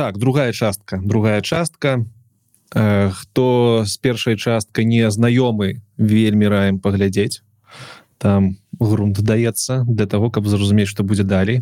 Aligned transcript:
так 0.00 0.16
другая 0.16 0.52
частка 0.52 0.98
другая 1.04 1.42
частка. 1.42 2.06
Э, 2.74 3.10
хто 3.10 3.84
з 3.86 3.96
першай 3.98 4.36
часткай 4.36 4.86
не 4.86 5.10
знаёмы 5.10 5.82
вельмі 5.98 6.48
раем 6.48 6.80
паглядзець. 6.80 7.42
Там 8.16 8.56
грунт 8.80 9.20
даецца 9.20 9.84
для 9.84 10.06
того 10.06 10.30
каб 10.30 10.48
зразумець 10.48 10.88
что 10.88 11.04
будзе 11.04 11.22
далей. 11.22 11.60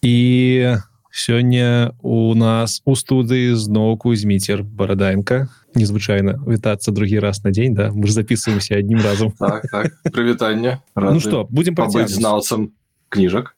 І 0.00 0.76
сёння 1.10 1.90
у 2.02 2.34
нас 2.38 2.82
у 2.84 2.94
студыі 2.94 3.58
зноўку 3.58 4.14
зміцер 4.14 4.62
барадаенко 4.62 5.48
незвычайна 5.74 6.38
вітацца 6.46 6.92
другі 6.92 7.18
раз 7.18 7.42
на 7.42 7.50
дзень 7.50 7.74
да? 7.74 7.90
Мы 7.90 8.06
ж 8.06 8.12
записываемся 8.12 8.78
одним 8.78 9.02
разом 9.02 9.32
так, 9.32 9.66
так. 9.72 9.90
прывітанне. 10.14 10.78
Ну 10.94 11.18
что 11.18 11.48
будем 11.50 11.74
знаўцам 12.06 12.70
кніжак 13.08 13.56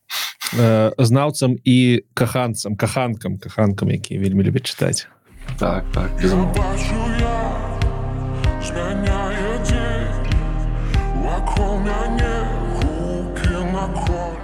э, 0.54 0.92
знаўцам 0.98 1.56
і 1.64 2.04
каханцам 2.14 2.76
каханкам 2.76 3.38
каханкам 3.38 3.90
якія 3.90 4.20
вельмі 4.20 4.44
любяць 4.44 4.64
чытаць. 4.64 5.06
Так 5.58 5.84
так 5.93 6.11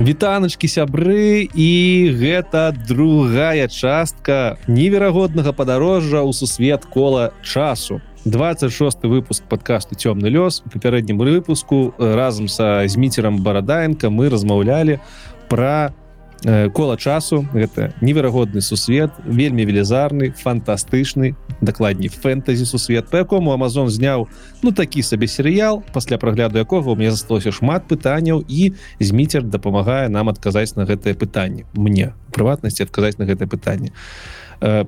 Вітаначкі 0.05 0.69
сябры 0.69 1.49
і 1.49 1.71
гэта 2.19 2.77
другая 2.77 3.69
частка 3.73 4.59
неверагоднага 4.67 5.55
падарожжа 5.57 6.21
ў 6.21 6.35
сусвет 6.37 6.85
кола 6.85 7.33
часу. 7.41 8.03
26 8.25 9.05
выпуск 9.05 9.45
подкасту 9.49 9.95
цёмны 9.97 10.29
лёс 10.29 10.61
у 10.65 10.69
папярэднім 10.69 11.17
выпуску 11.17 11.95
разам 11.97 12.49
са 12.49 12.85
зміцерам 12.89 13.41
барадаенко 13.41 14.11
мы 14.11 14.29
размаўлялі 14.29 14.99
пра 15.49 15.93
Э, 16.47 16.69
кола 16.69 16.99
часу. 16.99 17.47
Гэта 17.55 17.95
неверагодны 18.03 18.61
сусвет 18.61 19.11
вельмі 19.25 19.65
велізарны 19.65 20.35
фантастычны 20.37 21.37
дакладней 21.65 22.13
фэнтэзі 22.13 22.67
сусвет 22.69 23.09
по 23.09 23.17
якому 23.17 23.53
Амазон 23.53 23.89
зняў 23.89 24.29
ну 24.61 24.73
такі 24.73 25.01
сабе 25.01 25.27
серыял 25.27 25.83
пасля 25.95 26.19
прагляду 26.19 26.59
якога 26.59 26.95
мне 26.95 27.11
засталося 27.11 27.49
шмат 27.49 27.89
пытанняў 27.89 28.45
і 28.45 28.75
зміцер 29.01 29.43
дапамагае 29.43 30.09
нам 30.13 30.29
адказаць 30.29 30.77
на 30.77 30.85
гэтае 30.85 31.15
пытанне. 31.15 31.65
Мне 31.73 32.13
прыватнасці 32.37 32.85
адказаць 32.85 33.17
на 33.17 33.25
гэтае 33.25 33.49
пытанне. 33.49 33.97
5 34.61 34.85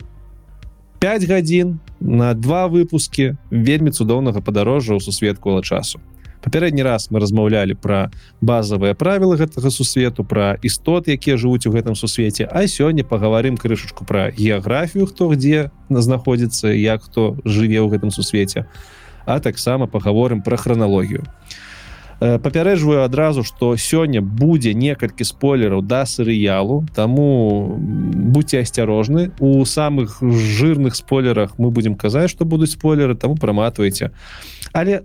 э, 1.01 1.27
гадзін 1.27 1.81
на 2.01 2.35
два 2.35 2.69
выпускі 2.69 3.41
вельмі 3.49 3.97
цудоўнага 3.97 4.45
падарожжа 4.45 4.93
ў 4.93 5.01
сусвет 5.01 5.41
кола 5.41 5.65
часу 5.65 6.05
папярэдні 6.47 6.87
раз 6.87 7.11
мы 7.11 7.19
размаўлялі 7.19 7.75
пра 7.75 8.15
базавыя 8.41 8.95
правілы 8.95 9.35
гэтага 9.35 9.75
сусвету 9.75 10.23
пра 10.23 10.55
істот 10.63 11.11
якія 11.11 11.35
жывуць 11.35 11.67
у 11.67 11.75
гэтым 11.75 11.99
сусвеце 11.99 12.47
а 12.47 12.63
сёння 12.71 13.03
пагаварым 13.03 13.59
крышачку 13.59 14.07
пра 14.07 14.31
геаграфію 14.31 15.11
хто 15.11 15.27
где 15.35 15.75
знаходзіцца 15.91 16.71
як 16.71 17.03
хто 17.11 17.35
жыве 17.43 17.83
ў 17.83 17.91
гэтым 17.91 18.15
сусвеце 18.15 18.71
а 19.27 19.41
таксама 19.41 19.87
паговорым 19.91 20.41
пра 20.41 20.57
храналогію. 20.57 21.27
Э, 22.21 22.39
папярэджваю 22.39 23.03
адразу 23.03 23.43
што 23.43 23.75
сёння 23.77 24.23
будзе 24.23 24.73
некалькі 24.73 25.27
спойлераў 25.27 25.83
да 25.83 26.07
серыялу 26.07 26.87
таму 26.95 27.75
будьте 27.77 28.63
асцярожны. 28.63 29.35
У 29.39 29.65
самых 29.67 30.23
жирных 30.23 30.95
спойлерах 30.95 31.59
мы 31.59 31.71
будемм 31.71 31.99
казаць 31.99 32.31
што 32.31 32.47
будуць 32.47 32.71
спойлеры 32.71 33.19
таму 33.19 33.35
праматваеце 33.35 34.15
але 34.73 35.03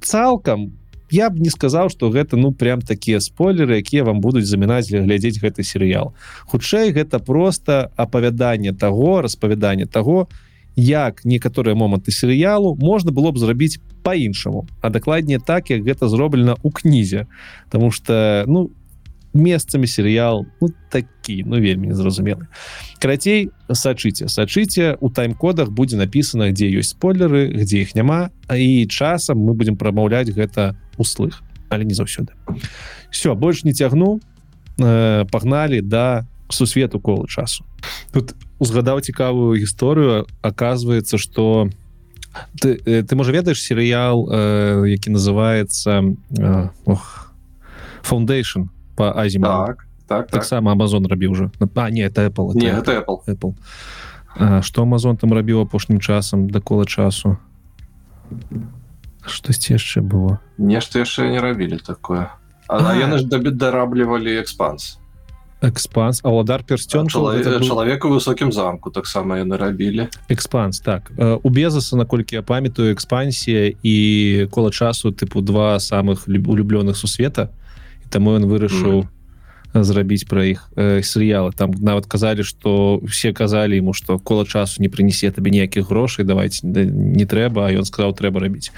цалкам 0.00 0.79
я 1.10 1.30
б 1.30 1.38
не 1.38 1.50
сказаў 1.50 1.90
что 1.90 2.10
гэта 2.10 2.36
ну 2.36 2.52
прям 2.52 2.80
такія 2.80 3.20
спойлеры 3.20 3.78
якія 3.78 4.04
вам 4.04 4.20
будуць 4.20 4.46
замінаць 4.46 4.90
глядзець 4.90 5.40
гэты 5.40 5.62
серыял. 5.62 6.14
Хутчэй 6.46 6.92
гэта 6.92 7.18
просто 7.18 7.90
апавяданне 7.96 8.72
того 8.72 9.20
распавяданне 9.22 9.86
того 9.86 10.28
як 10.76 11.24
некаторыя 11.24 11.74
моманты 11.74 12.12
серыялу 12.12 12.76
можна 12.76 13.12
было 13.12 13.32
б 13.32 13.38
зрабіць 13.38 13.78
по-іншаму 14.02 14.66
а 14.80 14.90
дакладней 14.90 15.38
так 15.38 15.70
як 15.70 15.82
гэта 15.82 16.08
зроблена 16.08 16.56
у 16.62 16.70
кнізе. 16.70 17.26
Потому 17.66 17.90
что 17.90 18.44
ну 18.46 18.70
месцамі 19.34 19.86
серыял 19.86 20.46
ну, 20.60 20.68
такі 20.90 21.44
ну 21.46 21.60
вельмі 21.60 21.88
незразумелы. 21.88 22.48
Карацей 22.98 23.50
сачыце 23.70 24.28
сачыце 24.28 24.96
у 25.00 25.10
тайм-кодах 25.10 25.70
будзе 25.70 25.96
написано 25.96 26.50
дзе 26.50 26.66
ёсць 26.66 26.98
спойлеры 26.98 27.46
где 27.54 27.82
іх 27.82 27.94
няма 27.94 28.30
і 28.50 28.86
часам 28.90 29.38
мы 29.38 29.54
будем 29.54 29.76
прамаўляць 29.76 30.30
гэта 30.34 30.74
услых 31.00 31.40
але 31.70 31.84
не 31.84 31.94
заўсёды. 31.94 32.34
Все 33.10 33.34
больш 33.34 33.64
не 33.64 33.72
цягну. 33.72 34.20
Э, 34.78 35.24
пагналі 35.30 35.80
да 35.80 36.26
сусвету 36.48 37.00
колы 37.00 37.28
часу. 37.28 37.64
Тут 38.12 38.34
узгадаў 38.58 39.00
цікавую 39.00 39.56
гісторыю. 39.56 40.26
Оказывается 40.42 41.16
что 41.16 41.70
ты, 42.60 42.80
э, 42.84 43.02
ты 43.02 43.16
можа 43.16 43.32
ведаеш 43.32 43.62
серыял 43.62 44.28
э, 44.30 44.88
які 44.88 45.10
называется 45.10 46.16
э, 46.30 46.68
foundation 48.02 48.68
по 48.96 49.12
азі 49.16 49.38
так 49.38 49.86
так 50.06 50.26
таксама 50.26 50.72
так 50.72 50.80
Amazon 50.80 51.06
рабіў 51.06 51.30
уже. 51.30 51.50
А 51.74 51.90
не 51.90 52.02
это 52.02 52.26
Apple 52.26 52.54
не, 52.54 52.66
это 52.66 52.98
Apple, 52.98 53.24
Apple. 53.26 53.54
А, 54.36 54.62
что 54.62 54.82
Amazon 54.82 55.16
там 55.16 55.32
рабіў 55.32 55.60
апошнім 55.60 56.00
часам 56.00 56.50
дакола 56.50 56.84
часу 56.84 57.38
штосьці 59.26 59.76
яшчэ 59.76 60.00
было? 60.00 60.40
Нешта 60.58 61.00
яшчэ 61.02 61.28
не 61.30 61.40
рабілі 61.40 61.78
такое. 61.82 62.30
Яны 62.70 63.18
ж 63.18 63.26
дабі 63.26 63.50
дараблівалі 63.50 64.38
экспанс. 64.40 64.96
Экспанс? 65.60 66.24
Аладар 66.24 66.64
персцён 66.64 67.08
чалавека 67.08 68.08
был... 68.08 68.16
высокім 68.16 68.52
замку 68.52 68.90
таксама 68.90 69.36
яны 69.44 69.60
рабілі 69.60 70.08
экспанс 70.28 70.80
так. 70.80 71.12
У 71.18 71.50
безаса 71.50 71.96
наколькі 71.96 72.36
я 72.36 72.42
памятаю 72.42 72.94
экспансія 72.94 73.74
і 73.82 74.48
кола 74.50 74.70
часу 74.70 75.12
тыпу 75.12 75.42
два 75.42 75.76
самых 75.76 76.24
улюблёных 76.26 76.96
сусвета. 76.96 77.50
Таму 78.08 78.32
ён 78.38 78.48
вырашыў 78.48 79.04
mm. 79.04 79.19
Зрабіць 79.74 80.26
пра 80.26 80.44
іх 80.44 80.70
э, 80.76 81.02
серыялы. 81.02 81.52
Там 81.54 81.70
нават 81.78 82.06
казалі 82.06 82.42
что 82.42 83.00
все 83.06 83.32
казалі 83.32 83.78
ему 83.78 83.92
что 83.92 84.18
кола 84.18 84.44
часу 84.44 84.82
не 84.82 84.88
прынесе 84.88 85.30
табе 85.30 85.50
ніякіх 85.50 85.88
грошай 85.88 86.24
давайте 86.24 86.66
не 86.66 87.26
трэба 87.26 87.70
ён 87.70 87.84
сказаў 87.84 88.14
трэба 88.14 88.40
рабіць. 88.40 88.72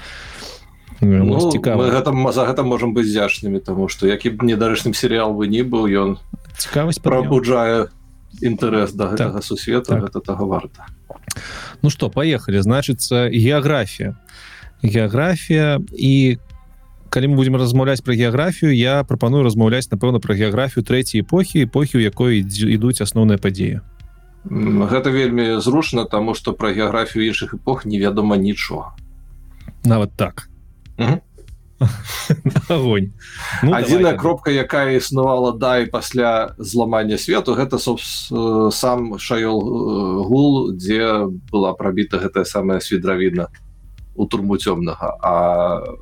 Ну, 1.01 1.51
цікава. 1.51 1.89
гэта 1.89 2.13
за 2.31 2.45
гэта 2.45 2.63
можем 2.63 2.93
быть 2.93 3.07
зяшнымі 3.09 3.59
тому 3.59 3.89
что 3.89 4.07
які 4.07 4.29
б 4.29 4.45
недарычным 4.45 4.93
серыял 4.93 5.33
бы 5.33 5.47
не 5.47 5.63
быў 5.63 5.89
ён 5.89 6.17
цікавасць 6.57 7.01
пробуджае 7.01 7.89
інтарэс 8.41 8.93
да 8.93 9.11
гэтага 9.11 9.41
так, 9.41 9.43
сусвета 9.43 9.97
так. 9.97 10.03
гэта 10.03 10.21
того 10.21 10.45
варта. 10.47 10.85
Ну 11.81 11.89
что 11.89 12.09
поехали 12.09 12.61
значится 12.61 13.29
геаграфія. 13.29 14.15
Геаграфія 14.83 15.81
і 15.91 16.37
калі 17.13 17.29
мы 17.29 17.35
будем 17.35 17.55
размаўляць 17.61 18.01
про 18.01 18.17
геаграфію 18.17 18.73
я 18.73 19.03
прапаную 19.05 19.43
размаўляць 19.45 19.85
напэўна 19.93 20.17
про 20.17 20.33
геаграфію 20.33 20.81
трэцяй 20.81 21.21
эпохі 21.21 21.69
эпохі 21.69 22.01
у 22.01 22.01
якой 22.01 22.41
ідуць 22.41 23.05
асноўныя 23.05 23.37
падзеі. 23.37 23.85
Гэта 24.49 25.13
вельмі 25.13 25.61
зручна 25.61 26.09
тому 26.09 26.33
что 26.33 26.57
про 26.57 26.73
геаграфію 26.73 27.29
іншых 27.29 27.53
эпох 27.53 27.85
невядома 27.85 28.35
нічога. 28.35 28.97
Нават 29.85 30.17
так. 30.17 30.49
Огонь 32.69 33.13
ну, 33.63 33.73
адзіная 33.75 34.17
кропка 34.17 34.49
якая 34.49 34.97
існавала 34.97 35.51
да 35.51 35.85
і 35.85 35.91
пасля 35.93 36.55
зламання 36.57 37.17
свету 37.17 37.53
гэта 37.53 37.77
сам 37.77 39.19
шаёл 39.21 39.61
гул 40.25 40.73
дзе 40.73 41.29
была 41.51 41.77
прабіта 41.77 42.17
гэтая 42.17 42.45
самая 42.45 42.79
свідравіна 42.79 43.53
у 44.15 44.25
турму 44.25 44.57
цёмнага. 44.57 45.17
А 45.21 45.33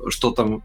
что 0.08 0.30
там 0.30 0.62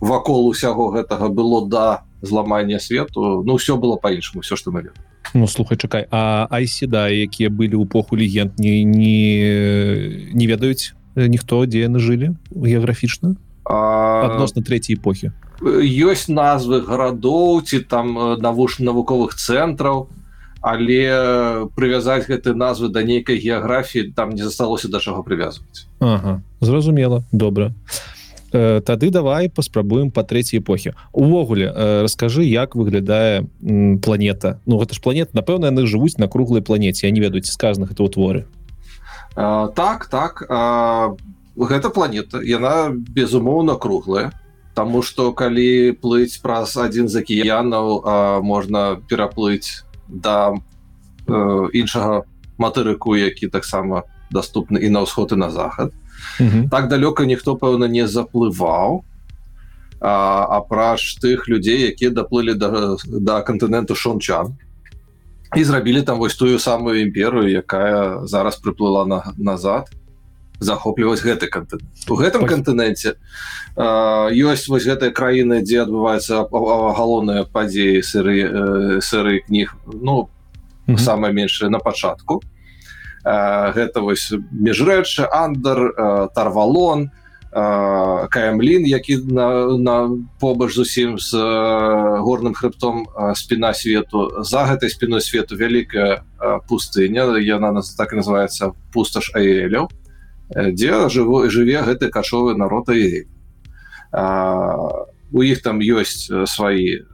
вакол 0.00 0.48
усяго 0.48 0.90
гэтага 0.90 1.28
было 1.28 1.66
да 1.68 2.02
зламання 2.22 2.78
свету. 2.78 3.42
Ну 3.44 3.56
все 3.56 3.76
было 3.76 3.96
по-іншаму 3.96 4.40
все 4.42 4.56
что 4.56 4.70
мы 4.70 4.90
ну 5.34 5.46
слухай 5.46 5.76
чакай 5.76 6.06
а 6.10 6.46
айседа 6.50 7.08
якія 7.08 7.50
былі 7.50 7.76
ў 7.76 7.84
эпоху 7.84 8.16
легенд 8.16 8.58
не 8.58 8.84
не 8.84 10.32
не 10.32 10.46
ведаюць 10.46 10.94
ніхто 11.16 11.66
дзе 11.66 11.84
яны 11.84 11.98
жылі 11.98 12.36
геаграфічна? 12.50 13.36
Адносна 13.68 14.62
третьей 14.62 14.96
эпохі. 14.96 15.32
ёсць 15.60 16.30
назвы 16.30 16.80
гарадоў 16.80 17.60
ці 17.66 17.84
там 17.84 18.38
навуш 18.40 18.78
навуковых 18.78 19.34
цэнтраў 19.34 20.08
але 20.62 21.68
прывязаць 21.76 22.26
гэты 22.26 22.54
назвы 22.54 22.88
да 22.88 23.02
нейкай 23.02 23.36
геаграфіі 23.36 24.14
там 24.16 24.30
не 24.30 24.42
засталося 24.42 24.88
да 24.88 24.98
чаго 25.00 25.22
прывязваць. 25.22 25.86
Ага, 26.00 26.42
зразумела 26.60 27.22
добра. 27.32 27.74
а 27.74 28.17
тады 28.50 29.10
давай 29.10 29.50
паспрабуем 29.50 30.10
по 30.10 30.24
трэцяй 30.24 30.60
эпохі 30.60 30.94
увогуле 31.12 31.68
э, 31.68 32.02
расскажы 32.02 32.44
як 32.44 32.74
выглядае 32.74 33.44
планета. 34.00 34.60
Ну 34.64 34.78
гэта 34.78 34.94
ж 34.94 35.00
планет 35.00 35.34
напэўна 35.34 35.68
яны 35.68 35.86
жывуць 35.86 36.16
на 36.16 36.28
круглай 36.28 36.62
планете 36.62 37.06
я 37.06 37.12
не 37.12 37.20
ведаюць 37.20 37.50
сказаных 37.50 37.92
это 37.92 38.02
утворы. 38.02 38.46
Так 39.34 40.08
так 40.10 40.46
а, 40.48 41.14
гэта 41.56 41.90
планета 41.90 42.40
яна 42.40 42.90
безумоўна 42.90 43.76
круглая 43.76 44.32
Таму 44.74 45.02
что 45.02 45.32
калі 45.32 45.92
плыць 45.98 46.38
праз 46.38 46.76
адзін 46.78 47.08
з 47.08 47.20
акіянаў 47.20 48.40
можна 48.46 49.02
пераплыць 49.10 49.84
да 50.08 50.54
э, 51.26 51.68
іншага 51.74 52.24
матырыку 52.56 53.18
які 53.18 53.48
таксама 53.48 54.04
доступны 54.30 54.78
і 54.78 54.88
на 54.88 55.02
ўсход 55.02 55.32
і 55.32 55.36
на 55.36 55.50
захад. 55.50 55.92
mm 55.92 56.07
так 56.70 56.88
далёка 56.88 57.26
ніхто 57.26 57.56
пэўна 57.56 57.88
не 57.88 58.06
заплываў 58.06 59.04
апраж 60.00 61.18
тых 61.18 61.48
людзей 61.48 61.90
якія 61.90 62.10
даплылі 62.10 62.54
да, 62.54 62.96
да 63.04 63.42
кантыненту 63.42 63.94
шончан 63.94 64.54
і 65.56 65.64
зрабілі 65.64 66.02
там 66.02 66.18
вось 66.18 66.36
тую 66.36 66.58
самую 66.58 67.02
імперыю 67.02 67.50
якая 67.50 68.26
зараз 68.26 68.56
прыплыла 68.62 69.04
на 69.06 69.34
назад 69.36 69.90
захопліваць 70.60 71.22
гэты 71.22 71.46
кантынент 71.46 72.10
у 72.10 72.14
гэтым 72.14 72.46
кантыненце 72.46 73.18
ёсць 73.78 74.68
вось 74.68 74.86
гэтыя 74.86 75.10
краіны 75.10 75.62
дзе 75.62 75.82
адбываецца 75.82 76.46
галоўныя 76.50 77.46
падзеі 77.46 78.02
сыры 78.02 79.00
сыры 79.02 79.42
кніг 79.46 79.74
ну 79.86 80.28
mm 80.86 80.94
-hmm. 80.94 80.98
самое 80.98 81.32
меншае 81.32 81.70
на 81.70 81.78
пачатку 81.78 82.42
гэта 83.24 84.00
вось 84.00 84.32
міжрэчы 84.52 85.26
андер 85.30 86.30
тарвалон 86.34 87.10
каямлін 87.50 88.84
які 88.86 89.16
на, 89.24 89.76
на 89.78 90.10
побач 90.40 90.74
зусім 90.74 91.18
з 91.18 91.32
горным 92.20 92.54
хребтом 92.54 93.06
спіна 93.34 93.72
свету. 93.74 94.44
За 94.44 94.68
гэтай 94.68 94.92
спіной 94.92 95.24
свету 95.24 95.56
вялікая 95.56 96.22
пустыня 96.68 97.24
яна 97.40 97.72
нас 97.72 97.94
так 97.96 98.12
называется 98.12 98.76
пусташ 98.92 99.32
аэляў 99.34 99.88
дзе 100.48 101.08
жыву 101.08 101.48
жыве 101.48 101.80
гэты 101.82 102.08
качовы 102.12 102.54
народ 102.54 102.88
і 102.92 103.24
у 105.32 105.42
іх 105.42 105.62
там 105.62 105.80
ёсць 105.80 106.28
свае 106.48 107.04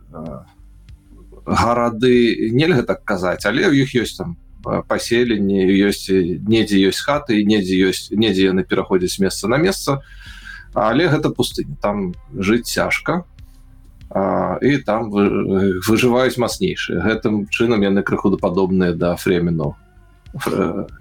гарады 1.47 2.51
нельга 2.51 2.83
так 2.83 3.05
казаць 3.05 3.47
але 3.47 3.71
ў 3.71 3.87
іх 3.87 3.95
ёсць 3.95 4.19
там 4.19 4.39
паселенні 4.65 5.65
ёсць 5.85 6.09
недзе 6.11 6.81
ёсць 6.89 7.05
хаты 7.05 7.45
недзе 7.45 7.77
ёсць 7.89 8.11
недзе 8.11 8.51
яны 8.51 8.65
пераходзяць 8.65 9.21
месца 9.21 9.49
на 9.49 9.57
месца 9.57 10.01
але 10.75 11.07
гэта 11.07 11.31
пустыня. 11.31 11.77
Там 11.81 12.15
жыць 12.35 12.67
цяжка 12.67 13.25
і 14.15 14.79
там 14.87 15.11
выжываюць 15.11 16.39
мацнейшыя 16.39 17.03
гэтым 17.03 17.47
чынам 17.51 17.83
яны 17.83 18.03
крыху 18.03 18.37
падобныя 18.39 18.95
да 18.95 19.17
фремену 19.17 19.75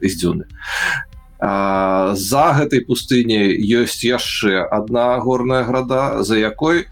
з 0.02 0.14
дзюны 0.18 0.46
за 1.40 2.46
гэтай 2.58 2.82
пустыняй 2.88 3.54
ёсць 3.60 4.02
яшчэ 4.02 4.66
одна 4.66 5.20
горная 5.20 5.64
града 5.64 6.24
за 6.24 6.40
якой 6.40 6.88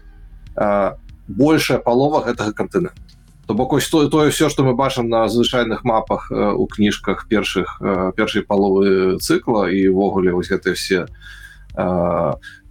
а, 0.54 0.98
большая 1.26 1.78
палова 1.78 2.20
гэтага 2.26 2.52
кантынента 2.52 3.11
то 3.46 3.54
бок 3.54 3.72
ось 3.72 3.88
тое 3.88 4.08
тое 4.08 4.30
все 4.30 4.48
что 4.48 4.64
мы 4.64 4.74
бачым 4.74 5.08
на 5.08 5.28
звычайных 5.28 5.84
мапах 5.84 6.30
у 6.30 6.66
кніжках 6.66 7.26
першых 7.28 7.80
першай 8.16 8.42
паловы 8.42 9.18
цыкла 9.18 9.70
і 9.70 9.88
ввогуле 9.88 10.32
вось 10.32 10.48
гэты 10.48 10.74
все 10.74 11.06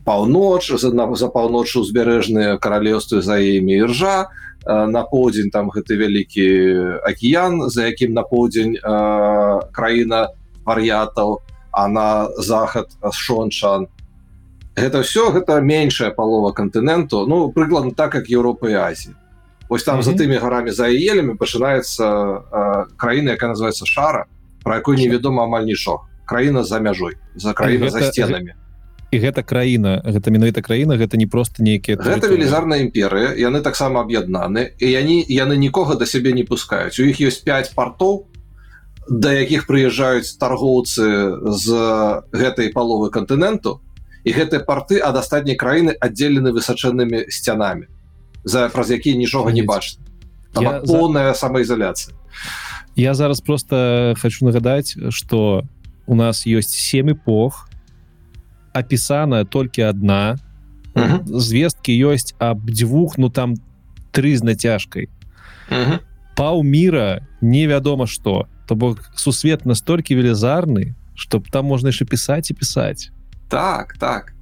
паўноч 0.06 0.72
за, 0.78 0.90
за 0.90 1.28
паўночы 1.28 1.80
узбярэжныя 1.80 2.58
каралеўствы 2.58 3.22
за 3.22 3.38
імі 3.38 3.84
іржа 3.86 4.30
на 4.66 5.04
поўдзень 5.04 5.52
там 5.52 5.70
гэты 5.70 5.98
вялікі 5.98 6.48
акіян 7.04 7.70
за 7.70 7.90
якім 7.92 8.14
на 8.14 8.24
поўдзень 8.24 8.78
краіна 9.74 10.28
вар'ятаў 10.66 11.42
а 11.72 11.88
на 11.88 12.30
захад 12.38 12.92
шончан. 13.12 13.88
Гэта 14.76 15.02
все 15.04 15.32
гэта 15.32 15.60
меншая 15.62 16.12
палова 16.12 16.52
кантыненту 16.52 17.26
ну 17.28 17.52
прыкладна 17.52 17.92
так 17.92 18.12
как 18.12 18.30
Еўропа 18.30 18.70
і 18.70 18.74
Азі 18.74 19.16
ось 19.72 19.84
там 19.84 19.96
mm 19.96 20.00
-hmm. 20.00 20.04
за 20.04 20.12
тымі 20.12 20.40
гарамі 20.40 20.72
за 20.72 20.88
елямі 20.88 21.34
пачынаецца 21.40 22.06
краіна 22.98 23.32
якая 23.32 23.52
называется 23.54 23.86
шара 23.86 24.26
про 24.64 24.76
якой 24.76 24.98
невядома 24.98 25.44
амаль 25.44 25.64
нічого 25.64 26.08
краіна 26.26 26.64
за 26.64 26.80
мяжой 26.80 27.14
за 27.36 27.54
краіна 27.54 27.86
гэта, 27.86 28.00
за 28.00 28.12
сценамі 28.12 28.54
і 29.12 29.18
гэта 29.20 29.44
краіна 29.44 30.02
гэта 30.06 30.32
менавіта 30.32 30.62
краіна 30.62 30.98
гэта 30.98 31.18
не 31.18 31.28
просто 31.28 31.64
нейкія 31.64 31.98
гэта 31.98 32.28
велізарная 32.28 32.80
імперыя 32.84 33.32
яны 33.40 33.62
таксама 33.62 34.04
аб'яднаны 34.04 34.76
і 34.80 34.88
яны 34.92 35.24
яны 35.28 35.56
нікога 35.56 35.96
да 35.96 36.06
сябе 36.06 36.34
не 36.34 36.44
пускаюць 36.44 37.00
у 37.00 37.08
іх 37.08 37.22
ёсць 37.22 37.44
5 37.44 37.72
партоў 37.76 38.28
да 39.08 39.32
якіх 39.34 39.68
прыязджаюць 39.72 40.36
торгоўцы 40.40 41.04
з 41.64 41.66
гэтай 42.32 42.76
паловы 42.76 43.08
кантыненту 43.10 43.80
і 44.28 44.32
гэтыя 44.36 44.60
порты 44.68 45.00
ад 45.00 45.16
астатняй 45.16 45.56
краіны 45.56 45.96
аддзелены 45.96 46.52
высачэннымі 46.52 47.26
сцянамі 47.32 47.88
за 48.44 48.70
праз 48.70 48.92
якія 48.92 49.18
нічога 49.18 49.52
не 49.52 49.64
бачна 49.64 50.04
поўная 50.54 51.34
за... 51.34 51.48
самаізаляцыя 51.48 52.16
я 52.96 53.14
зараз 53.14 53.42
просто 53.42 54.16
хочу 54.22 54.46
нагадаць 54.46 54.98
что 55.10 55.64
у 56.08 56.16
нас 56.16 56.46
ёсць 56.48 56.76
семь 56.76 57.12
эпох 57.14 57.72
опісаная 58.74 59.44
толькі 59.44 59.84
одна. 59.84 60.38
Звесткі 61.26 61.96
ёсць 61.96 62.36
аб 62.40 62.68
дзвюх 62.68 63.18
ну 63.18 63.30
там 63.30 63.56
тры 64.12 64.36
з 64.36 64.44
нацяжкай 64.44 65.08
паўміра 66.36 67.24
невядома 67.40 68.08
что 68.08 68.48
то 68.68 68.76
бок 68.76 69.00
сусвет 69.16 69.66
настолькі 69.66 70.20
велізарны 70.20 70.96
чтоб 71.16 71.48
там 71.48 71.72
можна 71.72 71.96
яшчэ 71.96 72.04
пісаць 72.04 72.52
і 72.52 72.60
пісаць 72.60 73.12
так 73.48 73.96
так. 74.00 74.34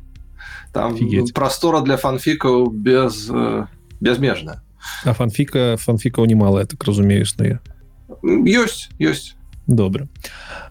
Там 0.72 0.98
Фігеть. 0.98 1.34
прастора 1.34 1.82
для 1.82 1.98
фанфікаў 1.98 2.70
без 2.70 3.30
э, 3.30 3.66
безмежна 4.00 4.62
а 5.04 5.14
фанфіка 5.14 5.78
фанфікаў 5.78 6.26
немало 6.26 6.64
так 6.66 6.84
разумею 6.84 7.28
існуе 7.28 7.60
ёсць 8.24 8.90
ёсць 9.00 9.36
добра 9.70 10.08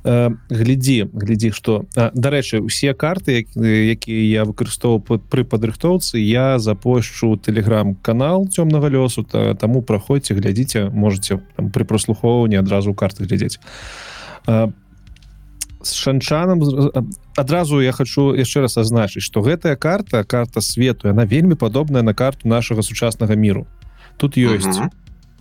э, 0.04 0.30
глядзі 0.50 1.08
глядзі 1.12 1.52
что. 1.52 1.86
Дарэчы 1.94 2.60
усе 2.60 2.92
карты 2.94 3.46
якія 3.54 4.42
я 4.42 4.44
выкарыстоўваў 4.44 5.22
пры 5.30 5.44
падрыхтоўцы 5.44 6.18
я 6.18 6.58
запошчу 6.58 7.36
телеграм-канал 7.36 8.48
цёмнага 8.50 8.90
лёсу 8.90 9.22
то 9.22 9.54
таму 9.54 9.82
праходзьце 9.82 10.34
глядзіце 10.34 10.90
можете 10.90 11.40
там, 11.56 11.70
при 11.70 11.84
прослухоўванні 11.84 12.58
адразу 12.58 12.94
карты 12.94 13.24
глядзець 13.24 13.62
с 15.82 15.92
шанчанам 15.94 16.60
адразу 17.36 17.80
я 17.80 17.92
хочу 17.92 18.34
яшчэ 18.34 18.60
раз 18.60 18.76
азначыць 18.76 19.22
что 19.22 19.42
гэтая 19.42 19.76
карта 19.76 20.24
карта 20.24 20.60
свету 20.60 21.08
она 21.08 21.24
вельмі 21.24 21.54
падобная 21.54 22.02
на 22.02 22.14
карту 22.14 22.48
нашага 22.48 22.82
сучаснага 22.82 23.34
міру. 23.34 23.66
Тут 24.16 24.36
ёсць 24.36 24.66
-huh 24.66 24.90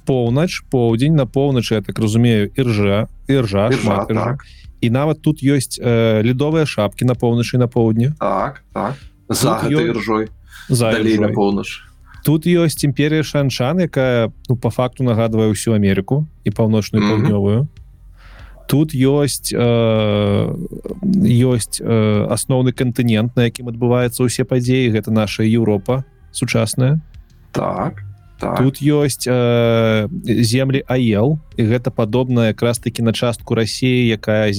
поўнач 0.07 0.63
поўдзень 0.71 1.19
на 1.19 1.27
поўначы 1.27 1.75
я 1.75 1.81
так 1.83 1.99
разумею 1.99 2.47
іржа 2.55 3.07
іржа 3.27 3.67
шмат 3.75 4.07
так. 4.07 4.45
і 4.81 4.89
нават 4.89 5.21
тут 5.21 5.43
ёсць 5.43 5.75
э, 5.79 6.23
ледовыя 6.23 6.65
шапки 6.65 7.03
на 7.03 7.13
поўначы 7.13 7.57
на 7.57 7.67
поўдні. 7.67 8.13
Так, 8.19 8.63
так. 8.73 8.95
за 9.29 9.59
іржой. 9.69 10.29
за 10.69 10.91
на 11.19 11.29
поўнач. 11.29 11.83
Тут 12.23 12.47
ёсць 12.47 12.83
імперія 12.87 13.23
шанчан 13.23 13.79
якая 13.79 14.31
ну 14.49 14.55
по 14.55 14.69
факту 14.69 15.03
нагадвае 15.03 15.51
ўсю 15.51 15.75
Амерыку 15.75 16.25
і 16.43 16.51
паўночную 16.51 17.03
mm 17.03 17.07
-hmm. 17.07 17.11
паўднёвую 17.11 17.67
тут 18.67 18.93
ёсць 18.93 19.51
э, 19.55 20.53
ёсць 21.23 21.79
э, 21.81 22.27
асноўны 22.29 22.71
кантынент 22.71 23.35
на 23.35 23.47
якім 23.47 23.71
адбываецца 23.71 24.27
ўсе 24.27 24.43
падзеі. 24.43 24.91
Гэта 24.91 25.11
наша 25.11 25.43
Еўропа 25.43 26.03
сучасная. 26.31 26.99
Так 27.51 28.07
так. 28.39 28.57
тут 28.57 28.81
ёсць 28.81 29.25
э, 29.27 30.07
землі 30.23 30.83
аел 30.87 31.39
і 31.57 31.63
гэта 31.63 31.91
падобна 31.91 32.47
якраз 32.47 32.79
таки 32.79 33.01
на 33.01 33.13
частку 33.13 33.55
Росіі 33.55 34.07
якая 34.07 34.51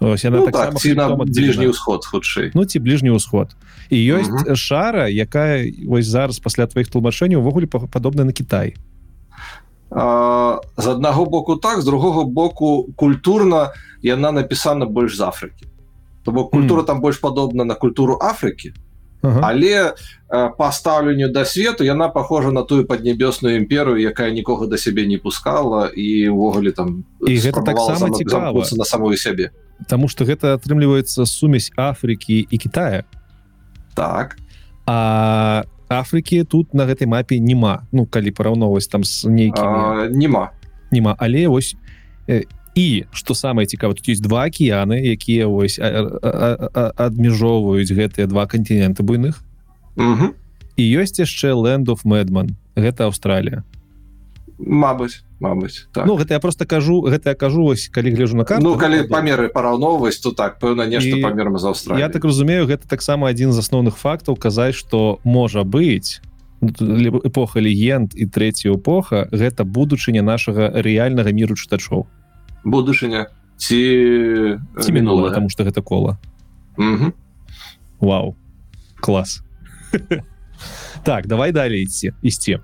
Ось, 0.00 0.24
ну, 0.24 0.48
так, 0.48 0.72
так, 0.72 1.26
бліжні 1.28 1.68
ўсход 1.68 2.08
хутчэй. 2.08 2.56
Ну 2.56 2.64
ці 2.64 2.80
бліжні 2.80 3.12
ўсход. 3.12 3.52
І 3.90 4.00
ёсць 4.00 4.32
-huh. 4.32 4.56
шара 4.56 5.08
якая 5.08 5.72
вось 5.86 6.06
зараз 6.06 6.38
пасля 6.38 6.66
твоих 6.66 6.88
тлумачэнняў 6.88 7.44
увогуле 7.44 7.66
падобна 7.66 8.24
на 8.24 8.32
Кітай 8.32 8.74
з 9.90 10.86
аднаго 10.86 11.24
боку 11.26 11.56
так 11.56 11.80
з 11.80 11.84
другого 11.84 12.24
боку 12.24 12.86
культурна 12.96 13.72
яна 14.02 14.32
напісана 14.32 14.86
больш 14.86 15.16
з 15.16 15.20
Афрыкі 15.20 15.66
То 16.22 16.32
бок 16.32 16.50
культура 16.50 16.82
mm. 16.82 16.86
там 16.86 17.00
больш 17.00 17.18
падобна 17.18 17.64
на 17.64 17.74
культуру 17.74 18.18
Афрыкі 18.20 18.72
ага. 19.22 19.40
але 19.42 19.94
по 20.58 20.70
стаўленню 20.72 21.28
да 21.28 21.44
свету 21.44 21.84
яна 21.84 22.08
похожа 22.08 22.50
на 22.50 22.62
тую 22.62 22.86
паднебесную 22.86 23.58
імперыю 23.58 23.98
якая 23.98 24.30
нікога 24.30 24.66
да 24.66 24.78
сябе 24.78 25.06
не 25.06 25.18
пускала 25.18 25.90
і 25.90 26.28
увогуле 26.28 26.70
там 26.72 27.04
і 27.26 27.34
гэта 27.34 27.64
таксама 27.64 28.10
цікава. 28.14 28.64
на 28.72 28.84
самую 28.84 29.16
сябе. 29.16 29.50
Таму 29.88 30.08
что 30.08 30.24
гэта 30.24 30.54
атрымліваецца 30.54 31.26
сумесь 31.26 31.72
Афрыкі 31.76 32.46
і 32.46 32.56
Китая 32.58 33.04
так. 33.94 34.36
А 34.86 35.64
Афрыкі 35.90 36.46
тут 36.46 36.70
на 36.74 36.86
гэтай 36.86 37.10
мапе 37.10 37.42
няма 37.42 37.82
ну 37.90 38.06
калі 38.06 38.30
параўноваць 38.30 38.86
там 38.86 39.02
с 39.02 39.26
нейкімі 39.26 40.14
няма 40.14 40.54
няма 40.94 41.18
але 41.18 41.50
вось 41.50 41.74
і 42.30 42.46
і 42.74 43.04
что 43.12 43.34
самое 43.34 43.66
цікава 43.66 43.94
тут 43.94 44.08
есть 44.08 44.22
два 44.22 44.44
акіяны 44.46 45.02
якія 45.02 45.48
ось 45.50 45.78
адмежоўваюць 45.82 47.90
гэтыя 47.90 48.30
два 48.30 48.46
кантиненты 48.46 49.02
буйных. 49.02 49.42
І 50.78 50.82
ёсць 51.02 51.18
яшчэ 51.18 51.58
land 51.58 51.90
of 51.90 52.06
медман 52.06 52.54
гэта 52.78 53.10
Аўстралія 53.10 53.66
Мабыць 54.60 55.24
Мабыць 55.40 55.88
так. 55.92 56.04
Ну 56.06 56.16
гэта 56.16 56.34
я 56.34 56.40
просто 56.40 56.66
кажу 56.66 57.00
гэта 57.00 57.30
я 57.30 57.34
кажу 57.34 57.62
вось 57.62 57.88
калі 57.88 58.12
гляжу 58.12 58.36
на 58.36 58.44
карту 58.44 58.64
ну, 58.64 58.76
калі 58.76 59.08
памеры 59.08 59.48
параўноўваць 59.48 60.20
то 60.20 60.32
так 60.32 60.60
пэўна 60.60 60.86
нешта 60.86 61.16
памерам 61.22 61.58
за 61.58 61.72
Аўстралію 61.72 62.00
Я 62.00 62.08
так 62.08 62.24
разумею 62.24 62.66
гэта 62.66 62.88
таксама 62.88 63.28
адзін 63.28 63.52
з 63.52 63.58
асноўных 63.58 63.96
фактаў 63.96 64.36
казаць 64.36 64.76
што 64.76 65.20
можа 65.24 65.64
быць 65.64 66.20
эпоха 66.60 67.60
легенд 67.60 68.12
і 68.14 68.26
трэця 68.28 68.68
эпоха 68.68 69.28
гэта 69.32 69.64
будучыня 69.64 70.22
нашага 70.22 70.68
рэальнага 70.68 71.32
міру 71.32 71.56
чытачоў. 71.56 72.04
Будучыня 72.64 73.32
ці 73.56 74.60
ці 74.60 74.92
мінула 74.92 75.32
тому 75.32 75.48
что 75.48 75.64
гэта 75.64 75.80
кола. 75.82 76.18
Вау. 78.00 78.36
Клас. 79.00 79.42
Так 81.02 81.26
давай 81.26 81.52
далей 81.52 81.82
ісці 81.88 82.12
ісці 82.20 82.60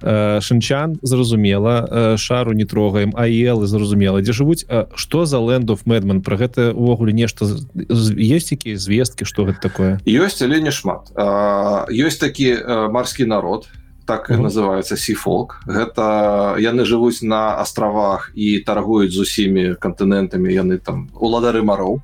Шанчан 0.00 0.98
зразумела 1.02 2.16
шару 2.16 2.52
не 2.52 2.64
трогаем. 2.64 3.12
Аелы 3.16 3.66
зразумела 3.66 4.22
дзе 4.22 4.32
жывуць? 4.32 4.64
Что 4.94 5.24
за 5.24 5.38
лендов 5.38 5.86
мэдман 5.86 6.22
про 6.22 6.36
гэта 6.36 6.72
увогуле 6.72 7.12
нешта 7.12 7.46
есть 7.74 8.52
якія 8.52 8.78
звесткі 8.78 9.24
что 9.24 9.44
гэта 9.44 9.60
такое? 9.60 10.00
Ёсць 10.06 10.42
але 10.42 10.60
не 10.60 10.70
шмат. 10.70 11.12
Ёсць 11.90 12.20
такі 12.20 12.56
марскі 12.90 13.24
народ 13.24 13.68
так 14.06 14.30
mm 14.30 14.36
-hmm. 14.36 14.42
называется 14.48 14.96
сифолк 14.96 15.60
гэта 15.66 16.56
яны 16.58 16.84
жывуць 16.84 17.22
на 17.22 17.60
астравах 17.60 18.32
і 18.34 18.58
торгуюць 18.58 19.12
з 19.12 19.18
усімі 19.18 19.74
кантынентамі. 19.80 20.48
Яны 20.54 20.78
там 20.78 21.08
уладары 21.14 21.62
мароў. 21.62 22.00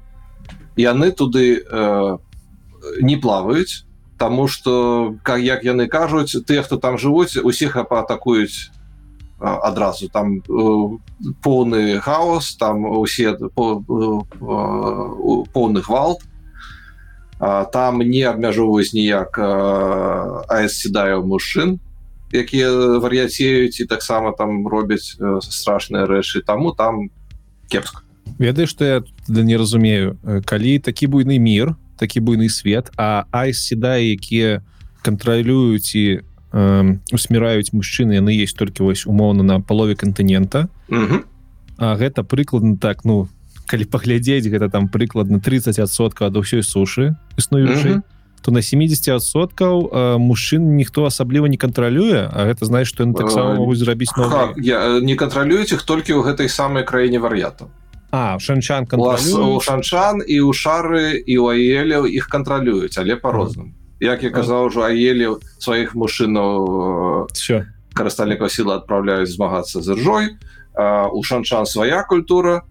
Яны 0.77 1.11
туды 1.11 1.65
э, 1.65 2.19
не 3.01 3.17
плаваюць 3.17 3.86
Таму 4.19 4.49
что 4.49 5.15
как 5.23 5.41
як 5.41 5.65
яны 5.65 5.89
кажуць 5.89 6.41
тыя 6.49 6.63
хто 6.63 6.77
там 6.77 6.97
жывуць 6.99 7.37
усіх 7.37 7.77
атакуюць 7.77 8.73
адразу 9.39 10.09
там 10.09 10.41
поўны 11.45 12.01
хаос 12.01 12.57
там 12.57 12.85
усе 12.87 13.37
по, 13.55 13.85
поўны 15.53 15.81
гвалт. 15.81 16.25
Там 17.73 18.01
не 18.01 18.23
абмяжоўваюць 18.25 18.97
ніяк 18.97 19.37
аседаю 20.49 21.21
мужчын 21.29 21.77
якія 22.33 22.99
вар'яцеюць 22.99 23.81
і 23.81 23.85
таксама 23.85 24.33
там 24.33 24.67
робяць 24.67 25.21
страшныя 25.45 26.09
рэчы 26.09 26.41
таму 26.41 26.73
там 26.73 27.13
кепска 27.69 28.01
ведаеш 28.41 28.73
што 28.73 28.85
я 28.85 28.99
не 29.29 29.57
разумею 29.61 30.17
калі 30.49 30.79
такі 30.81 31.13
буйны 31.13 31.39
мір 31.39 31.77
то 31.77 31.86
такі 31.97 32.21
буйны 32.21 32.49
свет 32.49 32.91
а 32.97 33.25
айс 33.33 33.65
седа 33.65 33.97
якія 33.97 34.63
кантралююць 35.03 35.95
і 35.95 36.21
э, 36.53 36.97
усміраюць 37.13 37.73
мужчыны 37.73 38.19
яны 38.19 38.35
есть 38.35 38.57
толькі 38.57 38.85
вось 38.85 39.07
умоўна 39.07 39.43
на 39.43 39.61
палове 39.61 39.95
кантынента 39.95 40.69
А 41.79 41.95
гэта 41.97 42.25
прыкладна 42.25 42.77
так 42.81 43.05
ну 43.05 43.29
калі 43.67 43.85
паглядзець 43.85 44.49
гэта 44.49 44.71
там 44.71 44.89
прыкладна 44.89 45.39
30сотка 45.39 46.27
ад 46.27 46.37
ўсёй 46.37 46.63
сушы 46.63 47.17
існуючай 47.37 48.01
то 48.43 48.53
на 48.55 48.63
70соткаў 48.63 50.19
мужчын 50.23 50.77
ніхто 50.77 51.05
асабліва 51.05 51.51
не 51.51 51.59
кантралюе 51.59 52.31
А 52.31 52.47
гэта 52.47 52.65
знаеш 52.65 52.89
што 52.89 53.05
ён 53.05 53.13
таксама 53.15 53.59
могуць 53.59 53.79
зрабіць 53.83 54.15
я 54.57 55.01
не 55.01 55.17
кантралююць 55.17 55.73
іх 55.73 55.83
толькі 55.83 56.15
ў 56.15 56.23
гэтай 56.25 56.49
самай 56.49 56.87
краіне 56.87 57.19
вар'ятаў 57.19 57.69
А 58.17 58.39
шанчан 58.41 58.89
у 58.97 59.61
шанчан 59.61 60.25
і 60.25 60.41
у 60.41 60.53
шары 60.57 61.21
і 61.21 61.39
у 61.45 61.53
аелев 61.53 62.09
іх 62.09 62.33
кантралююць 62.33 62.97
але 62.97 63.21
по-рознаму 63.21 63.73
як 64.01 64.23
я 64.25 64.31
казаў 64.31 64.73
ужо 64.73 64.89
аелі 64.89 65.37
сваіх 65.61 65.93
мужчынаў 65.95 67.29
все 67.33 67.67
карыстальнікаў 67.97 68.53
сілы 68.53 68.77
адпраўляюць 68.77 69.33
змагацца 69.33 69.81
з 69.81 69.97
ржой. 69.97 70.37
У 70.77 71.23
шанчан 71.25 71.67
свая 71.67 72.05
культура. 72.05 72.63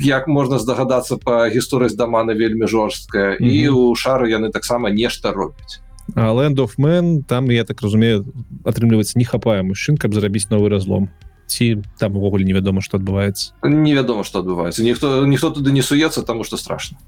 Як 0.00 0.28
можна 0.30 0.58
здагадацца 0.62 1.20
па 1.20 1.44
гісторыі 1.52 1.92
даманы 1.92 2.32
вельмі 2.38 2.70
жорсткая 2.70 3.36
і 3.36 3.68
у 3.68 3.92
шары 3.92 4.32
яны 4.32 4.48
таксама 4.54 4.88
нешта 4.88 5.36
робяць. 5.36 5.82
Land 6.14 6.62
of 6.62 6.78
man 6.78 7.26
там 7.26 7.50
я 7.50 7.66
так 7.66 7.82
разумею 7.82 8.24
атрымліваецца 8.64 9.18
не 9.18 9.26
хапае 9.26 9.66
мужчын 9.66 9.98
каб 9.98 10.14
зрабіць 10.14 10.48
новы 10.54 10.70
разлом 10.70 11.10
ці 11.46 11.82
там 11.98 12.16
увогуле 12.16 12.44
невядома 12.44 12.82
что 12.82 12.98
адбываецца? 12.98 13.54
Невядома 13.62 14.24
что 14.24 14.40
адбываецца. 14.40 14.82
Ніхто 14.82 15.26
ніхто 15.26 15.50
туды 15.50 15.72
не 15.72 15.82
суецца 15.82 16.22
тому 16.22 16.44
что 16.44 16.56
страшно 16.56 16.98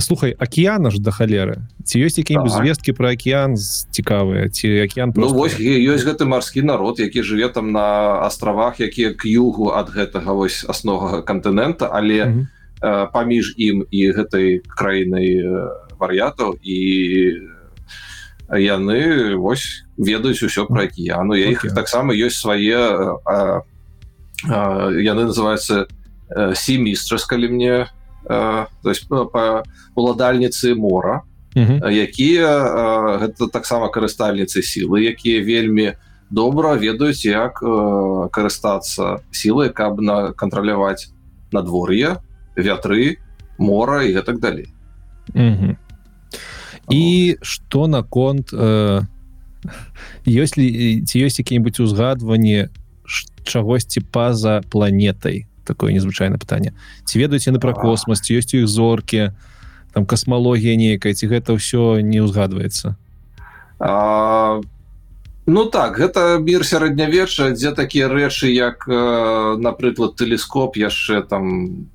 слухай 0.00 0.32
океана 0.38 0.90
ж 0.90 0.98
да 1.00 1.10
халеры. 1.10 1.62
Ці 1.84 2.02
ёсць 2.02 2.18
якія-нибудь 2.18 2.52
так. 2.52 2.62
звесткі 2.62 2.92
про 2.92 3.12
океан 3.12 3.54
цікавыя? 3.90 4.50
Ці 4.50 4.68
океан 4.82 5.12
ну, 5.16 5.28
вось 5.30 5.58
ёсць 5.58 6.04
гэты 6.04 6.26
марскі 6.26 6.62
народ 6.62 6.98
які 6.98 7.22
жыве 7.22 7.48
там 7.48 7.72
на 7.72 8.20
астравах 8.26 8.80
якія 8.80 9.14
к 9.14 9.24
югу 9.26 9.70
ад 9.70 9.90
гэтага 9.90 10.34
вось 10.34 10.64
асновага 10.68 11.22
кантынента 11.22 11.88
але 11.92 12.24
mm 12.24 12.32
-hmm. 12.34 13.06
паміж 13.12 13.54
ім 13.56 13.86
і 13.90 14.12
гэтай 14.12 14.60
краінай 14.66 15.44
вар'ятаў 15.98 16.58
і 16.62 16.78
яны 18.50 19.34
вось 19.34 19.82
ведаюць 19.98 20.42
усё 20.42 20.66
про 20.66 20.86
океану 20.86 21.34
я 21.34 21.50
іх 21.50 21.66
таксама 21.74 22.14
ёсць 22.14 22.38
свае 22.38 23.18
яны 24.46 25.22
называются 25.26 25.86
семістрас 26.54 27.24
калі 27.24 27.48
мне 27.48 27.86
то 28.26 28.68
есть 28.84 29.08
по 29.08 29.64
уладальніцы 29.94 30.74
мора 30.74 31.22
якія 31.56 33.18
гэта 33.22 33.48
таксама 33.50 33.88
карыстальніцы 33.88 34.62
сілы 34.62 35.02
якія 35.10 35.42
вельмі 35.42 35.94
добра 36.30 36.74
ведаюць 36.74 37.24
як 37.24 37.58
карыстацца 38.30 39.22
сілай 39.30 39.70
каб 39.70 40.00
на 40.00 40.32
кантраляваць 40.32 41.10
надвор'е 41.52 42.18
вятры 42.54 43.18
мора 43.58 44.02
і 44.04 44.14
гэтак 44.14 44.38
далей 44.38 44.70
і 46.90 47.36
что 47.42 47.86
наконт 47.86 48.52
э, 48.52 49.02
ёсць 50.26 50.56
ли 50.56 51.02
ці 51.02 51.16
ёсць 51.26 51.38
які-нибудь 51.38 51.80
узгадванні 51.80 52.68
чагосьці 53.44 54.00
па-за 54.12 54.62
планетай 54.70 55.46
такое 55.64 55.92
незвычайное 55.92 56.38
пытанне 56.38 56.74
ці 57.04 57.18
ведаюць 57.18 57.46
яны 57.46 57.58
пра 57.58 57.74
космас 57.74 58.22
ці 58.22 58.38
ёсць 58.38 58.54
у 58.54 58.62
іх 58.62 58.68
зоркі 58.68 59.34
там 59.94 60.06
касмалогія 60.06 60.76
нейкая 60.76 61.14
ці 61.14 61.26
гэта 61.26 61.58
ўсё 61.58 62.00
не 62.00 62.22
ўзгадваецца 62.22 62.94
а... 63.78 64.60
Ну 65.46 65.62
так 65.70 65.94
гэта 65.94 66.42
мір 66.42 66.66
сярэднявечча 66.66 67.54
дзе 67.54 67.70
такія 67.70 68.10
рэчы 68.10 68.50
як 68.50 68.82
э, 68.90 69.56
напрыклад 69.58 70.18
тэлескоп 70.18 70.74
яшчэ 70.74 71.22
там 71.22 71.86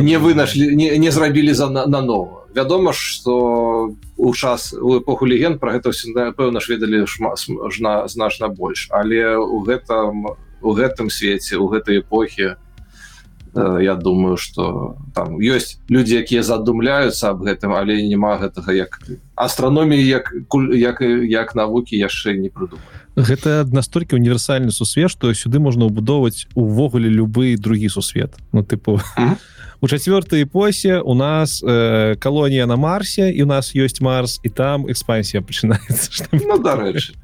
не 0.00 0.16
вынашлі 0.20 0.76
не, 0.76 0.96
не 0.98 1.10
зрабілі 1.10 1.52
за 1.52 1.68
на, 1.68 1.86
на 1.86 2.00
ново 2.00 2.45
вядома 2.56 2.92
ж 2.92 2.96
что 2.96 3.94
у 4.16 4.34
час 4.34 4.72
у 4.72 4.98
эпоху 4.98 5.26
легенд 5.26 5.60
про 5.60 5.76
гэта 5.76 5.92
пэўна 6.32 6.60
ж 6.60 6.72
ведалі 6.72 7.06
шматна 7.06 8.08
значна 8.08 8.48
больш. 8.48 8.88
Але 8.90 9.36
у 9.36 9.60
гэтым 9.60 10.24
у 10.62 10.72
гэтым 10.72 11.10
свеце 11.10 11.60
у 11.60 11.68
гэтай 11.68 12.00
эпохі 12.00 12.56
э, 13.54 13.78
я 13.84 13.94
думаю 13.94 14.36
что 14.36 14.96
там 15.14 15.36
ёсць 15.36 15.78
людзі 15.88 16.16
якія 16.24 16.42
задумляюцца 16.42 17.30
об 17.30 17.44
гэтым 17.44 17.76
але 17.76 18.00
няма 18.08 18.40
гэтага 18.40 18.72
як 18.72 19.00
астраноміі 19.36 20.00
як 20.06 20.32
як 20.72 21.00
як 21.04 21.54
навукі 21.54 22.00
яшчэ 22.00 22.40
не 22.40 22.48
прыдумаю 22.48 22.88
гэта 23.16 23.64
настолькі 23.72 24.16
універсальны 24.16 24.72
сусвет 24.72 25.10
што 25.10 25.32
сюды 25.32 25.58
можна 25.58 25.88
ўбудоўваць 25.88 26.48
увогуле 26.54 27.08
любы 27.08 27.56
другі 27.56 27.88
сусвет. 27.88 28.36
Ну 28.52 28.64
тыпу 28.64 29.00
у 29.86 29.88
чацвёртай 29.88 30.42
эпосе 30.42 30.98
у 30.98 31.14
нас 31.14 31.62
э, 31.62 32.16
калонія 32.18 32.66
на 32.66 32.76
марсе 32.76 33.30
і 33.30 33.42
у 33.42 33.46
нас 33.46 33.70
ёсць 33.70 34.02
марс 34.02 34.40
і 34.42 34.50
там 34.50 34.90
экспансія 34.90 35.46
пачынаецца 35.46 36.26
ну, 36.32 36.58
дарэчы 36.58 37.14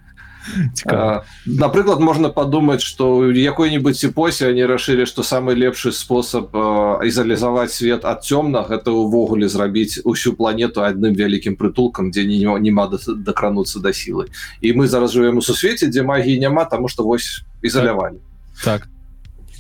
напрыклад 1.47 1.99
можна 1.99 2.29
падумаць 2.31 2.83
что 2.83 3.31
якой-нибудь 3.31 3.99
эпосе 4.05 4.47
они 4.47 4.63
рашылі 4.63 5.07
что 5.07 5.27
самый 5.27 5.59
лепшы 5.59 5.91
спосаб 5.91 6.55
ізалізаваць 7.03 7.75
свет 7.75 8.07
ад 8.07 8.23
цёмна 8.23 8.63
гэта 8.63 8.95
увогуле 8.95 9.51
зрабіць 9.51 9.99
усю 10.05 10.39
планету 10.39 10.87
адным 10.87 11.19
вялікім 11.19 11.59
прытулкам 11.59 12.15
дзе 12.15 12.23
не 12.31 12.47
нема 12.47 12.87
дакрануцца 12.87 13.83
да 13.83 13.91
сілы 13.91 14.31
і 14.63 14.73
мы 14.79 14.87
зараз 14.87 15.11
живем 15.11 15.39
у 15.39 15.43
сусвеце 15.43 15.91
дзе 15.91 16.07
магіі 16.07 16.39
няма 16.39 16.65
тому 16.65 16.87
что 16.87 17.03
вось 17.03 17.43
ізалявалі 17.63 18.23
так 18.63 18.87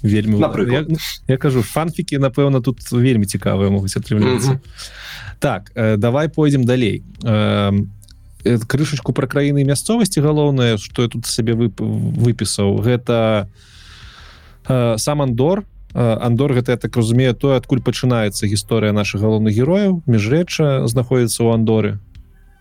вельмі 0.02 0.38
я, 0.38 0.86
я 1.28 1.36
кажу 1.36 1.62
фанфікі 1.62 2.18
напэўна 2.18 2.60
тут 2.60 2.82
вельмі 2.92 3.26
цікавыя 3.26 3.70
могуць 3.70 3.96
атрымлівацца. 3.96 4.52
Mm 4.52 4.58
-hmm. 4.58 4.90
так 5.38 5.72
э, 5.74 5.96
давай 5.96 6.28
пойдзем 6.28 6.64
далей. 6.64 7.02
Э, 7.24 7.72
крышачку 8.66 9.12
пра 9.12 9.26
краіны 9.26 9.64
мясцовасці 9.64 10.20
галоўнае 10.20 10.78
что 10.78 11.02
я 11.02 11.08
тут 11.08 11.26
сабе 11.26 11.54
вып 11.54 11.80
выпісаў. 11.80 12.82
Гэта 12.82 13.46
э, 14.68 14.98
сам 14.98 15.22
андор. 15.22 15.64
Андор 15.94 16.54
гэта 16.54 16.72
я 16.72 16.76
так 16.76 16.96
разумею 16.96 17.34
то 17.34 17.52
адкуль 17.52 17.80
пачынаецца 17.84 18.46
гісторыя 18.46 18.92
наших 18.92 19.20
галоўных 19.20 19.52
герояў. 19.52 20.02
Міжрэча 20.06 20.88
знаходіцца 20.88 21.44
ў 21.44 21.54
андоры. 21.54 21.98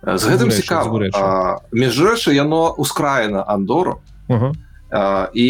З 0.03 0.23
гэтым 0.25 0.51
цікава. 0.51 1.63
Міжрэча 1.71 2.31
яно 2.33 2.73
ускраена 2.73 3.45
андору 3.47 4.01
і 4.91 5.47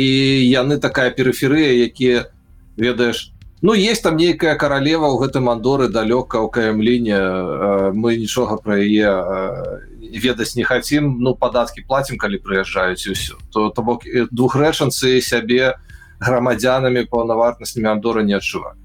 яны 0.50 0.78
такая 0.78 1.10
перыферыя 1.10 1.86
якія 1.86 2.30
ведаеш 2.78 3.34
ну 3.62 3.74
есть 3.74 4.04
там 4.04 4.18
нейкая 4.18 4.56
каралева 4.56 5.10
ў 5.10 5.18
гэтым 5.22 5.50
андоры 5.50 5.88
далёка 5.90 6.42
ў 6.42 6.50
каемліне 6.50 7.94
мы 7.94 8.18
нічога 8.18 8.58
пра 8.58 8.78
яе 8.78 9.10
ведаць 10.14 10.56
не 10.56 10.64
хацім 10.64 11.18
ну 11.22 11.34
падаткі 11.34 11.86
платім 11.88 12.18
калі 12.18 12.38
прыязджаюць 12.38 13.08
усё 13.10 13.38
то 13.50 13.70
то 13.70 13.82
бок 13.82 14.06
двухрэчанцы 14.30 15.22
сябе 15.22 15.78
грамадзянамі 16.20 17.10
паўнавартнаснымі 17.10 17.90
андоры 17.98 18.24
не 18.24 18.38
адчуваюць 18.38 18.81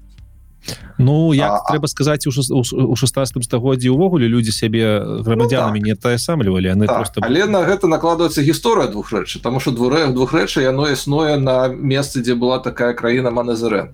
Ну 0.97 1.33
як 1.33 1.61
а, 1.61 1.71
трэба 1.71 1.87
сказаць 1.87 2.25
у 2.27 2.31
16 2.31 3.43
стагоддзі 3.43 3.89
увогуле 3.89 4.27
людзі 4.27 4.51
сябе 4.51 4.99
грамадзянамі 5.21 5.79
ну, 5.79 5.85
так. 5.85 5.87
не 5.87 5.95
тая 5.95 6.17
самлівалі 6.17 6.67
яны 6.67 6.87
так, 6.87 6.97
просто 6.97 7.21
але 7.23 7.45
на 7.45 7.61
гэта 7.63 7.87
накладваецца 7.87 8.41
гісторыя 8.41 8.89
двух 8.89 9.13
рэчы 9.13 9.39
тому 9.39 9.59
что 9.59 9.71
двурэ 9.71 10.09
двух 10.11 10.33
рэчы 10.33 10.65
яно 10.65 10.89
існуе 10.89 11.37
на 11.37 11.67
месцы 11.69 12.25
дзе 12.25 12.33
была 12.33 12.59
такая 12.59 12.93
краіна 12.93 13.31
манезрен 13.31 13.93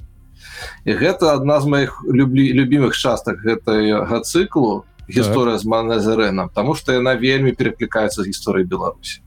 і 0.85 0.91
гэта 0.95 1.35
адна 1.35 1.59
з 1.59 1.67
моих 1.67 1.99
люблі 2.07 2.47
любимых 2.55 2.95
частак 2.95 3.43
гэтага 3.43 4.23
цыклу 4.23 4.87
гісторыя 5.11 5.59
так. 5.59 5.61
з 5.61 5.65
манезареном 5.65 6.49
тому 6.55 6.75
что 6.75 6.95
яна 6.95 7.15
вельмі 7.19 7.51
переклікаецца 7.51 8.23
з 8.23 8.31
гісторыі 8.31 8.63
Беларусі 8.63 9.19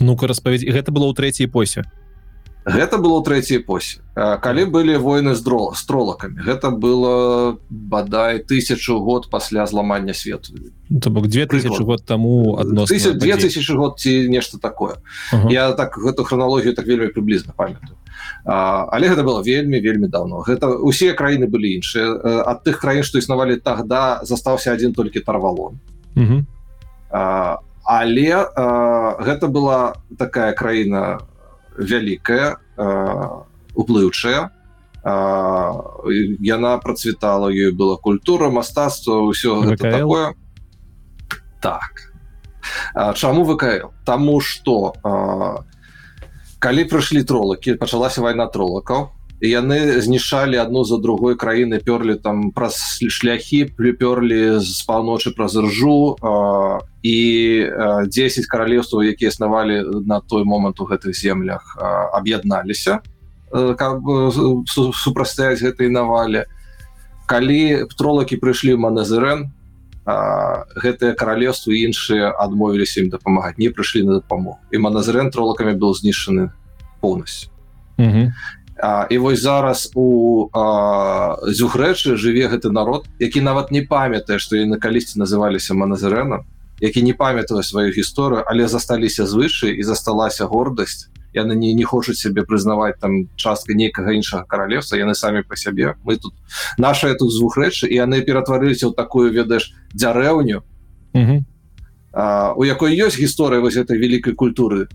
ну-ка 0.00 0.28
распавядь 0.28 0.68
гэта 0.68 0.92
было 0.92 1.08
ў 1.08 1.16
трэцяй 1.16 1.48
эпосе 1.48 1.88
гэта 2.64 2.98
было 2.98 3.22
трэцяй 3.24 3.58
эпосе. 3.58 4.00
Калі 4.14 4.68
былі 4.68 5.00
войны 5.00 5.34
з 5.34 5.40
дро 5.40 5.72
стролакамі 5.72 6.44
гэта 6.44 6.70
было 6.70 7.56
бадай 7.70 8.38
тысячу 8.38 9.00
год 9.00 9.30
пасля 9.30 9.66
зламання 9.66 10.14
свету. 10.14 10.52
То 11.00 11.10
бок 11.10 11.26
2000 11.26 11.84
год 11.84 12.04
тому 12.04 12.56
одно 12.58 12.84
2000 12.84 13.76
год 13.76 13.98
ці 13.98 14.28
нешта 14.28 14.58
такое. 14.58 14.94
Uh 15.32 15.44
-huh. 15.44 15.52
я 15.52 15.72
так 15.72 15.96
гэту 15.98 16.24
храналогію 16.24 16.74
так 16.74 16.86
вельмі 16.86 17.06
прыблізна 17.06 17.52
памятаю. 17.56 17.96
Але 18.44 19.08
гэта 19.08 19.24
было 19.24 19.42
вельмі 19.42 19.80
вельмі 19.80 20.08
давно 20.08 20.44
гэта 20.46 20.66
усе 20.66 21.12
краіны 21.12 21.46
былі 21.46 21.80
іншыя. 21.80 22.20
Ад 22.46 22.64
тых 22.64 22.80
краін 22.80 23.02
што 23.02 23.18
існавалі 23.18 23.56
тогда 23.56 24.20
застаўся 24.22 24.72
один 24.72 24.92
толькі 24.92 25.20
тарвалон. 25.20 25.78
Uh 26.16 26.28
-huh. 26.28 26.44
але 27.84 28.46
а, 28.56 29.16
гэта 29.20 29.48
была 29.48 29.92
такая 30.18 30.52
краіна 30.52 31.18
вялікая 31.76 32.56
уплыўчая. 33.74 34.50
Яна 35.04 36.72
працвітала 36.78 37.48
ёй 37.48 37.72
была 37.72 37.96
культура 37.96 38.50
мастацтва 38.50 39.24
ўсё 39.24 39.76
такое. 39.76 40.34
Так. 41.60 42.12
А, 42.94 43.12
чаму 43.14 43.44
вКл? 43.44 43.92
Таму 44.04 44.40
что 44.40 44.92
калі 46.60 46.84
прыйшлі 46.84 47.24
тролакі 47.24 47.80
пачалася 47.80 48.20
вайна 48.20 48.44
тролакаў 48.46 49.08
яны 49.40 50.00
знішалі 50.00 50.60
адну 50.60 50.84
за 50.84 50.98
другой 51.00 51.36
краіны 51.36 51.80
пёрлі 51.80 52.20
там 52.20 52.52
праз 52.52 53.00
шляхі 53.00 53.72
прыпёрлі 53.72 54.60
з 54.60 54.84
паўночы 54.84 55.32
праз 55.32 55.56
ржу 55.56 56.16
і 57.02 57.18
10 58.12 58.46
каралеўстваў 58.46 59.08
якія 59.08 59.32
існавалі 59.32 60.04
на 60.04 60.20
той 60.20 60.44
момант 60.44 60.80
у 60.80 60.84
гэтых 60.84 61.16
землях 61.16 61.76
аб'ядналіся 62.12 63.00
каб 63.50 64.04
супрацьстаяць 64.68 65.58
гэтай 65.58 65.90
навалі. 65.90 66.44
Калі 67.26 67.86
тролакі 67.98 68.38
прыйшлі 68.38 68.76
манезырен 68.76 69.50
гэтыя 70.06 71.14
каралеўствы 71.14 71.82
іншыя 71.86 72.30
адмовіліся 72.30 73.02
ім 73.02 73.10
дапамагаць 73.10 73.58
не 73.58 73.70
прыйшлі 73.70 74.04
на 74.06 74.12
дапамогу. 74.20 74.58
І 74.70 74.78
маназрен 74.78 75.30
тролакамі 75.30 75.74
быў 75.78 75.94
знішчаны 75.94 76.50
поўнасць 77.00 77.50
А, 78.82 79.06
і 79.10 79.18
вось 79.18 79.40
зараз 79.40 79.90
у 79.94 80.48
зюхрэчы 81.44 82.16
жыве 82.16 82.48
гэты 82.48 82.72
народ 82.72 83.04
які 83.18 83.40
нават 83.44 83.70
не 83.70 83.82
памятае 83.84 84.38
што 84.40 84.56
яны 84.56 84.80
калісьці 84.80 85.20
называліся 85.20 85.76
маназырэнам 85.76 86.48
які 86.80 87.02
не 87.02 87.12
памятае 87.12 87.62
сваю 87.62 87.92
гісторыю 87.92 88.44
але 88.46 88.68
засталіся 88.68 89.26
звышы 89.26 89.76
і 89.76 89.82
засталася 89.82 90.46
гордасць. 90.46 91.12
Яны 91.34 91.54
не 91.54 91.74
не 91.74 91.84
хочуць 91.84 92.18
сябе 92.18 92.42
прызнаваць 92.42 92.98
там 92.98 93.28
частка 93.36 93.74
нейкага 93.74 94.16
іншага 94.16 94.44
каралевства 94.48 94.96
яны 94.96 95.14
самі 95.14 95.42
па 95.42 95.56
сябе. 95.56 95.94
Мы 96.02 96.16
тут 96.16 96.34
наша 96.78 97.14
тут 97.14 97.30
звух 97.30 97.56
рэчы 97.56 97.86
і 97.86 97.94
яны 97.94 98.24
ператварыліся 98.24 98.88
ў 98.88 98.96
такую 98.96 99.30
ведаеш 99.30 99.70
дзярэўню 99.92 100.64
у 102.56 102.64
якой 102.64 102.96
ёсць 102.96 103.20
гісторыя 103.20 103.60
вось 103.60 103.76
этой 103.76 103.98
вялікай 103.98 104.34
культуры 104.34 104.88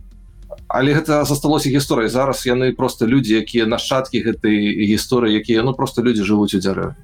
але 0.67 0.93
гэта 0.93 1.25
засталося 1.25 1.69
гісторыяй. 1.69 2.09
Зараз 2.09 2.45
яны 2.45 2.73
просто 2.73 3.05
людзі 3.07 3.37
якія 3.37 3.65
нашчадкі 3.65 4.21
гэтай 4.21 4.55
гісторыі 4.89 5.35
якія 5.37 5.63
ну 5.63 5.73
просто 5.73 6.01
людзі 6.01 6.23
жывуць 6.23 6.55
у 6.55 6.61
дзяры 6.61 6.95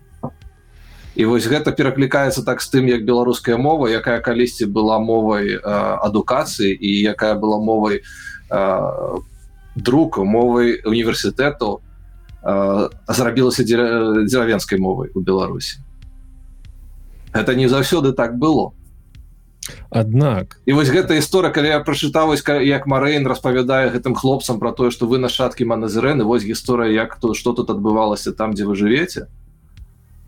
і 1.16 1.26
вось 1.26 1.48
гэта 1.48 1.72
пераклікаецца 1.76 2.44
так 2.48 2.62
з 2.64 2.72
тым 2.72 2.88
як 2.88 3.04
беларуская 3.04 3.58
мова 3.58 3.92
якая 3.92 4.20
калісьці 4.24 4.66
была 4.72 5.00
мовай 5.00 5.60
адукацыі 5.60 6.72
і 6.72 6.92
якая 7.04 7.36
была 7.36 7.60
мовай 7.60 8.02
друку 9.76 10.26
мовай 10.26 10.80
універсітэту 10.86 11.82
зрабілася 13.08 13.64
дзеравенскай 13.64 14.80
мовай 14.80 15.12
у 15.14 15.20
беларусі. 15.20 15.84
Это 17.34 17.56
не 17.56 17.68
заўсёды 17.68 18.14
так 18.14 18.38
было 18.40 18.74
аднак 19.90 20.58
і 20.66 20.74
вось 20.74 20.90
гэта 20.90 21.18
гісторыя 21.18 21.52
калі 21.52 21.68
я 21.74 21.80
прачытаў 21.80 22.34
вось 22.34 22.44
як 22.48 22.88
марейн 22.88 23.28
распавядае 23.28 23.90
гэтым 23.92 24.16
хлопцам 24.16 24.60
про 24.60 24.72
тое 24.72 24.92
что 24.92 25.08
вы 25.08 25.18
нашаткі 25.18 25.66
маназірэны 25.66 26.24
вось 26.24 26.44
гісторыя 26.44 26.92
як 26.92 27.16
то 27.20 27.34
что 27.34 27.54
тут 27.54 27.70
адбывалася 27.70 28.32
там 28.32 28.54
дзе 28.54 28.66
вы 28.66 28.76
жывеце. 28.76 29.28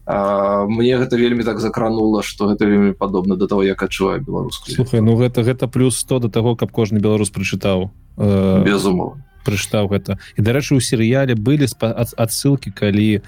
Мне 0.03 0.97
гэта 0.99 1.15
вельмі 1.15 1.43
так 1.43 1.59
закранула 1.59 2.23
что 2.23 2.51
гэта 2.51 2.65
вельмі 2.65 2.91
падобна 2.91 3.35
до 3.35 3.47
того 3.47 3.63
як 3.63 3.83
адчуваю 3.83 4.19
беларуску 4.19 4.67
ну 4.91 5.15
гэта 5.15 5.43
гэта 5.43 5.67
плюс 5.67 5.97
100 5.97 6.19
до 6.19 6.29
того 6.29 6.55
каб 6.55 6.71
кожны 6.71 6.99
беларус 6.99 7.29
прачытаў 7.29 7.91
э, 8.17 8.63
без 8.65 8.85
умов 8.85 9.15
прычытаў 9.43 9.91
гэта. 9.91 10.17
І 10.39 10.41
дарэчы 10.41 10.75
у 10.75 10.81
серыяле 10.81 11.35
былі 11.35 11.67
адсылкі 11.79 12.71
калі 12.71 13.21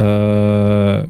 э, 0.00 1.06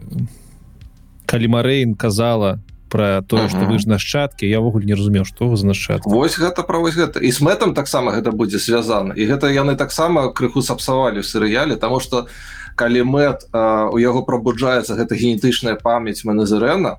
калі 1.26 1.46
марейн 1.46 1.94
казала 1.94 2.58
про 2.90 3.22
тое 3.22 3.48
что 3.48 3.64
вы 3.70 3.79
ж 3.79 3.87
нашчадкі 3.87 4.50
явогуль 4.50 4.85
не 4.85 4.98
разумеў 4.98 5.24
что 5.24 5.48
вы 5.48 5.57
за 5.57 5.66
нашчад 5.70 6.03
Вось 6.05 6.37
гэта 6.38 6.66
про 6.66 6.83
вось 6.83 6.98
гэта. 6.98 7.22
І 7.22 7.31
с 7.31 7.40
мэтам 7.40 7.74
таксама 7.74 8.12
гэта 8.12 8.35
будзе 8.35 8.59
звязана. 8.59 9.14
І 9.14 9.31
гэта 9.31 9.48
яны 9.48 9.76
таксама 9.79 10.29
крыху 10.35 10.62
сапсавалі 10.62 11.22
в 11.22 11.26
серыяле 11.26 11.76
тому 11.76 12.00
что 12.00 12.26
калі 12.74 13.05
мэт 13.05 13.48
у 13.53 13.98
яго 14.00 14.22
пробуджаецца 14.24 14.96
гэта 14.96 15.14
генетычная 15.14 15.76
памяць 15.76 16.24
манезерена 16.24 16.98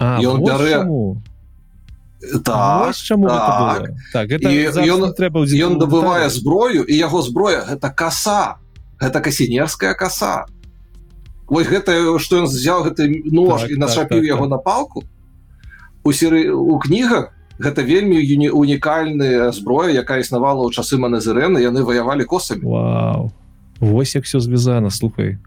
ён 0.00 0.42
бярэ 0.42 0.82
так, 2.44 2.94
так. 3.06 3.90
так 4.12 4.26
ён 4.32 5.12
трэба 5.14 5.44
ён 5.44 5.78
добывае 5.78 6.28
зброю 6.30 6.84
і 6.84 6.94
яго 6.96 7.22
зброя 7.22 7.64
гэта 7.68 7.90
коса 7.90 8.58
гэта 9.00 9.20
касінерская 9.20 9.94
коса 9.94 10.46
Вось 11.44 11.68
гэта 11.68 11.92
што 12.18 12.40
ён 12.40 12.46
взял 12.48 12.82
гэты 12.88 13.20
нож 13.28 13.68
так, 13.68 13.70
і 13.70 13.76
нашапіў 13.76 14.18
так, 14.18 14.24
так, 14.24 14.32
яго 14.32 14.44
так. 14.48 14.50
на 14.50 14.58
палку 14.58 15.04
у 16.04 16.12
серы 16.12 16.52
у 16.52 16.78
кнігах 16.78 17.32
гэта 17.58 17.82
вельмі 17.82 18.20
юні 18.20 18.50
унікальная 18.50 19.52
зброя 19.52 19.90
якая 19.90 20.20
існавала 20.20 20.66
ў 20.66 20.70
часы 20.70 21.00
манезерэны 21.00 21.64
яны 21.64 21.82
ваявалі 21.82 22.24
косамі 22.24 22.62
Вау. 22.62 23.32
Вось 23.80 24.14
як 24.14 24.24
все 24.24 24.40
звязана 24.40 24.90
слухай 24.90 25.38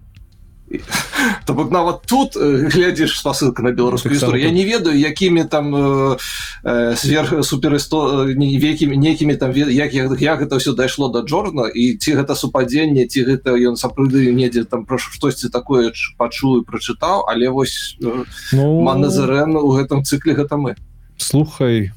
то 1.45 1.53
бок 1.53 1.71
нават 1.71 2.03
тут 2.05 2.35
глядзіш 2.35 3.15
спасылка 3.19 3.63
на 3.63 3.71
беларускую 3.71 4.11
гісторыю. 4.13 4.43
Я 4.43 4.51
не 4.51 4.65
ведаю 4.65 4.99
якімі 4.99 5.45
там 5.47 5.75
э, 5.75 6.17
э, 6.63 6.95
сверх 6.95 7.31
суперысто 7.43 8.27
векімі 8.27 8.97
некімі 8.97 9.35
там 9.35 9.55
як 9.55 9.93
як 9.93 10.39
гэта 10.41 10.57
все 10.57 10.73
дайшло 10.73 11.07
до 11.09 11.21
Джорна 11.21 11.71
і 11.71 11.95
ці 11.95 12.19
гэта 12.19 12.35
супадзенне 12.35 13.07
ці 13.07 13.23
гэта 13.23 13.55
ён 13.55 13.79
сапраўды 13.79 14.31
недзе 14.35 14.65
там 14.65 14.85
прошу 14.85 15.11
штосьці 15.11 15.49
такое 15.49 15.93
пачую 16.17 16.63
прачытаў 16.63 17.31
але 17.31 17.49
вось 17.49 17.95
э, 18.03 18.23
ну... 18.51 18.81
маназарэн 18.81 19.55
у 19.55 19.71
гэтым 19.71 20.03
цыкле 20.03 20.35
гэта 20.35 20.57
мы. 20.57 20.75
слухай 21.17 21.91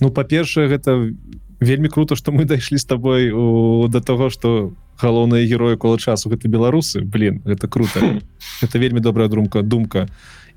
ну 0.00 0.10
па-першае 0.10 0.66
гэта 0.66 1.14
вельмі 1.60 1.88
круто 1.88 2.16
что 2.16 2.32
мы 2.32 2.44
дайшлі 2.44 2.78
з 2.78 2.84
табой 2.84 3.30
у 3.30 3.88
до 3.88 4.00
того 4.00 4.30
что 4.30 4.72
галоўныя 5.00 5.46
героі 5.46 5.76
кола 5.76 5.98
часу 5.98 6.30
гэта 6.30 6.48
беларусы. 6.48 7.00
Блин 7.00 7.42
это 7.44 7.68
круто. 7.68 8.20
Это 8.62 8.78
вельмі 8.78 9.00
добрая 9.00 9.28
думка 9.28 9.62
думка. 9.62 10.08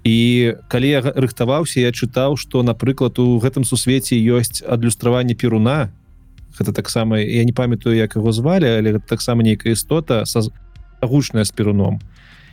І 0.04 0.56
калі 0.68 0.88
я 0.88 1.02
рыхтаваўся 1.02 1.80
я 1.80 1.92
чытаў 1.92 2.36
что 2.36 2.64
напрыклад 2.64 3.20
у 3.20 3.40
гэтым 3.40 3.64
сусвеце 3.64 4.16
ёсць 4.16 4.64
адлюстраванне 4.64 5.36
перуна 5.36 5.92
гэта 6.60 6.74
таксама 6.74 7.20
я 7.20 7.44
не 7.44 7.54
памятаю 7.54 7.96
як 7.96 8.16
его 8.16 8.32
звалі 8.32 8.68
але 8.68 9.00
таксама 9.00 9.44
нейкая 9.44 9.74
істота 9.74 10.26
са 10.26 10.44
гучная 11.02 11.46
с 11.46 11.52
перуном 11.52 12.00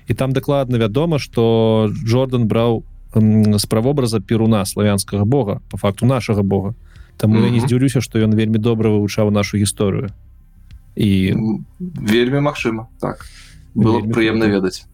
і 0.07 0.15
там 0.15 0.33
дакладна 0.33 0.79
вядома 0.79 1.19
что 1.19 1.91
Джордан 1.91 2.47
браў 2.47 2.85
з 3.15 3.67
правобраза 3.67 4.21
перуна 4.21 4.65
славянскага 4.65 5.25
Бога 5.25 5.61
по 5.71 5.77
факту 5.77 6.07
нашага 6.07 6.43
Бога 6.43 6.75
Таму 7.21 7.35
mm 7.35 7.41
-hmm. 7.41 7.45
я 7.45 7.51
не 7.51 7.61
здзіўлюся 7.61 8.01
што 8.01 8.19
ён 8.19 8.35
вельмі 8.35 8.59
добра 8.59 8.89
вывучаў 8.91 9.31
нашу 9.31 9.61
гісторыю 9.61 10.09
і 10.97 11.37
вельмі 11.81 12.41
магчыма 12.41 12.89
так. 13.01 13.27
Было 13.75 14.01
прыемна 14.01 14.49
ведаць 14.49 14.89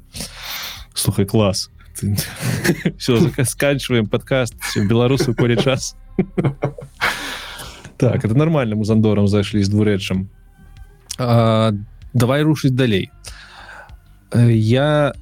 слухай 0.95 1.25
клас 1.25 1.71
все 2.99 3.45
сканчиваем 3.45 4.07
подкаст 4.07 4.55
беларусу 4.77 5.35
поле 5.35 5.57
час. 5.57 5.97
Так 7.97 8.25
это 8.25 8.35
нормальным 8.35 8.85
зандором 8.85 9.29
зайшлі 9.29 9.65
з 9.65 9.69
двурэчам 9.69 10.29
давай 12.13 12.43
рушыць 12.43 12.77
далей 12.77 13.11
э, 14.33 14.53
я 14.53 15.15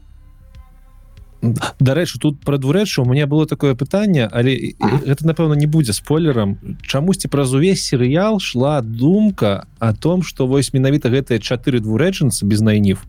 дарэчы 1.80 2.18
тут 2.18 2.40
пра 2.40 2.58
двурэчу 2.58 3.02
у 3.02 3.08
меня 3.08 3.26
было 3.26 3.46
такое 3.46 3.74
пытанне 3.74 4.26
але 4.26 4.74
это 4.80 5.26
напэўна 5.26 5.54
не 5.54 5.66
будзе 5.66 5.92
спойлерам 5.92 6.58
чамусьці 6.82 7.28
праз 7.28 7.52
увесь 7.52 7.82
серыял 7.82 8.40
шла 8.40 8.80
думка 8.80 9.66
о 9.78 9.94
том 9.94 10.22
что 10.22 10.46
вось 10.46 10.72
менавіта 10.72 11.08
гэтыя 11.08 11.38
чатыры 11.38 11.80
двурэчынцы 11.80 12.44
без 12.44 12.60
найнів 12.60 13.04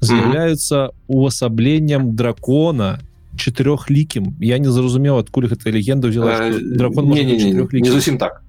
з'яўляюцца 0.00 0.90
увасабленнем 1.08 2.14
дракона 2.16 3.00
чатырохлікім. 3.36 4.36
Я 4.40 4.58
не 4.58 4.72
зразумеў 4.72 5.20
адкуль 5.20 5.48
гэта 5.48 5.70
легенда 5.70 6.08
взяла 6.08 6.48
э, 6.48 6.58
дракон 6.58 7.08
не, 7.12 7.24
не, 7.24 7.36
не, 7.36 7.52
не, 7.52 7.80
не 7.80 7.90
зусім 7.90 8.18
так, 8.18 8.42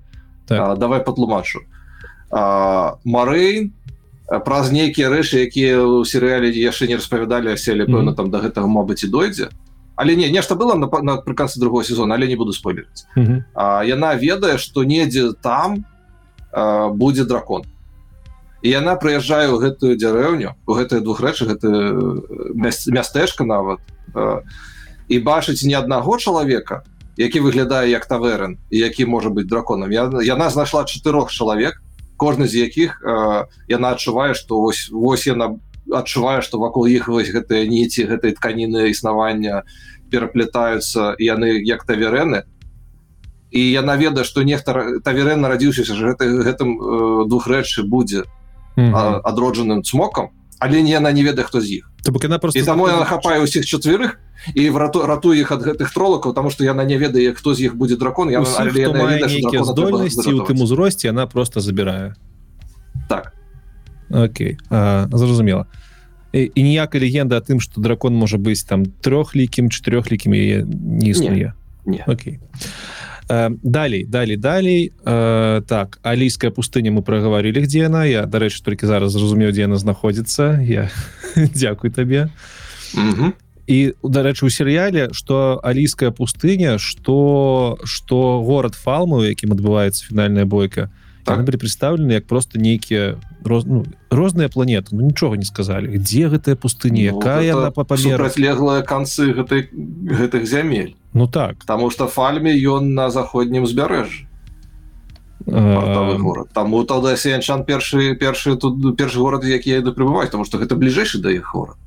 так. 0.48 0.60
А, 0.60 0.76
давай 0.76 1.04
патлумачу. 1.04 1.60
Марыйн 2.32 3.74
праз 4.28 4.72
нейкія 4.76 5.08
рэчы 5.08 5.48
якія 5.48 5.80
ў 5.80 6.04
серыяле 6.04 6.52
яшчэ 6.52 6.92
не 6.92 7.00
распавядалі 7.00 7.56
селі 7.56 7.88
пэўна 7.88 8.12
там 8.12 8.28
до 8.28 8.44
гэтага 8.44 8.68
Мабыць 8.68 9.08
і 9.08 9.12
дойдзе. 9.12 9.48
Але 9.96 10.16
не 10.20 10.28
нешта 10.30 10.56
было 10.56 10.76
напрыканцы 10.76 11.60
другого 11.60 11.84
сезона 11.84 12.16
але 12.16 12.28
не 12.28 12.36
буду 12.36 12.52
спойлерыць. 12.52 13.08
Яна 13.16 14.16
ведае 14.16 14.58
што 14.60 14.84
недзе 14.84 15.32
там 15.42 15.86
а, 16.52 16.90
будзе 16.90 17.24
дракон. 17.24 17.64
І 18.62 18.70
яна 18.70 19.00
прыязджае 19.00 19.48
ў 19.48 19.64
гэтую 19.64 19.96
дзярэўню 19.96 20.60
у 20.68 20.74
гэтыя 20.76 21.00
двух 21.00 21.24
рэчы 21.24 21.48
гэта 21.48 21.68
мястэчка 22.92 23.48
нават 23.48 23.80
а, 24.12 24.44
і 25.08 25.20
бачыць 25.24 25.64
не 25.64 25.80
аднаго 25.80 26.20
чалавека 26.20 26.84
які 27.16 27.40
выглядае 27.40 27.90
як 27.96 28.06
таверн 28.06 28.60
які 28.70 29.08
можа 29.08 29.32
быць 29.32 29.48
драконам. 29.48 29.88
Яна 29.92 30.50
знайшла 30.52 30.84
чатырох 30.84 31.32
чалавек 31.32 31.80
кожны 32.18 32.48
з 32.48 32.68
якіх 32.68 33.02
э, 33.02 33.46
яна 33.70 33.94
адчувае 33.96 34.34
што 34.34 34.60
вось 34.62 34.90
вось 34.92 35.28
яна 35.28 35.58
адчувае 35.94 36.42
што 36.42 36.60
вакол 36.60 36.88
іх 36.88 37.08
вось 37.08 37.32
гэтыя 37.32 37.70
ніці 37.70 38.10
гэтай 38.12 38.36
тканіны 38.36 38.90
існавання 38.92 39.64
пераплетаюцца 40.12 41.16
яны 41.20 41.62
як 41.64 41.86
таверены 41.86 42.44
і 43.52 43.62
яна 43.62 43.96
ведае 43.96 44.26
што 44.28 44.44
нехта 44.44 45.00
таверен 45.06 45.42
нарадзіўся 45.42 45.88
гэты 45.88 46.44
гэтым 46.44 46.70
э, 46.76 47.30
двух 47.30 47.48
рэчы 47.48 47.88
будзе 47.88 48.26
адроджаным 48.78 49.82
цмокам 49.82 50.30
але 50.60 50.82
не 50.82 50.92
яна 50.92 51.12
не 51.12 51.24
ведае 51.24 51.46
хто 51.46 51.62
з 51.62 51.82
іх 51.82 51.92
бок 52.12 52.24
яна 52.24 52.40
просто 52.40 52.64
таму 52.66 52.88
яна 52.88 53.06
хапае 53.06 53.42
ўсіх 53.44 53.66
чатырых 53.66 54.18
і 54.56 54.70
рату 54.70 55.06
ратуе 55.06 55.42
іх 55.42 55.52
ад 55.52 55.62
гэтых 55.66 55.94
тролакаў 55.94 56.34
тому 56.34 56.50
что 56.50 56.64
яна 56.64 56.84
не 56.84 56.98
ведае 56.98 57.34
хто 57.34 57.54
з 57.54 57.72
іх 57.72 57.76
будзе 57.76 57.98
дракон. 57.98 58.30
Я 58.30 58.44
здольнасці 58.44 60.34
у 60.34 60.46
тым 60.46 60.62
узросце 60.62 61.10
она 61.10 61.28
просто 61.28 61.60
забірае 61.60 62.16
так. 63.10 63.34
Окей. 64.10 64.58
Зразумела 64.70 65.66
і 66.34 66.64
ніякая 66.64 67.02
легенда 67.02 67.38
о 67.38 67.42
тым 67.42 67.60
что 67.60 67.82
дракон 67.82 68.14
можа 68.14 68.38
быць 68.38 68.64
там 68.68 68.86
трохлікім 68.86 69.72
чатырохлікім 69.72 70.34
яе 70.34 70.66
не 70.68 71.10
існуе 71.12 71.54
Окей 72.08 72.40
далей 73.28 74.06
далей 74.06 74.38
далей. 74.38 74.94
Э, 75.06 75.62
так 75.68 76.00
алійская 76.02 76.52
пустыня 76.52 76.92
мы 76.92 77.02
праговорили 77.02 77.62
где 77.62 77.80
яна 77.80 78.06
я 78.06 78.26
дарэчы 78.26 78.64
толькі 78.64 78.88
зараз 78.88 79.12
зразумеў 79.12 79.52
дзе 79.52 79.68
яна 79.68 79.76
знаходзіцца 79.76 80.62
я 80.64 80.90
дзякуй 81.36 81.92
табе 81.92 82.32
і 83.68 83.94
дарэчы 84.04 84.46
у 84.46 84.50
серыяле 84.50 85.10
что 85.12 85.60
алійская 85.64 86.12
пустыня 86.12 86.78
что 86.80 87.78
что 87.84 88.42
город 88.44 88.76
фалму 88.76 89.24
якім 89.24 89.52
адбываецца 89.52 90.08
фінальная 90.08 90.46
бойка 90.46 90.90
так. 91.28 91.46
былі 91.46 91.58
представлены 91.58 92.12
як 92.14 92.28
просто 92.28 92.60
нейкія 92.60 93.18
роз, 93.44 93.66
ну, 93.66 93.86
розныя 94.10 94.50
планеты 94.50 94.96
ну, 94.96 95.02
нічога 95.02 95.38
не 95.38 95.46
сказали. 95.46 95.88
Где 95.98 96.28
гэтая 96.28 96.56
пустыня? 96.56 97.12
Ну, 97.12 97.20
якая 97.20 97.54
она 97.56 97.72
по 97.72 97.84
памерлая 97.84 98.82
канцы 98.82 99.34
гэтай 99.34 99.70
гэтых 99.72 100.48
зямель 100.48 100.96
Ну 101.14 101.28
так. 101.28 101.58
Потому 101.60 101.90
что 101.90 102.08
фальме 102.08 102.54
ён 102.54 102.94
на 102.94 103.10
заходнім 103.10 103.64
узбярэжжы 103.64 104.28
город. 105.48 106.50
Таму 106.54 106.84
тогда 106.84 107.16
сенчан 107.16 107.64
першы 107.64 108.16
першы 108.16 108.58
тут 108.58 108.98
першы 108.98 109.20
город 109.20 109.44
які 109.46 109.70
я 109.70 109.78
іду 109.78 109.94
прыбываць 109.94 110.30
тому 110.30 110.46
что 110.46 110.58
гэта 110.58 110.76
бліжэйшы 110.76 111.20
да 111.20 111.32
іх 111.32 111.54
горад. 111.54 111.78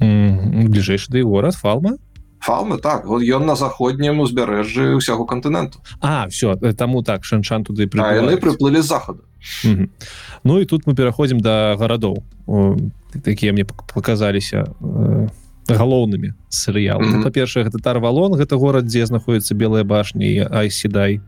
Бліжэйшы 0.00 1.10
да 1.10 1.22
горад 1.22 1.54
фалма 1.54 1.96
фалмы 2.40 2.78
так. 2.78 3.06
Вот 3.06 3.22
ён 3.22 3.46
на 3.46 3.56
заходнім 3.56 4.20
узбярэжжы 4.20 4.96
ўсяго 4.96 5.24
кантыненту. 5.24 5.78
А 6.00 6.28
все 6.28 6.56
таму 6.76 7.02
так 7.02 7.24
шанчан 7.24 7.64
туды 7.64 7.88
яны 7.92 8.36
прыплылі 8.36 8.80
захаду. 8.82 9.24
Ну 10.44 10.60
і 10.60 10.64
тут 10.64 10.86
мы 10.86 10.94
пераходзім 10.94 11.40
до 11.40 11.76
гарадоў 11.78 12.24
такія 13.24 13.52
мне 13.52 13.64
показаліся 13.64 14.66
галоўнымі 15.68 16.34
серыял 16.48 17.00
mm 17.00 17.14
-hmm. 17.14 17.22
па-першае 17.22 17.64
гэта 17.64 17.78
тарвалон 17.82 18.34
гэта 18.34 18.56
горад 18.56 18.84
дзе 18.84 19.06
знаходіцца 19.06 19.54
белыя 19.54 19.84
башні 19.84 20.46
айседай 20.50 21.20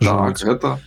так, 0.00 0.78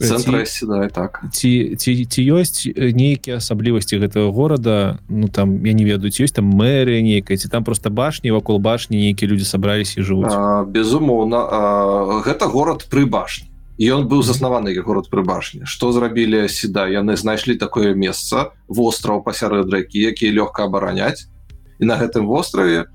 это 0.00 0.44
ці, 0.44 0.66
так. 0.94 1.24
ці 1.32 1.76
ці 1.76 2.04
ці 2.04 2.20
ёсць 2.32 2.68
нейкія 2.76 3.36
асаблівасці 3.36 3.98
гэтага 3.98 4.30
горада? 4.30 4.98
Ну 5.08 5.28
там 5.28 5.64
я 5.64 5.72
не 5.72 5.84
ведаю 5.84 6.10
ці 6.10 6.24
ёсць 6.24 6.36
там 6.36 6.44
мэрыя 6.44 7.00
нейкая 7.02 7.36
ці 7.36 7.48
там 7.48 7.64
просто 7.64 7.90
башні 7.90 8.30
вакол 8.30 8.58
башні 8.58 8.96
нейкія 8.96 9.30
людзі 9.30 9.44
сабраліся 9.44 10.00
і 10.00 10.04
жывуць? 10.04 10.34
Безумоўна 10.68 12.20
гэта 12.24 12.46
город 12.46 12.86
пры 12.90 13.06
башні. 13.06 13.48
Ён 13.76 14.08
быў 14.08 14.22
заснаваны 14.22 14.72
як 14.72 14.84
город 14.84 15.08
пры 15.08 15.24
башні. 15.24 15.64
Што 15.64 15.92
зрабілі 15.92 16.48
сюда? 16.48 16.88
Яны 16.88 17.16
знайшлі 17.16 17.56
такое 17.56 17.94
месца 17.94 18.52
востраў 18.68 19.24
пасярод 19.24 19.72
рэкі 19.72 20.00
які 20.00 20.32
лёгка 20.32 20.64
абараняць. 20.64 21.28
І 21.80 21.84
на 21.84 21.96
гэтым 21.96 22.26
востраве 22.26 22.88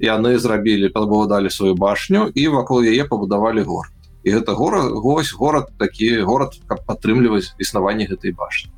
яны 0.00 0.38
зрабілі 0.38 0.88
пабудалі 0.88 1.50
сваю 1.50 1.74
башню 1.74 2.30
і 2.34 2.48
вакол 2.48 2.84
яе 2.84 3.04
пабудавалі 3.04 3.62
город 3.62 3.97
і 4.28 4.34
гэта 4.36 4.52
город 4.52 4.92
гось 5.00 5.32
город 5.32 5.72
такі 5.80 6.20
город 6.28 6.60
каб 6.68 6.84
падтрымліваць 6.84 7.56
існаванне 7.56 8.04
гэтай 8.04 8.36
башні. 8.36 8.70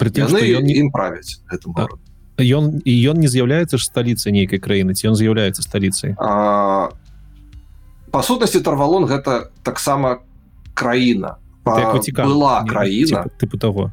Ён 0.00 0.64
не 0.64 0.80
ім 0.80 0.88
правяць 0.90 1.44
гэтым 1.52 1.76
город 1.76 2.00
ён 2.38 2.82
і 2.82 2.92
ён 3.10 3.22
не 3.22 3.28
з'яўляецца 3.30 3.78
ж 3.78 3.82
сталіцай 3.84 4.34
нейкай 4.34 4.58
краіны 4.58 4.94
ці 4.94 5.14
ён 5.14 5.14
з'яўляецца 5.14 5.62
сталіцай? 5.62 6.18
Па 8.10 8.20
сутнасці 8.22 8.58
тарвалон 8.62 9.06
гэта 9.06 9.50
таксама 9.62 10.22
краіна. 10.74 11.38
Па, 11.62 11.94
была 12.26 12.64
краіна. 12.66 13.24
тыпу 13.38 13.58
того 13.58 13.92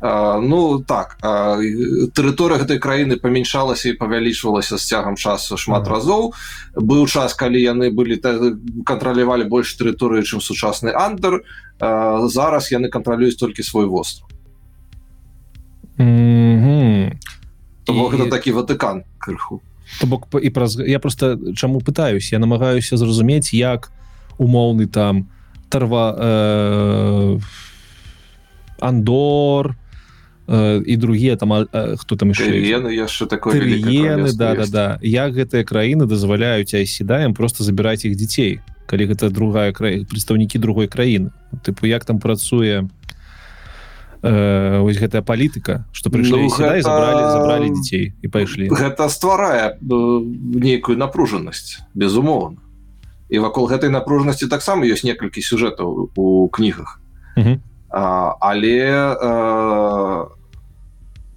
ну 0.00 0.78
так 0.86 1.18
тэрыторыя 2.14 2.62
гэтай 2.62 2.78
краіны 2.78 3.18
памяншалася 3.18 3.90
і 3.90 3.98
павялічвалася 3.98 4.78
з 4.78 4.86
цягам 4.86 5.16
часу 5.18 5.58
шмат 5.58 5.86
ага. 5.86 5.98
разоў. 5.98 6.34
Быў 6.78 7.10
час 7.10 7.34
калі 7.34 7.58
яны 7.58 7.90
былі 7.90 8.22
кантралявалі 8.86 9.50
больш 9.50 9.74
тэрыторыі 9.74 10.22
чым 10.22 10.38
сучасны 10.38 10.94
андер 10.94 11.42
зараз 12.30 12.70
яны 12.70 12.88
кантралююць 12.88 13.38
толькі 13.38 13.62
свой 13.62 13.86
востров 13.86 14.30
mm 15.98 16.56
-hmm. 16.62 17.12
гэта 17.86 18.30
такі 18.30 18.52
ватыкан 18.52 19.02
крыху. 19.18 19.60
То 20.00 20.06
бок 20.06 20.28
і 20.42 20.50
праз 20.50 20.78
я 20.86 20.98
просто 20.98 21.38
чаму 21.56 21.80
пытаюсь? 21.80 22.32
Я 22.32 22.38
намагаюся 22.38 22.96
зразумець 22.96 23.54
як 23.54 23.90
умоўны 24.38 24.86
там 24.86 25.26
тарва 25.68 26.14
э, 26.18 27.40
андор 28.80 29.76
то 30.48 30.82
і 30.86 30.96
другія 30.96 31.36
там 31.36 31.68
хто 31.98 32.16
там 32.16 32.32
яшчэ 32.32 33.26
такое 33.26 33.60
да 34.32 34.54
да 34.54 34.66
да. 34.66 34.98
Як 35.02 35.36
гэтыя 35.36 35.64
краіны 35.64 36.06
дазваляюць 36.06 36.72
айседаем 36.72 37.34
просто 37.34 37.64
забіраць 37.64 38.08
іх 38.08 38.16
дзяцей 38.16 38.60
калі 38.86 39.12
гэта 39.12 39.28
другая 39.28 39.72
кра 39.76 40.08
прадстаўнікі 40.08 40.58
другой 40.58 40.88
краіны 40.88 41.36
тыпу 41.60 41.84
як 41.84 42.08
там 42.08 42.16
працуе 42.16 42.88
э, 44.22 44.80
ось 44.80 44.96
гэтая 44.96 45.20
палітыка 45.20 45.84
что 45.92 46.08
прыйшлі 46.08 46.40
ну, 46.40 46.48
гэта... 46.48 46.80
забрали 46.80 47.22
забрали 47.28 47.68
дзяцей 47.68 48.16
і 48.22 48.28
пайшлі 48.28 48.72
гэта 48.72 49.12
стварае 49.12 49.76
нейкую 49.84 50.96
напружанасць 50.96 51.84
безумоўна 51.92 52.56
і 53.28 53.36
вакол 53.44 53.68
гэтай 53.68 53.92
напружанасці 53.92 54.48
таксама 54.48 54.88
ёсць 54.88 55.04
некалькі 55.04 55.44
сюжэтаў 55.44 56.08
у 56.16 56.48
кнігах 56.48 57.04
а, 57.92 58.32
але 58.40 58.88
а, 58.88 60.37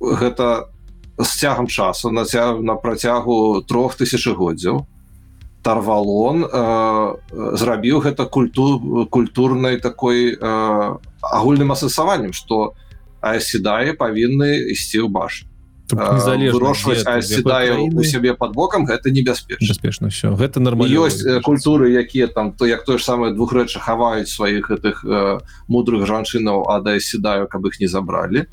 гэта 0.02 0.68
з 1.18 1.30
цягам 1.38 1.68
часу 1.68 2.10
на 2.12 2.26
цяг, 2.26 2.62
на 2.62 2.76
працягу 2.76 3.62
трох 3.62 3.96
тысячагоддзяў 3.96 4.86
тарвалон 5.62 6.46
э, 6.46 7.16
зрабіў 7.58 8.02
гэта 8.02 8.26
культу 8.26 9.06
культурнай 9.10 9.78
такой 9.78 10.34
э, 10.34 10.96
агульным 11.22 11.72
асэнсаваннем 11.72 12.34
что 12.34 12.74
аседае 13.22 13.94
павінны 13.94 14.74
ісці 14.74 15.06
ў 15.06 15.10
баш 15.14 15.46
вырошваць 15.94 17.06
аседае 17.06 17.78
у 17.78 18.04
сябе 18.04 18.34
под 18.34 18.54
бокам 18.54 18.86
гэта 18.86 19.12
небяспечна. 19.12 19.68
Бяспечна 19.68 20.10
все 20.10 20.34
гэта 20.34 20.60
нормально 20.60 21.06
ёсць 21.06 21.22
культуры 21.44 21.92
якія 21.94 22.28
там 22.28 22.54
то 22.54 22.66
як 22.66 22.86
тое 22.86 22.98
ж 22.98 23.04
самае 23.04 23.34
двух 23.34 23.54
рэчы 23.54 23.78
хаваюць 23.80 24.32
сваіх 24.32 24.72
гэтых 24.72 25.06
э, 25.06 25.40
мудрых 25.68 26.08
жанчынаў 26.08 26.66
а 26.74 26.82
да 26.82 26.98
седаю 27.00 27.48
каб 27.48 27.66
іх 27.70 27.80
не 27.80 27.88
забралі 27.88 28.48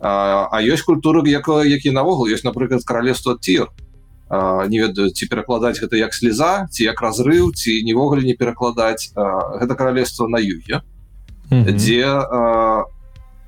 а, 0.00 0.48
а 0.50 0.62
ёсць 0.64 0.82
культуры 0.82 1.22
якое 1.28 1.68
які 1.68 1.92
наогул 1.92 2.26
ёсць 2.26 2.44
напрыклад 2.44 2.84
каралевства 2.84 3.36
тир. 3.36 3.68
Не 4.30 4.78
ведаю 4.78 5.10
ці 5.10 5.26
перакладаць 5.26 5.80
гэта 5.80 5.96
як 5.96 6.14
слеза 6.14 6.66
ці 6.70 6.84
як 6.84 7.00
разрыў 7.02 7.52
ці 7.52 7.82
нівогуле 7.82 8.22
не 8.22 8.34
перакладаць. 8.34 9.12
Гэта 9.14 9.74
каралевство 9.74 10.28
на 10.28 10.38
юге 10.38 10.80
mm 11.50 11.64
-hmm. 11.64 11.74
дзе 11.76 12.06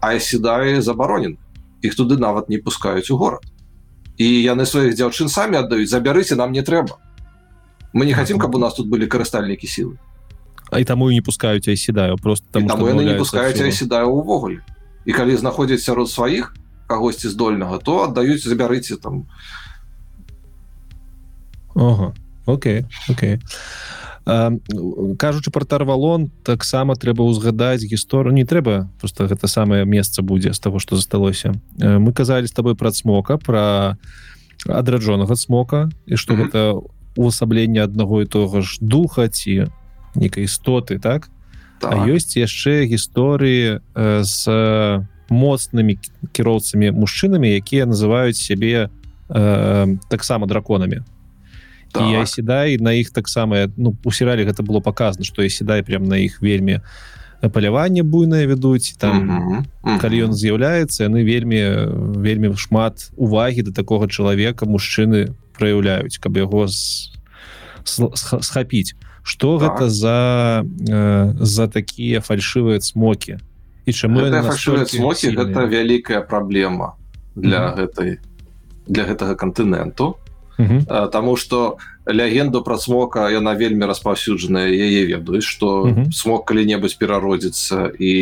айседае 0.00 0.82
забаронен 0.82 1.38
іх 1.82 1.94
туды 1.94 2.18
нават 2.18 2.48
не 2.48 2.58
пускаюць 2.58 3.10
у 3.10 3.16
горад. 3.16 3.40
І 4.18 4.26
яны 4.42 4.66
сваіх 4.66 4.94
дзяўчын 4.94 5.28
самі 5.28 5.56
аддаюць 5.56 5.90
забярыце 5.90 6.36
нам 6.36 6.52
не 6.52 6.62
трэба. 6.62 6.98
Мы 7.94 8.06
не 8.06 8.14
хотим 8.14 8.38
каб 8.38 8.54
у 8.54 8.58
нас 8.58 8.74
тут 8.74 8.88
былі 8.88 9.06
карыстальнікі 9.06 9.66
сілы. 9.66 9.96
А 10.70 10.80
і 10.80 10.84
таму 10.84 11.10
і 11.10 11.14
не 11.14 11.22
пускаюць 11.22 11.68
айседаю 11.68 12.16
просто 12.16 12.46
там 12.52 12.64
яны 12.64 13.04
не 13.04 13.14
пускаюць 13.14 13.60
айседаю 13.60 14.08
увогуле 14.08 14.64
і 15.04 15.12
калі 15.12 15.36
знаходзяць 15.36 15.82
сярод 15.82 16.10
сваіх 16.10 16.54
кагосьці 16.86 17.28
здольнага 17.28 17.78
то 17.78 18.04
аддаюць 18.04 18.44
забярыце 18.44 18.96
там. 18.96 19.26
Ого, 21.74 22.14
Окей 22.46 22.84
Окей. 23.08 23.40
Кажучы 25.18 25.50
про 25.50 25.64
тарвалон 25.64 26.30
таксама 26.46 26.94
трэба 26.94 27.26
ўзгадаць 27.26 27.82
гісторыю 27.82 28.30
не 28.30 28.46
трэба 28.46 28.86
просто 29.02 29.26
гэта 29.26 29.50
самае 29.50 29.82
месца 29.84 30.22
будзе 30.22 30.52
з 30.52 30.60
того 30.60 30.78
что 30.78 30.96
засталося. 30.96 31.54
Мы 31.78 32.12
казалі 32.12 32.46
з 32.46 32.54
тобой 32.54 32.76
пра 32.76 32.92
смока 32.92 33.38
про 33.38 33.96
адраджонага 34.68 35.34
смока 35.34 35.90
і 36.06 36.14
что 36.14 36.38
гэта 36.38 36.78
увасабленне 37.16 37.82
аднаго 37.82 38.22
і 38.22 38.30
того 38.30 38.62
ж 38.62 38.78
духа 38.80 39.28
ці 39.28 39.66
некай 40.14 40.44
істоты 40.44 40.98
так, 40.98 41.28
так. 41.82 42.06
ёсць 42.06 42.38
яшчэ 42.38 42.86
гісторыі 42.86 43.82
з 44.22 44.38
моцнымі 45.32 45.98
кіроўцамі 46.32 46.92
мужчынамі 46.94 47.50
якія 47.58 47.86
называюць 47.86 48.38
сябе 48.38 48.88
э, 49.28 49.96
таксама 50.08 50.46
драконамі 50.46 51.02
так. 51.92 52.06
і 52.06 52.26
седай 52.26 52.78
на 52.78 52.92
іх 52.92 53.10
таксама 53.10 53.68
ну 53.76 53.96
у 54.04 54.10
серыяле 54.10 54.44
гэта 54.44 54.62
было 54.62 54.80
показано 54.80 55.24
что 55.24 55.42
я 55.42 55.48
седай 55.48 55.82
прям 55.82 56.04
на 56.04 56.16
іх 56.22 56.42
вельмі 56.42 56.80
паляванне 57.50 58.02
буйнае 58.02 58.46
вядуць 58.46 58.94
там 58.98 59.16
uh 59.18 59.26
-huh. 59.26 59.64
Uh 59.82 59.96
-huh. 59.96 60.00
калі 60.00 60.24
ён 60.30 60.32
з'яўляецца 60.32 61.08
яны 61.08 61.24
вельмі 61.24 61.60
вельмі 62.22 62.56
шмат 62.56 63.10
увагі 63.16 63.62
до 63.62 63.72
такого 63.72 64.06
чалавека 64.06 64.66
мужчыны 64.66 65.34
праяўляюць 65.58 66.18
каб 66.18 66.36
яго 66.36 66.68
схапіць 68.40 68.94
что 69.22 69.58
так. 69.58 69.72
гэта 69.72 69.90
за 69.90 70.64
э, 70.66 71.34
за 71.38 71.68
такія 71.68 72.20
фальшывыя 72.20 72.80
смокі 72.80 73.38
і 73.86 73.92
чаму 73.92 74.20
смокі 74.86 75.30
гэта 75.36 75.66
вялікая 75.66 76.20
праблема 76.20 76.94
для 77.34 77.58
uh 77.58 77.72
-huh. 77.72 77.76
гэтай 77.76 78.18
для 78.86 79.04
гэтага 79.04 79.34
кантыненту 79.34 80.16
Таму 81.12 81.36
што 81.36 81.78
легенду 82.06 82.62
пра 82.62 82.78
смока 82.78 83.28
яна 83.30 83.54
вельмі 83.54 83.86
распаўсюджаная 83.86 84.68
яе 84.70 85.04
ведаюць 85.06 85.46
што 85.46 85.92
смог 86.14 86.44
калі-небудзь 86.48 86.96
перародзіцца 86.96 87.92
і 87.98 88.12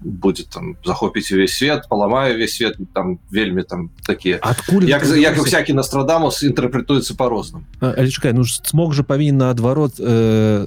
будзе 0.00 0.44
там 0.50 0.76
захопіць 0.84 1.30
увесь 1.32 1.56
свет 1.56 1.86
паламае 1.88 2.34
увесь 2.34 2.56
свет 2.56 2.76
там 2.92 3.18
вельмі 3.30 3.62
там 3.62 3.90
такія 4.06 4.38
адкуль 4.42 4.88
як, 4.90 5.06
як 5.16 5.38
всякий 5.38 5.74
настрадамус 5.74 6.42
інтэрпрэтуецца 6.42 7.14
по-розным 7.16 7.64
чакай 7.80 8.32
ну 8.32 8.44
смог 8.44 8.94
же 8.94 9.02
павінен 9.02 9.44
наадварот 9.44 9.98
э, 9.98 10.66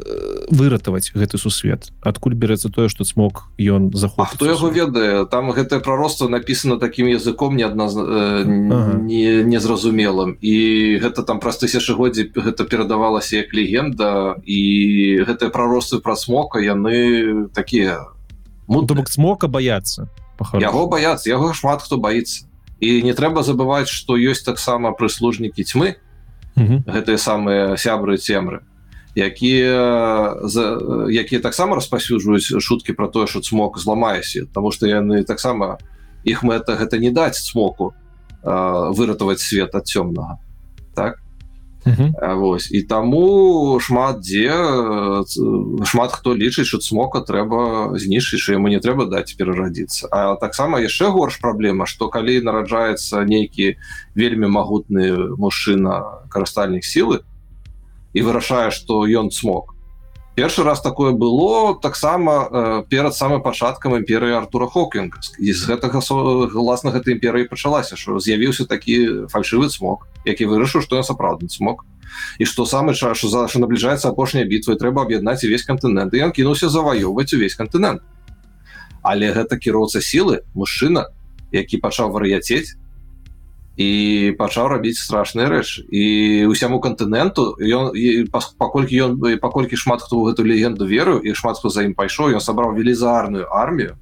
выратаваць 0.49 1.11
гэты 1.13 1.37
сусвет. 1.37 1.91
Адкуль 2.01 2.35
берецца 2.35 2.69
тое 2.69 2.89
што 2.89 3.03
смог 3.03 3.49
ён 3.57 3.91
заход 3.95 4.27
хто 4.33 4.45
яго 4.45 4.69
ведае 4.69 5.25
там 5.25 5.51
гэтае 5.51 5.79
прароцтва 5.79 6.27
написано 6.27 6.77
таким 6.79 7.07
языком 7.07 7.55
не 7.55 7.63
адна 7.63 7.87
э, 7.87 8.43
ага. 8.45 8.97
не 9.01 9.43
незразумелым. 9.43 10.37
І 10.41 10.97
гэта 11.01 11.23
там 11.23 11.39
праз 11.39 11.57
тысячагоддзі 11.63 12.29
гэта 12.47 12.63
перадавалася 12.63 13.43
як 13.43 13.51
легенда 13.53 14.39
і 14.43 14.61
гэтыя 15.27 15.51
праросты 15.51 15.99
пра 15.99 16.15
смока 16.15 16.63
яны 16.63 17.51
такія 17.51 18.07
ну, 18.67 18.85
то 18.87 18.95
бок 18.95 19.11
смока 19.11 19.51
баяцца 19.51 20.07
яго 20.55 20.87
баяцца 20.87 21.29
яго 21.29 21.53
шмат 21.53 21.81
хто 21.81 21.97
баіцца. 21.97 22.45
І 22.77 23.01
не 23.01 23.13
трэба 23.17 23.41
забываць 23.41 23.89
што 23.89 24.15
ёсць 24.15 24.45
таксама 24.45 24.93
прыслужнікі 24.93 25.65
тьмы 25.65 25.97
гэтыя 26.55 27.17
самыя 27.17 27.75
сябры 27.77 28.17
цемры 28.17 28.63
якія 29.17 30.37
якія 31.09 31.41
таксама 31.41 31.75
распасюджваюць 31.75 32.61
шуткі 32.61 32.93
про 32.93 33.09
тое 33.09 33.27
что 33.27 33.41
смог 33.43 33.77
зламаеся 33.77 34.45
тому 34.53 34.71
что 34.71 34.87
яны 34.87 35.23
таксама 35.25 35.77
іх 36.23 36.43
мэта 36.43 36.77
гэта 36.77 36.97
не 36.97 37.11
даць 37.11 37.41
смоку 37.41 37.93
выратаваць 38.43 39.41
свет 39.41 39.75
ад 39.75 39.85
цёмнага. 39.87 40.39
Так 40.95 41.19
Вось 42.37 42.67
і 42.71 42.81
таму 42.83 43.79
шмат 43.79 44.19
дзе 44.25 44.51
шмат 45.85 46.11
хто 46.11 46.35
лічыць 46.35 46.67
що 46.67 46.81
смока 46.81 47.21
трэба 47.21 47.95
знішчыць 47.95 48.41
що 48.41 48.57
яму 48.57 48.67
не 48.73 48.81
трэба 48.83 49.07
даць 49.07 49.37
перарадзіцца 49.37 50.09
А 50.11 50.35
таксама 50.35 50.81
яшчэ 50.83 51.13
горш 51.13 51.39
праблема 51.39 51.85
што 51.85 52.09
калі 52.09 52.41
нараджаецца 52.41 53.23
нейкі 53.23 53.77
вельмі 54.15 54.51
магутны 54.51 55.37
мужчына 55.37 56.27
карыстальнік 56.33 56.83
сілы 56.83 57.23
і 58.13 58.19
вырашае 58.25 58.71
што 58.71 59.05
ён 59.07 59.31
смог 59.31 59.76
першы 60.37 60.63
раз 60.63 60.81
такое 60.81 61.11
было 61.11 61.73
таксама 61.81 62.47
э, 62.51 62.83
перад 62.89 63.15
самым 63.17 63.41
пачаткам 63.41 63.97
імперыі 63.97 64.37
Артура 64.37 64.67
Хокінг 64.69 65.17
з 65.41 65.61
гэтага 65.65 65.97
гласна 66.53 66.93
гэтай 66.93 67.17
імперыі 67.17 67.49
пачалася 67.49 67.97
що 67.97 68.21
з'явіўся 68.21 68.69
такі 68.69 69.25
фальшывы 69.33 69.73
смог 69.73 70.05
які 70.29 70.45
вырашыў 70.45 70.85
што 70.85 71.01
я 71.01 71.03
сапраўдны 71.03 71.49
смог 71.49 71.81
і 72.37 72.45
што 72.45 72.69
самы 72.69 72.93
час 72.93 73.25
за 73.25 73.47
що 73.49 73.65
набліжаецца 73.65 74.13
апошняя 74.13 74.45
бітва 74.45 74.77
трэба 74.77 75.09
аб'яднаць 75.09 75.43
увесь 75.43 75.65
кантынент. 75.65 76.13
І 76.13 76.29
ён 76.29 76.31
кінуўся 76.31 76.69
заваёўваць 76.69 77.33
увесь 77.33 77.57
кантынент. 77.57 78.01
Але 79.01 79.33
гэта 79.33 79.57
кіроўца 79.57 80.01
сілы 80.01 80.45
мужчына 80.53 81.09
які 81.51 81.77
пачаў 81.81 82.11
вар'яцець 82.11 82.77
і 83.77 83.89
пачаў 84.37 84.73
рабіць 84.73 84.97
страшныя 84.97 85.49
рэчы. 85.53 85.85
І 85.93 86.45
усяму 86.49 86.81
кантыненту 86.81 87.53
ён 87.61 87.93
паколькі 88.33 88.97
ён 89.05 89.11
паколькі 89.37 89.77
шмат 89.77 90.01
хто 90.01 90.25
гэту 90.25 90.41
легенду 90.41 90.89
веру 90.89 91.21
і 91.21 91.37
шмат 91.37 91.61
хто 91.61 91.69
за 91.69 91.85
ім 91.85 91.93
пайшоў 91.93 92.33
ён 92.33 92.41
сабраў 92.41 92.73
велізарную 92.73 93.45
армію 93.45 93.93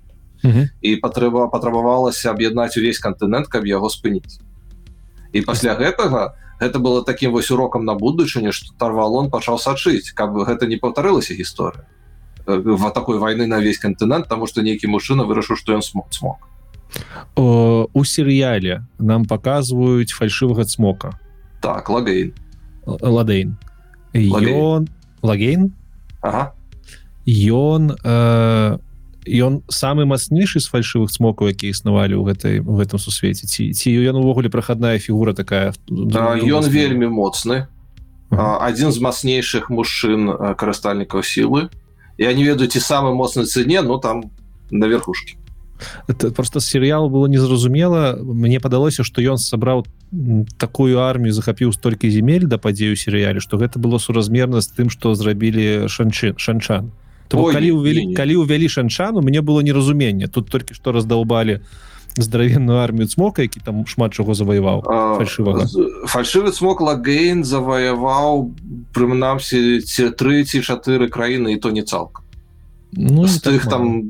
uh 0.43 0.51
-huh. 0.51 0.65
і 0.81 0.95
патрэба 0.95 1.51
патрабавалася 1.51 2.31
аб'яднаць 2.31 2.77
увесь 2.77 2.99
кантынент 2.99 3.47
каб 3.47 3.67
яго 3.67 3.89
спыніць. 3.89 4.39
І 5.33 5.41
пасля 5.41 5.75
гэтага 5.75 6.33
гэта 6.61 6.79
было 6.79 7.03
таким 7.03 7.31
вось 7.31 7.51
урокам 7.51 7.85
на 7.85 7.93
будучыне 7.93 8.51
что 8.51 8.73
тарвалон 8.79 9.29
пачаў 9.29 9.59
сачыць 9.59 10.15
каб 10.15 10.38
гэта 10.47 10.67
не 10.67 10.77
паўтарылася 10.77 11.33
гісторыя 11.33 11.83
в 12.45 12.91
такой 12.91 13.17
войны 13.17 13.47
на 13.47 13.59
весь 13.59 13.77
кантынент 13.77 14.27
тому 14.27 14.47
что 14.47 14.61
нейкі 14.61 14.88
мужчына 14.88 15.23
вырашыў 15.23 15.57
што 15.57 15.73
ён 15.73 15.81
смог 15.81 16.05
смог 16.11 16.38
у 17.36 18.03
серыяле 18.03 18.86
нам 18.99 19.25
показваюць 19.25 20.13
фальшывага 20.15 20.65
цмока 20.65 21.19
так 21.62 21.89
лагейн. 21.89 22.34
Ладейн. 22.86 23.58
Ён 24.13 24.88
лагейн. 25.21 25.73
ён 27.25 27.97
ён 29.25 29.63
самы 29.73 30.05
мацнейшы 30.05 30.62
з 30.62 30.69
фальшывых 30.69 31.10
цмокаў 31.10 31.49
які 31.49 31.73
існавалі 31.73 32.13
ў 32.13 32.23
гэтай 32.29 32.55
у 32.62 32.77
гэтым 32.77 33.01
сусвеце 33.01 33.49
ці 33.49 33.73
ці 33.73 33.89
ён 33.89 34.21
увогуле 34.21 34.53
прахадная 34.53 35.01
фігура 35.01 35.34
такая 35.34 35.73
да, 35.89 36.38
ён 36.38 36.69
вельмі 36.69 37.10
моцны 37.10 37.65
адзін 38.29 38.93
з 38.93 39.01
мацнейшых 39.01 39.73
мужчын 39.73 40.29
карыстальнікаў 40.53 41.25
сілы 41.25 41.73
я 42.21 42.29
не 42.38 42.45
ведаю 42.45 42.69
ці 42.69 42.77
самы 42.77 43.17
моцны 43.17 43.49
цэне 43.49 43.81
но 43.81 43.97
там 43.97 44.29
на 44.69 44.86
верхушке 44.86 45.41
это 46.07 46.31
просто 46.31 46.59
серыял 46.59 47.09
было 47.09 47.27
незразумела 47.27 48.17
мне 48.21 48.59
падалося 48.59 49.03
что 49.03 49.21
ён 49.21 49.38
сабраў 49.38 49.85
такую 50.57 50.99
армію 50.99 51.33
захапіў 51.33 51.73
столькі 51.73 52.09
земель 52.09 52.45
да 52.45 52.57
падзею 52.57 52.95
серыяле 52.95 53.39
что 53.39 53.57
гэта 53.57 53.79
было 53.79 53.97
суразмерна 53.97 54.61
з 54.61 54.69
тым 54.69 54.89
что 54.89 55.15
зрабілі 55.15 55.88
шанчын 55.88 56.38
шанчан. 56.38 56.91
Калі 57.29 57.71
увялі 57.71 58.13
калі 58.13 58.35
увялі 58.45 58.69
шанчану 58.69 59.21
мне 59.21 59.41
было 59.41 59.61
неразуменне 59.61 60.27
тут 60.27 60.49
толькі 60.49 60.73
што 60.73 60.91
раздолбалі 60.91 61.61
здаравенную 62.17 62.79
армію 62.79 63.07
цмока 63.07 63.41
які 63.41 63.59
там 63.59 63.85
шмат 63.88 64.13
чаго 64.13 64.33
заваяваў 64.33 64.83
фальшывага 65.19 65.67
фальшывы 66.07 66.51
цмок 66.51 66.81
лагейн 66.81 67.43
заваяваў 67.43 68.53
прынамсі 68.95 69.81
ці 69.81 70.09
тры 70.15 70.45
ці 70.45 70.61
чатыры 70.61 71.09
краіны 71.09 71.53
і 71.53 71.59
то 71.59 71.71
не 71.71 71.83
цалкам 71.83 72.24
ну, 72.95 73.27
з 73.27 73.41
тых 73.41 73.63
так 73.63 73.71
там 73.71 74.08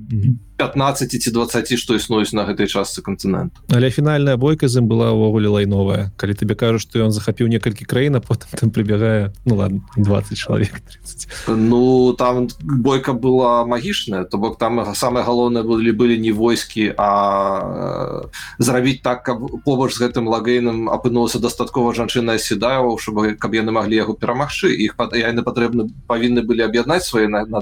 15 0.58 1.22
ці 1.22 1.32
20 1.32 1.76
што 1.76 1.96
існуюць 1.96 2.32
на 2.32 2.46
гэтай 2.48 2.68
частцы 2.68 3.04
кантыненту. 3.04 3.60
Але 3.68 3.92
фінальная 3.92 4.38
бойка 4.38 4.68
з 4.72 4.80
ім 4.80 4.88
была 4.88 5.12
ўвогуле 5.12 5.52
лайновая. 5.52 6.16
Калі 6.16 6.34
табе 6.34 6.56
кажу 6.56 6.80
што 6.80 7.04
ён 7.04 7.12
захапіў 7.12 7.52
некалькі 7.52 7.84
краін 7.84 8.16
а 8.16 8.22
потым 8.24 8.48
там 8.56 8.70
прыбягае 8.72 9.36
ну 9.44 9.60
ладно 9.60 9.84
20 9.98 10.38
чалавек 10.38 10.80
30. 10.80 11.50
ну 11.60 12.14
там 12.14 12.48
бойка 12.62 13.14
была 13.14 13.66
магічная 13.66 14.24
то 14.24 14.38
бок 14.38 14.58
там 14.58 14.80
самое 14.96 15.26
галоўнае 15.26 15.64
былі 15.64 15.92
былі 15.92 16.16
не 16.20 16.32
войскі 16.32 16.96
а 16.98 18.30
зрабіць 18.60 19.04
так 19.04 19.24
каб 19.24 19.44
побач 19.66 19.92
з 19.92 20.08
гэтым 20.08 20.32
лагейным 20.32 20.88
апынулася 20.88 21.40
дастаткова 21.40 21.94
жанчына 21.94 22.38
седаяў 22.40 22.96
чтобы 22.98 23.36
каб 23.36 23.54
яны 23.54 23.76
маглі 23.76 23.96
яго 23.96 24.14
перамагчы. 24.14 24.72
Іх 24.72 24.96
яны 24.96 25.44
патрэбны 25.44 25.92
павінны 26.08 26.48
былі 26.48 26.64
аб'яднаць 26.64 27.04
свае 27.04 27.28
на, 27.28 27.44
на 27.46 27.60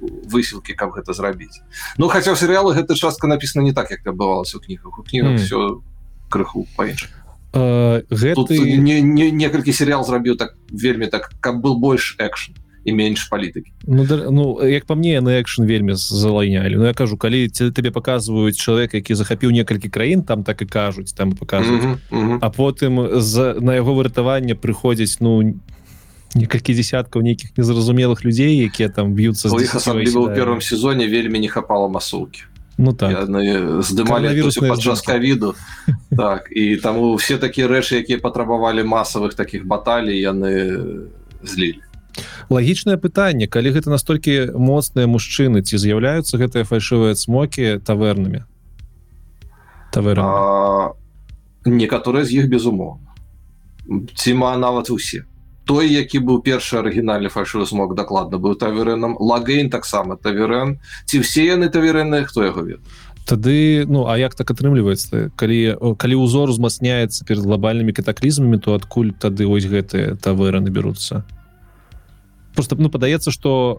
высілкі 0.00 0.74
каб 0.74 0.92
гэта 0.96 1.12
зрабіць 1.12 1.60
ну 1.98 2.08
хаця 2.08 2.34
серыялы 2.34 2.74
гэта 2.74 2.94
частка 2.94 3.26
написана 3.26 3.64
не 3.64 3.72
так 3.72 3.90
як 3.90 4.06
адбывалася 4.06 4.56
у 4.56 4.60
кнігах 4.60 4.98
у 4.98 5.02
кнігах 5.02 5.36
mm. 5.36 5.44
все 5.44 5.80
крыху 6.28 6.66
па-інша 6.76 7.08
uh, 7.52 8.02
гэты... 8.10 8.58
не, 8.78 9.00
не, 9.02 9.30
некалькі 9.30 9.72
серыял 9.72 10.04
зрабіў 10.04 10.36
так 10.36 10.56
вельмі 10.70 11.06
так 11.06 11.30
каб 11.40 11.60
был 11.60 11.78
больш 11.78 12.16
экшн 12.18 12.56
і 12.84 12.92
менш 12.96 13.28
палітыкі. 13.28 13.72
Ну, 13.84 14.06
да, 14.06 14.30
ну 14.30 14.56
як 14.64 14.86
па 14.86 14.94
мне 14.94 15.20
на 15.20 15.36
экшн 15.36 15.68
вельмі 15.68 15.94
залайнялі. 15.94 16.80
Ну 16.80 16.86
я 16.88 16.94
кажу 16.94 17.16
калі 17.20 17.48
табе 17.48 17.90
показваюць 17.90 18.56
чалавек 18.56 18.94
які 18.94 19.14
захапіў 19.14 19.52
некалькі 19.52 19.88
краін 19.88 20.22
там 20.22 20.44
так 20.44 20.62
і 20.62 20.66
кажуць 20.66 21.12
там 21.12 21.32
показваюць 21.32 21.84
mm 21.84 21.98
-hmm, 22.10 22.16
mm 22.16 22.28
-hmm. 22.28 22.38
а 22.40 22.48
потым 22.48 23.20
за 23.20 23.54
на 23.60 23.74
яго 23.74 23.94
выратаванне 23.94 24.54
прыходзіць 24.54 25.20
ну 25.20 25.42
не 25.42 25.54
некалькі 26.34 26.74
десяткаў 26.74 27.22
нейкіх 27.22 27.56
незразумелых 27.58 28.24
людзей 28.24 28.62
якія 28.66 28.88
там 28.88 29.14
б'юцца 29.14 29.50
у 29.50 30.28
первом 30.30 30.60
сезоне 30.60 31.06
вельмі 31.06 31.38
не 31.38 31.48
хапала 31.48 31.88
масоўкі 31.88 32.46
ну 32.78 32.92
так. 32.92 33.28
Здымалі 33.82 34.32
падчас 34.68 35.02
кавіду 35.02 35.54
так 36.16 36.48
і 36.50 36.76
таму 36.76 37.14
все 37.14 37.38
такія 37.38 37.66
рэчы 37.66 38.00
якія 38.00 38.18
патрабавалі 38.18 38.86
масавых 38.86 39.34
таких 39.34 39.66
баталій 39.66 40.16
яны 40.16 40.52
злілі 41.42 41.82
лагічнае 42.50 42.96
пытанне 42.96 43.46
калі 43.46 43.74
гэта 43.74 43.90
настолькі 43.90 44.54
моцныя 44.54 45.06
мужчыны 45.10 45.62
ці 45.62 45.78
з'яўляюцца 45.78 46.38
гэтыя 46.38 46.64
фальшывыя 46.64 47.14
смокі 47.14 47.82
тавернамі 47.82 48.46
тавер 49.90 50.22
некаторыя 51.64 52.24
з 52.24 52.32
іх 52.40 52.48
безумоўна. 52.48 53.04
Ціма 54.14 54.56
нават 54.56 54.90
усе 54.90 55.26
той 55.64 55.88
які 55.92 56.18
быў 56.24 56.40
першы 56.42 56.78
арыгінальны 56.80 57.30
фальшывы 57.30 57.66
смог 57.66 57.94
дакладна 57.94 58.38
быў 58.38 58.56
таверэнам 58.58 59.16
лагейн 59.20 59.70
таксама 59.70 60.16
таверэн. 60.16 60.78
Ці 61.06 61.20
все 61.20 61.46
яны 61.46 61.68
таверэны 61.68 62.24
хто 62.24 62.44
яго 62.44 62.62
ведае? 62.62 62.84
Тады 63.26 63.86
ну 63.86 64.06
а 64.10 64.18
як 64.18 64.34
так 64.34 64.50
атрымліваецца? 64.50 65.30
Калі 65.36 65.94
калі 65.96 66.14
ўзор 66.24 66.50
узмацняецца 66.50 67.24
перед 67.24 67.44
глобальнымі 67.44 67.92
катаклізмамі 67.92 68.58
то 68.58 68.74
адкуль 68.74 69.12
тады 69.12 69.46
вось 69.46 69.68
гэтыя 69.70 70.16
тавераны 70.16 70.70
беруцца? 70.70 71.22
Просто 72.54 72.74
ну 72.74 72.90
падаецца 72.90 73.30
что 73.30 73.78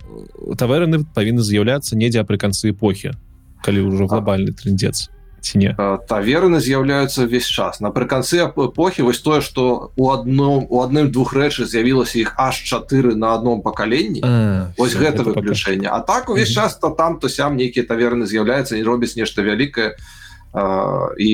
тавераны 0.58 1.04
павінны 1.04 1.44
з'яўляцца 1.44 1.98
недзе 1.98 2.24
пры 2.24 2.38
канцы 2.38 2.72
эпохі 2.72 3.18
калі 3.66 3.90
ўжо 3.92 4.08
глобальны 4.08 4.56
трындец 4.56 5.10
ці 5.42 5.58
не 5.58 5.74
таверны 6.08 6.62
з'яўляюцца 6.62 7.26
ўвесь 7.26 7.50
час. 7.50 7.82
Напрыканцы 7.82 8.46
эпохі 8.46 9.02
вось 9.02 9.20
тое 9.20 9.42
что 9.42 9.92
у 9.98 10.12
адном 10.14 10.70
у 10.70 10.82
адным 10.86 11.12
двух 11.12 11.34
рэчы 11.34 11.66
з'явілася 11.66 12.22
іх 12.22 12.38
аж 12.38 12.62
чатыры 12.62 13.18
на 13.18 13.34
одном 13.34 13.62
пакаленні 13.62 14.22
ось 14.78 14.94
гэта 14.96 15.26
выключэнне 15.26 15.90
А 15.90 16.00
так 16.00 16.30
увесь 16.30 16.54
час 16.54 16.78
то 16.78 16.90
там 16.94 17.20
то 17.20 17.30
сям 17.30 17.58
нейкія 17.58 17.86
таверны 17.86 18.26
з'яўляюцца 18.26 18.78
не 18.78 18.84
робяць 18.84 19.18
нешта 19.18 19.42
вялікае 19.42 19.98
і 21.18 21.32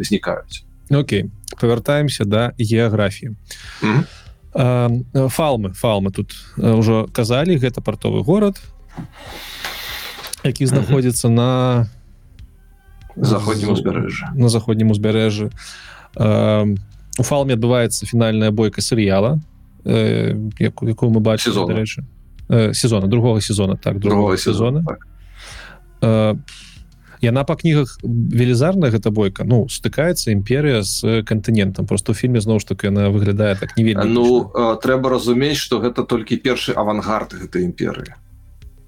знікаюць. 0.00 0.64
Окей 0.90 1.30
павяртаемся 1.60 2.24
да 2.24 2.52
геаграфіі. 2.58 3.36
Фалмы 4.54 5.74
фалмы 5.74 6.10
тут 6.10 6.32
ўжо 6.56 7.08
казалі 7.12 7.60
гэта 7.60 7.84
партовы 7.84 8.24
горад 8.24 8.56
які 10.44 10.66
знаходзіцца 10.66 11.28
на 11.28 11.88
заходнім 13.16 13.70
узбярэжжа 13.72 14.32
на 14.34 14.48
заходнім 14.48 14.90
узбярэжжы 14.90 15.50
у 16.18 17.22
фалме 17.22 17.54
адбываецца 17.54 18.06
фінальная 18.06 18.50
бойка 18.50 18.80
серыяла 18.80 19.38
як 19.84 20.82
якую 20.82 21.10
мы 21.10 21.20
бачым 21.20 21.52
сезона. 21.52 21.84
сезона 22.74 23.06
другого 23.06 23.40
сезона 23.40 23.76
так 23.76 23.98
другого 23.98 24.36
сезона 24.36 24.84
так. 24.84 25.00
яна 27.20 27.44
па 27.44 27.56
кнігах 27.56 27.98
велізарная 28.02 28.90
гэта 28.90 29.10
бойка 29.10 29.44
ну 29.44 29.66
стыкаецца 29.68 30.32
імперыя 30.32 30.82
з 30.82 31.22
кантынентам. 31.22 31.86
Просто 31.86 32.12
у 32.12 32.14
фільме 32.14 32.40
зноў 32.40 32.60
ж 32.60 32.68
таки 32.68 32.86
яна 32.86 33.08
выглядае 33.08 33.56
так 33.56 33.76
не 33.76 33.84
вельмі 33.84 34.04
ну 34.04 34.50
трэба 34.54 35.08
разумець 35.08 35.56
что 35.56 35.80
гэта 35.80 36.04
толькі 36.04 36.36
першы 36.36 36.72
авангард 36.72 37.32
гэтай 37.34 37.64
імперыі. 37.64 38.14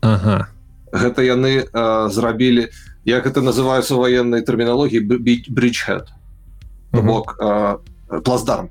Ага. 0.00 0.48
Гэта 0.92 1.22
яны 1.22 1.66
зрабілі 2.10 2.68
на 2.68 2.95
як 3.06 3.26
это 3.26 3.40
называется 3.40 3.94
военной 3.94 4.42
терминологии? 4.42 4.98
Бриджхед 5.48 6.08
бок 6.92 7.36
э, 7.40 7.78
плацдарм. 8.24 8.70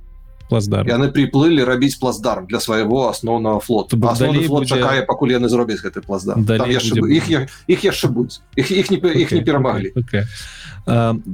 Плацдарм. 0.50 0.86
Яны 0.88 1.10
приплылі 1.10 1.66
рабіць 1.66 1.96
плацдарм 1.98 2.46
для 2.46 2.60
своего 2.60 3.10
основного 3.10 3.60
флота. 3.60 3.98
Флот 3.98 4.70
такая 4.70 5.02
будзе... 5.02 5.06
пакуль 5.06 5.34
яны 5.34 5.50
зробяць 5.50 5.82
гэты 5.82 6.02
плацдарм. 6.06 6.46
Іх 6.46 7.50
іх 7.68 7.84
яшчэ 7.84 8.08
будзе 8.10 8.40
іх 8.56 8.72
іх 8.72 8.92
не 8.92 8.98
іх 8.98 9.32
не 9.32 9.42
перамаглі 9.42 9.94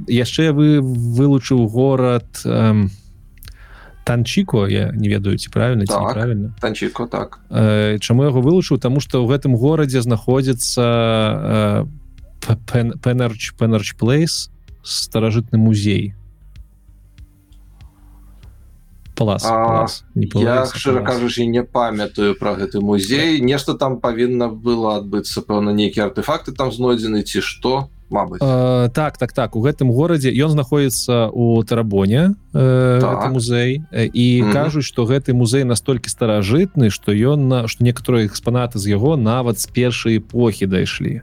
яшчэ 0.08 0.52
вы 0.52 0.80
вылучыў 0.80 1.68
город 1.68 2.24
танчико 4.04 4.66
я 4.66 4.90
не 4.92 5.08
ведаю 5.08 5.36
ці 5.36 5.50
правильно 5.50 5.84
так, 5.84 6.12
правильно 6.12 6.54
танчико 6.60 7.06
так. 7.06 7.38
Чаму 8.00 8.24
яго 8.24 8.40
вылучыў? 8.40 8.80
Тому 8.80 9.00
что 9.00 9.20
ў 9.20 9.28
гэтым 9.28 9.54
горадзе 9.60 10.00
знаходзіцца 10.00 10.82
по 11.84 12.01
пенарч 13.02 13.54
пенарч 13.58 13.94
плейс 13.96 14.50
старажытны 14.82 15.58
музей. 15.58 16.14
Палас, 19.14 19.44
а, 19.44 19.64
палас. 19.66 20.04
Не 20.14 20.28
я 20.42 20.66
шчыра 20.66 21.04
кажучы 21.04 21.44
не 21.44 21.62
памятаю 21.62 22.34
про 22.34 22.54
гэты 22.54 22.80
музей. 22.80 23.40
Нешта 23.40 23.74
там 23.74 24.00
павінна 24.00 24.48
было 24.48 24.96
адбыцца 24.96 25.42
пэўна 25.42 25.70
нейкія 25.70 26.06
артефакты 26.06 26.52
там 26.52 26.72
знойдзены 26.72 27.22
ці 27.22 27.40
што 27.40 27.90
э, 28.10 28.88
так 28.92 29.18
так 29.18 29.32
так. 29.32 29.54
У 29.54 29.60
гэтым 29.60 29.92
горадзе 29.92 30.32
ён 30.32 30.50
знаходіцца 30.50 31.28
у 31.28 31.62
тарабоне 31.62 32.34
э, 32.54 32.98
так. 33.00 33.30
музей. 33.32 33.82
І 33.92 34.42
mm 34.42 34.48
-hmm. 34.48 34.52
кажуць 34.52 34.84
што 34.84 35.04
гэты 35.04 35.32
музей 35.34 35.64
настолькі 35.64 36.08
старажытны 36.08 36.90
што 36.90 37.12
ён 37.12 37.48
на 37.48 37.68
што 37.68 37.84
некаторыя 37.84 38.26
экспанаты 38.26 38.78
з 38.78 38.88
яго 38.88 39.16
нават 39.16 39.60
з 39.60 39.66
першай 39.66 40.18
эпохі 40.18 40.66
дайшлі 40.66 41.22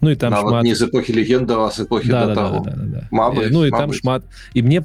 ну 0.00 0.10
і 0.10 0.16
там 0.16 0.34
шмат... 0.34 0.64
не 0.64 0.74
з 0.74 0.82
эпохі 0.82 1.14
легенда 1.14 1.56
вас 1.56 1.80
эпохі 1.80 2.08
да, 2.08 2.26
да, 2.26 2.34
да, 2.34 2.50
да, 2.50 2.70
да, 2.70 2.84
да. 2.84 3.08
Мабыць, 3.10 3.50
ну 3.50 3.66
і 3.66 3.70
там 3.70 3.92
шмат. 3.92 4.22
І 4.54 4.62
мне 4.62 4.82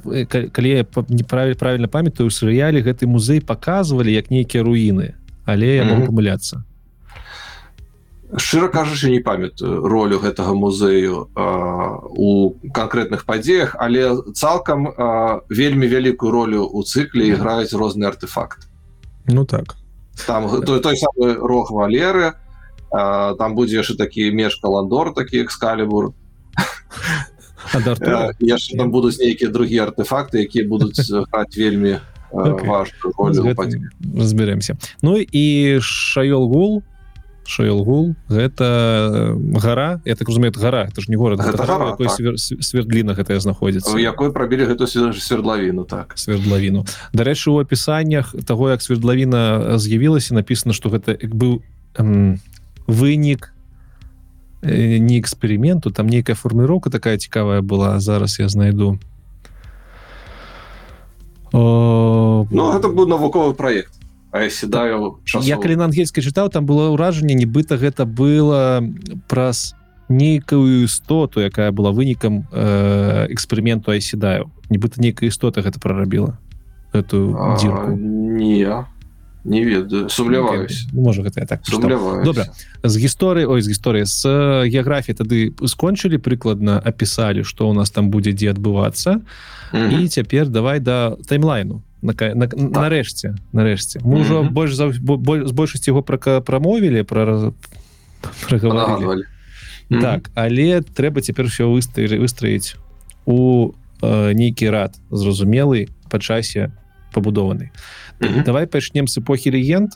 калі 0.52 0.68
я 0.68 0.86
неправіль 1.08 1.54
правильно 1.54 1.88
памятаю 1.88 2.26
у 2.26 2.30
серыяле 2.30 2.82
гэты 2.82 3.06
музей 3.06 3.40
показывалі 3.40 4.12
як 4.12 4.30
нейкія 4.30 4.64
руіны 4.64 5.14
але 5.44 5.66
я 5.66 5.84
могу 5.84 6.02
mm 6.02 6.06
-hmm. 6.06 6.10
памыляцца 6.10 6.62
шчыра 8.36 8.68
кажучы 8.68 9.10
не 9.10 9.20
памятаю 9.20 9.86
ролю 9.86 10.18
гэтага 10.18 10.54
музею 10.54 11.28
э, 11.36 11.98
у 12.10 12.54
канкрэтных 12.74 13.24
падзеях 13.26 13.76
але 13.78 14.16
цалкам 14.34 14.88
э, 14.88 15.40
вельмі 15.50 15.86
вялікую 15.86 16.32
ролю 16.32 16.64
у 16.64 16.82
цыкле 16.82 17.26
іграюць 17.26 17.72
розныя 17.72 18.08
артефакт 18.08 18.68
ну 19.26 19.44
так. 19.44 19.76
Там 20.26 20.62
той, 20.62 20.80
той 20.80 20.96
самы 20.96 21.34
рог 21.34 21.70
валеры 21.70 22.34
там 23.38 23.54
будзе 23.54 23.82
яшчэ 23.82 23.98
такі 23.98 24.30
меж 24.30 24.56
каландор 24.62 25.14
такі 25.14 25.42
экскалібур 25.42 26.14
яшчэ 28.38 28.78
там 28.78 28.90
будуць 28.90 29.18
нейкія 29.18 29.50
другія 29.50 29.90
артефакты 29.90 30.46
якія 30.46 30.68
будуць 30.68 31.00
граць 31.10 31.56
вельмі 31.56 31.98
разберемся. 34.16 34.76
Ну 35.02 35.18
і 35.18 35.78
шаёл 35.80 36.48
гул 36.48 36.82
шаёл 37.46 37.84
гул 37.84 38.16
гэта 38.28 39.36
гора. 39.36 40.00
Я 40.04 40.16
так 40.16 40.28
разумею 40.28 40.52
гора. 40.56 40.88
Это 40.90 41.00
ж 41.00 41.08
не 41.08 41.16
город 41.16 41.40
гэта 41.40 41.66
гора, 41.66 41.96
так. 41.96 42.10
свердліна 42.38 43.14
гэтая 43.14 43.38
знаходзіцца 43.38 43.98
якой 43.98 44.32
прабілі 44.32 44.64
гэту 44.66 44.86
свердлавіну 44.86 45.84
так. 45.84 46.14
Свердлавіну 46.16 46.86
дарэчы 47.12 47.50
у 47.50 47.60
апісаннях 47.60 48.34
того 48.46 48.70
як 48.70 48.82
свердлавіна 48.82 49.78
з'явілася 49.78 50.34
написано 50.34 50.72
что 50.74 50.88
гэта 50.88 51.12
як 51.20 51.34
быў 51.34 51.62
вынік 52.86 53.54
э, 54.62 54.98
не 54.98 55.18
эксперименту 55.20 55.90
там 55.90 56.06
нейкая 56.06 56.36
форміроўка 56.36 56.90
такая 56.90 57.18
цікавая 57.18 57.60
была 57.60 58.00
зараз 58.00 58.38
я 58.38 58.48
знайду. 58.48 58.98
О... 61.52 62.46
ну, 62.50 62.72
это 62.72 62.88
быў 62.88 63.06
навуковы 63.06 63.54
проект 63.54 63.94
а 64.34 64.42
я 64.42 64.50
седаю 64.50 65.20
я 65.42 65.56
калі 65.56 65.76
на 65.76 65.84
ангельскай 65.84 66.18
чытаў 66.18 66.50
там 66.50 66.66
было 66.66 66.90
ўражанне 66.90 67.38
нібыта 67.38 67.78
гэта 67.78 68.02
было 68.02 68.82
праз 69.30 69.78
нейкую 70.08 70.90
істоту 70.90 71.38
якая 71.38 71.70
была 71.70 71.94
вынікам 71.94 72.50
э, 72.50 73.30
эксперыменту 73.30 73.94
айседаю 73.94 74.50
нібыта 74.70 74.98
нейкая 74.98 75.30
істота 75.30 75.62
гэта 75.62 75.78
прарабіла 75.78 76.38
эту 76.90 77.38
дзірку. 77.58 77.94
не 77.94 78.66
не 79.44 79.64
ведаю 79.64 80.08
сумляваюсь 80.08 80.86
Ну, 80.92 81.02
можа 81.02 81.22
гэта 81.22 81.46
так 81.46 81.60
Добра. 82.24 82.46
з 82.82 82.94
гісторыі 82.96 83.44
ой 83.46 83.60
з 83.62 83.68
гісторыі 83.68 84.04
з 84.04 84.24
э, 84.26 84.68
геаграфіі 84.72 85.14
тады 85.14 85.52
скончылі 85.68 86.16
прыкладна 86.18 86.80
апісалі 86.80 87.44
што 87.44 87.68
ў 87.68 87.74
нас 87.76 87.90
там 87.90 88.10
будзе 88.10 88.32
дзе 88.32 88.52
адбывацца 88.52 89.20
Мгм. 89.72 90.00
і 90.00 90.08
цяпер 90.08 90.48
давай 90.48 90.80
да 90.80 91.16
таймлайну 91.28 91.82
на, 92.02 92.12
нарэшце 92.56 93.36
нарэшце 93.52 94.00
мы 94.04 94.20
ўжо 94.24 94.42
Мгм. 94.44 94.54
больш 94.54 94.74
за 94.74 94.88
бо- 95.00 95.16
боль- 95.20 95.46
з 95.46 95.52
большасці 95.52 95.90
яго 95.90 96.02
пра 96.02 96.40
прамовілі 96.40 97.02
пра 97.02 97.52
праговорили 98.48 98.84
Панагадвалі. 98.86 99.22
Мгм. 99.90 100.00
так 100.00 100.30
але 100.34 100.80
трэба 100.80 101.20
цяпер 101.20 101.46
все 101.52 101.64
выстаі 101.64 102.08
выстраіць 102.16 102.76
у 103.26 103.72
э, 104.00 104.32
нейкі 104.34 104.70
рад 104.70 104.96
зразумелы 105.10 105.88
па 106.08 106.18
часе 106.18 106.72
пабудованы. 107.14 107.70
Мгм. 108.20 108.44
давай 108.44 108.66
пачнем 108.66 109.06
с 109.06 109.18
эпохі 109.18 109.50
легенд. 109.50 109.94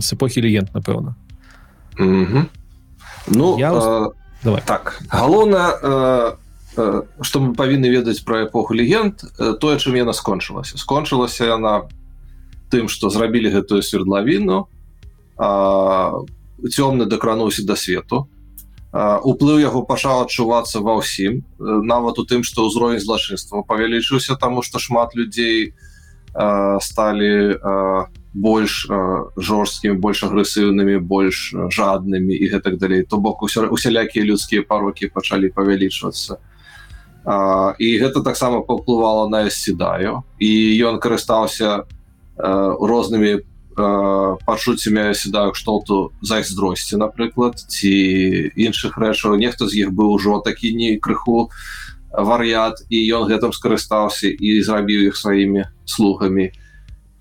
С 0.00 0.12
эпохі 0.12 0.40
легенд 0.40 0.68
напэўна. 0.74 1.16
Мгм. 1.98 2.48
ну 3.28 3.58
Я 3.58 3.72
э, 3.72 4.10
давай. 4.42 4.62
так 4.66 5.00
галоўна 5.08 6.36
э, 6.76 7.02
што 7.20 7.40
мы 7.40 7.54
павінны 7.54 7.88
ведаць 7.88 8.20
пра 8.20 8.44
эпоху 8.44 8.74
легенд 8.74 9.24
э, 9.38 9.54
тое 9.60 9.78
чым 9.78 9.94
яна 9.94 10.12
скончылася. 10.12 10.76
Скончылася 10.78 11.46
яна 11.46 11.88
тым 12.70 12.88
што 12.88 13.10
зрабілі 13.10 13.50
гэтую 13.50 13.82
свердлавіну 13.82 14.68
цёмны 16.64 17.06
дакрануўся 17.06 17.66
да 17.66 17.76
свету. 17.76 18.28
А, 18.30 18.33
уплыў 18.94 19.58
яго 19.58 19.82
пачаў 19.82 20.22
адчувацца 20.22 20.78
ва 20.80 21.02
ўсім 21.02 21.42
Э, 21.64 21.80
нават 21.82 22.18
у 22.18 22.24
тым 22.26 22.42
што 22.44 22.66
ўзровень 22.66 23.00
злачынства 23.00 23.62
павялічыўся 23.62 24.36
таму 24.36 24.62
што 24.62 24.78
шмат 24.78 25.14
людзей 25.14 25.72
а, 26.34 26.78
сталі 26.82 27.56
а, 27.62 28.06
больш 28.34 28.90
а, 28.90 29.30
жорсткімі 29.38 29.96
больш 30.02 30.24
агрэсыўнымі 30.26 30.98
больш 30.98 31.54
жаднымі 31.54 32.34
і 32.34 32.50
гэтак 32.50 32.76
далей. 32.78 33.06
То 33.06 33.22
бок 33.22 33.42
уся- 33.42 33.70
усялякія 33.70 34.24
людскія 34.24 34.66
парокі 34.66 35.06
пачалі 35.14 35.54
павялічвацца. 35.54 36.42
А, 37.24 37.74
і 37.78 37.88
гэта 38.02 38.20
таксама 38.26 38.60
паўплывала 38.66 39.30
на 39.30 39.48
седаю. 39.50 40.26
І 40.42 40.74
ён 40.82 40.98
карыстаўся 40.98 41.86
а, 42.36 42.76
рознымі 42.76 43.46
а, 43.76 44.36
пачуццямі 44.46 45.14
седаю 45.14 45.52
кшталту 45.52 46.12
зайздросці 46.22 47.00
напрыклад 47.00 47.58
ці 47.58 47.90
іншых 48.54 48.98
рэчаў 48.98 49.36
нехта 49.40 49.66
з 49.68 49.86
іх 49.86 49.88
быў 49.92 50.14
ужо 50.18 50.40
такі 50.44 50.74
не 50.74 50.96
крыху 50.98 51.50
вар'ят 52.14 52.84
і 52.88 52.98
ён 53.18 53.26
гэтым 53.26 53.50
скарыстаўся 53.50 54.30
і 54.30 54.62
зрабіў 54.62 55.10
іх 55.10 55.18
сваімі 55.18 55.66
слугамі 55.84 56.50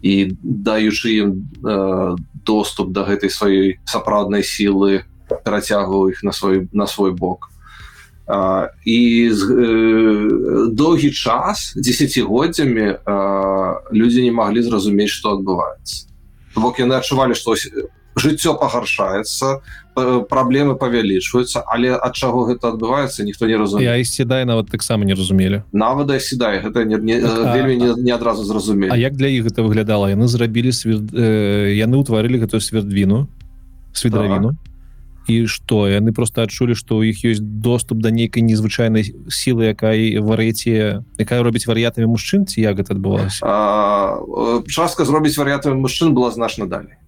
і 0.03 0.13
даючы 0.43 1.07
ім 1.17 1.29
э, 1.63 2.15
доступ 2.45 2.91
до 2.91 3.07
гэтай 3.07 3.31
сваёй 3.31 3.79
сапраўднай 3.87 4.43
сілы 4.43 5.07
перацягваў 5.47 6.11
іх 6.13 6.23
на 6.23 6.31
свой 6.31 6.67
на 6.71 6.85
свой 6.87 7.11
бок. 7.11 7.49
А, 8.27 8.69
і 8.85 9.31
з, 9.31 9.41
э, 9.51 10.67
доўгі 10.71 11.11
час 11.11 11.73
десятгоддзямі 11.75 12.99
людзі 13.91 14.23
не 14.23 14.31
маглі 14.31 14.61
зразумець 14.63 15.11
што 15.11 15.35
адбываецца 15.35 16.12
То 16.53 16.61
бок 16.61 16.79
яны 16.79 16.93
адчувалі 16.99 17.33
што 17.35 17.51
ось 17.57 17.67
жыццё 18.13 18.53
пагаршаецца 18.61 19.61
п- 19.97 20.21
праблемы 20.29 20.75
павялічваюцца 20.77 21.63
але 21.65 21.97
ад 21.97 22.13
чаго 22.13 22.45
гэта 22.45 22.69
адбываецца 22.69 23.25
ніхто 23.25 23.47
не 23.49 23.57
разумее. 23.57 23.89
Я 23.89 24.03
седай 24.05 24.45
нават 24.45 24.69
таксама 24.69 25.01
не 25.05 25.13
разумелі. 25.17 25.63
Нават 25.73 26.21
седае 26.21 26.61
гэта 26.61 26.85
не, 26.85 26.97
не, 27.01 27.17
А- 27.17 27.53
вельмі 27.57 27.75
не, 27.77 27.89
не 28.03 28.11
адразу 28.13 28.41
А 28.41 28.45
зразумелі 28.45 28.93
як 29.01 29.13
для 29.17 29.27
іх 29.33 29.45
гэта 29.49 29.63
выглядала? 29.65 30.13
Яны 30.13 30.27
зрабілі 30.27 30.71
свер... 30.71 31.01
э, 31.13 31.73
яны 31.73 31.97
ўтварылі 31.97 32.37
гэтую 32.45 32.61
свердвіну 32.61 33.25
сведравіну 33.93 34.53
і 35.27 35.47
што? 35.47 35.87
Яны 35.87 36.11
просто 36.13 36.43
адчулі 36.43 36.75
што 36.75 36.99
ў 36.99 37.13
іх 37.13 37.23
ёсць 37.23 37.41
доступ 37.41 38.03
да 38.03 38.11
нейкай 38.11 38.43
незвычайнай 38.43 39.13
сілы 39.31 39.71
якая 39.71 40.19
вар'яце 40.19 41.03
якая 41.17 41.39
робіць 41.43 41.67
вар'ятамі 41.67 42.11
мужчын 42.11 42.45
ці 42.45 42.59
як 42.59 42.79
гэта 42.79 42.97
адбывалася? 42.97 43.39
А, 43.43 44.19
э, 44.19 44.63
частка 44.67 45.05
зробіць 45.05 45.37
варыятамі 45.39 45.79
мужчын 45.79 46.11
была 46.11 46.31
значна 46.31 46.67
далей. 46.67 46.99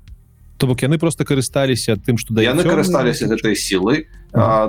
То 0.57 0.67
бок 0.67 0.79
яны 0.83 0.97
просто 0.97 1.25
карысталіся 1.27 1.99
тым 1.99 2.15
што 2.15 2.31
яны 2.39 2.63
карысталіся 2.63 3.27
гэтай 3.27 3.59
сілай. 3.59 4.07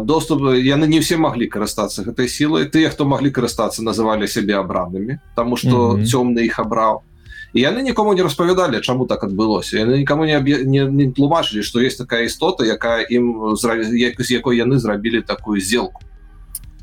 Доступ 0.03 0.43
яны 0.59 0.87
не 0.91 0.99
все 0.99 1.17
маглі 1.17 1.47
карыстацца 1.47 2.03
гэтай 2.03 2.27
сілай. 2.27 2.67
Тыя 2.67 2.91
хто 2.91 3.07
маглі 3.07 3.31
карыстацца 3.31 3.87
называлі 3.87 4.27
сябе 4.27 4.59
абранымі 4.59 5.23
Таму 5.39 5.55
што 5.55 6.03
цёмны 6.03 6.43
іх 6.43 6.59
абраў 6.59 7.07
і 7.53 7.61
яны 7.61 7.83
нікому 7.83 8.15
не 8.15 8.23
распавядалі 8.23 8.81
чаму 8.81 9.07
так 9.07 9.25
адбылося. 9.25 9.79
Яны 9.79 9.99
нікому 9.99 10.25
не, 10.27 10.37
аб'я- 10.39 10.65
не, 10.65 10.85
не 10.85 11.13
тлумачылі 11.13 11.63
што 11.63 11.81
есть 11.81 11.99
такая 11.99 12.25
істота 12.27 12.65
якая 12.65 13.07
ім 13.11 13.57
зра... 13.57 13.75
як, 13.77 14.21
з 14.21 14.31
якой 14.31 14.57
яны 14.59 14.79
зрабілі 14.79 15.23
такую 15.23 15.61
сделку 15.61 16.01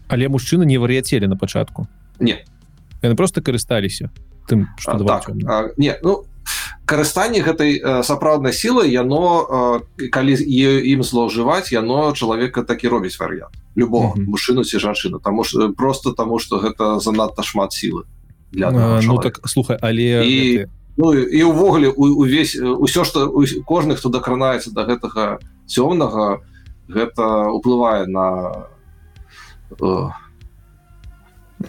але 0.08 0.28
мужчыны 0.30 0.66
не 0.66 0.78
вар'яцелі 0.78 1.28
на 1.28 1.36
пачатку. 1.36 1.88
Не. 2.20 2.46
яны 3.02 3.16
просто 3.16 3.42
карысталіся 3.42 4.10
тым 4.48 4.68
А, 4.78 4.82
што 4.82 5.04
так 5.06 5.30
а, 5.48 5.70
не 5.78 5.98
ну 6.04 6.26
карыстанне 6.86 7.40
гэтай 7.42 7.80
сапраўднай 8.04 8.52
сілы 8.54 8.88
яно 8.92 9.82
калі 10.12 10.34
ім 10.36 11.04
злоўжываць 11.04 11.72
яно 11.72 12.12
чалавека 12.12 12.64
так 12.64 12.84
і 12.84 12.88
робіць 12.88 13.18
варыянт 13.20 13.56
любого 13.76 14.14
Мгм. 14.16 14.30
мужчыну 14.30 14.64
ці 14.64 14.78
жанчыну. 14.78 15.20
Тому 15.24 15.44
что 15.44 15.72
просто 15.74 16.12
таму 16.12 16.38
что 16.40 16.60
гэта 16.60 17.00
занадта 17.00 17.42
шмат 17.44 17.72
сілы 17.74 18.04
для 18.54 18.68
А, 18.68 18.70
аднаго 18.70 18.96
ну 18.96 19.02
чалавека. 19.02 19.24
так 19.30 19.50
слухай 19.50 19.78
але 19.82 20.02
І- 20.26 20.58
гэты- 20.58 20.70
Ну 20.98 21.14
і 21.14 21.26
і 21.40 21.44
ўвогуле 21.50 21.90
у- 21.90 22.22
увесь 22.22 22.54
э, 22.56 22.62
усё 22.70 23.04
што 23.04 23.26
усь- 23.34 23.58
кожны 23.66 23.96
хто 23.98 24.10
дакранаецца 24.10 24.70
до 24.72 24.86
гэтага 24.86 25.40
цёмнага 25.66 26.38
гэта 26.88 27.50
уплывае 27.50 28.06
на 28.06 28.54
э, 29.82 30.10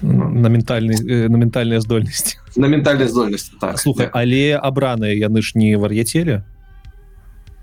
на 0.03 0.49
ментальны 0.49 0.93
э, 0.93 1.29
на 1.29 1.37
ментальныя 1.37 1.81
здольнасці 1.81 2.37
на 2.57 2.67
ментальнай 2.69 3.09
здольнасці 3.09 3.53
так 3.61 3.79
слухай 3.79 4.11
але 4.13 4.59
абраныя 4.59 5.15
яны 5.17 5.41
ж 5.43 5.53
не 5.57 5.77
вар'яцелі 5.79 6.43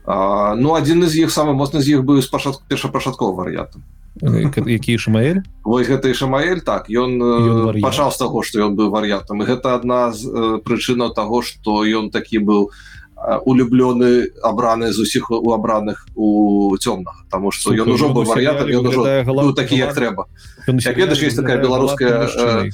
а, 0.06 0.56
ну 0.56 0.74
адзін 0.74 1.06
з 1.08 1.16
іх 1.20 1.30
самы 1.30 1.54
моцны 1.54 1.82
з 1.82 1.90
іх 1.94 2.00
быў 2.04 2.22
спачатку 2.22 2.64
першапачатковы 2.70 3.36
варыятам 3.38 3.84
які 4.20 4.98
шмаэль 4.98 5.42
Вось 5.64 5.88
гэта 5.88 6.10
і 6.10 6.14
Шамаэль 6.14 6.62
так 6.62 6.90
ён, 6.90 7.22
Ён 7.22 7.66
вар'ят. 7.72 7.84
пачаў 7.86 8.12
з 8.12 8.18
таго 8.18 8.44
што 8.44 8.60
ён 8.60 8.76
быў 8.76 8.90
вар'ятам. 8.90 9.42
І 9.42 9.46
гэта 9.46 9.76
адна 9.78 10.12
з 10.12 10.26
э, 10.28 10.60
прычынаў 10.66 11.14
таго 11.14 11.42
што 11.42 11.86
ён 11.86 12.10
такі 12.12 12.42
быў 12.44 12.68
э, 12.68 13.38
улюблёны 13.46 14.28
абраны 14.44 14.92
з 14.92 15.00
усіх 15.00 15.32
у 15.32 15.54
абраных 15.54 16.08
у 16.16 16.76
цёмнага. 16.76 17.24
Таму 17.30 17.52
што 17.52 17.72
ён 17.72 17.88
ужо 17.94 18.10
быў 18.10 18.26
вар'ятам 18.26 18.68
ён 18.68 18.88
ужо 18.90 19.02
быў 19.24 19.54
такі 19.54 19.78
як 19.78 19.96
трэба 19.96 20.26
Як 20.68 20.98
ведаеш, 20.98 21.22
есть 21.22 21.38
такая 21.38 21.62
беларуская, 21.62 22.28
э, 22.28 22.70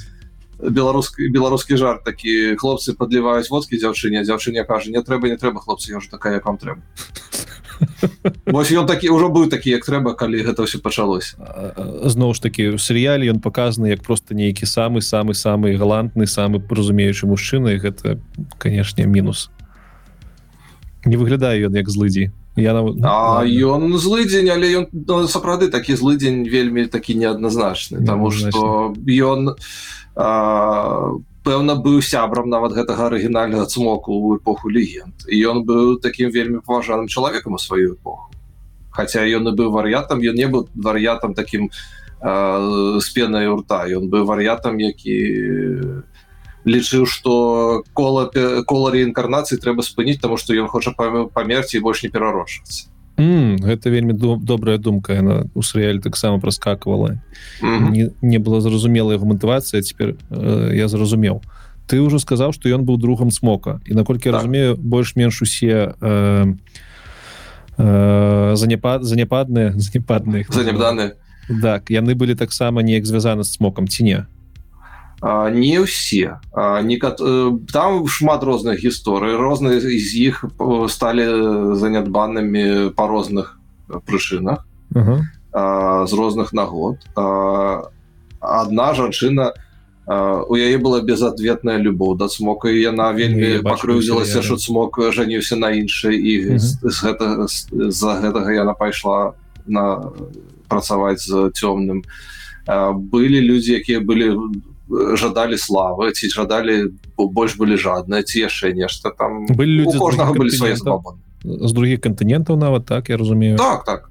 беларускі 0.58 1.28
беларускі 1.28 1.76
жарт 1.76 2.02
такі. 2.04 2.56
Хлопцы 2.58 2.96
падліваюць 2.98 3.46
водкі 3.50 3.78
дзяўчыне 3.78 4.24
дзяўчыне 4.26 4.64
кажа 4.64 4.90
не 4.90 5.02
трэба 5.02 5.28
не 5.28 5.36
трэба 5.36 5.60
хлопцы 5.60 5.92
я 5.92 5.98
ўжо 6.02 6.10
такая 6.10 6.40
як 6.40 6.46
вам 6.46 6.58
трэба 6.58 6.80
Вось 8.46 8.72
ён 8.72 8.86
такі 8.86 9.10
ўжо 9.14 9.28
быў 9.28 9.48
такі 9.50 9.70
як 9.70 9.86
трэба 9.86 10.14
калі 10.14 10.42
гэта 10.42 10.64
ўсё 10.64 10.82
пачалося 10.82 11.36
зноў 12.04 12.34
ж 12.34 12.42
таки 12.42 12.68
у 12.74 12.78
серыяле 12.78 13.30
ён 13.30 13.40
показаны 13.40 13.94
як 13.94 14.02
просто 14.02 14.34
нейкі 14.34 14.66
самы 14.66 15.00
самы 15.00 15.34
самы 15.34 15.76
галантны 15.76 16.26
самы 16.26 16.62
разумеючы 16.68 17.26
мужчына 17.26 17.74
і 17.74 17.82
гэта 17.82 18.18
канешне 18.58 19.06
мінус. 19.06 19.50
Не 21.04 21.16
выглядае 21.16 21.62
ён 21.66 21.74
як 21.78 21.88
злыдзі 21.88 22.32
я 22.58 22.74
ну, 22.74 22.96
А 23.04 23.44
ён 23.46 23.96
злы 23.98 24.26
дзень 24.26 24.50
але 24.50 24.66
ён 24.82 24.86
ну, 24.92 25.26
сапраўды 25.28 25.70
такі 25.70 25.94
злы 25.94 26.16
дзень 26.18 26.42
вельмі 26.48 26.86
такі 26.86 27.14
неадназначны 27.14 28.04
Таму 28.04 28.30
што 28.30 28.94
ён 29.06 29.54
а, 30.16 31.14
пэўна 31.48 31.76
быў 31.84 32.02
сябрам 32.04 32.50
нават 32.52 32.76
гэтага 32.76 33.08
арыгінальнага 33.08 33.64
цмоку 33.72 34.12
ў 34.12 34.40
эпоху 34.40 34.68
легенд. 34.68 35.24
І 35.24 35.40
ён 35.48 35.64
быў 35.64 35.96
такім 36.04 36.28
вельмі 36.34 36.60
паважаным 36.60 37.08
чалавекам 37.08 37.56
у 37.56 37.60
сваю 37.62 37.96
эпоху. 37.96 38.28
Хаця 38.92 39.24
ён 39.24 39.48
і 39.48 39.56
быў 39.56 39.72
вар'ятам 39.72 40.20
ён 40.20 40.36
не 40.36 40.48
быў 40.52 40.68
вар'ятам 40.76 41.32
такім 41.32 41.70
а, 42.20 43.00
з 43.00 43.06
пенай 43.16 43.48
у 43.48 43.56
рта. 43.62 43.88
Ён 43.88 44.12
быў 44.12 44.28
вар'ятам 44.28 44.76
які 44.76 45.16
лічыў 46.68 47.08
што 47.08 47.32
кола 47.96 48.28
кола 48.68 48.92
реінкарнацыі 48.92 49.56
трэба 49.62 49.86
спыніць 49.86 50.20
таму 50.20 50.36
што 50.36 50.52
ён 50.52 50.68
хоча 50.68 50.92
пам- 50.92 51.28
памерці 51.32 51.78
і 51.78 51.84
больш 51.86 52.04
не 52.04 52.12
перарошвацца 52.12 52.92
М, 53.18 53.56
гэта 53.58 53.90
вельмі 53.90 54.12
доб- 54.14 54.44
добрая 54.44 54.78
думка. 54.78 55.12
Яна 55.14 55.46
у 55.54 55.62
серыяле 55.62 55.98
таксама 56.00 56.38
праскаквала 56.40 57.18
Мгм. 57.60 57.92
не, 57.92 58.10
не 58.22 58.38
было 58.38 58.60
зразумела 58.60 59.12
яго 59.12 59.26
матывацыя 59.26 59.82
цяпер 59.82 60.14
э, 60.30 60.72
я 60.74 60.88
зразумеў 60.88 61.42
ты 61.88 61.96
ўжо 62.04 62.18
сказаў 62.20 62.52
што 62.52 62.68
ён 62.68 62.84
быў 62.84 62.98
другом 63.00 63.30
смока. 63.30 63.80
І 63.88 63.94
наколькі 63.94 64.28
так. 64.30 64.34
разумею 64.44 64.76
больш-менш 64.76 65.42
усе 65.42 65.94
э, 66.00 66.54
э, 67.78 68.52
занепад 68.56 69.04
занепадныя 69.04 69.72
занепадныя 69.76 70.44
занепданыя 70.50 71.12
так 71.62 71.90
яны 71.90 72.14
былі 72.14 72.34
таксама 72.36 72.82
неяк 72.82 73.06
звязаны 73.06 73.42
з 73.42 73.52
смокам 73.56 73.88
ці 73.88 74.04
не 74.04 74.26
не 75.22 75.78
ўсе 75.82 76.38
не 76.82 76.96
э, 76.96 77.58
там 77.72 78.06
шмат 78.06 78.42
розных 78.42 78.78
гісторый 78.78 79.34
розныя 79.36 79.80
з 79.80 80.14
іх 80.14 80.44
сталі 80.88 81.74
занятбанымі 81.74 82.94
па 82.94 83.06
розных 83.10 83.58
прычынах 84.06 84.62
uh 84.94 85.02
-huh. 85.02 86.06
з 86.06 86.12
розных 86.12 86.52
нагод. 86.52 86.96
Одна 88.40 88.94
жанчына 88.94 89.52
у 90.48 90.56
яе 90.56 90.78
была 90.78 91.02
безответная 91.02 91.78
любоў 91.78 92.16
да 92.16 92.28
смока 92.28 92.70
і 92.70 92.80
яна 92.80 93.12
вельмі 93.12 93.58
пакрыўдзілася 93.58 94.42
що 94.42 94.58
смок 94.58 95.12
жаніўся 95.12 95.56
на 95.56 95.70
іншай 95.70 96.16
і 96.16 96.46
uh 96.46 96.52
-huh. 96.52 96.58
з 96.90 97.04
гэта 97.04 97.46
з-за 97.48 98.14
гэтага 98.22 98.52
яна 98.52 98.72
пайшла 98.72 99.32
на 99.66 100.00
працаваць 100.68 101.26
з 101.26 101.50
цёмным. 101.50 102.02
Былі 102.94 103.40
людзі 103.40 103.72
якія 103.72 104.00
былі 104.00 104.36
жадалі 104.90 105.58
славы 105.58 106.12
ці 106.12 106.28
жадалі 106.32 106.92
больш 107.16 107.56
былі 107.56 107.76
жадныя 107.76 108.22
ці 108.22 108.48
яшчэ 108.48 108.72
нешта 108.72 109.10
там. 109.10 109.46
Былі 109.46 109.84
людзі 109.84 109.98
кожнага 109.98 110.32
былі 110.32 110.50
свае 110.50 110.76
з 111.44 111.72
других 111.72 112.00
кантынентаў 112.00 112.56
нават 112.56 112.86
так 112.86 113.08
я 113.08 113.16
разумею. 113.16 113.56
Так 113.56 113.84
так. 113.84 114.10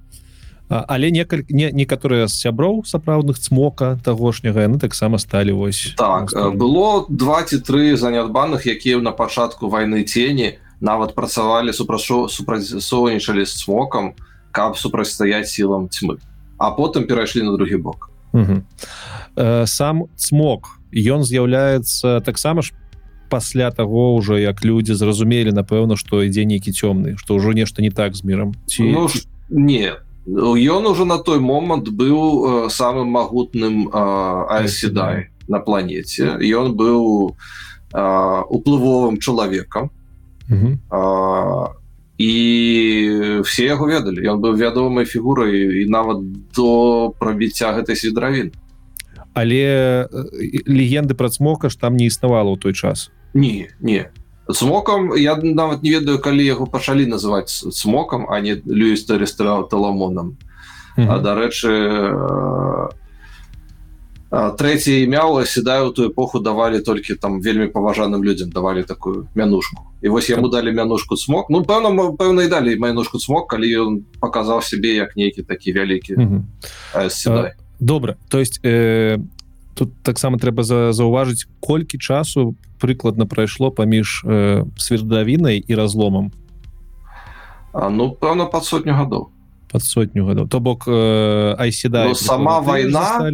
А, 0.70 0.84
але 0.88 1.12
некалькі 1.12 1.56
не 1.56 1.72
некаторыя 1.72 2.28
з 2.28 2.36
сяброў 2.36 2.84
сапраўдных 2.84 3.40
цмока 3.40 3.96
тагошняга 4.04 4.68
яны 4.68 4.80
таксама 4.80 5.16
сталі 5.16 5.56
вось 5.56 5.96
так 5.96 6.36
было 6.60 7.08
два 7.08 7.40
ці 7.48 7.64
тры 7.64 7.96
занятбанных 7.96 8.68
якія 8.68 9.00
на 9.00 9.16
пачатку 9.16 9.72
войны 9.72 10.04
цені 10.04 10.60
нават 10.84 11.16
працавалі 11.16 11.72
супрацу 11.72 12.28
супрацьсоўнічалі 12.28 13.48
з 13.48 13.54
цмокам 13.64 14.12
каб 14.52 14.76
супрацьстаяць 14.76 15.48
сілам 15.48 15.88
тьмы 15.88 16.20
а 16.60 16.76
потым 16.76 17.08
перайшлі 17.08 17.48
на 17.48 17.56
другі 17.56 17.80
бок 17.80 18.12
сам 19.66 20.04
цмок. 20.16 20.80
Ён 20.92 21.24
з'яўляецца 21.24 22.22
таксама 22.26 22.62
ж 22.62 22.74
пасля 23.30 23.72
таго 23.72 24.16
ўжо 24.16 24.40
як 24.40 24.64
людзі 24.64 24.96
зразумелі 24.96 25.52
напэўна 25.52 26.00
што 26.00 26.24
ідзе 26.24 26.48
нейкі 26.48 26.72
цёмны 26.72 27.20
што 27.20 27.36
ўжо 27.36 27.52
нешта 27.52 27.82
не 27.82 27.92
так 27.92 28.16
з 28.16 28.24
мірам. 28.24 28.56
Ці 28.68 28.88
ну, 28.88 29.08
не. 29.50 29.94
Ён 30.28 30.88
уже 30.88 31.06
на 31.06 31.18
той 31.20 31.40
момант 31.40 31.88
быў 31.88 32.68
самым 32.70 33.08
магутным 33.08 33.88
аседай 34.48 35.32
на 35.48 35.60
планете 35.60 36.36
ён 36.40 36.76
быў 36.76 37.36
уплывовым 37.94 39.20
чалавекам 39.20 39.92
і 42.18 43.42
все 43.46 43.64
яго 43.66 43.88
ведалі. 43.88 44.26
Ён 44.26 44.42
быў 44.42 44.58
вядомай 44.58 45.06
фігурай 45.06 45.82
і 45.82 45.90
нават 45.90 46.22
до 46.54 47.14
прабіцця 47.20 47.74
гэтай 47.78 47.96
свідравін 47.96 48.52
але 49.38 50.10
легенды 50.66 51.14
пра 51.14 51.30
цмока 51.30 51.70
ж 51.70 51.78
там 51.78 51.94
не 51.94 52.10
існавала 52.10 52.50
ў 52.50 52.58
той 52.58 52.74
час. 52.74 53.14
Не 53.38 53.70
не 53.80 54.10
смокам 54.50 55.14
я 55.14 55.36
нават 55.38 55.84
не 55.84 55.92
ведаю 55.92 56.18
калі 56.18 56.42
яго 56.42 56.66
пачалі 56.66 57.06
называць 57.06 57.52
смокам 57.52 58.26
а 58.32 58.40
не 58.42 58.58
люіста 58.66 59.22
рэстараў 59.22 59.70
таламонам 59.70 60.38
mm 60.98 61.06
-hmm. 61.06 61.22
дарэчы 61.22 61.72
трэцяе 64.30 65.04
імя 65.04 65.24
седаю 65.46 65.92
ту 65.92 66.10
эпоху 66.10 66.40
давалі 66.40 66.80
толькі 66.80 67.16
там 67.16 67.42
вельмі 67.42 67.68
паважаным 67.68 68.24
людзям 68.24 68.50
давалі 68.50 68.84
такую 68.84 69.28
мянушку 69.36 69.84
і 70.02 70.10
вось 70.10 70.30
яму 70.30 70.50
далі 70.50 70.72
мянушку 70.72 71.16
смок 71.16 71.50
ну 71.50 71.64
пэўна 71.64 71.96
пэўна 72.12 72.44
і 72.44 72.48
далі 72.48 72.76
майнушку 72.76 73.20
смок 73.20 73.48
калі 73.48 73.68
ён 73.72 73.92
паказаў 74.20 74.62
сябе 74.62 75.00
як 75.00 75.16
нейкі 75.16 75.44
такі 75.44 75.72
вялікі 75.72 76.16
mm 76.16 76.28
-hmm. 76.28 77.52
добра 77.80 78.16
то 78.30 78.40
есть 78.40 78.60
э, 78.64 79.20
тут 79.74 79.94
таксама 80.04 80.38
трэба 80.38 80.64
за 80.64 80.92
заўважыць 80.92 81.48
колькі 81.60 81.98
часу 81.98 82.56
прыкладна 82.80 83.26
прайшло 83.26 83.72
паміж 83.72 84.24
э, 84.26 84.66
свердавінай 84.78 85.64
і 85.68 85.76
разломам 85.76 86.32
а, 87.74 87.90
ну 87.90 88.18
пэўна 88.22 88.52
под 88.52 88.66
сотню 88.66 88.92
гадоў 88.94 89.28
под 89.72 89.84
сотню 89.84 90.26
гадоў 90.26 90.48
то 90.48 90.60
бок 90.60 90.84
э, 90.88 91.56
айседа 91.58 92.06
ну, 92.08 92.16
сама 92.16 92.60
война 92.60 93.32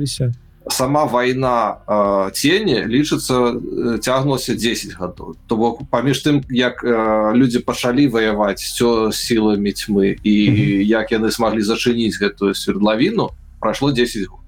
сама 0.70 1.06
война 1.06 1.78
э, 1.88 2.32
тені 2.32 2.88
лічыцца 2.88 3.60
цягнулася 4.00 4.56
10 4.56 4.96
гадоў 4.96 5.36
то 5.48 5.56
бок 5.56 5.84
паміж 5.92 6.24
тым 6.24 6.44
як 6.50 6.84
э, 6.84 7.34
людзі 7.36 7.60
пачалі 7.60 8.08
ваяваць 8.08 8.64
все 8.64 9.12
сіламі 9.12 9.72
тьмы 9.72 10.16
і 10.24 10.36
mm 10.50 10.56
-hmm. 10.56 10.82
як 10.82 11.12
яны 11.12 11.32
смаглі 11.32 11.62
зачыніць 11.62 12.20
гэтую 12.22 12.54
свердлавіну 12.54 13.30
прайшло 13.60 13.92
10 13.92 14.28
год 14.28 14.40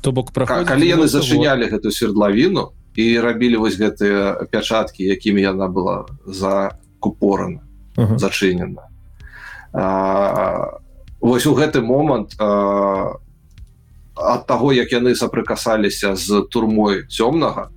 то 0.00 0.12
бок 0.12 0.32
про 0.32 0.46
калі 0.46 0.86
яны 0.86 1.06
зачынялі 1.06 1.70
гэтую 1.70 1.92
свердлавіну 1.92 2.70
і 2.94 3.20
рабілі 3.20 3.56
вось 3.56 3.78
гэтыя 3.78 4.46
пячаткі 4.50 5.04
якімі 5.04 5.40
яна 5.42 5.66
была 5.68 6.06
за 6.26 6.70
купорана 6.98 7.60
uh 7.96 8.06
-huh. 8.06 8.18
зачынена 8.18 8.82
вось 11.20 11.46
у 11.46 11.54
гэты 11.54 11.80
момант 11.80 12.34
ад 14.20 14.46
таго 14.46 14.72
як 14.72 14.92
яны 14.92 15.14
сапрыкасаліся 15.16 16.16
з 16.16 16.44
турмой 16.50 17.06
цёмнага 17.08 17.70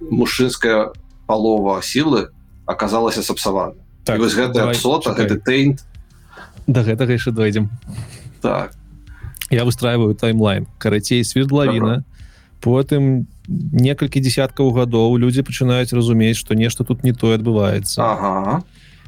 мужчынская 0.00 0.92
палова 1.26 1.80
сілы 1.80 2.28
аказалася 2.66 3.22
сапсавана 3.22 3.74
так, 4.04 4.18
вось 4.18 4.34
гэта 4.36 4.72
сота 4.74 5.16
гэты 5.16 5.40
тейнт 5.40 5.86
да 6.66 6.82
гэтага 6.86 7.18
яшчэ 7.18 7.32
дойдзем. 7.32 7.70
Так. 8.40 8.74
Я 9.50 9.64
выстраиваю 9.64 10.14
таймлайн. 10.14 10.66
Карацей 10.78 11.24
свердлавіна. 11.24 12.04
Потым 12.62 13.26
некалькі 13.48 14.22
десяткаў 14.22 14.70
гадоў 14.70 15.18
людзі 15.18 15.42
пачынаюць 15.42 15.90
разумець 15.92 16.38
што 16.38 16.54
нешта 16.54 16.84
тут 16.84 17.02
не 17.02 17.12
тое 17.12 17.34
адбываецца. 17.34 17.98
Ага. 17.98 18.62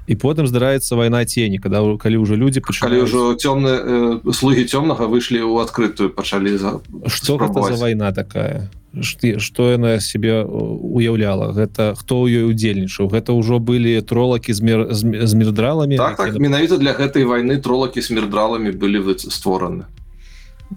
І 0.06 0.14
потым 0.20 0.46
здараецца 0.46 0.96
вайна 0.96 1.24
тені 1.24 1.58
когда 1.58 1.80
калі 1.96 2.16
ўжо 2.20 2.36
людзі 2.36 2.60
пачалі 2.60 3.08
ўжо 3.08 3.32
цёмны 3.40 3.72
э, 3.72 4.32
слугі 4.32 4.68
цёмнага 4.68 5.08
выйшлі 5.08 5.40
ў 5.40 5.64
адкрытую 5.64 6.12
пачалі 6.12 6.56
за 6.60 6.80
что 7.08 7.40
за 7.40 7.76
вайна 7.80 8.12
такая? 8.12 8.68
Что 8.94 9.72
яна 9.72 9.98
себе 9.98 10.44
уяўляла 10.44 11.50
гэта 11.56 11.96
хто 11.96 12.22
ў 12.22 12.44
ёй 12.44 12.44
удзельнічаў 12.52 13.08
гэта 13.08 13.32
ўжо 13.32 13.58
былі 13.58 13.96
тролакі 14.04 14.52
з 14.52 14.60
мер 14.60 14.80
з 14.92 15.32
мірдраламі 15.34 15.96
так, 15.96 16.16
так, 16.16 16.36
менавіта 16.36 16.76
для 16.76 16.92
гэтай 16.92 17.24
вайны 17.24 17.56
тролакі 17.56 18.04
з 18.04 18.10
мірдраламі 18.12 18.76
былі 18.76 19.00
вы 19.00 19.18
створаны 19.18 19.88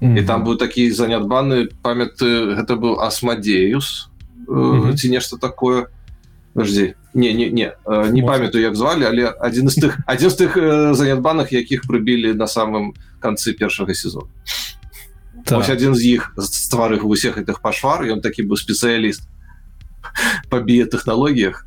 Mm 0.01 0.13
-hmm. 0.13 0.19
і 0.19 0.25
там 0.25 0.43
быў 0.45 0.57
такі 0.57 0.91
занятбаны. 0.91 1.69
Памяты 1.81 2.53
гэта 2.53 2.75
быў 2.75 2.99
асмадеюс 2.99 4.09
mm 4.47 4.81
-hmm. 4.81 4.95
ці 4.95 5.09
нешта 5.09 5.37
такое 5.37 5.87
жди 6.65 6.95
не 7.13 7.33
не 7.33 7.49
не 7.49 7.73
не 8.11 8.21
памятаю 8.23 8.63
як 8.63 8.75
звалі 8.75 9.05
але 9.05 9.33
адзін 9.39 9.69
з 9.69 9.75
тых 9.83 9.97
адзін 10.05 10.29
з 10.33 10.35
тых 10.35 10.51
занятбаных 10.93 11.53
якіх 11.53 11.85
прыбілі 11.87 12.33
на 12.33 12.47
самым 12.47 12.93
канцы 13.19 13.53
першага 13.53 13.93
сезона. 13.93 14.29
Так. 15.45 15.69
адзін 15.69 15.95
з 15.95 16.19
іх 16.19 16.33
стварых 16.37 17.05
усіх 17.05 17.37
гэтых 17.37 17.61
пашвар 17.61 18.03
ён 18.05 18.21
такі 18.21 18.43
быў 18.43 18.57
спецыяліст 18.57 19.23
па 20.49 20.59
біятэхналогіях 20.59 21.65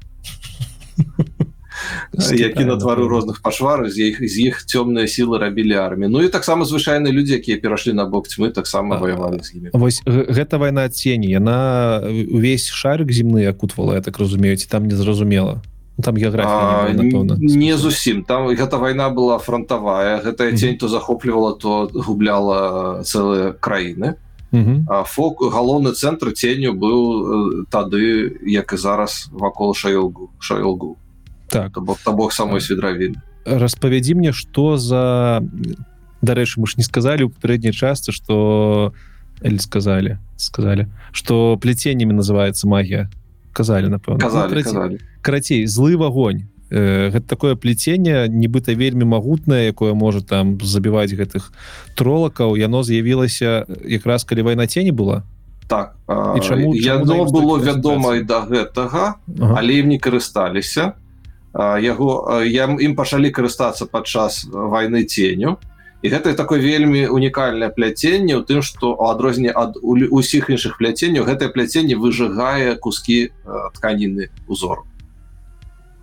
які 2.33 2.64
на 2.64 2.77
твару 2.77 3.09
розных 3.09 3.43
пашвар 3.43 3.91
з 3.91 4.12
іх 4.12 4.21
з 4.21 4.37
іх 4.53 4.64
цёмныя 4.66 5.07
сілы 5.07 5.39
рабілі 5.39 5.75
армію 5.75 6.11
Ну 6.11 6.23
і 6.23 6.29
таксама 6.29 6.64
звычайныя 6.64 7.12
людзі 7.12 7.35
якія 7.41 7.57
перайшлі 7.57 7.93
на 7.93 8.05
бок 8.05 8.29
тьмы 8.29 8.51
таксама 8.51 8.99
ваявалі 8.99 9.41
з 9.43 9.55
імі 9.55 9.68
вось 9.73 10.03
гэта 10.07 10.59
вайна 10.59 10.89
цені 10.89 11.29
яна 11.31 12.03
увесь 12.07 12.68
шарык 12.68 13.12
зімны 13.12 13.49
акутвала 13.49 13.95
я 13.95 14.01
так 14.01 14.18
разумеюць 14.18 14.66
там 14.66 14.87
незразумела 14.87 15.62
там 16.03 16.16
географія 16.16 16.95
не 17.39 17.77
зусім. 17.77 18.25
Там 18.25 18.49
гэта 18.49 18.79
вайна 18.79 19.11
была 19.11 19.39
фронтавая. 19.39 20.21
Гэтая 20.25 20.57
тень 20.57 20.79
то 20.79 20.89
захоплівала 20.89 21.53
то 21.53 21.91
губляла 21.93 23.03
цэлыя 23.05 23.53
краіны. 23.53 24.16
Фок 24.51 25.43
галоўны 25.53 25.95
цэнтр 25.95 26.33
ценню 26.35 26.75
быў 26.75 27.66
тады 27.71 28.35
як 28.43 28.73
і 28.73 28.77
зараз 28.77 29.31
вакол 29.31 29.75
шаёлгу 29.75 30.35
шаёлгу 30.43 30.97
так. 31.51 31.83
Бок 31.83 31.99
то 32.05 32.13
бог 32.13 32.33
самой 32.33 32.61
сведравін 32.61 33.19
распавядзі 33.45 34.15
мне 34.15 34.33
что 34.33 34.77
за 34.77 35.43
дарэчы 36.23 36.61
мы 36.61 36.67
ж 36.67 36.77
не 36.77 36.85
сказалі 36.85 37.25
у 37.25 37.31
папярэдняй 37.31 37.73
частцы 37.73 38.13
что 38.13 38.93
или 39.43 39.57
сказали 39.57 40.19
сказали 40.37 40.89
что 41.13 41.57
пляценнями 41.57 42.13
называется 42.13 42.69
магія 42.69 43.11
казалі 43.53 43.89
напэўна 43.89 44.99
карацей 45.23 45.67
злы 45.67 45.97
вагонь 45.97 46.49
э, 46.71 47.11
гэта 47.11 47.27
такое 47.27 47.55
пляценне 47.57 48.29
нібыта 48.29 48.77
вельмі 48.77 49.05
магутнае 49.05 49.73
якое 49.73 49.95
можа 49.95 50.21
там 50.21 50.61
забіваць 50.63 51.11
гэтых 51.11 51.53
тролакаў. 51.97 52.57
Яно 52.57 52.83
з'явілася 52.83 53.67
якраз 53.85 54.25
калі 54.25 54.43
вайна 54.43 54.67
цені 54.67 54.93
была? 54.93 55.27
Так 55.67 55.97
і 56.09 56.41
чаму 56.41 56.75
яно 56.75 57.27
было 57.27 57.59
вядома 57.59 58.17
і 58.17 58.23
да 58.23 58.47
гэтага 58.47 59.19
ага. 59.19 59.55
але 59.59 59.83
ім 59.83 59.89
не 59.89 59.99
карысталіся 59.99 60.95
яго 61.55 62.43
я 62.47 62.67
ім 62.71 62.95
пачалі 62.95 63.31
карыстацца 63.31 63.87
падчас 63.87 64.47
войны 64.51 65.05
ценю. 65.05 65.59
І 66.01 66.09
гэта 66.09 66.33
такое 66.33 66.61
вельмі 66.65 67.13
унікальнае 67.13 67.69
пляценне 67.69 68.37
у 68.37 68.43
тым 68.43 68.63
што 68.65 68.97
у 68.97 69.09
адрозненне 69.13 69.53
ад 69.53 69.77
усіх 69.83 70.49
іншых 70.49 70.79
пляценняў 70.81 71.29
гэтае 71.29 71.53
пляценне 71.53 71.97
выжигае 71.97 72.81
куски 72.81 73.33
тканіны 73.77 74.33
узору 74.49 74.89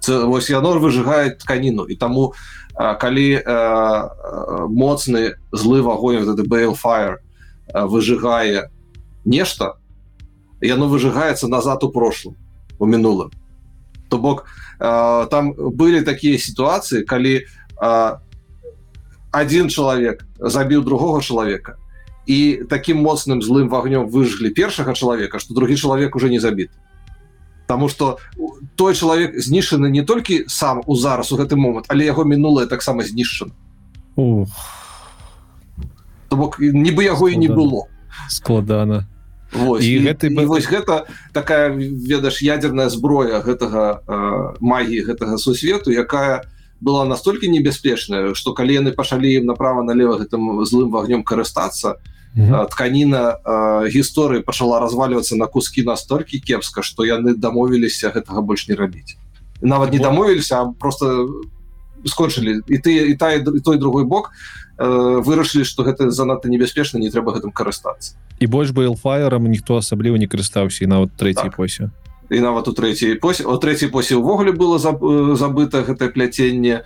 вось 0.07 0.49
яно 0.49 0.79
выжигае 0.79 1.35
тканіну. 1.35 1.83
І 1.83 1.95
таму 1.95 2.33
калі 2.77 3.43
моцны 4.69 5.35
злы 5.51 5.81
вагонь 5.81 6.23
бейл 6.47 6.77
fire 6.77 7.17
выжигае 7.73 8.69
нешта 9.25 9.77
яно 10.61 10.87
выжигаецца 10.87 11.47
назад 11.47 11.83
у 11.83 11.89
прошлым 11.89 12.35
у 12.79 12.85
мінулым. 12.85 13.31
То 14.09 14.17
бок 14.17 14.45
там 14.79 15.53
былі 15.57 16.01
такія 16.01 16.37
сітуацыі 16.37 17.03
калі 17.03 17.45
один 19.33 19.69
чалавек 19.69 20.25
забіў 20.39 20.83
другого 20.83 21.21
чалавека 21.21 21.77
і 22.27 22.67
таким 22.69 23.01
моцным 23.01 23.41
злым 23.41 23.69
вагнём 23.69 24.07
выжглі 24.07 24.49
першага 24.49 24.93
чалавека 24.93 25.39
что 25.39 25.53
другі 25.53 25.77
чалавек 25.77 26.15
уже 26.15 26.29
не 26.29 26.39
забіт 26.39 26.69
Таму 27.67 27.89
что 27.89 28.19
той 28.75 28.95
чалавек 28.95 29.35
знішчаны 29.39 29.89
не 29.89 30.03
толькі 30.03 30.45
сам 30.47 30.81
у 30.85 30.95
зараз 30.95 31.31
у 31.31 31.37
гэты 31.37 31.55
момант 31.55 31.85
але 31.89 32.05
яго 32.05 32.23
мінулае 32.23 32.67
таксама 32.67 33.03
знішчана 33.03 33.51
бок 36.29 36.59
нібы 36.59 37.03
яго 37.03 37.29
і 37.29 37.37
не 37.37 37.47
было 37.47 37.87
складана 38.29 39.07
Вось, 39.53 39.83
і, 39.83 39.91
і, 39.91 39.99
гэты 40.03 40.27
і 40.27 40.45
вось 40.45 40.67
гэта 40.67 41.07
такая 41.31 41.71
ведаш 41.71 42.41
ядерная 42.43 42.89
зброя 42.89 43.39
гэтага 43.39 44.03
э, 44.03 44.17
магіі 44.59 45.07
гэтага 45.07 45.37
сусвету 45.39 45.91
якая 45.91 46.43
была 46.83 47.07
настолькі 47.07 47.47
небяспечная 47.47 48.35
што 48.35 48.51
калі 48.51 48.75
яны 48.75 48.91
пачалі 48.91 49.31
ім 49.39 49.47
направо 49.47 49.87
налево 49.87 50.19
гэтым 50.19 50.65
злым 50.67 50.91
вагнём 50.91 51.23
карыстацца 51.23 51.95
mm 52.35 52.43
-hmm. 52.43 52.67
тканіна 52.67 53.39
э, 53.45 53.87
гісторыі 53.87 54.43
пачала 54.43 54.79
разваливацца 54.79 55.35
на 55.35 55.47
кускі 55.47 55.83
настолькі 55.83 56.39
кепска 56.39 56.81
што 56.81 57.03
яны 57.03 57.35
дамовіліся 57.35 58.11
гэтага 58.11 58.41
больш 58.41 58.67
не 58.67 58.75
рабіць 58.75 59.17
нават 59.61 59.93
не 59.93 59.99
дамовіліся 59.99 60.73
просто 60.79 61.29
скончылі 62.05 62.61
і 62.67 62.77
ты 62.77 62.89
і 63.11 63.15
та 63.15 63.33
і 63.33 63.43
той 63.63 63.77
другой 63.77 64.03
бок 64.03 64.31
вырашылі 64.77 65.65
што 65.65 65.83
гэта 65.83 66.11
занадта 66.11 66.49
небяспечна 66.49 67.01
не 67.01 67.09
трэба 67.09 67.33
гэтым 67.33 67.51
карыстацца. 67.51 68.13
І 68.39 68.45
больш 68.45 68.71
бэлфаерам 68.71 69.49
ніхто 69.49 69.81
асабліва 69.81 70.17
не 70.21 70.29
карыстаўся 70.29 70.85
і 70.85 70.87
нават 70.87 71.17
трэці 71.17 71.49
так. 71.49 71.57
посе. 71.57 71.89
І 72.29 72.39
нават 72.39 72.67
у 72.67 72.73
трэцяй 72.77 73.17
посе 73.17 73.43
у 73.45 73.57
трэцяй 73.57 73.89
посе 73.89 74.15
ўвогуле 74.15 74.53
было 74.53 74.77
забыта 74.77 75.81
гэтае 75.81 76.13
пляценне 76.13 76.85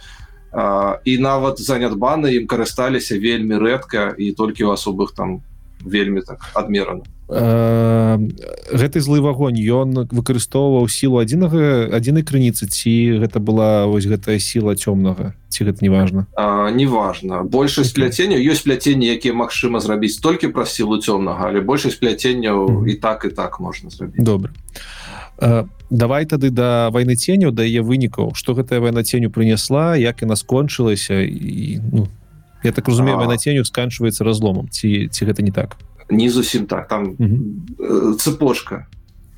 і 1.05 1.13
нават 1.19 1.59
занятбаны 1.59 2.31
ім 2.39 2.47
карысталіся 2.47 3.19
вельмі 3.19 3.59
рэдка 3.59 4.15
і 4.17 4.31
толькі 4.31 4.67
ў 4.67 4.75
асобых 4.75 5.11
там 5.15 5.43
вельмі 5.83 6.21
так 6.21 6.39
адмерана 6.53 7.03
гэты 7.31 8.99
злы 8.99 9.21
вагонь 9.23 9.55
ён 9.55 10.07
выкарыстоўваў 10.11 10.91
сілу 10.91 11.23
адзінага 11.23 11.87
адзінай 11.95 12.27
крыніцы 12.27 12.67
ці 12.67 13.23
гэта 13.23 13.39
была 13.39 13.87
вось 13.87 14.03
гэтая 14.03 14.35
сіла 14.35 14.75
цёмнага 14.75 15.31
ці 15.47 15.63
гэта 15.63 15.79
неважно 15.79 16.27
неважно 16.75 17.47
большасць 17.47 17.95
пляцення 17.95 18.35
ёсць 18.35 18.67
пляценні 18.67 19.07
якія 19.07 19.31
магчыма 19.31 19.79
зрабіць 19.79 20.19
толькі 20.19 20.51
праз 20.51 20.75
сілу 20.75 20.99
цёмнага 20.99 21.47
але 21.47 21.63
большасць 21.63 21.95
пляценняў 21.95 22.67
mm 22.67 22.77
-hmm. 22.77 22.89
і 22.89 22.93
так 22.95 23.25
і 23.25 23.29
так 23.29 23.59
можна 23.59 23.89
зрабіць. 23.89 24.23
Добра. 24.23 24.51
Давай 25.89 26.25
тады 26.25 26.49
да 26.49 26.89
вайны 26.89 27.15
ценю 27.15 27.51
дае 27.51 27.81
вынікаў. 27.81 28.35
Что 28.35 28.53
гэтая 28.53 28.79
вайна 28.79 29.03
ценю 29.03 29.29
прынесла 29.29 29.97
як 29.97 30.21
яна 30.21 30.35
скончылася 30.35 31.19
і 31.21 31.81
ну, 31.93 32.07
я 32.63 32.71
так 32.71 32.87
разумею 32.87 33.17
вайна 33.17 33.37
ценю 33.37 33.65
сканчваецца 33.65 34.23
разломам 34.23 34.69
ці 34.69 35.09
ці 35.11 35.25
гэта 35.25 35.41
не 35.41 35.51
так 35.51 35.77
не 36.11 36.29
зусім 36.29 36.67
так 36.67 36.87
там 36.87 37.15
цепочка 38.19 38.87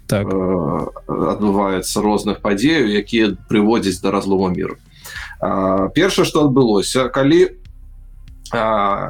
так. 0.08 0.28
адбываецца 0.28 2.02
розных 2.02 2.42
падзеяў 2.42 2.90
якія 2.92 3.38
прыводзяць 3.50 4.02
да 4.02 4.12
разлома 4.12 4.50
міру. 4.50 4.78
Першае 5.96 6.26
что 6.26 6.46
адбылося 6.46 7.10
калі 7.10 7.56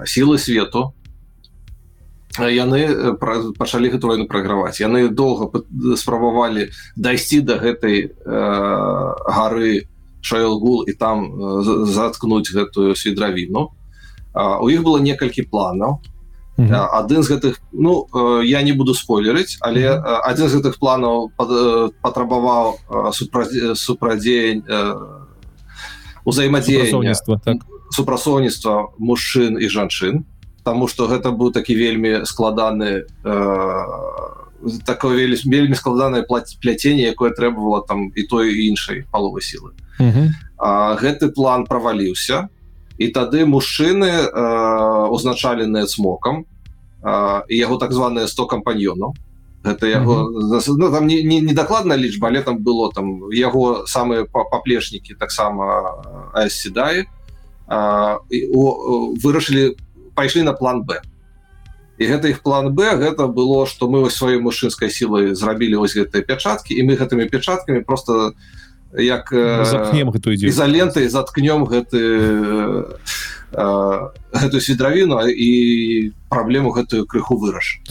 сілы 0.05 0.37
свету 0.37 0.93
яны 2.39 3.13
пачалі 3.59 3.89
гэту 3.93 4.07
войну 4.07 4.25
праграваць. 4.25 4.81
Яны 4.81 5.09
доўга 5.09 5.61
спрабавалі 5.97 6.69
дайсці 6.95 7.41
до 7.41 7.57
гэтай 7.61 8.09
гары 8.25 9.85
шайлгул 10.21 10.87
і 10.87 10.93
там 10.93 11.29
заткнуць 11.85 12.49
гэтую 12.49 12.95
свідравіну. 12.95 13.69
У 14.33 14.69
іх 14.69 14.81
было 14.81 14.97
некалькі 14.97 15.45
планаў 15.45 16.01
адзін 16.57 17.23
з 17.23 17.27
гэтых 17.33 17.61
ну 17.71 18.07
я 18.43 18.61
не 18.61 18.73
буду 18.73 18.93
спойлерыць 18.93 19.57
але 19.61 19.89
адзін 20.23 20.49
з 20.49 20.61
гэтых 20.61 20.77
планаў 20.79 21.31
патрабаваў 22.01 22.77
супрадзеянь 23.09 24.63
узаемадзеянства 26.25 27.39
так. 27.43 27.57
супрацоўніцтва 27.91 28.93
мужчын 28.99 29.57
і 29.57 29.67
жанчын 29.69 30.25
Таму 30.63 30.87
что 30.87 31.11
гэта 31.11 31.35
быў 31.35 31.51
такі 31.51 31.75
вельмі 31.75 32.23
складаны 32.23 33.03
такое 34.87 35.15
вельмі 35.15 35.35
вельмі 35.43 35.75
складанае 35.75 36.23
пляценне 36.23 37.11
якое 37.11 37.35
трэбавала 37.35 37.83
там 37.87 38.11
і 38.15 38.23
той 38.23 38.55
іншай 38.67 39.03
паловы 39.11 39.41
сілы. 39.43 39.75
Гэты 39.99 41.35
план 41.35 41.67
праваліўся 41.67 42.47
і 42.97 43.07
тады 43.07 43.45
мужчыны 43.45 44.09
э, 44.09 45.07
узначаленыя 45.09 45.85
цмокам 45.85 46.45
э, 47.03 47.41
і 47.49 47.55
яго 47.57 47.77
так 47.77 47.91
званыя 47.93 48.27
100 48.27 48.45
кампаньёнаў 48.45 49.13
это 49.63 49.87
яго 49.87 50.15
mm 50.15 50.59
-hmm. 50.59 50.75
ну, 50.77 50.91
там 50.91 51.07
не, 51.07 51.23
не, 51.23 51.41
не 51.41 51.53
дакладная 51.53 51.97
лічба 51.97 52.27
але 52.27 52.41
там 52.41 52.57
было 52.57 52.91
там 52.93 53.21
яго 53.31 53.85
самыя 53.87 54.25
паплечнікі 54.51 55.13
таксама 55.13 55.93
седаі 56.49 57.05
вырашылі 59.23 59.75
пайшлі 60.15 60.43
на 60.43 60.53
план 60.53 60.83
Б 60.83 61.01
і 61.97 62.05
гэта 62.05 62.27
іх 62.27 62.41
план 62.43 62.73
Б 62.75 62.95
гэта 62.95 63.27
было 63.27 63.65
што 63.65 63.87
мы 63.87 64.01
вось 64.01 64.15
сваёй 64.15 64.39
мужчынскай 64.39 64.89
сілай 64.89 65.35
зрабілі 65.35 65.75
вось 65.75 65.95
гэтыя 65.95 66.21
пячаткі 66.21 66.75
і 66.75 66.83
мы 66.83 66.95
гэтымі 66.97 67.29
пячаткамі 67.29 67.79
просто 67.79 68.33
як 68.97 69.29
заткнем 69.31 70.11
гэту 70.13 70.33
ізалентай 70.33 71.09
заткнём 71.09 71.65
гэты 71.65 72.01
гэтую 73.53 74.61
свідравіну 74.61 75.21
і 75.29 76.11
праблему 76.29 76.73
гэтую 76.73 77.05
крыху 77.05 77.37
выраш 77.37 77.81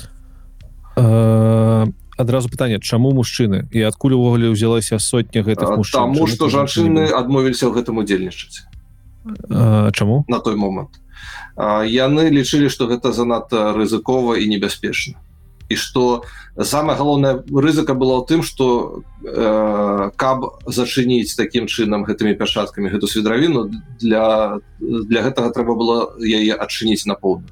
адразу 2.23 2.49
пытанне 2.49 2.79
чаму 2.81 3.13
мужчыны? 3.13 3.69
І 3.73 3.83
адкуль 3.89 4.15
увогуле 4.15 4.53
ўзялася 4.53 4.99
сотня 4.99 5.43
гэтых 5.43 5.81
таму 5.91 6.27
што 6.29 6.49
жанчыны 6.49 7.11
адмовіліся 7.11 7.67
ў 7.69 7.73
гэтым 7.81 7.99
удзельнічаць. 7.99 8.69
Чаму? 9.93 10.25
На 10.29 10.39
той 10.39 10.57
момант. 10.57 11.01
Яны 11.57 12.31
лічылі 12.31 12.69
што 12.73 12.87
гэта 12.87 13.13
занадта 13.13 13.73
рызыкова 13.77 14.39
і 14.39 14.49
небяспечна 14.49 15.19
і 15.73 15.77
что 15.77 16.25
самое 16.61 16.99
галоўная 16.99 17.41
рызыка 17.49 17.95
была 17.97 18.21
ў 18.21 18.29
тым 18.29 18.45
что 18.45 19.01
э, 19.25 20.11
каб 20.17 20.61
зачыніць 20.69 21.33
таким 21.35 21.67
чынам 21.67 22.05
гэтымі 22.05 22.37
пячаткамі 22.37 22.93
гэту 22.93 23.09
свідравіну 23.09 23.73
для 23.99 24.61
для 24.79 25.21
гэтага 25.25 25.49
трэба 25.57 25.73
было 25.73 25.97
яе 26.21 26.53
адчыніць 26.53 27.09
на 27.09 27.17
поўну 27.17 27.49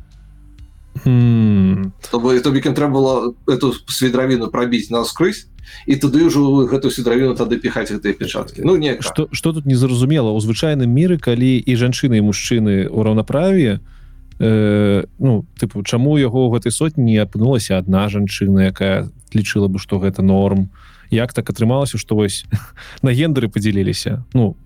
чтобы 2.05 2.37
то 2.45 2.51
бікам 2.53 2.77
трэба 2.77 2.93
было 2.93 3.15
эту 3.49 3.73
свідравіну 3.89 4.53
прабіць 4.53 4.93
наскрызь 4.93 5.49
і 5.87 5.97
туды 5.97 6.29
ўжо 6.29 6.69
гэту 6.69 6.93
свідравіну 6.93 7.33
тады 7.41 7.57
піхаць 7.57 7.89
гэтыя 7.89 8.13
пячаткі. 8.13 8.69
Ну 8.69 8.77
не 8.77 9.01
что 9.01 9.29
что 9.33 9.53
тут 9.53 9.65
незразумела? 9.65 10.29
У 10.35 10.41
звычайным 10.41 10.93
міры 10.93 11.17
калі 11.17 11.57
і 11.57 11.73
жанчыны 11.73 12.21
і 12.21 12.27
мужчыны 12.27 12.85
у 12.91 13.01
раўнаправе 13.01 13.81
то 13.81 14.00
э, 14.41 15.05
ну 15.19 15.47
тыпу 15.61 15.85
чаму 15.85 16.17
яго 16.17 16.49
ў 16.49 16.57
гэтай 16.57 16.73
сотні 16.73 17.21
апынулася 17.21 17.79
адна 17.79 18.09
жанчына 18.09 18.73
якая 18.73 19.13
лічыла 19.37 19.69
бы 19.69 19.79
што 19.79 20.01
гэта 20.01 20.25
норм? 20.25 20.73
Як 21.11 21.33
так 21.37 21.51
атрымалася 21.51 22.01
што 22.01 22.17
вось 22.17 22.49
на 23.07 23.13
гендеры 23.13 23.53
подзяліліся 23.53 24.25
ну 24.33 24.57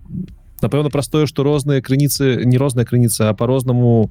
напэўна 0.63 0.89
простое 0.95 1.27
што 1.27 1.43
розныя 1.43 1.83
крыніцы 1.83 2.47
не 2.47 2.57
розная 2.57 2.87
крыніца 2.87 3.29
а 3.29 3.35
по-рознаму 3.35 4.11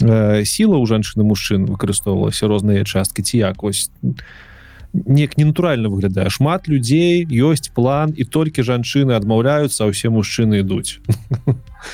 э, 0.00 0.42
сіла 0.48 0.80
ў 0.80 0.84
жанчыны 0.88 1.22
мужчын 1.22 1.68
выкарыстоўвалася 1.68 2.48
розныя 2.48 2.82
часткі 2.88 3.22
ці 3.22 3.44
як? 3.44 3.62
Вось 3.62 3.92
неяк 4.92 5.36
ненатуральна 5.36 5.88
выглядае. 5.88 6.30
Шмат 6.30 6.68
людзей 6.68 7.26
ёсць 7.28 7.68
план 7.74 8.14
і 8.16 8.24
толькі 8.24 8.62
жанчыны 8.62 9.12
адмаўляюцца 9.12 9.84
а 9.84 9.92
ўсе 9.92 10.08
мужчыны 10.08 10.64
ідуць. 10.64 11.00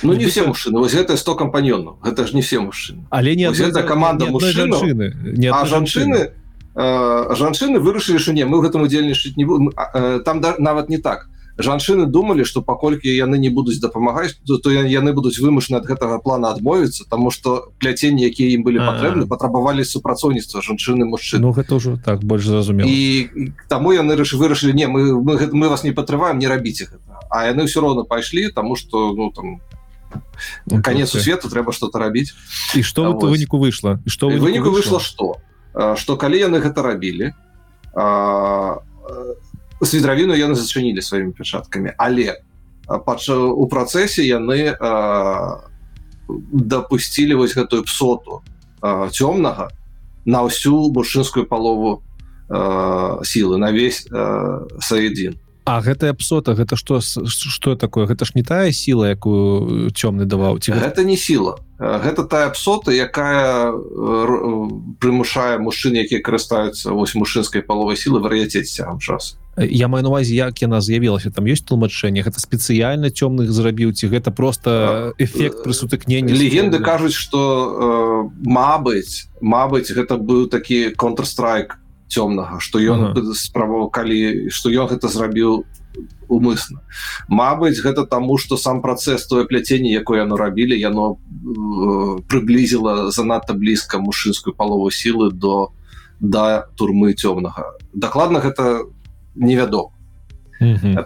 Ну 0.03 0.15
не 0.15 0.27
все 0.27 0.47
мужчыны 0.47 0.79
вось 0.79 0.95
гэта 0.95 1.17
100 1.17 1.35
кампаньёнаў 1.35 2.01
гэта 2.01 2.27
ж 2.27 2.33
не 2.35 2.43
все 2.43 2.61
мужчыны 2.61 3.05
але 3.11 3.37
не 3.37 3.51
гэта 3.51 3.83
команда 3.83 4.27
мужчыны 4.27 5.13
не 5.37 5.49
а 5.53 5.65
жанчыны 5.67 6.33
жанчыны 6.75 7.79
вырашылі 7.79 8.19
що 8.19 8.33
не 8.33 8.45
мы 8.45 8.65
гэтым 8.65 8.83
удзельнічаць 8.83 9.37
не 9.37 9.45
будем 9.45 9.71
там 10.25 10.41
да, 10.41 10.57
нават 10.59 10.89
не 10.89 10.99
так 10.99 11.29
жанчыны 11.59 12.07
думалі 12.07 12.45
что 12.45 12.63
паколькі 12.63 13.09
яны 13.15 13.39
не 13.39 13.49
будуць 13.49 13.79
дапамагаць 13.79 14.35
то, 14.47 14.59
то 14.59 14.71
яны 14.71 15.13
будуць 15.13 15.39
вымушаны 15.39 15.79
ад 15.79 15.87
гэтага 15.87 16.19
плана 16.19 16.51
адмовіцца 16.51 17.05
тому 17.11 17.31
что 17.31 17.71
пляценні 17.79 18.27
якія 18.27 18.55
ім 18.59 18.65
былі 18.67 18.83
патрэбны 18.83 19.27
патрабавалі 19.31 19.85
супрацоўніцтва 19.85 20.63
жанчыны 20.63 21.07
мужчын. 21.07 21.41
Ну 21.41 21.55
гэта 21.55 21.79
ўжо 21.79 21.97
так 21.97 22.25
больш 22.25 22.47
зразумела. 22.47 22.89
І 22.89 23.31
таму 23.69 23.95
яны 23.95 24.19
рыш 24.19 24.35
вырашылі 24.35 24.75
не 24.75 24.87
мы 24.87 25.15
мы, 25.15 25.39
мы 25.53 25.69
вас 25.69 25.85
не 25.85 25.93
патрываем 25.93 26.39
не 26.39 26.51
рабіце 26.51 26.91
гэта 26.91 27.23
а 27.31 27.47
яны 27.47 27.71
ўсё 27.71 27.81
роўна 27.81 28.03
пайшлі 28.03 28.51
тому 28.51 28.75
что 28.77 29.15
ну 29.15 29.31
там 29.31 29.61
ну, 30.67 30.83
конец 30.83 31.15
у 31.15 31.19
свету 31.19 31.49
трэба 31.49 31.73
что-то 31.73 31.99
рабіць. 31.99 32.35
І 32.75 32.83
что 32.83 33.13
вот. 33.13 33.23
выніку 33.23 33.59
выйшла? 33.59 34.01
Что 34.07 34.29
выніку 34.29 34.71
выйшла? 34.71 35.01
что 35.01 35.39
что 35.97 36.17
калі 36.17 36.39
яны 36.39 36.59
гэта 36.59 36.83
рабілі 36.83 37.35
а 37.95 38.83
свідравіну 39.83 40.35
яны 40.35 40.55
зачынілі 40.55 41.03
сваімі 41.03 41.33
пячаткамі 41.33 41.95
але 41.99 42.41
у 42.87 43.67
працэсе 43.67 44.23
яны 44.23 44.77
дапусцілі 46.29 47.35
вось 47.35 47.57
гэтую 47.57 47.85
псоту 47.85 48.43
цёмнага 48.85 49.71
на 50.25 50.45
ўсю 50.45 50.93
мужчынскую 50.93 51.47
палову 51.49 52.03
сілы 53.25 53.59
на 53.59 53.73
весь 53.73 54.07
саедзін 54.81 55.41
А 55.65 55.81
гэтая 55.81 56.13
псота 56.13 56.53
гэта 56.53 56.77
что 56.77 57.01
что 57.01 57.75
такое? 57.75 58.05
Гэта 58.05 58.27
ж 58.27 58.33
не 58.35 58.45
тая 58.45 58.69
сіла 58.69 59.09
якую 59.09 59.89
цёмны 59.97 60.29
даваў 60.29 60.61
ці 60.61 60.77
гэта 60.77 61.05
не 61.09 61.17
сіла 61.17 61.57
гэта 61.81 62.29
тая 62.29 62.53
псота 62.53 62.93
якая 62.93 63.73
прымушае 65.01 65.57
мужчын 65.57 65.97
якія 65.97 66.21
карыстаюцца 66.21 66.93
вось 66.93 67.17
мужчынскай 67.17 67.65
паловай 67.65 67.97
сілы 67.97 68.21
вар'яцець 68.21 68.69
цягам 68.69 69.01
часу 69.01 69.41
я 69.57 69.89
маю 69.89 70.03
навазе 70.05 70.35
як 70.35 70.59
яна 70.63 70.81
з'явілася 70.81 71.31
там 71.31 71.47
ёсць 71.47 71.63
тлумачэнне 71.63 72.27
гэта 72.27 72.43
спецыяльна 72.43 73.11
цёмных 73.11 73.51
зрабіў 73.55 73.95
ці 73.95 74.11
гэта 74.11 74.35
просто 74.35 75.15
эфект 75.19 75.63
пры 75.63 75.73
сутыкнення 75.73 76.35
легенды 76.35 76.83
кажуць 76.83 77.15
что 77.15 77.41
э, 77.41 77.95
Мабыць 78.45 79.31
Мабыць 79.41 79.95
гэта 79.95 80.19
быў 80.19 80.51
такі 80.51 80.91
контрстрайк 80.97 81.79
цёмнага 82.11 82.59
что 82.59 82.83
ён 82.83 83.15
ага. 83.15 83.35
справа 83.35 83.87
калі 83.91 84.51
что 84.51 84.71
ён 84.71 84.91
гэта 84.91 85.09
зрабіў 85.09 85.65
умысна. 86.27 86.83
Мабыць 87.29 87.79
гэта 87.79 88.07
таму 88.07 88.39
что 88.39 88.57
сам 88.57 88.83
працэс 88.83 89.27
тое 89.31 89.45
пляценне 89.47 89.95
якое 89.95 90.27
яно 90.27 90.37
рабілі 90.37 90.75
яно 90.75 91.15
э, 91.15 92.19
прыблізіла 92.27 93.11
занадта 93.15 93.55
блізка 93.55 94.03
мужчынскую 94.03 94.55
палову 94.55 94.91
сілы 94.91 95.31
до 95.31 95.71
да 96.19 96.67
турмы 96.75 97.15
цёмнага. 97.15 97.79
Дакладна 97.93 98.41
гэта 98.41 98.83
не 98.83 99.04
невядома. 99.35 99.91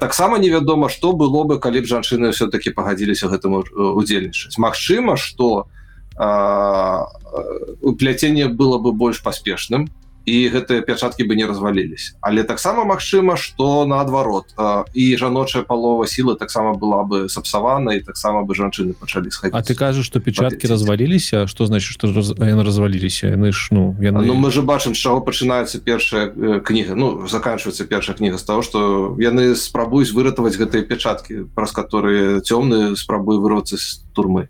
Таксама 0.00 0.38
невядома 0.38 0.88
что 0.88 1.12
было 1.12 1.44
бы 1.44 1.58
калі 1.58 1.80
б 1.80 1.86
жанчыны 1.86 2.30
все-таки 2.32 2.70
пагадзіліся 2.70 3.28
гэтым 3.28 3.64
удзельнічаць. 3.96 4.58
Мачыма 4.58 5.16
что 5.16 5.66
пляценне 7.98 8.48
было 8.48 8.78
бы 8.78 8.92
больш 8.92 9.22
паспешным 9.22 9.88
і 10.28 10.48
гэтыя 10.52 10.84
пячаткі 10.84 11.24
бы 11.24 11.36
не 11.36 11.46
развалілись 11.48 12.14
але 12.20 12.44
таксама 12.44 12.84
Мачыма 12.84 13.36
что 13.36 13.86
наадварот 13.86 14.52
і 14.94 15.16
жаночая 15.16 15.62
палова 15.62 16.06
сілы 16.06 16.36
таксама 16.36 16.74
была 16.74 17.02
бы 17.02 17.28
сапсавана 17.28 17.96
і 17.96 18.00
таксама 18.00 18.44
бы 18.44 18.54
жанчыны 18.54 18.92
пачалі 18.92 19.30
сходить 19.30 19.54
А 19.54 19.62
ты 19.62 19.74
кажаш 19.74 20.06
что 20.06 20.20
печатки 20.20 20.66
разваліліся? 20.66 21.46
Что 21.46 21.66
значит 21.66 21.92
что 21.92 22.08
яны 22.08 22.64
разваліліся? 22.64 23.28
Яны 23.28 23.52
ж 23.52 23.68
ну 23.70 23.96
яны... 24.00 24.26
ну 24.26 24.34
мы 24.34 24.50
же 24.50 24.62
бачым 24.62 24.94
з 24.94 24.98
чаго 24.98 25.20
пачынаецца 25.20 25.80
першая 25.80 26.60
кніга 26.60 26.94
ну 26.94 27.26
заканчивается 27.26 27.84
першая 27.84 28.16
кніга 28.16 28.38
з 28.38 28.42
того 28.42 28.62
что 28.62 29.16
яны 29.18 29.56
спрабуюць 29.56 30.12
выратаваць 30.12 30.56
гэтыя 30.56 30.82
печатки 30.82 31.46
праз 31.54 31.72
которые 31.72 32.40
цёмны 32.40 32.96
спрабую 32.96 33.40
вырвацца 33.40 33.76
з 33.76 34.04
турмы 34.12 34.48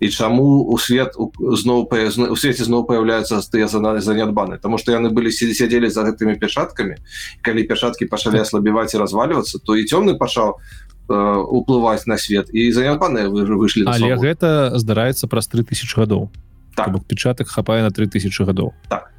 і 0.00 0.08
чаму 0.08 0.64
у 0.64 0.78
свет 0.78 1.12
зноў 1.38 1.84
у 1.84 2.36
свеце 2.36 2.64
зноў 2.64 2.86
появляются 2.88 3.40
тыя 3.52 3.68
занядбаны 3.68 4.58
тому 4.58 4.78
что 4.78 4.92
яны 4.92 5.12
былі 5.12 5.30
сядзелі 5.30 5.92
за 5.92 6.08
гэтымі 6.08 6.40
пячаткамі 6.40 6.96
калі 7.44 7.60
пячаткі 7.68 8.08
пачалі 8.08 8.40
аслабіваць 8.40 8.94
і 8.94 8.98
разваливаться 8.98 9.60
то 9.60 9.76
і 9.76 9.84
цёмны 9.84 10.16
пачаў 10.16 10.56
э, 10.56 11.14
уплываць 11.52 12.08
на 12.08 12.16
свет 12.16 12.48
і 12.52 12.72
занядбаныя 12.72 13.28
вы 13.28 13.44
выйшлі 13.44 13.84
але 13.86 14.16
гэта 14.16 14.72
здараецца 14.80 15.28
праз 15.28 15.52
3000 15.52 16.00
гадоў. 16.00 16.32
Так. 16.74 16.96
печатак 17.04 17.48
хапае 17.48 17.82
на 17.82 17.90
3000 17.90 18.44
гадоў. 18.44 18.72
Так. 18.88 19.12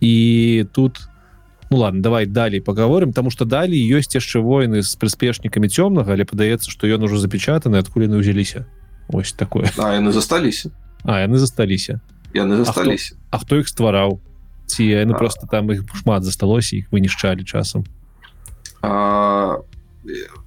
І 0.00 0.66
тут 0.72 1.08
ну 1.70 1.78
ладно 1.78 2.02
давай 2.02 2.26
далей 2.26 2.60
поговорим 2.60 3.12
тому 3.12 3.30
что 3.30 3.44
далей 3.44 3.80
ёсць 3.80 4.12
яшчэ 4.12 4.40
войны 4.40 4.82
з 4.82 4.92
прыспешнікамі 4.96 5.68
цёмнага 5.68 6.12
але 6.12 6.24
падаецца 6.24 6.68
что 6.70 6.86
ён 6.86 7.04
ужо 7.04 7.16
запечатаны 7.16 7.80
адкуль 7.80 8.08
яны 8.08 8.20
ўзяліся 8.20 8.68
ось 9.08 9.32
такое? 9.32 9.70
А 9.78 9.94
яны 9.96 10.12
засталіся 10.12 10.70
а 11.04 11.20
яны 11.20 11.38
засталіся 11.38 12.00
яны 12.34 12.56
засталіся 12.56 13.16
А 13.30 13.38
хто 13.38 13.56
іх 13.56 13.68
ствараў 13.68 14.20
ці 14.66 14.84
яны 14.84 15.14
а... 15.14 15.18
просто 15.18 15.46
там 15.46 15.70
іх 15.72 15.84
шмат 15.94 16.24
засталося 16.24 16.76
іх 16.76 16.92
вынішчалі 16.92 17.44
часам 17.44 17.84
а... 18.82 19.58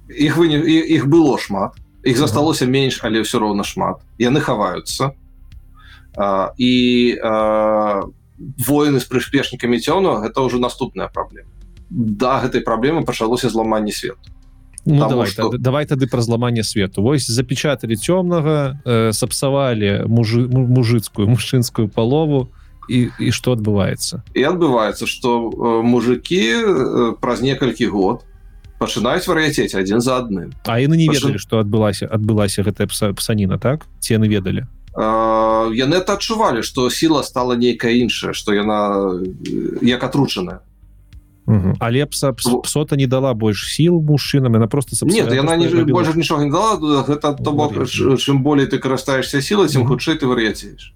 іх 0.08 0.36
вы 0.36 0.46
іх 0.48 1.06
было 1.06 1.38
шмат. 1.38 1.76
Іх 2.02 2.18
засталося 2.18 2.66
менш 2.66 3.00
але 3.02 3.22
ўсё 3.22 3.38
роўна 3.38 3.62
шмат. 3.62 4.02
Яны 4.18 4.42
хаваюцца 4.42 5.14
а, 6.16 6.52
і 6.58 6.72
а, 7.22 8.02
воины 8.66 8.98
з 9.00 9.06
прыспешнікамі 9.06 9.78
цёну 9.78 10.18
гэта 10.20 10.42
ўжо 10.42 10.58
наступная 10.58 11.08
праблема 11.08 11.48
да 11.90 12.40
гэтай 12.40 12.64
праблемы 12.64 13.04
пачалося 13.04 13.48
зламанне 13.48 13.92
свету 13.92 14.32
Ну, 14.84 15.08
давай, 15.08 15.28
что... 15.28 15.48
тады, 15.48 15.58
давай 15.58 15.86
тады 15.86 16.06
пра 16.06 16.20
зламанне 16.22 16.64
свету 16.64 17.02
Вось 17.02 17.26
запечаталі 17.30 17.94
цёмнага 17.94 18.82
э, 18.84 19.12
сапсавалі 19.12 20.10
мужы, 20.10 20.48
мужыцкую 20.48 21.28
мужчынскую 21.28 21.86
палову 21.86 22.50
і, 22.90 23.14
і 23.18 23.30
што 23.30 23.54
адбываецца 23.54 24.26
і 24.34 24.42
адбываецца 24.42 25.06
что 25.06 25.50
э, 25.54 25.86
мужики 25.86 26.50
э, 26.50 27.14
праз 27.22 27.46
некалькі 27.46 27.86
год 27.94 28.26
пачынаюць 28.82 29.26
вар'яцець 29.30 29.78
адзін 29.78 30.02
за 30.02 30.18
адным 30.18 30.50
А 30.66 30.82
яны 30.82 30.98
не 30.98 31.06
ведалі 31.06 31.38
Пач... 31.38 31.46
што 31.46 31.62
адбылася 31.62 32.10
адбылася 32.10 32.66
гэтая 32.66 32.90
пса 32.90 33.14
псаніна 33.14 33.62
так? 33.62 33.86
Ці 34.02 34.18
яны 34.18 34.26
ведалі? 34.26 34.66
Яны 34.98 35.94
это 36.02 36.18
адчувалі 36.18 36.66
что 36.66 36.90
сіла 36.90 37.22
стала 37.22 37.54
нейкая 37.54 37.94
іншая 37.94 38.34
что 38.34 38.50
яна 38.50 39.22
як 39.78 40.02
атручаная 40.02 40.66
але 41.80 42.06
пса 42.06 42.32
псота 42.32 42.96
не 42.96 43.06
дала 43.06 43.34
больш 43.34 43.74
сіл 43.74 44.00
мужчынам 44.00 44.56
она 44.56 44.66
просто 44.66 44.96
нет 45.06 45.32
яна 45.32 45.56
не 45.56 45.68
больше 45.84 46.16
нічога 46.16 46.44
не 46.44 46.50
дала 46.50 47.02
гэта 47.02 47.34
то 47.34 47.52
бок 47.52 47.74
чым 47.84 48.42
болей 48.42 48.66
ты 48.66 48.78
карыстаешься 48.78 49.42
сілай 49.42 49.68
тем 49.68 49.86
хутчэй 49.86 50.16
ты 50.16 50.26
вар'яцееш 50.26 50.92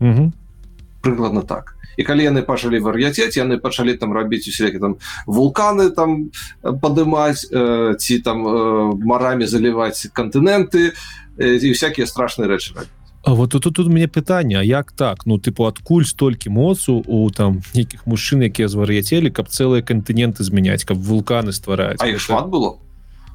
прыкладна 1.07 1.43
так. 1.43 1.77
І 1.97 2.05
калі 2.05 2.27
яны 2.27 2.43
пачалі 2.43 2.83
вар'яцець 2.85 3.39
яны 3.39 3.57
пачалі 3.63 3.95
там 3.97 4.13
рабіць 4.13 4.49
усякі 4.51 4.83
там 4.83 4.97
вулканы 5.27 5.89
там 5.91 6.29
падымаць 6.61 7.47
э, 7.49 7.95
ці 7.97 8.19
там 8.21 8.45
э, 8.45 8.53
марамі 9.01 9.47
заліваць 9.47 10.11
кантыненты 10.13 10.93
і 11.39 11.71
э, 11.71 11.73
всякие 11.73 12.07
страшныя 12.07 12.53
рэчы 12.53 12.77
рабіць 12.77 12.96
А 13.27 13.35
вот 13.35 13.51
тут 13.51 13.63
тут 13.75 13.89
мне 13.89 14.07
пытанне 14.07 14.65
як 14.65 14.93
так? 14.93 15.27
Ну 15.27 15.37
тыпу 15.37 15.67
адкуль 15.67 16.07
столькі 16.07 16.55
моцу 16.55 17.03
у 17.11 17.27
там 17.35 17.59
нейкіх 17.75 18.07
мужчын 18.07 18.47
якія 18.47 18.71
звар'яцелі 18.71 19.35
каб 19.35 19.51
цэлыя 19.51 19.83
кантыненты 19.83 20.47
змяняць 20.47 20.87
каб 20.87 21.03
вулканы 21.03 21.51
ствараць? 21.51 21.99
Іх 22.07 22.23
шмат 22.23 22.47
было. 22.47 22.79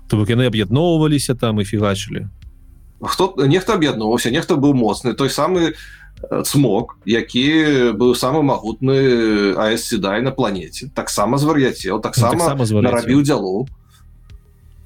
То 0.08 0.16
бок 0.16 0.32
яны 0.32 0.48
аб'ядноўваліся 0.48 1.36
там 1.36 1.60
і 1.60 1.68
фігачылі. 1.68 2.32
Хто 3.04 3.36
нехта 3.44 3.76
аб'ядноўся 3.76 4.32
нехта 4.32 4.56
быў 4.56 4.72
моцны. 4.80 5.12
Той 5.12 5.28
самы 5.28 5.76
цмок 6.24 6.96
які 7.04 7.92
быў 7.92 8.16
самы 8.16 8.48
магутны 8.48 9.60
аэсседай 9.60 10.24
на 10.24 10.32
планеце. 10.32 10.88
Таксама 10.96 11.36
звар'яцел 11.36 12.00
таксама 12.00 12.56
так 12.56 12.96
рабіў 12.96 13.28
дзялоў 13.28 13.68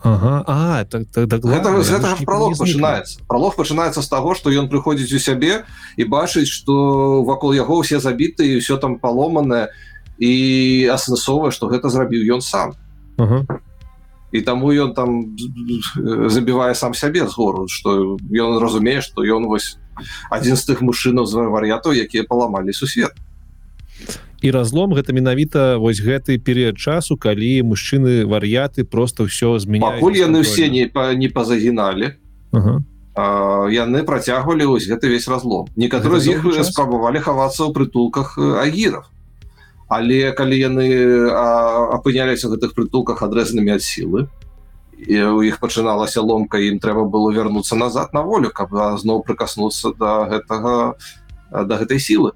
Ага. 0.06 0.43
А, 0.45 0.86
так, 0.86 1.03
так, 1.12 1.30
так, 1.30 1.41
гэта, 1.41 1.72
гэта 1.82 2.14
пролог 2.30 2.53
пачынаецца 2.60 3.26
пролог 3.26 3.56
пачынаецца 3.58 4.06
з 4.06 4.10
таго 4.12 4.38
што 4.38 4.53
ён 4.53 4.70
прыходзіць 4.70 5.10
у 5.18 5.18
сябе 5.18 5.66
і 5.97 6.06
бачыць 6.06 6.45
што 6.45 7.26
вакол 7.26 7.58
яго 7.58 7.82
ўсе 7.82 7.97
забіты 7.97 8.45
і 8.45 8.62
ўсё 8.62 8.78
там 8.78 9.01
паломанае 9.01 9.74
і 10.22 10.34
асэнсовае 10.93 11.49
што 11.49 11.74
гэта 11.74 11.89
зрабіў 11.89 12.38
ён 12.38 12.45
сам 12.45 12.78
ага. 13.18 13.41
і 14.30 14.45
таму 14.45 14.70
ён 14.70 14.93
там 14.93 15.34
забівае 16.30 16.78
сам 16.78 16.93
сябе 16.93 17.26
з 17.26 17.34
гору 17.34 17.66
што 17.66 18.22
ён 18.22 18.62
разумее 18.62 19.01
што 19.01 19.26
ён 19.26 19.49
вось 19.49 19.82
адзін 20.30 20.53
з 20.53 20.70
тых 20.70 20.86
мужчынаў 20.86 21.26
з 21.26 21.49
вар'ятаў 21.49 21.97
якія 21.97 22.30
паламалі 22.30 22.78
сусвет 22.78 23.18
і 24.41 24.51
разлом 24.51 24.93
гэта 24.93 25.13
менавіта 25.13 25.77
вось 25.77 26.01
гэты 26.01 26.38
перыяд 26.38 26.77
часу 26.77 27.17
калі 27.17 27.63
мужчыны 27.63 28.25
вар'яты 28.25 28.83
просто 28.83 29.25
ўсё 29.25 29.59
зменя 29.59 29.99
яны 30.01 30.43
все 30.43 30.69
не 30.69 30.89
не 31.15 31.29
пазагіналі 31.29 32.15
ага. 32.51 32.83
яны 33.71 34.03
працягвалі 34.03 34.65
ось 34.65 34.88
гэты 34.88 35.07
весь 35.07 35.27
разлом. 35.27 35.67
Некаторы 35.75 36.19
з 36.19 36.36
іх 36.36 36.43
спрабавалі 36.67 37.19
хавацца 37.19 37.63
ў 37.63 37.71
прытулках 37.71 38.38
агіров 38.38 39.07
але 39.88 40.31
калі 40.33 40.57
яны 40.57 40.88
апыняліся 41.93 42.49
гэтых 42.49 42.73
прытулках 42.73 43.21
адрэзанымі 43.21 43.77
ад 43.77 43.83
сілы 43.86 44.27
і 44.97 45.21
у 45.38 45.41
іх 45.45 45.59
пачыналася 45.59 46.21
ломка 46.21 46.57
ім 46.57 46.79
трэба 46.79 47.05
было 47.05 47.29
вярнуцца 47.29 47.75
назад 47.75 48.13
на 48.13 48.25
волю 48.25 48.49
каб 48.49 48.73
зноў 48.97 49.21
прыкаснуцца 49.27 49.93
да 49.99 50.25
гэтага 50.25 50.97
да 51.51 51.77
гэтай 51.77 51.99
сілы 51.99 52.33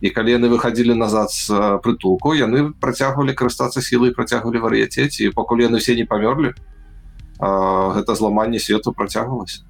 і 0.00 0.10
калі 0.10 0.32
яны 0.36 0.48
выходзілі 0.48 0.96
назад 0.96 1.30
з 1.32 1.52
прытулку 1.84 2.32
яны 2.32 2.72
працягвалі 2.80 3.36
карыстацца 3.36 3.84
сілай 3.84 4.16
працягвалі 4.16 4.64
вар'яцець 4.64 5.20
і 5.20 5.30
пакуль 5.36 5.68
яны 5.68 5.78
все 5.78 5.96
не 5.96 6.08
памёрлі 6.08 6.56
гэта 7.40 8.14
зламанне 8.14 8.60
свету 8.60 8.92
працягвалася. 8.92 9.64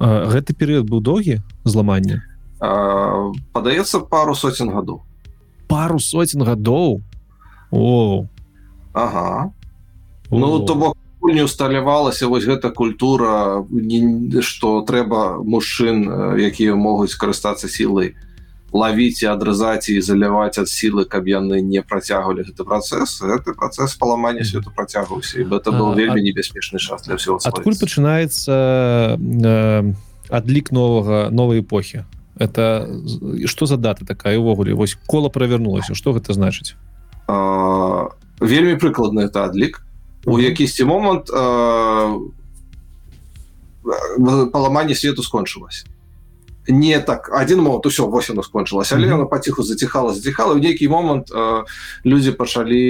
Гэты 0.00 0.54
перыяд 0.54 0.90
быў 0.90 1.02
доўгі 1.02 1.42
зламання 1.64 2.22
падаецца 2.60 4.04
пару 4.04 4.34
соцень 4.34 4.70
гадоў. 4.70 5.00
Пару 5.68 5.98
соцень 5.98 6.44
гадоў? 6.44 7.00
О! 7.70 8.26
Ага. 8.92 9.52
ну 10.30 10.64
то 10.64 10.74
бок 10.74 10.96
не 11.22 11.42
усталявалася 11.42 12.28
вось 12.28 12.44
гэта 12.44 12.70
культура 12.70 13.64
что 14.40 14.82
трэба 14.82 15.42
мужчын 15.44 16.38
якія 16.38 16.74
могуць 16.74 17.14
карыстацца 17.14 17.68
сілай 17.68 18.14
лавіць 18.72 19.22
і 19.22 19.26
адрызаць 19.26 19.90
і 19.90 19.98
заляваць 20.00 20.58
ад 20.62 20.68
сілы 20.70 21.04
каб 21.04 21.26
яны 21.26 21.58
не 21.60 21.82
працягвалі 21.82 22.46
гэты 22.46 22.62
працэс 22.62 23.18
гэты 23.18 23.54
працэс 23.58 23.98
паламання 23.98 24.44
свету 24.44 24.70
працягваўся 24.70 25.42
і 25.42 25.44
это 25.50 25.74
был 25.74 25.94
вельмі 25.94 26.22
небяспечны 26.22 26.78
час 26.78 27.02
для 27.02 27.16
всего 27.16 27.40
адкуль 27.42 27.74
пачынаецца 27.74 29.18
э, 29.18 29.94
адлік 30.30 30.72
новага 30.72 31.30
новой 31.30 31.60
эпохі 31.60 32.06
это 32.38 32.86
что 33.46 33.66
за 33.66 33.76
дата 33.76 34.06
такая 34.06 34.38
увогуле 34.38 34.74
вось 34.74 34.94
кола 35.06 35.28
правернулася 35.28 35.94
что 35.94 36.12
гэта 36.12 36.32
значыць 36.32 36.78
вельмі 38.40 38.78
прыкладны 38.78 39.26
это 39.26 39.50
адлік 39.50 39.82
у 40.26 40.38
якісьці 40.38 40.84
момант 40.84 41.26
паламанне 44.52 44.94
свету 44.94 45.22
скончылася 45.22 45.86
не 46.68 47.00
так 47.00 47.30
один 47.32 47.62
момент 47.62 47.86
все 47.86 48.06
вось 48.06 48.30
оно 48.30 48.42
скончылася 48.42 48.96
але 48.96 49.12
она 49.12 49.24
паціху 49.24 49.62
заціхала 49.62 50.14
заціхала 50.14 50.54
в 50.54 50.58
нейкі 50.58 50.88
момант 50.88 51.30
э, 51.30 51.64
людзі 52.04 52.32
пачалі 52.32 52.80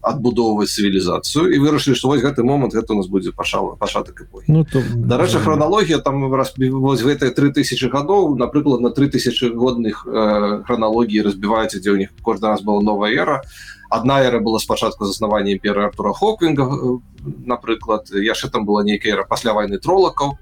адбудоўваць 0.00 0.72
цывілізацыю 0.72 1.52
і 1.52 1.58
вырашылі 1.60 1.94
што 1.94 2.08
вось 2.08 2.22
гэты 2.22 2.42
момант 2.42 2.74
гэта 2.74 2.94
у 2.94 2.96
нас 2.96 3.06
будзе 3.06 3.32
пашала 3.32 3.76
пашатак 3.76 4.26
ну, 4.48 4.64
то... 4.64 4.82
дарэчы 4.94 5.38
храналогія 5.38 5.98
там 5.98 6.30
вось 6.30 7.02
гэтыя 7.02 7.30
3000 7.30 7.90
гадоў 7.90 8.36
напрыклад 8.36 8.80
на 8.80 8.90
3000 8.90 9.52
годных 9.54 10.06
э, 10.06 10.62
храналогіі 10.64 11.22
разбіваецца 11.22 11.80
дзе 11.80 11.90
ў 11.92 11.98
них 11.98 12.10
кожны 12.22 12.48
раз 12.48 12.62
была 12.62 12.80
новая 12.80 13.12
эра. 13.12 13.42
Одна 13.90 14.22
эра 14.22 14.38
была 14.38 14.58
спачатку 14.58 15.04
заснавання 15.04 15.52
імперы 15.52 15.84
артура 15.84 16.12
хоквінга 16.12 17.00
напрыклад 17.44 18.08
яшчэ 18.14 18.48
там 18.48 18.64
была 18.64 18.84
нейкая 18.84 19.18
эра 19.18 19.24
пасля 19.28 19.52
войны 19.52 19.78
тролакаў 19.78 20.38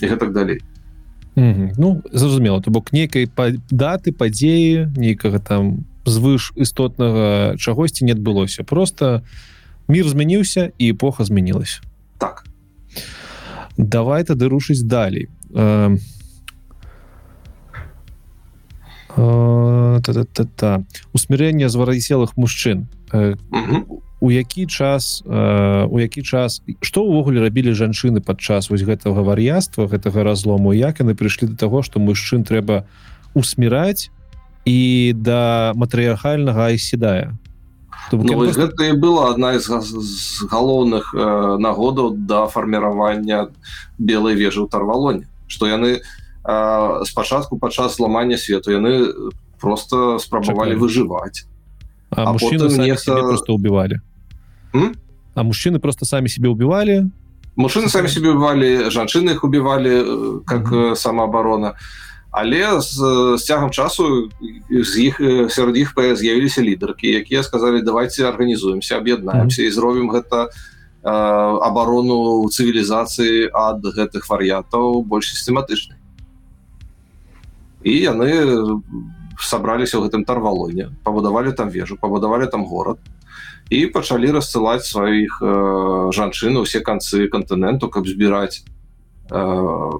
і 0.00 0.06
гэтак 0.06 0.32
далей 0.32 0.62
ну 1.36 2.02
зразумела 2.12 2.62
то 2.62 2.70
бок 2.70 2.92
нейкай 2.92 3.26
па 3.26 3.50
даты 3.70 4.12
падзеі 4.12 4.90
нейкага 4.96 5.38
там 5.38 5.84
звыш 6.06 6.52
істотнага 6.56 7.56
чагосьці 7.56 8.04
не 8.04 8.12
адбылося. 8.12 8.64
Просто 8.64 9.22
мир 9.88 10.08
змяніўся 10.08 10.70
і 10.78 10.92
эпоха 10.92 11.24
змянілась 11.24 11.80
так. 12.18 12.44
Давай 13.76 14.24
тады 14.24 14.48
рушыць 14.48 14.82
далей. 14.82 15.28
Э, 15.50 15.98
э, 19.16 20.00
та 20.00 20.12
-та 20.12 20.24
-та 20.24 20.44
-та. 20.56 20.84
усмірэнне 21.12 21.68
звараселых 21.68 22.36
мужчын 22.36 22.86
э, 23.14 23.34
у 24.20 24.30
які 24.30 24.66
час 24.66 25.22
э, 25.26 25.86
у 25.86 26.00
які 26.00 26.22
час 26.22 26.62
что 26.80 27.04
ўвогуле 27.04 27.40
рабілі 27.44 27.76
жанчыны 27.76 28.24
падчас 28.24 28.70
вось 28.70 28.82
гэтага 28.82 29.22
вар'яства 29.22 29.86
гэтага 29.86 30.24
разлому 30.24 30.72
як 30.72 30.98
яны 30.98 31.14
прыйшлі 31.14 31.52
до 31.52 31.56
того 31.56 31.82
что 31.82 32.00
мужчын 32.00 32.42
трэба 32.42 32.88
усміраць 33.34 34.10
і 34.64 35.12
да 35.12 35.72
матрыархальнага 35.76 36.72
айседая 36.72 37.36
ну, 38.12 38.24
просто... 38.24 38.66
гэта 38.66 38.94
была 38.96 39.30
одна 39.30 39.54
из 39.54 39.68
галоўных 40.50 41.14
э, 41.14 41.56
нагодаў 41.58 42.16
да 42.16 42.46
фарміравання 42.46 43.48
белой 43.98 44.34
вежы 44.34 44.64
ў 44.64 44.68
тарвалоне. 44.68 45.28
Что 45.46 45.66
яны 45.66 46.00
э, 46.00 47.04
спачатку 47.04 47.58
падчас 47.58 47.96
зламання 47.96 48.36
свету 48.36 48.72
яны 48.72 49.12
просто 49.60 50.18
спрабавалі 50.18 50.76
выжываць 50.76 51.48
а, 52.16 52.22
а 52.24 52.32
мужчыны 52.32 52.68
нехта... 52.86 53.14
просто 53.14 53.52
убивалі 53.52 54.00
М? 54.74 54.94
А 55.34 55.42
мужчины 55.42 55.78
просто 55.78 56.04
сами 56.04 56.28
себе 56.28 56.48
убивали? 56.48 57.10
Мужчины 57.56 57.88
сами 57.88 58.08
себе 58.08 58.30
убивали, 58.30 58.90
жанчыны 58.90 59.30
их 59.30 59.44
убивали 59.44 60.02
э, 60.02 60.40
как 60.44 60.62
mm 60.66 60.90
-hmm. 60.90 60.96
самооборона. 60.96 61.74
Але 62.30 62.80
з, 62.80 62.94
з 63.38 63.44
цягам 63.44 63.70
часу 63.70 64.28
з 64.70 64.98
іх 64.98 65.20
сярод 65.48 65.76
іх 65.76 65.94
з'явіліся 66.14 66.62
лідаркі 66.62 67.08
якія 67.08 67.42
сказалі 67.42 67.82
давайте 67.82 68.24
арганізуемся 68.24 68.96
аб'яднаемся 68.96 69.62
mm 69.62 69.64
-hmm. 69.64 69.68
і 69.68 69.72
зробім 69.72 70.10
гэта 70.10 70.48
э, 71.02 71.58
абарону 71.62 72.48
цывілізацыі 72.48 73.50
ад 73.52 73.84
гэтых 73.84 74.28
вар'ятаў 74.28 75.02
больш 75.02 75.26
сістэматычнай 75.34 75.98
і 77.84 77.92
яны 78.00 78.30
сабраліся 79.40 79.98
ў 79.98 80.06
гэтым 80.06 80.24
тарвалоне 80.24 80.90
пабудавалі 81.04 81.52
там 81.52 81.70
вежу 81.70 81.96
пабудавалі 82.00 82.46
там 82.46 82.64
горад 82.64 82.98
і 83.70 83.86
пачалі 83.86 84.30
рассылаць 84.36 84.84
сваіх 84.84 85.40
э, 85.42 85.52
жанчын 86.12 86.60
усе 86.60 86.80
канцы 86.80 87.28
кантыненту 87.32 87.88
каб 87.88 88.06
збіраць 88.06 88.62
э, 88.62 89.40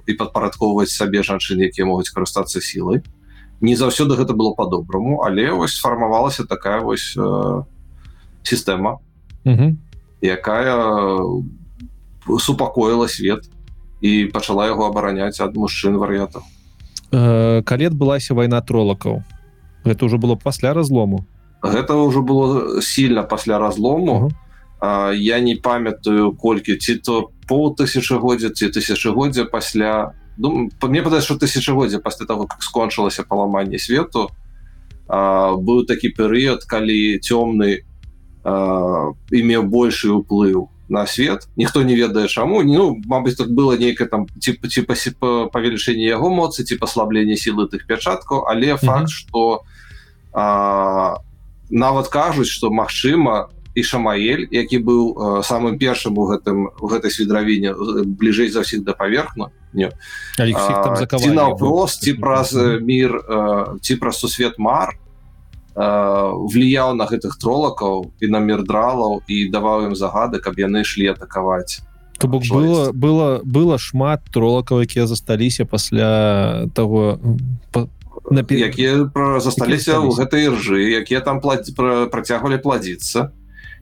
і 0.05 0.11
падпарадковваць 0.13 0.93
сабе 0.93 1.23
жанчын 1.25 1.65
якія 1.67 1.89
могуць 1.89 2.13
карыстацца 2.13 2.61
сілай 2.61 3.01
не 3.61 3.75
заўсёды 3.75 4.15
гэта 4.15 4.33
было 4.37 4.53
по-добраму 4.53 5.25
але 5.25 5.51
вось 5.51 5.75
сфармавалася 5.75 6.45
такая 6.45 6.79
вось 6.81 7.15
э, 7.17 7.63
сістэма 8.43 8.99
якая 10.21 11.19
супакоіла 12.39 13.07
свет 13.07 13.49
і 14.01 14.25
пачала 14.33 14.65
яго 14.69 14.85
абараняць 14.87 15.41
ад 15.41 15.57
мужчын 15.57 15.97
вар'ятаў 15.97 16.45
э, 17.15 17.61
калі 17.63 17.87
адбылася 17.87 18.35
вайна 18.35 18.59
тролакаў 18.59 19.23
гэта 19.87 20.03
ўжо 20.03 20.19
было 20.19 20.35
пасля 20.35 20.75
разлому 20.75 21.23
гэта 21.63 21.95
ўжо 21.95 22.21
было 22.21 22.81
сильно 22.81 23.23
пасля 23.23 23.59
разлому 23.59 24.31
а, 24.81 25.11
я 25.15 25.39
не 25.39 25.55
памятаю 25.55 26.35
колькі 26.35 26.75
ці 26.75 26.99
то 26.99 27.31
полтысячагоддзя 27.47 28.51
ці 28.51 28.67
тысячагоддзя 28.75 29.45
пасля 29.47 30.13
ну, 30.37 30.69
мне 30.83 31.01
падае 31.01 31.21
что 31.21 31.39
тысячагоддзя 31.39 31.99
пасля 31.99 32.25
того 32.25 32.45
как 32.47 32.61
скончылася 32.61 33.23
паламанне 33.23 33.79
свету. 33.79 34.29
А, 35.07 35.55
быў 35.55 35.85
такі 35.87 36.09
перыяд 36.09 36.65
калі 36.65 37.17
цёмны 37.23 37.85
імеў 38.45 39.63
большы 39.65 40.13
ўплыў 40.13 40.69
на 40.89 41.05
свет. 41.07 41.47
Ніхто 41.55 41.83
не 41.83 41.95
ведае 41.95 42.27
чаму. 42.27 42.63
Ну 42.63 43.01
Мабыць 43.05 43.35
так 43.35 43.49
было 43.51 43.77
нейкае 43.77 44.07
там 44.07 44.27
типа 44.27 44.67
типа 44.67 45.49
павелічэнне 45.49 46.05
яго 46.05 46.29
моцы 46.29 46.63
ці 46.63 46.75
паслабленне 46.75 47.37
сілы 47.37 47.67
тых 47.67 47.87
пячаткаў. 47.87 48.45
Але 48.47 48.77
факт 48.77 49.09
что 49.09 49.63
а, 50.33 51.17
нават 51.69 52.07
кажуць 52.07 52.49
что 52.49 52.69
Мачыма 52.69 53.49
і 53.75 53.83
шамаэль 53.83 54.47
які 54.51 54.79
быў 54.79 55.03
э, 55.11 55.43
самым 55.43 55.77
першым 55.77 56.17
у 56.17 56.25
гэтым 56.31 56.71
у 56.79 56.87
гэтай 56.87 57.11
свідравіне 57.11 57.75
бліжэй 58.07 58.47
за 58.47 58.63
ўсіх 58.63 58.87
да 58.87 58.95
паверхну 58.95 59.51
напрос 61.35 61.99
ці 61.99 62.15
праз 62.15 62.55
мір 62.55 63.19
ці 63.83 63.93
праз 63.99 64.23
сусвет 64.23 64.55
мар 64.57 64.95
влияў 65.75 66.95
на 66.95 67.05
гэтых 67.05 67.35
тролакаў 67.35 68.11
і 68.23 68.27
на 68.31 68.39
мірдралаў 68.39 69.27
і 69.27 69.51
даваў 69.51 69.91
ім 69.91 69.95
загады 69.95 70.39
каб 70.39 70.55
яны 70.55 70.87
ішлі 70.87 71.11
атакаваць. 71.11 71.83
То 72.17 72.27
бок 72.27 72.47
было 72.47 72.91
было 72.95 73.41
было 73.43 73.77
шмат 73.77 74.23
тролакаў 74.31 74.87
якія 74.87 75.05
засталіся 75.05 75.65
пасля 75.65 76.67
того 76.73 77.19
напі... 78.31 78.55
якія 78.55 79.11
засталіся 79.43 79.99
ў 79.99 80.15
гэтай 80.15 80.47
ржы 80.47 80.95
якія 80.95 81.19
там 81.19 81.43
плаці 81.43 81.75
працягвалі 81.75 82.57
пладзіцца. 82.63 83.35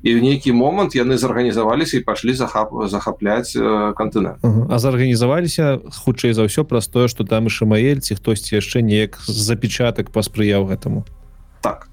І 0.04 0.20
в 0.20 0.20
нейкі 0.20 0.52
момант 0.52 1.00
яны 1.00 1.16
зарганізаваліся 1.16 1.98
і 1.98 2.04
пашлі 2.04 2.34
захап 2.36 2.76
захапляць 2.92 3.56
э, 3.56 3.96
кантынент. 3.96 4.44
А 4.44 4.76
зарганізаваліся 4.76 5.80
хутчэй 6.04 6.36
за 6.36 6.44
ўсё 6.44 6.68
праз 6.68 6.92
тое 6.92 7.08
што 7.08 7.24
там 7.24 7.48
і 7.48 7.54
шамаэль 7.54 8.04
ці 8.04 8.20
хтосьці 8.20 8.60
яшчэ 8.60 8.82
неяк 8.82 9.22
запечатак 9.30 10.12
паспрыяў 10.12 10.68
гэтаму 10.68 11.06
так. 11.64 11.88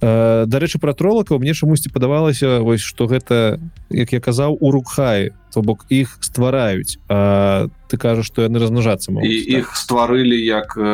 Э, 0.00 0.48
дарэчы 0.48 0.80
пра 0.80 0.96
тролакаў 0.96 1.36
мне 1.42 1.52
чамусьці 1.52 1.92
падавалася 1.92 2.64
вось 2.64 2.80
што 2.80 3.04
гэта 3.04 3.60
як 3.92 4.16
я 4.16 4.20
казаў 4.24 4.56
у 4.56 4.70
рукхаі 4.72 5.36
то 5.52 5.60
бок 5.60 5.84
іх 5.92 6.16
ствараюць. 6.24 6.96
А 7.12 7.68
ты 7.90 8.00
кажаш 8.00 8.32
што 8.32 8.48
яны 8.48 8.56
размнажацца 8.62 9.12
і 9.12 9.34
іх 9.60 9.76
стварылі 9.76 10.40
як 10.40 10.72
э, 10.80 10.88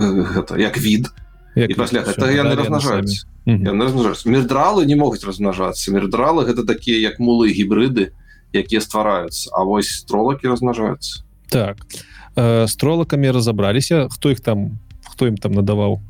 гэта 0.00 0.56
як 0.56 0.80
від. 0.80 1.12
І 1.52 1.74
пасля 1.76 2.00
гэта 2.00 2.32
яны 2.32 2.56
размнажаюць 2.56 3.28
мірдралы 3.44 4.86
не 4.88 4.96
могуць 4.96 5.20
размнажацца. 5.20 5.92
Мірдралы 5.92 6.48
гэта 6.48 6.64
такія 6.64 6.96
як 6.96 7.20
мулы 7.20 7.52
гібрыды 7.52 8.16
якія 8.56 8.80
ствараюцца. 8.80 9.52
А 9.52 9.68
вось 9.68 10.00
стролакі 10.00 10.48
размнажаюцца. 10.48 11.28
Так 11.52 11.84
э, 12.36 12.68
стролакамі 12.68 13.30
разабраліся 13.30 14.08
хто 14.12 14.30
іх 14.30 14.40
там 14.40 14.78
хто 15.04 15.26
ім 15.26 15.36
там 15.36 15.52
надаваў 15.52 16.00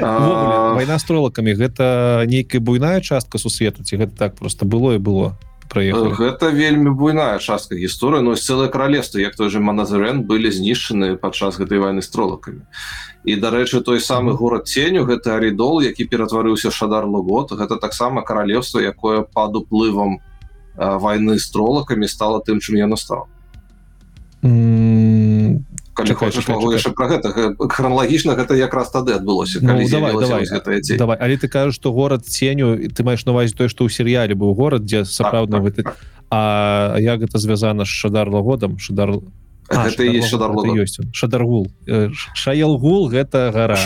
вайна 0.00 0.98
стролакамі 0.98 1.54
гэта 1.54 2.24
нейкая 2.26 2.60
буйная 2.60 3.00
частка 3.00 3.38
сусвету? 3.38 3.84
Ці 3.84 3.96
гэта 3.96 4.16
так 4.16 4.36
просто 4.36 4.64
было 4.64 4.94
і 4.94 4.98
было? 4.98 5.38
Проехали. 5.68 6.12
Гэта 6.12 6.52
вельмі 6.52 6.90
буйная 6.92 7.38
частка 7.38 7.74
гісторыя 7.76 8.20
но 8.20 8.34
цэлае 8.36 8.68
каралевства 8.68 9.18
як 9.18 9.36
той 9.36 9.48
же 9.48 9.60
маназарен 9.60 10.22
былі 10.28 10.50
знішчаны 10.52 11.16
падчас 11.16 11.56
гэтай 11.56 11.78
войны 11.80 12.02
стролакамі 12.02 12.68
і 13.24 13.36
дарэчы 13.36 13.80
той 13.80 14.00
самы 14.00 14.34
город 14.34 14.68
ценю 14.68 15.06
гэта 15.08 15.36
аридол 15.38 15.80
які 15.80 16.04
ператварыўся 16.04 16.70
шадар 16.70 17.06
лугод 17.06 17.52
гэта 17.52 17.80
таксама 17.80 18.22
каралевство 18.22 18.80
якое 18.80 19.22
пад 19.22 19.56
уплывам 19.56 20.20
войны 20.76 21.38
стролакамі 21.38 22.08
стала 22.08 22.42
тым 22.44 22.60
чым 22.60 22.76
я 22.76 22.86
настаў 22.86 23.28
калі 24.42 26.14
хочаш 26.18 26.48
могу 26.48 26.72
яшчэ 26.74 26.90
про 26.98 27.06
гэта 27.06 27.30
храналагічна 27.56 28.34
гэта 28.34 28.58
якраз 28.58 28.90
тады 28.90 29.14
адбылося 29.14 29.62
ну, 29.62 29.78
давай, 29.86 30.12
давай, 30.18 30.46
давай 30.98 31.16
але 31.20 31.36
ты 31.36 31.48
кажаш 31.48 31.74
что 31.74 31.92
город 31.92 32.26
ценю 32.26 32.90
ты 32.90 33.04
маеш 33.04 33.24
навазе 33.24 33.54
той 33.54 33.68
что 33.68 33.86
ў 33.86 33.92
серыяле 33.92 34.34
быў 34.34 34.54
горад 34.58 34.82
дзе 34.82 35.04
сапраўдна 35.04 35.62
так, 35.62 35.74
так, 35.76 35.84
так. 35.84 35.96
А 36.32 36.96
як 36.98 37.20
гэта 37.20 37.38
звязана 37.38 37.84
з 37.84 37.92
шадар 37.92 38.30
лагодам 39.70 40.22
шадар 40.26 40.50
ёсць 40.82 40.98
шадаргул 41.12 41.68
шаялгул 42.34 43.08
гэта 43.08 43.50
гора. 43.52 43.76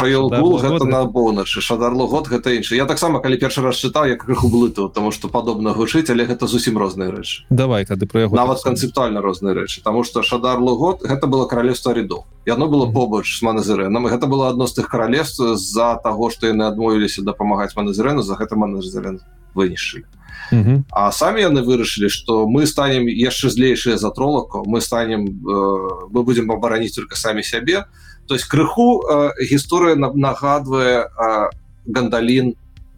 На 0.86 1.06
поўначы 1.06 1.60
шадар 1.60 1.94
год 1.94 2.28
гэта 2.28 2.56
іншы 2.56 2.76
я 2.76 2.86
таксама 2.86 3.20
калі 3.20 3.36
першы 3.36 3.62
раз 3.62 3.76
чытаў 3.76 4.08
як 4.08 4.24
крыху 4.24 4.48
блыту 4.48 4.88
тому 4.88 5.12
что 5.12 5.28
падобна 5.28 5.72
гучыць 5.72 6.10
але 6.10 6.24
гэта 6.24 6.46
зусім 6.46 6.78
розныя 6.78 7.10
рэчы 7.10 7.44
давай 7.50 7.84
тады 7.84 8.06
про 8.06 8.26
яго 8.26 8.36
нават 8.36 8.62
канцэптуальна 8.62 9.20
розныя 9.20 9.54
рэчы 9.54 9.82
тому 9.82 10.04
что 10.04 10.22
шадар 10.22 10.58
год 10.58 11.02
гэта 11.02 11.26
было 11.26 11.46
каралевство 11.46 11.92
рядов 11.92 12.24
яно 12.46 12.68
было 12.68 12.90
побач 12.90 13.38
з 13.38 13.42
маназырэнам 13.42 14.06
гэта 14.06 14.26
было 14.26 14.48
адно 14.48 14.66
з 14.66 14.80
тых 14.80 14.88
каралевств 14.88 15.40
з-за 15.56 16.00
таго 16.02 16.30
што 16.30 16.46
яны 16.46 16.64
адмовіліся 16.64 17.22
дапамагаць 17.22 17.76
маназірэну 17.76 18.22
за 18.22 18.34
гэта 18.34 18.56
маназірэн 18.56 19.20
вынішчылі 19.54 20.04
-huh. 20.52 20.82
А 20.90 21.12
самі 21.12 21.40
яны 21.40 21.62
вырашылі 21.62 22.08
што 22.08 22.46
мы 22.46 22.66
станем 22.66 23.06
яшчэ 23.06 23.50
злейшыя 23.50 23.96
за 23.96 24.10
тролаку 24.10 24.64
мы 24.66 24.80
станем 24.80 25.26
э, 25.26 26.08
мы 26.10 26.22
будемм 26.22 26.52
абараніць 26.52 26.94
только 26.94 27.16
самі 27.16 27.42
сябе. 27.42 27.84
То 28.26 28.34
есть 28.34 28.46
крыху 28.46 29.02
э, 29.02 29.30
гісторыя 29.50 29.96
нагадвае 29.96 31.06
э, 31.06 31.50
гандалін 31.86 32.54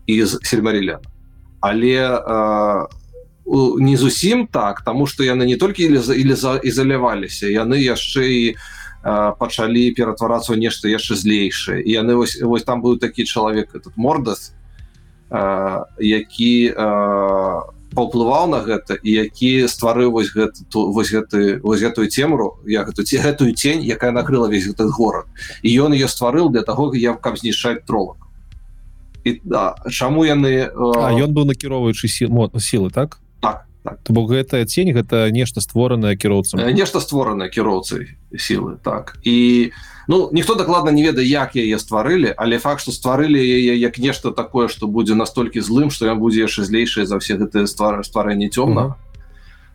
из 0.07 0.39
сельмаріля 0.43 1.01
але 1.61 1.97
э, 1.99 2.87
не 3.81 3.97
зусім 3.97 4.47
так 4.47 4.85
тому 4.85 5.07
что 5.07 5.25
яны 5.25 5.47
не 5.47 5.57
толькі 5.57 5.85
ізаляваліся 6.63 7.47
яны 7.47 7.81
яшчэ 7.81 8.23
і 8.29 8.45
э, 8.51 8.57
пачалі 9.39 9.91
ператварацца 9.95 10.53
ў 10.53 10.59
нешта 10.59 10.89
яшчэ 10.89 11.15
злейшае. 11.17 11.81
І 11.83 11.91
яны 12.03 12.15
вось, 12.15 12.37
вось 12.43 12.65
там 12.65 12.83
быў 12.83 12.99
такі 12.99 13.25
чалавек 13.25 13.75
этот 13.75 13.97
мордас 13.97 14.53
які 15.31 16.73
паўплываў 17.95 18.49
на 18.53 18.61
гэта 18.65 18.97
і 19.01 19.13
які 19.13 19.69
стварыў 19.69 20.13
вось 20.13 20.33
гэты 20.33 20.65
вось 20.73 21.11
гэты 21.13 21.61
вось 21.65 21.81
гэтую 21.81 22.09
цемру 22.09 22.61
я 22.69 22.85
гэту 22.85 23.05
ці 23.05 23.21
гэтую 23.21 23.53
тень 23.55 23.85
якая 23.85 24.13
накрыла 24.13 24.49
весь 24.49 24.69
этот 24.69 24.91
горад. 24.93 25.27
І 25.63 25.73
ён 25.81 25.93
ее 25.93 26.09
стварыў 26.09 26.51
для 26.51 26.63
того 26.63 26.95
я 26.95 27.15
каб 27.15 27.39
знішаць 27.39 27.85
тролак. 27.85 28.17
І 29.25 29.41
да 29.45 29.77
чаму 29.91 30.25
яны 30.25 30.69
ён 30.73 31.33
быў 31.33 31.49
накіроўваючы 31.49 32.09
сілы 32.09 32.91
так 32.91 33.21
так. 33.89 34.05
То 34.05 34.13
бок 34.13 34.31
гэтая 34.31 34.65
тень 34.69 34.93
гэта 34.93 35.31
нешта 35.33 35.65
створанае 35.65 36.17
кіроўцам. 36.17 36.61
Нешта 36.77 37.01
створанае 37.01 37.49
кіроўцай 37.49 38.21
сілы 38.37 38.77
так. 38.85 39.17
І 39.25 39.73
у 39.73 39.99
Ну 40.11 40.31
ніхто 40.33 40.55
дакладна 40.55 40.91
не 40.91 41.03
ведае 41.05 41.29
як 41.29 41.53
яе 41.53 41.79
стварылі 41.79 42.33
але 42.33 42.59
факт 42.59 42.81
што 42.81 42.93
стварылі 42.97 43.37
яе 43.37 43.77
як 43.77 43.99
нешта 44.01 44.33
такое 44.33 44.69
што 44.73 44.89
будзе 44.89 45.13
настолькі 45.13 45.61
злым 45.61 45.93
што 45.93 46.09
я 46.09 46.15
будзе 46.17 46.49
яшчэ 46.49 46.65
злейшае 46.65 47.05
за 47.05 47.21
все 47.21 47.37
гэтыя 47.37 47.69
ствары 47.69 48.01
стварэнне 48.09 48.49
цёмна. 48.49 48.97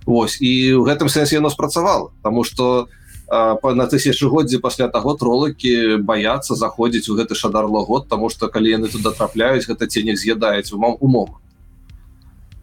Вось 0.09 0.41
і 0.41 0.74
ў 0.74 0.82
гэтым 0.89 1.05
сэнсе 1.05 1.38
яно 1.38 1.53
спрацавала 1.53 2.09
Таму 2.26 2.43
что 2.43 2.89
на 3.30 3.86
тысячгоддзі 3.86 4.57
пасля 4.57 4.89
таго 4.89 5.14
тролыкі 5.14 6.01
баяцца 6.01 6.57
заходзіць 6.57 7.14
у 7.14 7.16
гэты 7.16 7.38
шадар 7.38 7.70
год 7.70 8.09
Таму 8.09 8.34
што 8.34 8.49
калі 8.49 8.74
яны 8.74 8.89
туда 8.89 9.14
трапляюць 9.14 9.70
гэта 9.70 9.86
ценек 9.86 10.18
з'ядаюць 10.18 10.74
умом 10.74 10.97
умом 10.99 11.38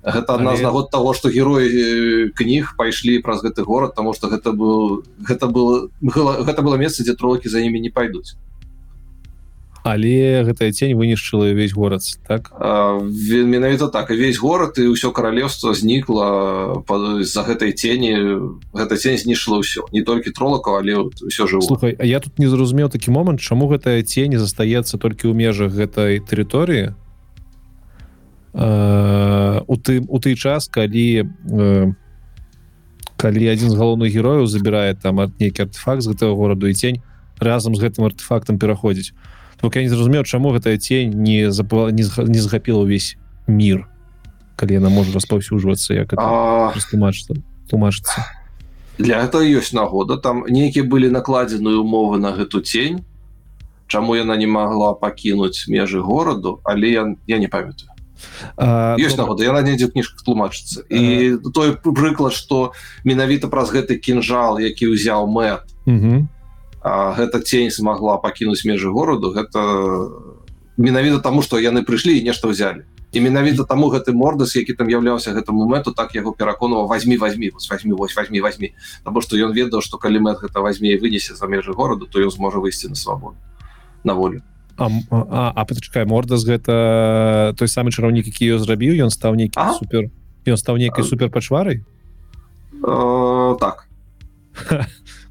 гэта 0.03 0.35
адна 0.35 0.57
з 0.57 0.63
нагод 0.63 0.91
того 0.91 1.15
что 1.15 1.29
героі 1.29 2.33
кніг 2.33 2.75
пайшлі 2.77 3.21
праз 3.21 3.43
гэты 3.45 3.65
город 3.65 3.95
тому 3.95 4.15
что 4.15 4.29
гэта 4.29 4.53
был 4.53 5.05
гэта 5.21 5.47
было 5.47 5.91
гэта 6.01 6.63
было 6.63 6.77
месца 6.77 7.05
дзе 7.05 7.15
тролыкі 7.15 7.49
за 7.49 7.61
імі 7.61 7.81
не 7.81 7.91
пайдуць. 7.91 8.37
Але 9.83 10.45
гэтая 10.45 10.73
тень 10.73 10.93
вынішчыла 10.97 11.53
весь 11.53 11.73
город 11.73 12.03
так? 12.29 12.53
Менавіта 12.61 13.89
так 13.89 14.11
весь 14.11 14.37
город 14.37 14.77
і 14.77 14.93
ўсё 14.93 15.13
каралевство 15.13 15.73
знікла 15.73 16.85
за 17.25 17.43
гэтай 17.45 17.73
тені 17.73 18.13
гэта 18.77 18.97
тень 18.97 19.17
знішла 19.17 19.61
ўсё. 19.61 19.89
Не 19.93 20.05
толькі 20.05 20.33
тролакаў 20.33 20.85
але 20.85 21.09
ўсё 21.25 21.49
жа 21.49 21.61
слухай 21.61 21.97
А 21.97 22.05
я 22.05 22.21
тут 22.21 22.39
не 22.39 22.49
зразумеў 22.49 22.89
такі 22.89 23.11
момант 23.11 23.41
чаму 23.41 23.69
гэтая 23.69 24.05
тень 24.05 24.37
застаецца 24.37 25.01
толькі 25.01 25.33
ў 25.33 25.35
межах 25.37 25.73
гэтай 25.73 26.21
тэрыторыі 26.21 26.93
Э, 28.53 29.61
у 29.67 29.77
тым 29.77 30.07
у 30.09 30.19
той 30.19 30.35
час 30.35 30.67
калі 30.67 31.23
э, 31.23 31.93
калі 33.15 33.45
адзін 33.47 33.71
з 33.71 33.79
галоўных 33.79 34.11
герояў 34.11 34.51
забірае 34.51 34.99
там 34.99 35.23
ад 35.23 35.31
нейкі 35.39 35.71
артефакт 35.71 36.03
з 36.03 36.11
гэтага 36.11 36.35
гораду 36.35 36.67
і 36.67 36.75
тень 36.75 36.99
разам 37.39 37.79
з 37.79 37.83
гэтым 37.87 38.11
артефактам 38.11 38.59
пераходзіць. 38.59 39.15
То 39.63 39.71
я 39.71 39.83
не 39.83 39.89
зразумеў 39.89 40.27
чаму 40.27 40.51
гэтая 40.51 40.83
тень 40.83 41.15
не 41.15 41.53
запала 41.53 41.95
не, 41.95 42.03
не 42.03 42.41
згапіла 42.43 42.83
ўвесь 42.83 43.15
мир 43.47 43.87
калі 44.59 44.83
яна 44.83 44.91
можа 44.91 45.15
распаўсюджвацца 45.15 45.95
як 45.95 46.11
тлумачыцца 46.19 47.39
тлумачыцца. 47.71 48.27
Для 48.99 49.23
этого 49.23 49.47
ёсць 49.47 49.73
нагода. 49.73 50.19
Там 50.19 50.43
нейкія 50.51 50.83
былі 50.83 51.07
накладзеныя 51.15 51.79
умовы 51.79 52.19
на 52.19 52.35
гэту 52.35 52.67
тень 52.67 53.07
Чаму 53.87 54.15
яна 54.19 54.35
не 54.35 54.51
магла 54.51 54.91
пакінуць 54.99 55.71
межы 55.71 56.03
гораду 56.03 56.59
але 56.65 56.91
я, 56.91 57.07
я 57.27 57.39
не 57.39 57.47
памятаю 57.47 57.89
ёсць 58.57 59.16
нагода 59.16 59.45
яна 59.45 59.62
недзе 59.62 59.91
кніжка 59.91 60.23
тлумачыцца. 60.25 60.85
І 60.89 61.37
той 61.55 61.77
прыклад 61.77 62.33
что 62.33 62.73
менавіта 63.05 63.49
праз 63.49 63.71
гэты 63.71 63.97
кінжал 63.97 64.59
які 64.59 64.93
ўзяў 64.93 65.27
мэт 65.27 65.64
гэта 66.85 67.41
тень 67.45 67.71
смогла 67.71 68.16
пакінуць 68.18 68.64
межы 68.64 68.91
гораду 68.91 69.33
гэта 69.33 69.61
менавіта 70.77 71.21
таму 71.21 71.43
что 71.43 71.59
яны 71.59 71.85
прыйшлі 71.85 72.16
і 72.18 72.25
нешта 72.25 72.49
ўзялі. 72.49 72.85
І 73.12 73.18
менавіта 73.21 73.66
таму 73.66 73.91
гэты 73.91 74.14
мордас 74.14 74.55
які 74.55 74.79
там 74.79 74.89
являўся 74.89 75.35
гэтаму 75.35 75.66
мэту 75.66 75.91
так 75.91 76.14
яго 76.14 76.33
пераконваў 76.33 76.87
возьми 76.87 77.18
возьми 77.18 77.51
возьми 77.51 77.93
вось 77.93 78.16
возьми 78.16 78.41
возьми 78.41 78.75
потому 79.03 79.21
что 79.21 79.37
ён 79.37 79.53
ведаў 79.53 79.83
что 79.83 79.99
калі 79.99 80.23
мэт 80.23 80.47
гэта 80.47 80.61
возьме 80.61 80.95
і 80.95 81.01
вынесе 81.03 81.35
за 81.35 81.47
межы 81.47 81.75
гораду 81.75 82.07
то 82.07 82.23
ён 82.23 82.31
зможа 82.31 82.62
выйсці 82.62 82.89
на 82.89 82.95
свабоду 82.95 83.37
на 84.05 84.14
волю 84.14 84.43
А, 84.81 84.89
а, 85.11 85.53
а 85.55 85.64
пачакай 85.68 86.07
мордас 86.09 86.41
гэта 86.49 87.53
той 87.61 87.68
самы 87.68 87.93
чараўнік 87.93 88.33
які 88.33 88.49
ее 88.49 88.57
зрабіў 88.57 88.97
ён 89.05 89.12
стаў 89.12 89.37
нейкі 89.37 89.61
супер 89.76 90.09
ён 90.49 90.57
стаў 90.57 90.81
нейкай 90.81 91.05
супер 91.05 91.28
пачварай 91.28 91.85
так 93.61 93.85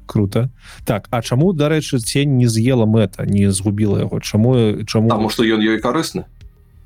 круто 0.06 0.50
так 0.84 1.08
А 1.10 1.22
чаму 1.22 1.52
дарэчы 1.52 1.98
цень 1.98 2.38
не 2.38 2.46
з'ела 2.46 2.86
мэта 2.86 3.26
не 3.26 3.50
згубіла 3.50 4.06
яго 4.06 4.20
чаму 4.22 4.86
чаму 4.86 5.10
Таму 5.10 5.30
што 5.34 5.42
ён 5.42 5.58
ёй 5.58 5.82
карысны 5.82 6.30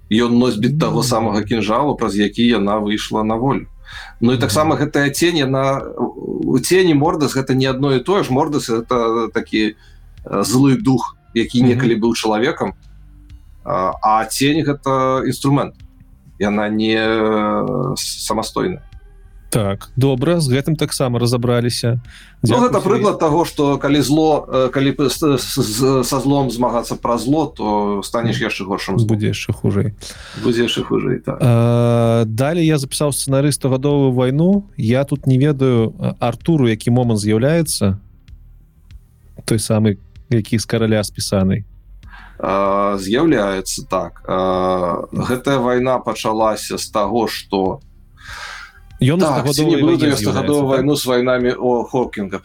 ён 0.08 0.32
носьбіт 0.40 0.80
таго 0.80 1.04
самага 1.04 1.44
кінжалу 1.44 1.96
праз 2.00 2.16
які 2.16 2.48
яна 2.48 2.80
выйшла 2.80 3.24
на 3.24 3.36
волю 3.36 3.68
Ну 4.20 4.32
і 4.32 4.40
таксама 4.40 4.80
гэтая 4.80 5.12
тень 5.12 5.36
яна 5.36 5.84
у 6.00 6.56
цені 6.58 6.96
мордас 6.96 7.36
гэта 7.36 7.52
не 7.52 7.68
адно 7.68 7.92
і 7.92 8.00
тое 8.00 8.24
ж 8.24 8.32
мордас 8.32 8.72
это 8.72 9.28
такі 9.28 9.76
злы 10.24 10.80
дух 10.80 11.16
які 11.35 11.62
некалі 11.62 11.99
быў 11.99 12.14
чалавекам 12.14 12.74
а 13.64 14.24
тень 14.28 14.61
гэта 14.61 15.24
інструмент. 15.24 15.74
Яна 16.39 16.68
не 16.68 16.99
самастойна 17.97 18.82
так 19.55 19.91
добра 19.95 20.43
з 20.43 20.51
гэтым 20.51 20.74
таксама 20.74 21.22
разабраліся. 21.22 22.03
Ну, 22.43 22.59
гэта 22.59 22.82
прыклад 22.82 23.22
того 23.22 23.47
что 23.47 23.78
калі 23.78 24.03
зло 24.03 24.43
калі 24.74 24.91
со 25.07 26.18
злом 26.18 26.51
змагацца 26.51 26.99
пра 26.99 27.14
зло 27.22 27.47
то 27.47 28.03
станеш 28.03 28.43
яшчэ 28.43 28.66
горшым 28.66 28.99
будзе 28.99 29.30
яшчэ 29.30 29.55
хужэй. 29.55 29.95
Будзе 30.43 30.66
яшчэ 30.66 30.82
хужэй 30.82 31.22
так. 31.22 31.39
далей 32.26 32.66
я 32.66 32.82
запісаў 32.82 33.14
сцэнарысту 33.14 33.70
гадовую 33.70 34.11
вайну 34.11 34.66
я 34.74 35.05
тут 35.07 35.30
не 35.30 35.39
ведаю 35.39 35.95
артуру 36.18 36.66
які 36.66 36.91
момант 36.91 37.22
з'яўляецца. 37.22 38.03
Той 39.47 39.59
самый 39.62 40.03
які 40.37 40.59
з 40.59 40.64
караля 40.66 41.05
спісанай? 41.05 41.64
З'яўляецца 42.39 43.87
так. 43.89 44.20
Гэтая 45.14 45.59
вайна 45.62 45.99
пачалася 45.99 46.78
з 46.78 46.87
таго 46.91 47.26
что 47.30 47.80
ён 49.01 49.20
так, 49.20 49.47
гадовую 49.47 50.66
вайну 50.66 50.97
з 50.97 51.07
вайнамі 51.07 51.55
о 51.55 51.85
хокінга 51.85 52.43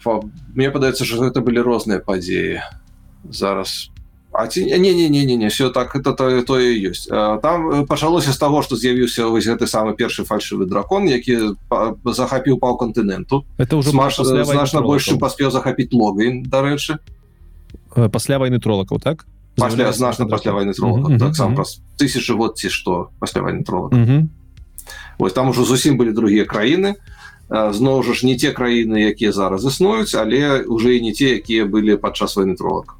мне 0.54 0.70
падаецца 0.70 1.04
что 1.04 1.26
гэта 1.26 1.42
былі 1.42 1.60
розныя 1.66 1.98
падзеі. 1.98 2.62
Зараз. 3.28 3.90
А 4.32 4.46
ці 4.46 4.62
не 4.62 4.78
не 4.78 5.08
не 5.08 5.24
не 5.26 5.36
не 5.36 5.48
все 5.48 5.70
так 5.70 5.96
это 5.96 6.14
тое 6.14 6.42
тое 6.46 6.70
ёсць. 6.78 7.10
Там 7.42 7.86
пачалося 7.86 8.32
з 8.32 8.38
таго 8.38 8.62
што 8.62 8.76
з'явіўся 8.76 9.26
вось 9.26 9.50
гэты 9.50 9.66
самы 9.66 9.98
першы 9.98 10.22
фальшывы 10.22 10.70
дракон 10.70 11.10
які 11.10 11.58
захапіў 12.06 12.62
паў 12.62 12.78
кантыненту. 12.78 13.42
Это 13.58 13.76
уже 13.76 13.90
значна 13.90 14.80
больш 14.80 15.10
паспеў 15.18 15.50
захапіць 15.50 15.90
логін 15.90 16.46
дарэчы 16.46 17.02
пасля 17.90 18.38
войны 18.38 18.60
тролакаў 18.60 19.00
так? 19.00 19.26
Пасля 19.56 19.92
значна 19.92 20.26
пасля 20.26 20.52
войны 20.52 20.72
тролакаў 20.74 21.18
так 21.18 21.36
сам 21.36 21.54
праз 21.54 21.80
тысячи 21.98 22.32
год 22.32 22.58
ці 22.58 22.68
што 22.68 23.10
пасля 23.18 23.42
войны 23.42 23.64
тролак 23.64 23.92
Вось 25.18 25.32
там 25.32 25.50
ужо 25.50 25.64
зусім 25.64 25.96
былі 25.96 26.12
другія 26.12 26.44
краіны 26.44 26.94
зноў 27.50 28.02
жа 28.06 28.14
ж 28.14 28.26
не 28.26 28.36
те 28.38 28.54
краіны 28.54 29.10
якія 29.10 29.32
зараз 29.32 29.64
існуюць 29.66 30.14
але 30.14 30.62
уже 30.62 30.96
і 30.96 31.02
не 31.02 31.12
те 31.12 31.36
якія 31.36 31.66
былі 31.66 31.96
падчас 31.96 32.36
войны 32.36 32.56
тролак 32.56 32.96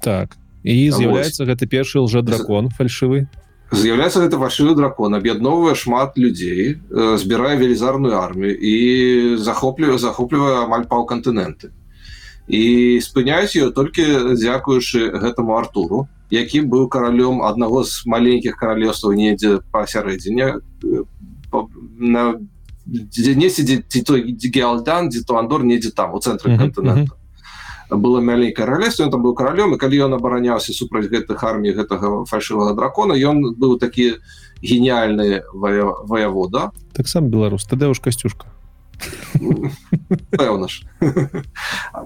так. 0.00 0.36
І 0.64 0.90
з'яўляецца 0.90 1.46
гэта 1.46 1.66
першы 1.70 2.00
лжа 2.00 2.22
дракон 2.22 2.72
фальшывы 2.72 3.28
з'яўляецца 3.70 4.24
гэта 4.24 4.38
фальшывы 4.40 4.74
дракон 4.74 5.14
аб'ядноўвае 5.14 5.74
шмат 5.74 6.16
людзей 6.16 6.80
збірае 6.90 7.56
велізарную 7.60 8.16
армію 8.16 8.56
і 8.56 8.74
захоплівае 9.36 9.98
захоплівае 9.98 10.64
амаль 10.64 10.86
паў 10.88 11.06
кантыненты 11.06 11.70
і 12.48 13.00
спыняюць 13.02 13.56
ее 13.56 13.70
толькі 13.70 14.34
дзякуючы 14.38 15.10
гэтаму 15.18 15.58
артуру 15.58 16.06
які 16.30 16.66
быў 16.66 16.88
каралём 16.88 17.42
аднаго 17.42 17.84
з 17.84 18.06
маленькіх 18.06 18.56
каралевстваў 18.58 19.14
недзе 19.14 19.62
пасярэдзіне 19.70 20.62
на 21.98 22.22
несе 22.86 23.82
ці 23.82 24.02
той 24.02 24.34
геалдан 24.38 25.10
дзе 25.10 25.22
то 25.26 25.38
андор 25.38 25.64
недзе 25.64 25.90
там 25.90 26.14
у 26.14 26.20
цэнтры 26.20 26.58
кантынента. 26.58 27.14
было 27.90 28.20
маленькое 28.20 28.66
каралевство 28.66 29.10
там 29.10 29.22
быў 29.22 29.34
каралём 29.34 29.74
і 29.74 29.78
калі 29.78 30.10
ён 30.10 30.14
абараняўся 30.14 30.72
супраць 30.72 31.06
гэтых 31.06 31.42
армій 31.42 31.74
гэтага 31.74 32.26
фальшывага 32.26 32.74
дракона 32.74 33.14
ён 33.14 33.54
быў 33.54 33.78
такі 33.78 34.18
гениальны 34.62 35.42
ваявода. 35.52 36.72
Таксама 36.94 37.28
беларус 37.28 37.66
тадеуш 37.66 38.00
касцюшка 38.00 38.46
пэўна 40.36 40.68
ж 40.68 40.84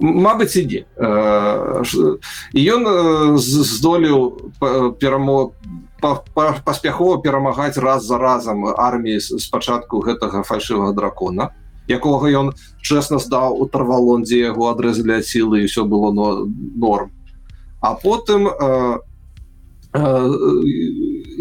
Мабыць 0.01 0.55
ідзе 0.57 0.85
і 2.53 2.59
ён 2.75 2.83
здолеў 3.37 4.51
перамо 4.99 5.53
паспяхова 6.01 7.21
перамагаць 7.21 7.77
раз 7.77 8.05
за 8.05 8.17
разам 8.17 8.65
арміі 8.73 9.21
спачатку 9.21 10.01
гэтага 10.01 10.43
фальшывага 10.43 10.93
дракона 10.97 11.51
якога 11.87 12.29
ён 12.29 12.53
чэсна 12.81 13.19
здаў 13.19 13.57
у 13.61 13.67
тарвалон 13.67 14.23
дзе 14.23 14.51
яго 14.51 14.69
адрэзалі 14.71 15.19
ад 15.19 15.25
сілы 15.25 15.63
і 15.63 15.69
все 15.69 15.85
было 15.85 16.11
но 16.11 16.45
норм. 16.75 17.11
А 17.81 17.95
потым 17.95 18.49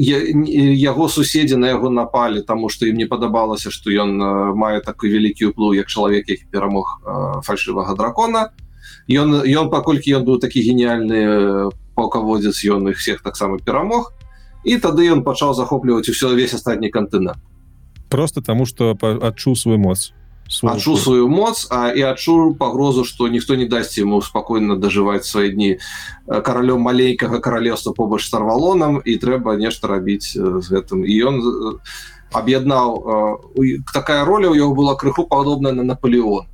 яго 0.00 1.08
суседзі 1.08 1.56
на 1.60 1.68
яго 1.68 1.90
напалі 1.92 2.40
таму 2.40 2.72
што 2.72 2.88
ім 2.88 2.96
не 2.96 3.06
падабалася 3.06 3.70
што 3.70 3.92
ён 3.92 4.16
мае 4.56 4.80
такі 4.80 5.12
вялікі 5.12 5.52
ўплыў 5.52 5.76
як 5.76 5.92
чалавек 5.92 6.28
які 6.28 6.48
перамог 6.48 7.00
фальшывага 7.44 7.92
дракона. 7.94 8.48
Ён 9.10 9.44
ён 9.44 9.68
паколькі 9.68 10.16
ён 10.16 10.24
быў 10.24 10.40
такі 10.40 10.64
гениальны 10.64 11.68
палкаводзец 11.94 12.64
ён 12.64 12.88
іх 12.88 12.98
всех 12.98 13.20
таксама 13.20 13.58
перамог 13.60 14.12
і 14.64 14.76
тады 14.76 15.04
ён 15.12 15.20
пачаў 15.24 15.52
захопліваць 15.54 16.08
усё 16.08 16.32
весь 16.32 16.54
астатні 16.54 16.88
кантынент 16.88 17.38
просто 18.08 18.40
таму 18.40 18.66
что 18.66 18.96
адчуў 19.00 19.56
свой 19.56 19.76
моц 19.76 20.12
адчу 20.62 20.96
сваю 20.96 21.28
моц 21.30 21.66
а 21.70 21.94
і 21.94 22.02
адчуў 22.10 22.54
пагрозу 22.58 23.04
што 23.04 23.28
ніхто 23.30 23.54
не 23.54 23.66
дасць 23.70 23.98
ему 24.02 24.20
спакойна 24.20 24.76
дажываць 24.76 25.24
свае 25.24 25.54
дні 25.54 25.78
каралём 26.26 26.82
маленькага 26.82 27.38
каралевства 27.38 27.92
побач 27.92 28.26
з 28.26 28.30
тарвалонам 28.34 29.00
і 29.04 29.16
трэба 29.16 29.54
нешта 29.56 29.86
рабіць 29.88 30.34
з 30.34 30.66
гэтым 30.66 31.06
і 31.06 31.14
ён 31.30 31.34
аб'яднаў 32.34 33.54
такая 33.94 34.24
роля 34.24 34.50
ў 34.50 34.58
яго 34.58 34.74
была 34.74 34.94
крыху 34.98 35.26
падобная 35.30 35.72
на 35.72 35.86
Наполеон 35.86 36.50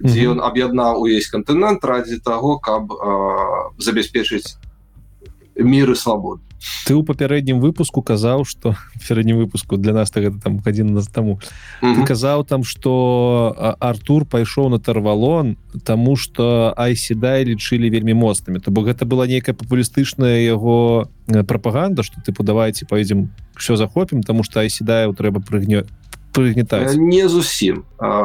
дзе 0.00 0.32
ён 0.32 0.40
аб'яднаў 0.40 1.04
увесь 1.04 1.28
кантынент 1.28 1.84
радзе 1.84 2.20
таго 2.24 2.56
каб 2.58 2.88
забяспечыць 3.78 4.56
мир 5.56 5.92
і 5.92 5.96
свабоду 6.00 6.40
ты 6.84 6.96
ў 6.96 7.04
папярэднім 7.04 7.60
выпуску 7.60 8.00
казаў 8.00 8.44
что 8.44 8.76
сярэднім 9.06 9.36
выпуску 9.36 9.76
для 9.76 9.92
нас 9.92 10.12
гэта 10.12 10.40
там 10.40 10.60
гадзін 10.60 10.94
нас 10.94 11.08
таму 11.08 11.40
mm 11.82 11.94
-hmm. 11.94 12.06
казаў 12.06 12.44
там 12.44 12.64
что 12.64 13.76
Артур 13.80 14.24
пайшоў 14.24 14.68
на 14.68 14.78
тарвалон 14.78 15.56
тому 15.84 16.16
что 16.16 16.74
айседай 16.76 17.44
лічылі 17.44 17.90
вельмі 17.90 18.14
моцнымі 18.14 18.60
то 18.60 18.70
бок 18.70 18.86
гэта 18.86 19.04
была 19.04 19.26
нейкая 19.26 19.54
папулістычная 19.54 20.40
яго 20.40 21.08
прапаганда 21.46 22.02
что 22.02 22.20
ты 22.20 22.32
подавайце 22.32 22.86
поедзем 22.86 23.28
все 23.56 23.76
захопім 23.76 24.22
тому 24.22 24.42
что 24.44 24.60
айседаю 24.60 25.12
трэба 25.12 25.40
прыгнё 25.40 25.84
прыгнетаць 26.32 26.96
не 26.96 27.28
зусім. 27.28 27.84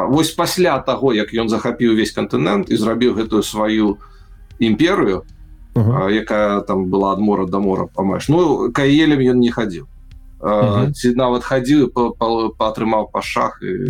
Восьось 0.10 0.36
пасля 0.36 0.80
таго 0.80 1.14
як 1.14 1.34
ён 1.34 1.50
захапіў 1.50 1.92
увесь 1.92 2.12
кантынент 2.12 2.70
і 2.70 2.76
зрабіў 2.76 3.14
гэтую 3.14 3.44
сваю 3.44 3.98
імперыю 4.60 5.22
то 5.22 5.39
uh 5.76 5.84
-huh. 5.84 6.09
якая 6.09 6.61
там 6.61 6.86
была 6.86 7.13
ад 7.13 7.20
мора 7.20 7.45
до 7.45 7.59
мора 7.59 7.86
памаеш 7.86 8.30
ну 8.30 8.72
каелем 8.72 9.20
ён 9.20 9.39
не 9.39 9.51
хадзіў 9.51 9.86
uh 10.39 10.49
-huh. 10.49 10.91
ці 10.93 11.13
нават 11.15 11.43
хадзіў 11.43 11.91
паатрымаў 12.57 13.09
па 13.11 13.22
шах 13.22 13.59
і 13.61 13.89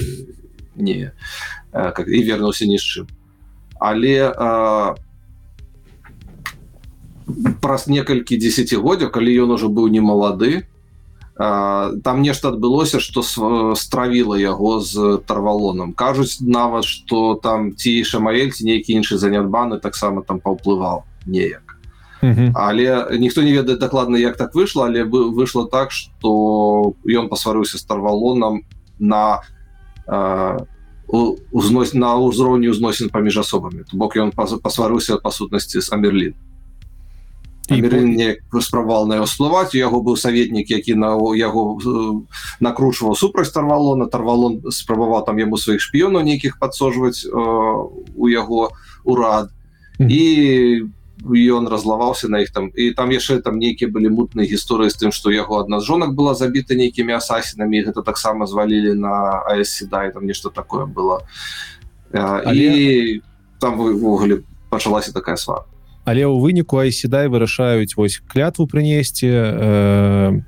не 0.81 1.11
как 1.71 2.07
і 2.07 2.23
вернуўся 2.23 2.65
ні 2.65 2.77
з 2.77 2.81
чым 2.81 3.07
але 3.79 4.33
а, 4.37 4.95
праз 7.61 7.87
некалькі 7.87 8.37
десятгоддзяў 8.37 9.09
калі 9.09 9.41
ён 9.43 9.51
ужо 9.51 9.69
быў 9.69 9.87
не 9.89 10.01
малады 10.01 10.63
там 11.39 12.21
нешта 12.21 12.49
адбылося 12.49 12.99
что 12.99 13.23
стравіла 13.75 14.35
яго 14.35 14.81
з 14.81 15.23
тарвалоном. 15.25 15.93
Кажуць 15.93 16.41
нават 16.41 16.83
что 16.83 17.39
там 17.39 17.75
ці 17.79 18.03
шамаэльці 18.03 18.67
нейкі 18.67 18.99
іншы 18.99 19.15
занятбаны 19.15 19.79
таксама 19.79 20.21
там 20.21 20.43
паўплываў 20.43 21.07
неяк 21.25 21.68
але 22.21 23.17
ніхто 23.17 23.41
не 23.41 23.51
ведае 23.51 23.77
дакладна 23.77 24.17
як 24.17 24.37
так 24.37 24.55
выйшло 24.55 24.85
але 24.85 25.05
бы 25.05 25.31
вышло 25.31 25.67
так 25.67 25.91
что 25.91 26.93
ён 27.05 27.29
пасварыўся 27.29 27.77
з 27.77 27.83
тарвалонам 27.83 28.63
на 28.99 29.41
узнос 31.51 31.93
на 31.93 32.13
ўзроўні 32.21 32.69
ўзносін 32.69 33.09
паміж 33.09 33.41
асобамі. 33.41 33.81
То 33.89 33.97
бок 33.97 34.13
ён 34.13 34.29
пасварыўся 34.35 35.17
па 35.17 35.31
сутнасці 35.31 35.81
з 35.81 35.89
амерлін 35.89 36.37
спрабавал 38.61 39.05
на 39.07 39.21
ўсплываць 39.21 39.77
яго 39.77 40.01
быў 40.01 40.17
саветнік 40.17 40.69
які 40.69 40.95
на 40.95 41.13
яго 41.37 41.77
накручваў 42.59 43.15
супраць 43.15 43.53
тарвалона. 43.53 44.09
Тарвалон 44.09 44.61
спрабаваў 44.69 45.25
там 45.25 45.37
яму 45.37 45.57
сваіх 45.57 45.81
шпіёнаў 45.81 46.25
нейкіх 46.25 46.57
падсожваць 46.59 47.25
у 47.29 48.25
яго 48.29 48.73
урад 49.05 49.49
і 49.99 50.85
по 50.85 50.98
ён 51.27 51.67
разлаваўся 51.67 52.29
на 52.29 52.39
іх 52.39 52.51
там. 52.51 52.71
І 52.75 52.91
там 52.91 53.11
яшчэ 53.11 53.41
там 53.41 53.59
нейкія 53.59 53.91
былі 53.91 54.09
мутныя 54.09 54.47
гісторыі 54.47 54.89
з 54.89 54.97
тым 54.99 55.11
што 55.11 55.31
яго 55.31 55.59
адна 55.59 55.79
з 55.79 55.85
жонак 55.85 56.15
была 56.15 56.35
забіта 56.35 56.75
нейкімі 56.75 57.19
асасінамі 57.19 57.83
гэта 57.91 58.03
таксама 58.03 58.47
звалілі 58.47 58.95
на 58.95 59.43
Аэсседа 59.45 60.07
і 60.07 60.13
там 60.13 60.25
нешта 60.25 60.49
такое 60.49 60.85
было. 60.85 61.27
Але... 62.13 62.55
і 62.55 63.21
там 63.59 63.77
вывогуле 63.77 64.41
пачалася 64.69 65.13
такая 65.13 65.35
сва 65.35 65.65
але 66.09 66.25
ў 66.25 66.41
выніку 66.41 66.81
Айседай 66.81 67.29
вырашаюць 67.29 67.93
вось 67.93 68.17
клятву 68.25 68.65
прынесці 68.65 69.29
э 69.29 70.41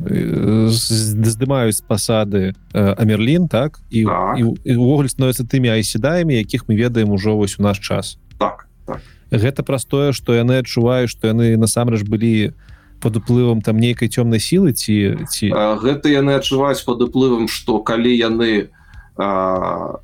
здымаюць 0.00 1.76
з 1.76 1.84
пасады 1.84 2.54
Амерлін 2.72 3.48
так? 3.48 3.80
І 3.90 4.06
увогуле 4.06 5.08
так. 5.08 5.12
становятся 5.12 5.44
тымі 5.44 5.68
айседаямі 5.76 6.40
якіх 6.40 6.68
мы 6.68 6.76
ведаем 6.76 7.12
ужо 7.12 7.36
вось 7.36 7.60
у 7.60 7.62
наш 7.62 7.78
час. 7.78 8.16
Так 8.38 8.66
так 8.86 9.02
гэта 9.30 9.62
праз 9.62 9.84
тое 9.84 10.12
што 10.12 10.34
яны 10.34 10.60
адчуваюць 10.60 11.10
што 11.10 11.30
яны 11.30 11.56
насамрэч 11.56 12.02
былі 12.02 12.52
под 13.00 13.16
уплывам 13.16 13.62
там 13.62 13.78
нейкай 13.80 14.08
цёмнай 14.08 14.40
сілы 14.40 14.72
ці 14.72 15.24
ці? 15.30 15.50
Гэта 15.54 16.10
яны 16.10 16.36
адчуваюць 16.36 16.84
под 16.84 17.08
уплывам 17.08 17.48
што 17.48 17.80
калі 17.80 18.12
яны 18.12 18.68
а, 19.16 20.00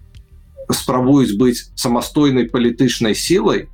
спрабуюць 0.70 1.36
быць 1.36 1.70
самастойнай 1.77 2.48
палітычнай 2.48 3.15
сілай 3.15 3.69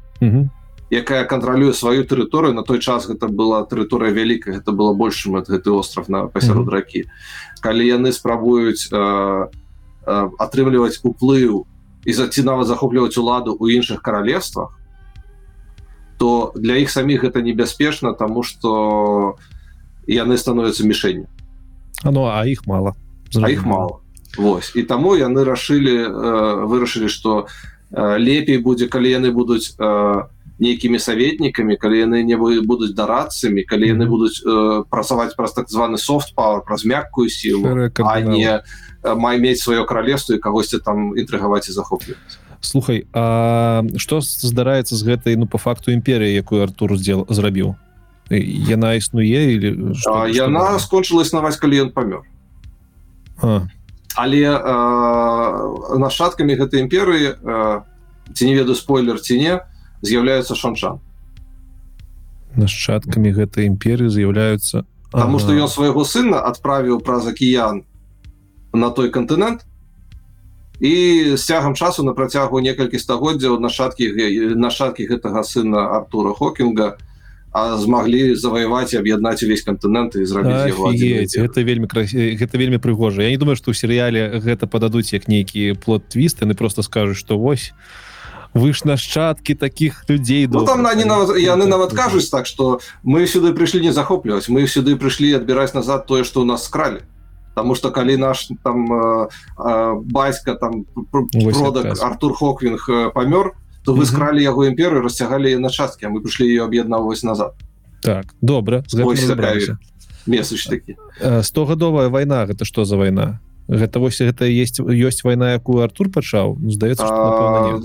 якая 0.93 1.25
кантралюе 1.25 1.73
сваю 1.73 2.05
тэрыторыю 2.05 2.53
на 2.53 2.63
той 2.63 2.79
час 2.79 3.09
гэта 3.09 3.29
была 3.29 3.65
тэрыторыя 3.65 4.13
вялікая 4.13 4.61
гэта 4.61 4.77
было 4.77 4.93
большым 4.93 5.41
ад 5.41 5.49
гэты 5.49 5.73
остров 5.73 6.09
на 6.13 6.29
пасярод 6.29 6.69
ракі. 6.69 7.09
Калі 7.65 7.87
яны 7.87 8.13
спрабуюць 8.13 8.93
атрымліваць 10.05 11.01
уплыў 11.01 11.65
і 12.05 12.13
за 12.13 12.29
ці 12.29 12.45
нават 12.45 12.69
захопліваць 12.69 13.17
уладу 13.17 13.57
ў 13.57 13.81
іншых 13.81 14.03
каралевствах 14.03 14.77
то 16.19 16.53
для 16.55 16.77
іх 16.77 16.91
саміх 16.91 17.25
гэта 17.25 17.43
небяспечна 17.43 18.13
тому 18.13 18.43
что 18.43 19.37
яны 20.07 20.39
становятся 20.39 20.87
мішэнню. 20.87 21.27
Ну 22.05 22.27
а 22.27 22.45
іх 22.47 22.67
мало 22.67 22.97
а 23.37 23.51
іх 23.51 23.65
мало 23.65 23.99
Вось. 24.37 24.73
І 24.75 24.83
таму 24.83 25.13
яны 25.13 25.45
рашылі 25.45 26.09
э, 26.09 26.65
вырашылі 26.65 27.09
что 27.09 27.47
э, 27.93 28.17
лепей 28.17 28.57
будзе 28.57 28.89
калі 28.89 29.11
яны 29.13 29.31
будуць 29.31 29.77
э, 29.77 30.23
нейкімі 30.59 30.99
саветнікамі 30.99 31.77
калі 31.77 31.99
яны 31.99 32.23
не 32.25 32.37
будуць 32.37 32.95
дарадцамі 32.97 33.63
калі 33.63 33.93
яны 33.93 34.07
будуць 34.09 34.41
э, 34.41 34.85
працаваць 34.89 35.37
праз 35.37 35.53
так 35.53 35.69
званы 35.69 35.99
софт 35.99 36.35
пауэр 36.35 36.65
праз 36.65 36.85
мяккую 36.85 37.29
сілу 37.29 37.91
а 38.07 38.21
не 38.21 38.63
мае 39.03 39.39
мець 39.39 39.61
сваё 39.61 39.85
каралевство 39.85 40.35
і 40.35 40.39
кагосьці 40.39 40.79
там 40.79 41.13
інтрыгаваць 41.19 41.69
і 41.69 41.77
захопліваць 41.77 42.42
Слухай 42.63 43.07
А 43.13 43.83
што 43.99 44.23
здараецца 44.23 44.97
з 44.97 45.03
гэтай 45.05 45.37
ну 45.37 45.47
по 45.47 45.59
факту 45.59 45.93
імперыі 45.93 46.33
якую 46.33 46.63
Артур 46.63 46.97
сделал 46.97 47.27
зрабіў? 47.29 47.75
Яна 48.31 48.95
існуе 48.97 49.59
или 49.59 49.95
што, 49.99 50.25
яна 50.31 50.79
што 50.79 50.87
скончыла 50.87 51.27
існаваць 51.27 51.59
калі 51.61 51.85
ён 51.85 51.91
памёр. 51.93 52.25
Але 54.15 54.43
э, 54.47 55.99
нашаткамі 55.99 56.57
гэтай 56.57 56.87
імперыі 56.87 57.35
э, 57.35 57.81
ці 58.33 58.43
не 58.47 58.55
ведаю 58.55 58.77
спойлер 58.77 59.21
ці 59.21 59.37
не 59.37 59.61
з'яўляюцца 60.03 60.55
шанчан. 60.55 61.01
Нашчадкамі 62.57 63.33
гэтай 63.33 63.67
імперыі 63.67 64.13
з'яўляюцца 64.13 64.85
Таму 65.13 65.37
ага. 65.37 65.45
што 65.45 65.53
ён 65.53 65.69
свайго 65.69 66.05
сына 66.09 66.41
адправіў 66.41 67.01
праз 67.05 67.29
акіян 67.29 67.85
на 68.73 68.89
той 68.91 69.13
кантынент 69.13 69.65
і 70.83 71.37
з 71.37 71.43
цягам 71.47 71.75
часу 71.79 72.03
на 72.03 72.11
працягу 72.13 72.59
некалькі 72.59 72.99
стагоддзяў 72.99 73.63
нашаткі 73.63 74.11
нашаткі 74.59 75.07
гэтага 75.07 75.47
сына 75.47 75.95
Артура 75.95 76.35
Хокінга 76.35 76.99
змаглі 77.55 78.35
заваяваць 78.35 78.91
аб'яднаць 78.99 79.47
увесь 79.47 79.63
кантынент 79.63 80.19
і 80.19 80.27
зрабіць 80.27 81.39
это 81.39 81.63
вельмі 81.63 81.87
гэта 81.87 82.59
вельмі 82.59 82.83
прыгожа. 82.83 83.23
Я 83.23 83.31
не 83.31 83.39
думаю 83.39 83.55
што 83.55 83.71
ў 83.71 83.79
серыяле 83.79 84.43
гэта 84.43 84.67
пададуць 84.67 85.15
як 85.15 85.31
нейкі 85.31 85.79
плод 85.79 86.03
твіст 86.11 86.43
яны 86.43 86.59
просто 86.59 86.83
скажуць 86.83 87.21
што 87.23 87.39
вось 87.39 87.71
вы 88.51 88.75
ж 88.75 88.83
нашчадкі 88.83 89.55
таких 89.55 90.03
людзей 90.11 90.51
ну, 90.51 90.67
там 90.67 90.83
они 90.83 91.05
нават 91.07 91.39
яны 91.39 91.71
нават 91.71 91.95
кажуць 91.95 92.27
так 92.27 92.51
что 92.51 92.81
мы 93.07 93.31
сюды 93.31 93.55
прыйшлі 93.55 93.87
не 93.87 93.95
захопліваць 93.95 94.51
мы 94.51 94.67
сюды 94.67 94.99
прыйшлі 94.99 95.39
адбіраць 95.39 95.79
назад 95.79 96.11
тое 96.11 96.25
что 96.25 96.43
у 96.43 96.45
нас 96.45 96.67
скралі 96.67 97.07
Таму 97.55 97.75
что 97.75 97.91
калі 97.91 98.17
наш 98.17 98.49
там 98.65 98.93
э, 98.93 99.29
э, 99.59 99.95
бацька 99.95 100.55
там 100.55 100.85
продак 101.31 102.01
Артур 102.01 102.35
Хоквинг 102.35 102.89
э, 102.89 103.11
памёр 103.13 103.53
то 103.85 103.95
вы 103.95 104.07
скралі 104.07 104.43
яго 104.43 104.65
імперыю 104.65 105.03
расцягалі 105.03 105.59
на 105.59 105.69
часткі 105.69 106.07
мы 106.07 106.23
прыйшлі 106.23 106.47
ее 106.47 106.65
аб'яднаваць 106.65 107.23
назад. 107.23 107.53
Так 108.01 108.35
добра 108.41 108.85
месяц 110.27 110.67
такі. 110.67 110.97
Стогадовая 111.43 112.09
вайна 112.09 112.47
гэта 112.47 112.65
что 112.65 112.85
за 112.85 112.97
вайна 112.97 113.41
гэта 113.69 113.99
вось 113.99 114.21
гэта 114.23 114.47
есть 114.47 114.81
ёсць 114.81 115.25
вайна 115.25 115.53
якую 115.53 115.83
Артур 115.85 116.09
пачаў? 116.09 116.57
Ну, 116.57 116.71
здаецца 116.71 117.05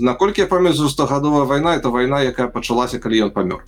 наколькі 0.00 0.40
я 0.40 0.46
памятаю 0.46 0.88
стагадовая 0.88 1.44
вайна 1.44 1.76
это 1.76 1.90
вайна 1.90 2.22
якая 2.22 2.48
пачалася 2.48 2.98
калі 2.98 3.28
ён 3.28 3.30
памёр. 3.30 3.60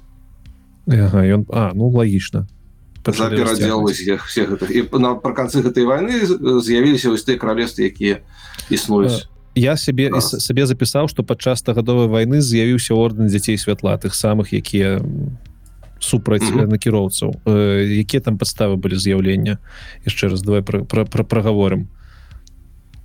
Ага, 0.87 1.29
ён 1.29 1.45
А 1.53 1.73
ну 1.75 1.91
лагічна 1.91 2.47
все 4.27 4.45
гэтых. 4.47 4.71
І 4.71 4.81
напрыканцы 4.93 5.63
гэтай 5.65 5.85
войны 5.85 6.21
з'явіліся 6.61 7.11
вось 7.11 7.25
тыя 7.25 7.41
кралевствы 7.41 7.89
якія 7.89 8.21
існуюць. 8.69 9.27
Я 9.55 9.77
сябе 9.77 10.13
сабе 10.21 10.67
запісаў 10.67 11.09
што 11.09 11.23
падчас 11.23 11.65
стагадовай 11.65 12.07
войны 12.07 12.41
з'явіўся 12.41 12.95
ордэн 12.95 13.27
дзяцей 13.27 13.59
святла 13.59 13.97
тых 13.97 14.15
самых 14.15 14.53
якія 14.53 15.01
супраць 16.01 16.43
mm 16.43 16.61
-hmm. 16.61 16.69
накіроўцаў. 16.69 17.35
Якія 18.05 18.21
там 18.21 18.39
падставы 18.39 18.77
былі 18.77 18.97
з'яўлення? 18.97 19.59
Яшчэ 20.07 20.29
раз 20.29 20.43
давай 20.43 20.63
пра, 20.63 20.85
пра, 20.85 21.05
пра 21.05 21.25
прагаворым. 21.25 21.89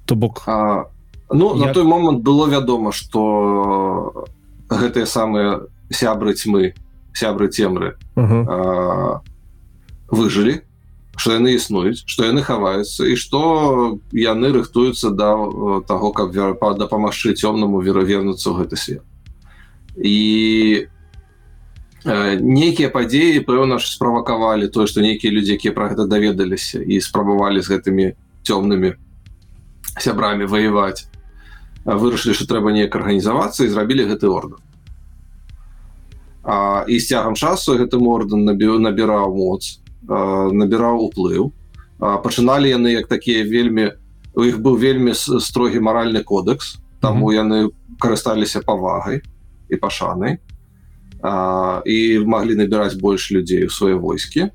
То 0.06 0.16
бок 0.16 0.44
а, 0.48 0.86
ну 1.32 1.56
як... 1.58 1.68
на 1.68 1.74
той 1.74 1.84
момант 1.84 2.24
было 2.24 2.48
вядома 2.48 2.92
что 2.92 4.26
гэтыя 4.70 5.06
самыя 5.06 5.60
сябры 5.90 6.34
тьмы 6.34 6.74
сябры 7.14 7.48
цемры 7.48 7.96
uh 8.16 8.30
-huh. 8.30 9.20
Выжылі 10.08 10.62
что 11.18 11.34
яны 11.34 11.56
існуюць 11.56 12.04
что 12.06 12.26
яны 12.26 12.44
хаваюцца 12.44 13.08
і 13.08 13.16
что 13.16 14.00
яны 14.12 14.52
рыхтуюцца 14.52 15.12
да 15.12 15.32
того 15.88 16.12
каб 16.12 16.36
дапамагчы 16.78 17.34
цёмнаму 17.34 17.82
веравернуцца 17.82 18.52
ў 18.52 18.64
гэты 18.64 18.76
свет. 18.76 19.04
І 19.96 20.88
нейкія 22.06 22.92
падзеі 22.92 23.42
пэўна 23.48 23.80
ж 23.80 23.90
справакавалі 23.90 24.68
тое 24.68 24.86
што 24.86 25.02
нейкія 25.02 25.32
людзі 25.34 25.56
якія 25.58 25.74
пра 25.74 25.90
гэта 25.90 26.06
даведаліся 26.06 26.84
і 26.84 27.00
спрабавалі 27.02 27.64
з 27.64 27.72
гэтымі 27.72 28.06
цёмнымі 28.46 28.94
сябрамі 29.98 30.46
воеваць 30.46 31.08
вырашылі 31.86 32.36
что 32.36 32.46
трэба 32.46 32.76
неяк 32.76 32.94
арганізавацца 32.94 33.66
і 33.66 33.72
зрабілі 33.74 34.06
гэты 34.12 34.30
орден 34.30 34.62
а, 36.44 36.86
і 36.86 37.00
з 37.00 37.08
цягам 37.08 37.34
часу 37.34 37.80
гэтым 37.80 38.06
орден 38.06 38.46
набіў 38.46 38.78
набіраў 38.84 39.34
моц 39.34 39.82
набіраў 40.10 41.02
уплыў. 41.06 41.52
Пачыналі 42.00 42.70
яны 42.70 42.92
як 42.94 43.08
такія 43.08 43.44
вельмі 43.44 43.92
у 44.36 44.44
іх 44.44 44.60
быў 44.60 44.76
вельмі 44.76 45.16
строгі 45.16 45.80
маральны 45.80 46.24
кодекс 46.24 46.78
таму 47.02 47.32
mm 47.32 47.32
-hmm. 47.32 47.42
яны 47.44 47.70
карысталіся 48.00 48.62
павагай 48.66 49.22
і 49.70 49.76
пашанай 49.76 50.38
і 51.86 52.20
маглі 52.26 52.56
набіраць 52.56 53.00
больш 53.00 53.32
людзей 53.32 53.66
у 53.66 53.70
свае 53.70 53.96
войскі. 53.96 54.52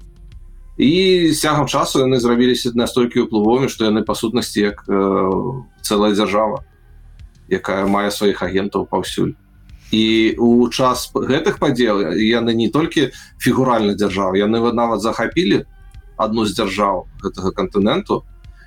І 0.78 1.32
цягам 1.32 1.66
часу 1.66 2.00
яны 2.00 2.16
зрабіліся 2.20 2.72
настолькі 2.74 3.20
ўплывовымі 3.20 3.68
што 3.68 3.84
яны 3.84 4.04
па 4.04 4.14
сутнасці 4.14 4.60
як 4.60 4.84
э, 4.88 4.96
цэлая 5.82 6.12
дзяржава 6.12 6.64
якая 7.50 7.84
мае 7.86 8.10
сваіх 8.10 8.42
агентаў 8.42 8.86
паўсюль 8.86 9.34
і 9.90 10.34
у 10.38 10.68
час 10.68 11.10
гэтых 11.14 11.58
падзел 11.58 12.00
яны 12.14 12.54
не 12.54 12.70
толькі 12.70 13.10
фігуральна 13.38 13.94
дзяржаў 13.94 14.38
яны 14.38 14.62
нават 14.72 15.00
захапілі 15.02 15.66
одну 16.16 16.44
з 16.46 16.54
дзяржаў 16.54 17.06
гэтага 17.22 17.50
кантыненту 17.50 18.22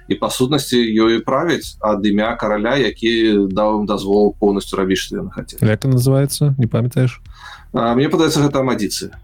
і 0.08 0.16
па 0.20 0.30
сутнасці 0.30 0.78
ёй 0.78 1.24
правіць 1.24 1.80
ад 1.80 2.04
імя 2.04 2.36
караля 2.36 2.76
які 2.76 3.48
даў 3.48 3.84
ім 3.84 3.86
дазвол 3.88 4.36
поўнасцю 4.40 4.76
рабіць 4.76 5.00
што 5.00 5.24
яны 5.24 5.32
хацелі. 5.32 5.64
Это 5.64 5.88
называется 5.88 6.56
не 6.58 6.68
памятаеш? 6.68 7.22
Мне 7.72 8.10
падаецца 8.10 8.44
гэта 8.44 8.60
амадзіцыя. 8.60 9.16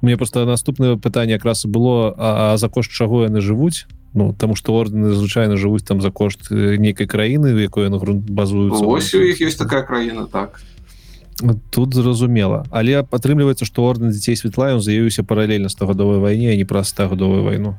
Мне 0.00 0.16
просто 0.16 0.44
наступнае 0.44 0.96
пытанне 0.96 1.34
якраз 1.34 1.64
было 1.66 2.14
а, 2.16 2.54
а 2.54 2.56
за 2.56 2.68
кошт 2.68 2.92
чаго 2.92 3.24
яны 3.24 3.40
жывуць? 3.40 3.88
Ну 4.12 4.34
тому 4.34 4.54
что 4.54 4.74
ордены 4.74 5.14
звычайна 5.14 5.56
жывуць 5.56 5.86
там 5.86 6.00
за 6.00 6.10
кошт 6.10 6.50
нейкай 6.50 7.06
краіны 7.06 7.56
якой 7.56 7.88
на 7.88 7.98
грунт 7.98 8.28
базуюцца. 8.28 8.84
Ось 8.84 9.14
у 9.14 9.22
іх 9.22 9.40
есть 9.40 9.58
такая 9.58 9.82
краіна 9.82 10.26
так 10.26 10.60
тут 11.70 11.94
зразумела. 11.94 12.64
Але 12.70 13.00
атрымліваецца 13.00 13.64
что 13.64 13.84
орден 13.84 14.10
дзяцей 14.10 14.36
светла 14.36 14.72
ён 14.74 14.80
заявіўся 14.80 15.22
паралельна 15.22 15.68
стагадовай 15.68 16.18
вайне 16.18 16.56
не 16.56 16.64
праз 16.64 16.88
стагадовую 16.88 17.44
вайну. 17.44 17.78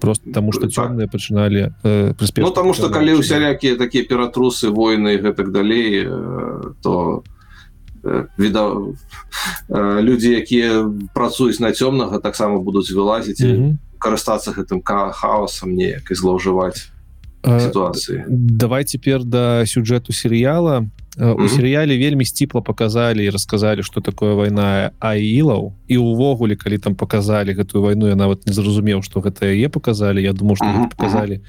Просто 0.00 0.30
тому 0.32 0.52
что 0.52 0.68
цёмныя 0.68 1.08
пачыналі 1.10 1.74
э, 1.82 2.14
ну, 2.36 2.50
тому 2.50 2.74
что 2.74 2.88
калі 2.88 3.18
усялякія 3.18 3.76
такія 3.76 4.04
ператрусы 4.04 4.70
войны 4.70 5.18
гэтак 5.18 5.50
далей 5.50 6.06
э, 6.06 6.74
то 6.82 7.22
то 7.22 7.22
віда 8.38 8.72
людзі 10.00 10.30
якія 10.32 10.86
працуюць 11.14 11.60
на 11.60 11.72
цёмнага 11.72 12.18
таксама 12.22 12.58
будуць 12.58 12.92
вылазіць 12.92 13.42
mm 13.42 13.56
-hmm. 13.56 13.76
карыстацца 13.98 14.54
гэтым 14.54 14.82
ка 14.82 15.12
хаосам 15.12 15.74
неяк 15.74 16.10
і 16.10 16.14
злоўжываць 16.14 16.90
сітуацыі. 17.44 18.24
давай 18.28 18.84
цяпер 18.84 19.24
да 19.24 19.66
сюджэту 19.66 20.12
серыяла 20.12 20.86
у 21.18 21.24
mm 21.24 21.36
-hmm. 21.36 21.48
серыяле 21.48 21.98
вельмі 21.98 22.24
сціпла 22.24 22.60
показалі 22.60 23.24
і 23.24 23.30
расказалі 23.30 23.82
что 23.82 24.00
такое 24.00 24.34
вайна 24.34 24.90
аілаў. 24.98 25.72
І 25.88 25.98
увогуле 25.98 26.56
калі 26.56 26.78
там 26.78 26.94
показалі 26.94 27.54
гэтую 27.54 27.82
вайну 27.82 28.08
я 28.08 28.14
нават 28.14 28.46
не 28.46 28.52
зразумеў 28.52 29.02
что 29.02 29.20
гэта 29.20 29.46
яе 29.46 29.68
показалі 29.68 30.22
Я 30.22 30.32
думаю 30.32 30.56
что 30.56 30.66
mm 30.66 30.76
-hmm. 30.76 30.88
показалі 30.90 31.40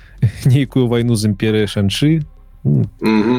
нейкую 0.46 0.88
вайну 0.88 1.16
з 1.16 1.24
імперыя 1.24 1.66
шанчы. 1.66 2.22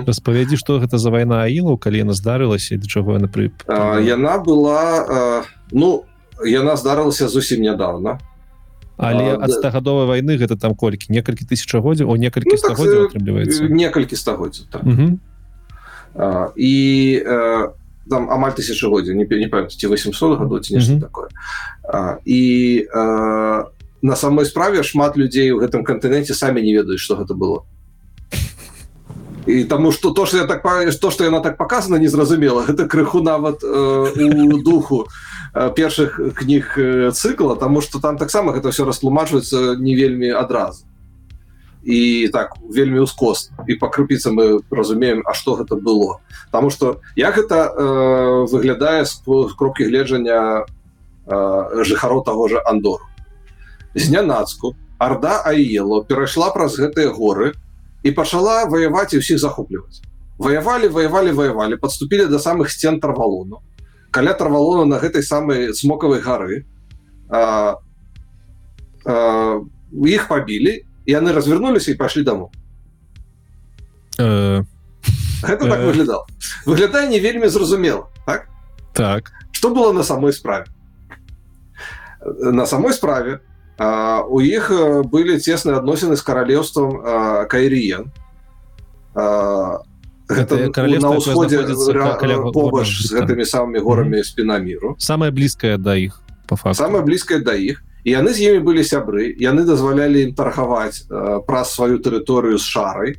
Распавядзі 0.07 0.57
что 0.57 0.79
гэта 0.79 0.97
за 0.97 1.09
вайна 1.09 1.35
аілаў 1.35 1.77
калі 1.77 1.97
яна 1.97 2.13
здарылася 2.13 2.77
да 2.77 2.87
чаго 2.87 3.13
яна 3.13 3.27
пры 3.27 3.51
яна 4.01 4.37
была 4.37 5.05
а, 5.09 5.41
ну 5.71 6.03
яна 6.45 6.75
здарылася 6.75 7.27
зусім 7.27 7.61
нядаўна. 7.61 8.19
Але 8.97 9.39
ад 9.39 9.51
стагадовай 9.51 10.05
вайны 10.05 10.37
гэта 10.37 10.59
там 10.59 10.75
колькі? 10.75 11.07
Некалькі 11.09 11.45
тысячагоддзяў? 11.45 12.11
О 12.11 12.17
некалькі 12.17 12.51
ну, 12.51 12.57
стагоддзяў 12.57 13.01
так, 13.01 13.09
атрымліваецца 13.09 13.69
некалькі 13.69 14.15
стагоддзяў 14.15 14.65
так. 14.71 14.83
І 16.55 17.23
а, 17.25 17.73
там 18.09 18.29
амаль 18.31 18.51
тысячагоддзя 18.57 19.13
не 19.13 19.25
не 19.29 19.47
памяці 19.47 19.87
800 19.87 20.39
гадоў 20.39 20.59
ці 20.59 20.75
нешта 20.75 20.99
такое. 20.99 21.29
А, 21.83 22.17
і 22.25 22.87
а, 22.93 23.69
на 24.01 24.15
самой 24.15 24.45
справе 24.45 24.83
шмат 24.83 25.17
людзей 25.17 25.51
у 25.51 25.59
гэтым 25.59 25.83
кантыненце 25.83 26.33
самі 26.33 26.61
не 26.61 26.73
ведаюць 26.73 26.99
что 26.99 27.15
гэта 27.15 27.33
было. 27.33 27.65
І 29.45 29.63
таму 29.63 29.91
что 29.91 30.11
то 30.11 30.25
что 30.25 30.37
я 30.37 30.45
так 30.45 30.63
то 30.99 31.11
что 31.11 31.23
яна 31.23 31.39
так 31.39 31.57
показана 31.57 31.97
незразумела 31.97 32.65
гэта 32.65 32.87
крыху 32.87 33.21
нават 33.21 33.63
э, 33.63 33.67
у 33.67 34.57
духу 34.61 35.07
э, 35.53 35.71
першых 35.75 36.19
кніг 36.35 36.77
э, 36.77 37.11
цыкла 37.11 37.55
тому 37.55 37.81
что 37.81 37.99
там 37.99 38.17
таксама 38.17 38.53
гэта 38.53 38.71
все 38.71 38.85
растлумачваецца 38.85 39.75
не 39.77 39.95
вельмі 39.95 40.29
адразу 40.29 40.88
і 41.83 42.29
так 42.33 42.57
вельмі 42.69 42.99
ускос 42.99 43.51
і 43.67 43.75
по 43.75 43.89
крупіцам 43.89 44.35
мы 44.35 44.59
разумеем 44.69 45.23
А 45.25 45.33
что 45.33 45.55
гэта 45.55 45.75
было. 45.75 46.19
Таму 46.51 46.69
что 46.69 47.01
як 47.15 47.35
гэта 47.35 47.71
э, 47.71 48.45
выглядае 48.51 49.05
з 49.05 49.21
кропкі 49.57 49.85
гледжання 49.85 50.65
э, 51.25 51.83
жыхароў 51.83 52.23
того 52.23 52.47
же 52.47 52.61
андору. 52.65 53.05
Знянацку 53.95 54.75
Арда 54.97 55.41
Аело 55.41 56.03
перайшла 56.03 56.51
праз 56.51 56.75
гэтыя 56.75 57.09
горы 57.15 57.53
і 58.03 58.11
пачала 58.11 58.65
ваяваць 58.65 59.13
і 59.13 59.23
ўсіх 59.23 59.39
захопліваць. 59.39 60.03
Ваявалі 60.37 60.87
ваявалі 60.87 61.31
ваявалі 61.31 61.75
подступілі 61.79 62.25
до 62.25 62.39
самых 62.39 62.69
сцен 62.69 62.99
тарвалону. 62.99 63.63
Каля 64.11 64.33
тарвалона 64.33 64.85
на 64.85 64.99
гэтай 64.99 65.23
самой 65.23 65.73
смокавай 65.73 66.19
гары 66.19 66.65
а, 67.29 67.79
а, 69.05 69.61
іх 70.03 70.27
пабілі 70.27 70.88
яны 71.09 71.33
развернуліся 71.33 71.91
і 71.91 71.99
пашлі 71.99 72.23
даму 72.23 72.51
э... 74.17 74.63
так 75.41 75.63
э... 75.63 75.85
выглядал 75.85 76.25
выглядае 76.65 77.07
не 77.09 77.19
вельмі 77.19 77.47
зразумела 77.47 78.09
так? 78.25 78.47
Так. 78.93 79.31
Что 79.51 79.73
было 79.73 79.91
на 79.93 80.03
самой 80.03 80.33
справе? 80.33 80.65
На 82.39 82.65
самой 82.65 82.93
справе 82.93 83.39
у 83.79 84.41
іх 84.43 84.71
былі 85.07 85.39
цесныя 85.39 85.79
адносіны 85.79 86.19
з 86.19 86.23
каралеўствам 86.23 86.99
кайріен 87.47 88.11
на 89.15 89.79
ўсходзе 91.15 91.63
побач 92.51 92.87
з 92.91 93.09
гэтымі 93.15 93.45
самымі 93.47 93.79
горамі 93.79 94.23
спіна 94.23 94.59
міру 94.59 94.95
самая 94.99 95.31
блізкая 95.31 95.79
да. 95.79 95.95
іх 95.95 96.19
па 96.47 96.73
самая 96.75 97.01
блізкая 97.07 97.39
да 97.39 97.55
іх 97.55 97.79
і 98.03 98.09
яны 98.11 98.33
з 98.33 98.39
імі 98.49 98.59
былі 98.63 98.83
сябры 98.83 99.35
яны 99.39 99.65
дазвалялі 99.67 100.29
ім 100.29 100.31
таргаваць 100.35 101.07
праз 101.47 101.75
сваю 101.75 101.99
тэрыторыю 101.99 102.57
з 102.57 102.65
шарай 102.65 103.15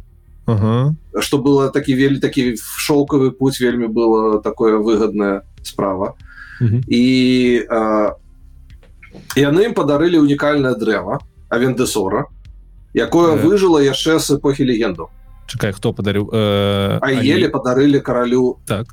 что 1.21 1.39
было 1.39 1.71
такі 1.71 1.95
вельмі 1.95 2.19
такі 2.19 2.57
шоўкавы 2.57 3.31
путь 3.31 3.61
вельмі 3.61 3.87
было 3.87 4.43
такое 4.43 4.79
выгодная 4.79 5.43
справа. 5.63 6.15
І 6.89 7.65
яны 9.37 9.61
ім 9.69 9.75
падарылі 9.75 10.19
унікальнае 10.21 10.75
дрэва 10.75 11.21
авендесора 11.49 12.27
якое 12.95 13.37
э... 13.37 13.41
выжыла 13.43 13.79
яшчэ 13.83 14.19
з 14.19 14.39
эпохі 14.39 14.65
легенду. 14.65 15.11
Чакай 15.47 15.73
хто 15.73 15.93
падарыў 15.93 16.31
э... 16.31 16.99
а 17.01 17.09
еле 17.11 17.49
а... 17.49 17.51
падарылі 17.51 18.01
каралю 18.01 18.59
так. 18.67 18.87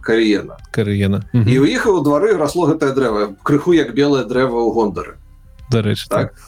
кар'ена 0.00 0.58
кар'ена 0.70 1.24
і 1.32 1.58
у 1.58 1.64
іх 1.66 1.86
у 1.86 2.00
двары 2.02 2.36
расло 2.38 2.66
гэтае 2.70 2.94
дрэва 2.94 3.34
крыху 3.42 3.74
як 3.74 3.94
белае 3.94 4.24
дрэва 4.24 4.62
ў 4.62 4.70
гондары 4.70 5.18
дарэч 5.70 6.08
так, 6.08 6.34
так. 6.34 6.42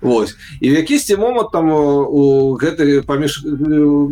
Вось. 0.00 0.36
і 0.60 0.70
в 0.70 0.74
якісьці 0.74 1.16
момант 1.16 1.52
там 1.52 1.70
у 1.70 2.56
гэты 2.56 3.02
паміж 3.02 3.44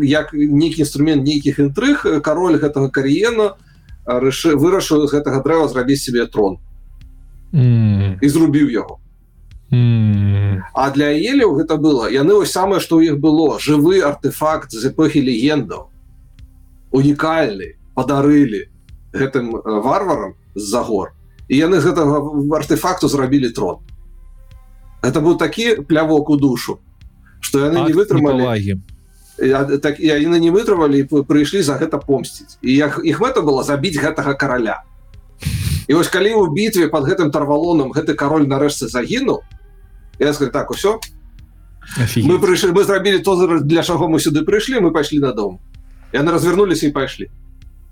як 0.02 0.32
нейкі 0.32 0.84
інструмент 0.84 1.24
нейкіх 1.24 1.58
інтрыг 1.58 2.22
кароль 2.22 2.60
гэтага 2.60 2.90
кар'ена 2.90 3.56
рышы 4.04 4.52
вырашыў 4.56 5.08
з 5.08 5.16
гэтага 5.16 5.40
дрэва 5.42 5.68
зрабіць 5.68 6.04
себе 6.04 6.26
трон. 6.26 6.58
Mm. 7.52 8.20
і 8.20 8.28
зрубіў 8.28 8.68
яго. 8.68 9.00
Mm. 9.72 10.60
А 10.74 10.90
для 10.90 11.08
еляў 11.16 11.56
гэта 11.56 11.80
было. 11.80 12.08
Яны 12.12 12.36
вось 12.36 12.52
самае 12.52 12.80
што 12.80 13.00
ў 13.00 13.12
іх 13.12 13.20
было. 13.20 13.56
Жывы 13.56 14.04
артефакт 14.04 14.72
з 14.72 14.92
эпохі 14.92 15.24
легендаў. 15.24 15.88
Унікальны. 16.92 17.80
Падарылі 17.96 18.68
гэтым 19.16 19.56
варварам 19.64 20.36
з-за 20.54 20.84
гор. 20.84 21.16
І 21.48 21.56
яны 21.56 21.80
з 21.80 21.88
гэтага 21.88 22.20
артефакту 22.52 23.08
зрабілі 23.08 23.48
трон 23.56 23.87
это 25.02 25.20
быў 25.20 25.38
такі 25.38 25.82
плявок 25.82 26.30
у 26.30 26.36
душу 26.36 26.80
что 27.40 27.64
яны 27.64 27.86
не 27.88 27.94
вытрымалі 27.94 28.80
так 29.38 30.00
яны 30.02 30.40
не 30.42 30.50
вытрывалі 30.50 31.06
прыйшлі 31.06 31.62
за 31.62 31.78
гэта 31.78 31.98
помсціць 32.02 32.58
і 32.62 32.74
як 32.74 32.98
іх 33.04 33.20
мэта 33.22 33.42
было 33.42 33.62
забіць 33.62 33.98
гэтага 33.98 34.34
караля. 34.34 34.82
І 35.86 35.94
вось 35.94 36.10
калі 36.10 36.34
ў 36.34 36.50
бітве 36.50 36.90
под 36.90 37.06
гэтым 37.06 37.30
тарвалоном 37.30 37.94
гэты 37.94 38.18
кароль 38.18 38.50
нарэшце 38.50 38.90
загінуў 38.90 39.46
я 40.18 40.32
скажу 40.34 40.50
так 40.50 40.70
усё. 40.70 40.98
Мы 42.18 42.38
прыйшлі 42.42 42.74
мы 42.74 42.84
зрабілі 42.84 43.22
то 43.22 43.60
для 43.62 43.82
чаго 43.82 44.08
мы 44.08 44.18
сюды 44.18 44.42
прыйшлі 44.42 44.82
мы 44.82 44.90
пайшлі 44.90 45.22
на 45.22 45.32
дом. 45.32 45.60
Яны 46.12 46.34
развернуліся 46.34 46.88
і 46.88 46.90
пайшлі. 46.90 47.30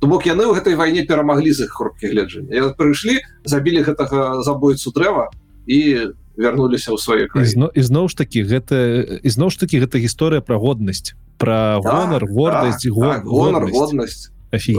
То 0.01 0.11
бок 0.11 0.27
яны 0.27 0.51
ў 0.51 0.59
гэтай 0.59 0.75
вайне 0.75 1.07
перамаглі 1.07 1.53
з 1.53 1.71
іх 1.71 1.79
хрупкі 1.79 2.11
гледжання. 2.11 2.75
Прыйшлі 2.75 3.23
забілі 3.45 3.87
гэтага 3.87 4.43
забойцу 4.43 4.91
дрэва 4.91 5.31
і 5.67 6.11
вярнуліся 6.37 6.93
ў 6.93 6.99
свае 7.01 7.27
краіны. 7.27 7.73
Ізноў 7.75 8.09
ж 8.13 8.17
такі 8.17 8.45
гэта 8.45 8.77
ізноў 9.25 9.51
ж 9.51 9.61
такі 9.61 9.83
гэта 9.83 9.99
гісторыя 9.99 10.41
пра 10.45 10.61
годнасць. 10.61 11.17
Пра 11.41 11.81
гонар 11.81 12.25
гордасць 12.29 12.87
гонар 12.89 13.67
годнасць. 13.73 14.31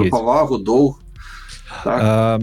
павагу 0.09 0.57
доўг. 0.57 1.01
Так. 1.83 1.99
А, 2.01 2.39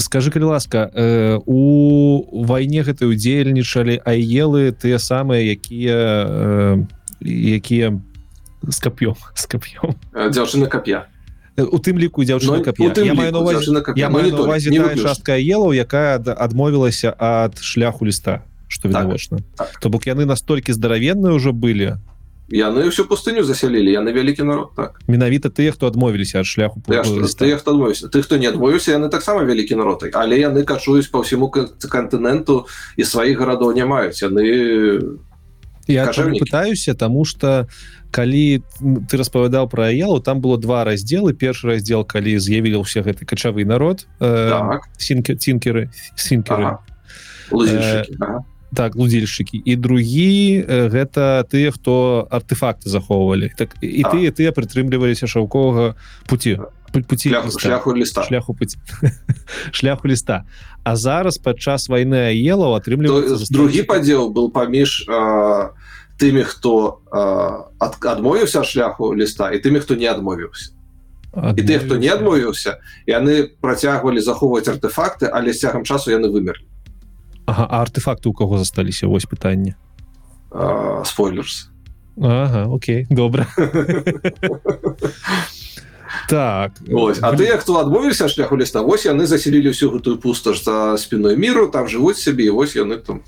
скажи 0.00 0.30
калі 0.30 0.50
ласка 0.50 0.90
э, 0.92 1.38
у 1.46 2.44
вайне 2.44 2.82
гэтай 2.82 3.08
удзельнічалі 3.08 4.02
аелы 4.02 4.74
тыя 4.74 4.98
самыя 4.98 5.38
якія 5.38 6.02
э, 6.26 6.86
якія 7.22 7.94
з 8.66 8.78
кап'ём 8.82 9.16
з 9.38 9.44
кап'ём. 9.46 9.94
Дзяўчына 10.12 10.66
кап'я 10.66 11.06
у 11.56 11.78
тым 11.80 11.96
ліку 11.98 12.24
дзяўчына 12.24 12.60
кап'я. 12.60 12.92
частка 15.00 15.40
елаў 15.40 15.72
якая 15.72 16.20
адмовілася 16.20 17.16
ад 17.16 17.58
шляху 17.60 18.06
ліста 18.06 18.44
что 18.68 18.88
відавочна. 18.88 19.38
Так. 19.56 19.70
так. 19.70 19.80
то 19.80 19.88
бок 19.88 20.06
яны 20.06 20.26
настолькі 20.26 20.72
здаравенныя 20.72 21.34
ўжо 21.38 21.52
былі. 21.52 21.96
Яны 22.46 22.86
всю 22.86 23.06
пустыню 23.10 23.42
заселілі 23.42 23.90
яны 23.90 24.12
вялікі 24.12 24.42
народ 24.42 24.70
так. 24.76 25.00
Менавіта 25.08 25.48
тыя 25.50 25.72
хто 25.72 25.86
адмовіліся 25.86 26.40
ад 26.42 26.46
шляху 26.46 26.82
ты 28.10 28.22
хто 28.22 28.36
не 28.36 28.46
адмовіўся 28.46 28.92
яны 28.92 29.08
таксама 29.08 29.42
вялікі 29.42 29.74
народ. 29.74 30.04
Але 30.12 30.38
яны 30.38 30.62
качуюць 30.62 31.10
по 31.10 31.22
ўсяму 31.22 31.50
кантыненту 31.50 32.66
і 32.96 33.02
сваіх 33.02 33.38
гарадоў 33.38 33.74
не 33.74 33.86
маюць. 33.86 34.22
Яны 34.22 35.18
я 35.86 36.06
пытаюся 36.06 36.94
тому 36.94 37.24
что 37.24 37.66
калі 38.16 38.64
ты 38.80 39.20
распавядаў 39.20 39.68
про 39.68 39.92
ялу 39.92 40.24
там 40.24 40.40
было 40.40 40.56
два 40.56 40.84
раздзелы 40.88 41.36
першы 41.36 41.76
раздзел 41.76 42.04
калі 42.08 42.40
з'явіліся 42.40 43.04
гэты 43.04 43.28
качавы 43.28 43.68
народ 43.68 44.08
э, 44.20 44.48
так. 44.48 44.88
сінкі 44.96 45.36
цінкеры 45.36 45.92
сінкеры 46.16 46.80
ага. 46.80 46.80
ага. 47.52 48.40
так 48.72 48.96
лудзельшчыкі 48.96 49.60
і 49.60 49.76
другі 49.76 50.64
э, 50.64 50.88
гэта 50.88 51.44
тыя 51.44 51.68
хто 51.76 52.24
артефакты 52.32 52.88
захоўвалі 52.88 53.52
так 53.52 53.76
і 53.84 54.00
а. 54.00 54.08
тыя 54.08 54.32
тыя 54.32 54.56
прытрымліваліся 54.56 55.28
шаўковага 55.28 55.92
пути 56.24 56.56
пути 57.04 57.36
шляху 57.60 57.92
ліста 57.92 58.24
шляху 58.24 58.56
пути. 58.56 58.80
Шляху 59.76 60.08
ліста 60.08 60.48
а 60.88 60.96
зараз 60.96 61.36
падчас 61.36 61.92
войны 61.92 62.32
елаў 62.32 62.80
атрымліваецца 62.80 63.52
другі 63.52 63.84
падзел 63.84 64.32
был 64.32 64.48
паміж 64.48 65.04
а, 65.04 65.76
тымі 66.18 66.44
хто 66.44 67.00
ад, 67.78 67.96
адмовіўся 68.00 68.64
шляху 68.64 69.14
ліста 69.14 69.52
і 69.52 69.60
тымі 69.60 69.80
хто 69.80 69.94
не 69.94 70.06
адмовіўся. 70.06 70.72
І 71.36 71.60
ты 71.60 71.78
хто 71.78 71.96
не 71.96 72.08
адмовіўся. 72.08 72.80
яны 73.06 73.52
працягвалі 73.60 74.20
захоўваць 74.20 74.68
артефакты 74.68 75.28
але 75.28 75.52
з 75.52 75.60
цягам 75.60 75.84
часу 75.84 76.10
яны 76.10 76.32
вымерлі. 76.32 76.64
Ага, 77.46 77.68
а 77.70 77.82
артефакты 77.82 78.28
у 78.28 78.32
кого 78.32 78.58
засталіся? 78.58 79.06
Вось 79.06 79.26
пытанне. 79.26 79.76
Спойлерс. 81.04 81.68
Ага, 82.16 82.66
Окей 82.72 83.06
добра. 83.10 83.46
Так. 86.28 86.72
Ось, 86.90 87.18
а 87.20 87.36
ты 87.36 87.46
хто 87.58 87.76
адмовіўся 87.76 88.28
шляху 88.28 88.56
ліста 88.56 88.80
вось 88.80 89.06
яны 89.06 89.26
заселілі 89.26 89.70
всю 89.70 89.90
гэтую 89.92 90.16
пусташ 90.16 90.64
за 90.64 90.96
спиной 90.96 91.36
міру 91.36 91.68
там 91.68 91.86
жывуць 91.86 92.18
сябе 92.18 92.50
вось 92.50 92.74
яны 92.74 92.96
там 92.96 93.20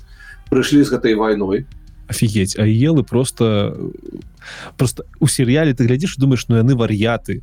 прыйшлі 0.49 0.83
з 0.83 0.89
гэтай 0.89 1.13
вайной 1.13 1.65
офігеть 2.09 2.57
а 2.57 2.65
елы 2.65 3.03
просто 3.03 3.77
просто 4.77 5.05
у 5.19 5.27
серыяле 5.27 5.73
ты 5.73 5.85
глядзіш 5.85 6.17
думаешь 6.17 6.45
ну 6.49 6.57
яны 6.57 6.75
вар'яты 6.75 7.41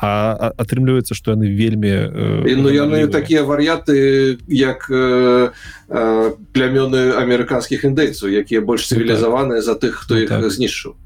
а 0.00 0.52
атрымліваецца 0.56 1.14
што 1.16 1.32
яны 1.32 1.48
вельмі 1.48 1.88
э, 1.88 2.56
ну 2.56 2.68
яны 2.68 3.08
такія 3.08 3.44
вар'яты 3.44 4.38
як 4.48 4.88
э, 4.90 5.52
э, 5.88 6.32
плямёны 6.52 7.16
амерыканскіх 7.16 7.84
індейцаў 7.84 8.28
якія 8.28 8.60
больш 8.60 8.88
цывілізаваныя 8.88 9.62
за 9.62 9.76
тых 9.76 10.04
хто 10.04 10.14
ну, 10.14 10.20
іх 10.20 10.28
так. 10.28 10.50
знішчыў. 10.52 10.96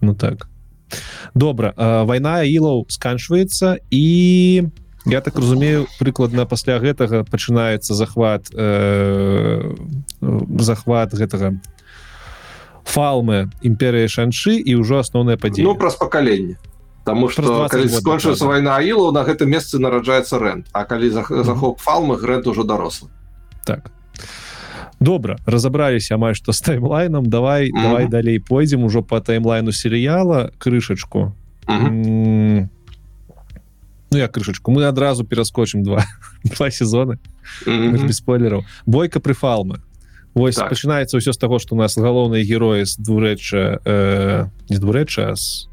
Ну 0.00 0.14
так. 0.14 0.46
Добра 1.34 1.74
вайна 1.76 2.46
ілаў 2.46 2.86
сканчваецца 2.88 3.82
і 3.90 4.70
я 5.06 5.20
так 5.20 5.38
разумею 5.38 5.86
прыкладна 5.98 6.46
пасля 6.46 6.78
гэтага 6.78 7.26
пачынаецца 7.26 7.94
захват 7.94 8.46
э, 8.54 9.74
захват 10.58 11.14
гэтага 11.14 11.58
фалмы 12.86 13.50
імперыі 13.66 14.08
шаншы 14.08 14.56
і 14.56 14.78
ўжо 14.80 15.02
асноўнае 15.02 15.36
падзея 15.36 15.66
ну, 15.66 15.74
праз 15.74 15.98
пакаленне 15.98 16.56
Таму 17.06 17.28
што 17.30 17.70
калі 17.70 17.86
скончыцца 17.86 18.48
вайна 18.50 18.78
Аілу 18.82 19.12
на 19.14 19.22
гэтым 19.22 19.50
месцы 19.54 19.78
нараджаецца 19.78 20.40
рэнд 20.42 20.70
А 20.74 20.82
калі 20.90 21.10
захоп 21.14 21.78
фалмы 21.82 22.18
грэнд 22.18 22.50
ужо 22.50 22.66
дарослы 22.66 23.10
так. 23.66 23.90
Добра 25.00 25.36
разабраліся 25.46 26.14
амаль 26.14 26.38
што 26.38 26.54
з 26.56 26.60
таймлайнам 26.62 27.26
давай 27.26 27.70
mm 27.70 27.74
-hmm. 27.74 27.82
давай 27.82 28.08
далей 28.08 28.38
пойдзем 28.38 28.84
ужо 28.84 29.02
по 29.02 29.20
таймлайну 29.20 29.72
серыяла 29.72 30.50
крышачку 30.58 31.32
mm 31.66 31.82
-hmm. 31.82 32.68
Ну 34.10 34.18
я 34.18 34.28
крышачку 34.28 34.72
мы 34.72 34.84
адразу 34.84 35.24
пераскочым 35.24 35.82
два 35.82 36.04
два 36.44 36.70
сезоны 36.70 37.18
mm 37.66 37.92
-hmm. 37.92 38.06
без 38.06 38.16
спойлераў 38.16 38.64
бойка 38.86 39.20
прыфалмы 39.20 39.78
Вось 40.36 40.60
так. 40.60 40.68
пачынаецца 40.68 41.16
ўсё 41.16 41.32
з 41.32 41.38
таго 41.40 41.56
што 41.56 41.72
у 41.74 41.80
нас 41.80 41.96
галоўныя 41.96 42.44
героі 42.44 42.84
з 42.84 43.00
двурэчча 43.00 43.80
э, 43.80 44.52
не 44.68 44.76
двурэчча 44.76 45.32
з 45.32 45.72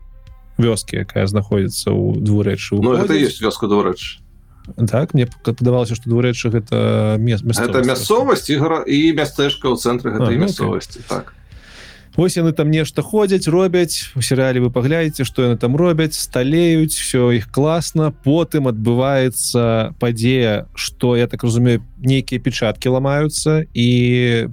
вёскі 0.56 1.04
якая 1.04 1.28
знаходзіцца 1.28 1.92
ў 1.92 2.24
двурэччы 2.24 2.80
ну, 2.80 2.96
это 2.96 3.12
есть 3.12 3.44
вёска 3.44 3.68
двурэчча 3.68 4.24
так 4.88 5.12
мне 5.12 5.28
падавалася 5.44 6.00
что 6.00 6.08
двурэчы 6.08 6.48
гэта 6.48 7.20
мест 7.20 7.44
это 7.44 7.84
мясцовасць. 7.84 8.48
ігра 8.48 8.88
і 8.88 9.12
мястэчка 9.12 9.68
ў 9.68 9.76
цэнтры 9.76 10.16
гэтай 10.16 10.40
ну, 10.40 10.48
мясцовасці 10.48 11.04
так 11.12 11.36
Вось 12.16 12.38
яны 12.38 12.54
там 12.54 12.70
нешта 12.70 13.02
ходзяць 13.02 13.48
робяць. 13.48 14.14
У 14.14 14.22
серыяле 14.22 14.62
вы 14.62 14.70
паглядзеце 14.70 15.26
што 15.26 15.50
яны 15.50 15.58
там 15.58 15.76
робяць. 15.76 16.14
Сталеюць 16.14 16.94
все 16.94 17.34
іх 17.34 17.50
класна. 17.50 18.14
Потым 18.14 18.70
адбываецца 18.70 19.98
падзея 19.98 20.70
что 20.76 21.16
я 21.18 21.28
так 21.28 21.44
разумею 21.44 21.82
нейкія 21.98 22.38
печаткі 22.38 22.94
ламаюцца 22.94 23.66
і 23.74 23.88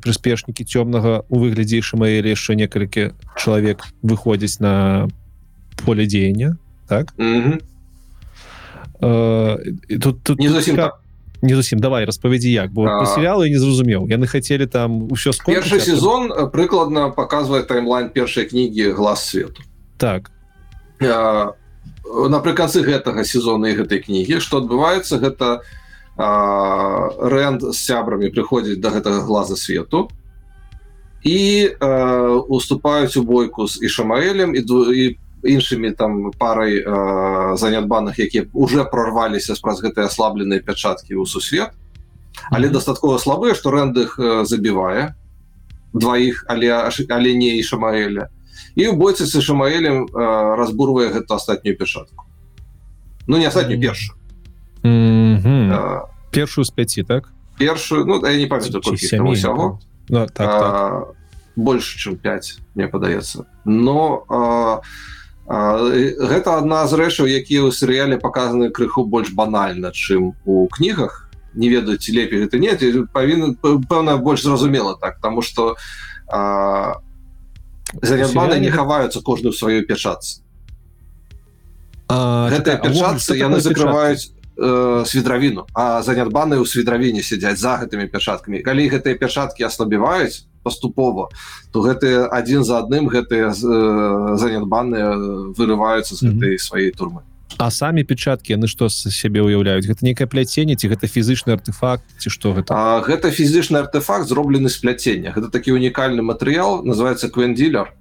прыспешнікі 0.01 0.65
цёмнага 0.65 1.29
у 1.29 1.37
выглядзе 1.45 1.85
шамаэлі 1.85 2.33
яшчэ 2.33 2.57
некалькі 2.57 3.13
чалавек 3.37 3.85
выходзіць 4.01 4.61
на 4.65 5.09
поле 5.85 6.07
дзеяння 6.07 6.57
так? 6.89 7.13
Mm 7.19 7.41
-hmm. 7.43 7.59
Э, 9.01 9.57
тут, 10.01 10.23
тут 10.23 10.39
не 10.39 10.49
зусім 10.49 10.77
так 10.77 11.01
не 11.43 11.55
зусім 11.55 11.81
давай 11.81 12.05
распавядзі 12.05 12.53
як 12.53 12.73
бо 12.73 12.87
серыялы 13.05 13.49
не 13.51 13.59
зразумеў 13.59 14.09
яны 14.09 14.27
хацелі 14.27 14.67
там 14.67 15.09
ўсё 15.09 15.33
першы 15.47 15.81
сезон 15.81 16.33
прыкладна 16.53 17.11
показвае 17.11 17.63
таймлайн 17.63 18.11
першай 18.11 18.45
кнігі 18.45 18.93
глаз 18.93 19.25
свету 19.29 19.63
так. 19.97 20.31
А, 21.01 21.53
напрыканцы 22.05 22.81
гэтага 22.85 23.25
сезона 23.25 23.73
і 23.73 23.77
гэтай 23.81 24.05
кнігі 24.05 24.41
што 24.41 24.61
адбываецца 24.61 25.21
гэта 25.21 25.61
рэнд 26.21 27.63
з 27.73 27.77
сябрамі 27.77 28.29
прыходзіць 28.29 28.77
до 28.77 28.91
да 28.91 28.97
гэтага 28.99 29.25
глаза 29.25 29.57
свету 29.57 30.11
і 31.25 31.41
уступаюць 32.49 33.17
у 33.17 33.23
бойку 33.25 33.69
з 33.69 33.81
ішамаэлем 33.89 34.53
і 34.53 34.61
і 34.93 35.05
іншымі 35.45 35.91
там 35.97 36.31
парай 36.39 36.83
э, 36.83 37.57
занятбаных 37.57 38.19
якія 38.19 38.47
уже 38.53 38.85
прорваліся 38.85 39.55
праз 39.63 39.83
гэтыя 39.83 40.07
аслабленыя 40.07 40.61
пячаткі 40.61 41.15
ў 41.15 41.27
сусвет. 41.27 41.71
Але 42.51 42.67
mm 42.67 42.71
-hmm. 42.71 42.73
дастаткова 42.73 43.19
слабыя 43.19 43.55
што 43.55 43.71
рэндых 43.71 44.19
э, 44.19 44.45
забівае. 44.45 45.15
Дваіх 45.93 46.45
але 46.49 46.91
але 47.09 47.35
не 47.35 47.59
і 47.59 47.63
шамаэля 47.63 48.29
і 48.77 48.83
ў 48.87 48.97
бойцы 48.97 49.27
з 49.27 49.41
шамаэлем 49.41 50.07
э, 50.07 50.57
разбурвае 50.57 51.09
гэту 51.09 51.35
астатнюю 51.35 51.77
пячатку. 51.77 52.25
Ну 53.27 53.39
не 53.39 53.47
астатнюю 53.47 53.79
mm 53.79 53.83
-hmm. 53.83 53.89
першую. 53.89 54.19
Mm 54.83 55.37
-hmm. 55.43 55.73
э, 55.73 56.01
першую 56.31 56.65
з 56.65 56.71
5 56.71 57.07
так? 57.09 57.33
першую 57.61 58.07
ну 58.07 58.27
я 58.27 58.37
не 58.37 58.47
памятаю 58.47 58.81
усяго 59.29 59.79
ну, 60.09 60.27
так, 60.27 60.35
так. 60.35 61.09
больше 61.57 61.99
чым 61.99 62.17
5 62.17 62.59
мне 62.75 62.89
падаецца 62.89 63.45
но 63.65 64.25
а, 64.29 64.81
гэта 65.51 66.59
адна 66.63 66.87
з 66.87 66.95
рэчаў 66.95 67.27
якія 67.27 67.67
ў 67.67 67.75
серыяле 67.75 68.23
паказаны 68.23 68.71
крыху 68.71 69.03
больш 69.03 69.35
банальна 69.35 69.91
чым 69.91 70.39
у 70.47 70.69
кнігах. 70.71 71.27
Не 71.55 71.67
ведаюць 71.67 72.07
лепей 72.15 72.47
гэта 72.47 72.63
нет 72.63 72.79
павінен 73.11 73.59
пэўна 73.59 74.17
больш 74.23 74.47
зразумела 74.47 74.95
так 74.95 75.19
тому 75.21 75.43
что 75.43 75.75
занятбаны 78.03 78.61
не 78.63 78.71
хаваюцца 78.71 79.21
кожную 79.21 79.53
сваю 79.53 79.83
пячацца 79.83 80.47
гэтыя 82.11 82.79
пячацца 82.79 83.35
яны 83.35 83.59
закрываюць 83.59 84.31
э, 84.31 85.05
свідравіну 85.07 85.67
а 85.75 86.03
занятбаны 86.03 86.59
ў 86.59 86.67
свідравіне 86.67 87.23
сядзяць 87.23 87.59
за 87.59 87.79
гэтымі 87.83 88.07
пячаткамі. 88.07 88.63
Калі 88.63 88.87
гэтыя 88.91 89.19
пячаткі 89.19 89.67
аслабіваюць 89.67 90.47
паступова 90.63 91.29
то 91.73 91.83
гэтыя 91.83 92.29
адзін 92.29 92.65
за 92.65 92.79
адным 92.79 93.09
гэтыя 93.09 93.51
э, 93.51 94.37
занятбаныя 94.37 95.17
вырываюцца 95.57 96.15
з 96.15 96.29
гэтай 96.29 96.59
сваёй 96.59 96.93
турмы. 96.93 97.23
А 97.59 97.71
самі 97.71 98.05
печаткі 98.05 98.55
яны 98.55 98.71
што 98.71 98.89
сябе 98.89 99.43
уяўляюць 99.43 99.85
гэта 99.85 100.07
некае 100.07 100.27
пляценне 100.31 100.77
ці 100.77 100.89
гэта 100.89 101.11
фізычны 101.11 101.53
артефакт 101.53 102.05
ці 102.19 102.31
што 102.31 102.55
гэта? 102.55 102.71
А, 102.73 103.01
гэта 103.03 103.31
фізычны 103.31 103.83
артефакт 103.83 104.29
зроблены 104.29 104.69
з 104.69 104.79
пляцення 104.79 105.35
гэта 105.35 105.51
такі 105.51 105.73
унікальны 105.73 106.23
матэрыял 106.23 106.85
называется 106.85 107.29
квендилер 107.29 107.93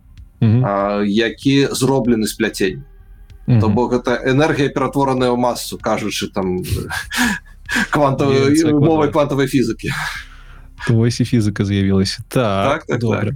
-hmm. 0.41 1.05
які 1.05 1.67
зроблены 1.71 2.27
з 2.27 2.33
пляцень 2.33 2.83
то 3.61 3.69
бок 3.69 3.93
гэта 3.93 4.21
энергія 4.29 4.69
ператвораная 4.69 5.33
ў 5.33 5.37
масу 5.37 5.77
кажучы 5.81 6.29
там 6.33 6.61
квантавай 7.89 8.73
мовай 8.73 9.11
квантавай 9.11 9.47
фізыкі 9.47 9.89
а 9.89 10.28
вось 10.87 11.19
і 11.19 11.25
фізыка 11.25 11.65
з'явілася 11.65 12.23
так, 12.27 12.85
так, 12.85 12.85
так 12.85 12.99
добра 12.99 13.35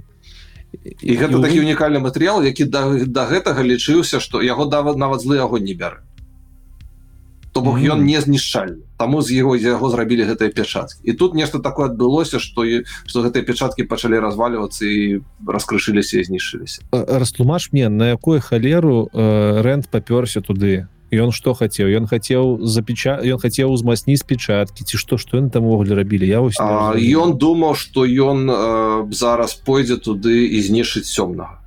і 1.02 1.12
гэта 1.16 1.42
такі 1.42 1.60
унікальны 1.60 2.00
матэрыял 2.00 2.42
які 2.42 2.64
да, 2.64 2.88
да 3.04 3.28
гэтага 3.28 3.62
лічыўся 3.62 4.20
што 4.20 4.42
яго 4.42 4.64
давад 4.64 4.96
нават 4.96 5.20
злы 5.20 5.36
яго 5.36 5.58
не 5.58 5.74
бяры 5.74 6.00
то 7.54 7.60
бок 7.62 7.78
ён 7.78 8.02
не 8.02 8.20
знішчальны. 8.20 8.82
Таму 8.98 9.22
з 9.22 9.30
яго 9.30 9.54
з 9.54 9.70
яго 9.70 9.86
зрабілі 9.86 10.26
гэтыя 10.26 10.50
пячаткі. 10.50 10.98
І 11.06 11.12
тут 11.14 11.38
нешта 11.38 11.62
такое 11.62 11.86
адбылося 11.86 12.42
што 12.42 12.66
што 13.06 13.22
гэтыя 13.22 13.46
пячаткі 13.46 13.86
пачалі 13.86 14.18
развалівацца 14.18 14.82
і 14.82 15.22
раскрышыліся 15.46 16.18
і 16.18 16.26
знішыліся 16.26 16.82
растлумаш 16.90 17.70
мне 17.70 17.88
на 17.88 18.10
якую 18.18 18.42
халеру 18.42 19.06
э, 19.14 19.62
рэнд 19.62 19.86
папёрся 19.86 20.42
туды 20.42 20.90
ён 21.12 21.32
что 21.32 21.54
хацеў 21.54 21.90
ён 21.92 22.06
хацеў 22.06 22.64
запеча 22.64 23.20
ён 23.20 23.38
хацеў 23.38 23.72
узмацніць 23.72 24.24
печаткі 24.24 24.84
ці 24.84 24.96
што 24.96 25.18
што 25.18 25.38
ён 25.38 25.50
там 25.50 25.68
увогуле 25.68 25.94
рабілі 25.94 26.26
я 26.28 26.40
вось 26.40 26.56
ён 26.58 27.36
думаў 27.38 27.74
что 27.74 28.06
ён 28.06 28.48
э, 28.48 29.12
зараз 29.12 29.54
пойдзе 29.54 29.96
туды 29.96 30.48
і 30.48 30.58
знішыць 30.62 31.08
цёмнага 31.08 31.60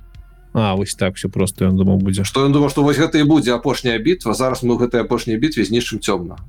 А 0.54 0.74
вось 0.74 0.94
так 0.94 1.14
все 1.14 1.28
просто 1.28 1.66
ён 1.66 1.76
думаў 1.76 1.98
будзе 2.02 2.24
что 2.24 2.44
ён 2.44 2.52
думаў 2.52 2.70
что 2.70 2.82
вось 2.82 2.98
гэта 2.98 3.18
і 3.18 3.28
будзе 3.28 3.54
апошняя 3.54 3.98
бітва 3.98 4.34
зараз 4.34 4.62
мы 4.62 4.78
гэтай 4.78 5.06
апошняй 5.06 5.38
бітве 5.38 5.64
знішым 5.64 6.00
цёмнага 6.00 6.42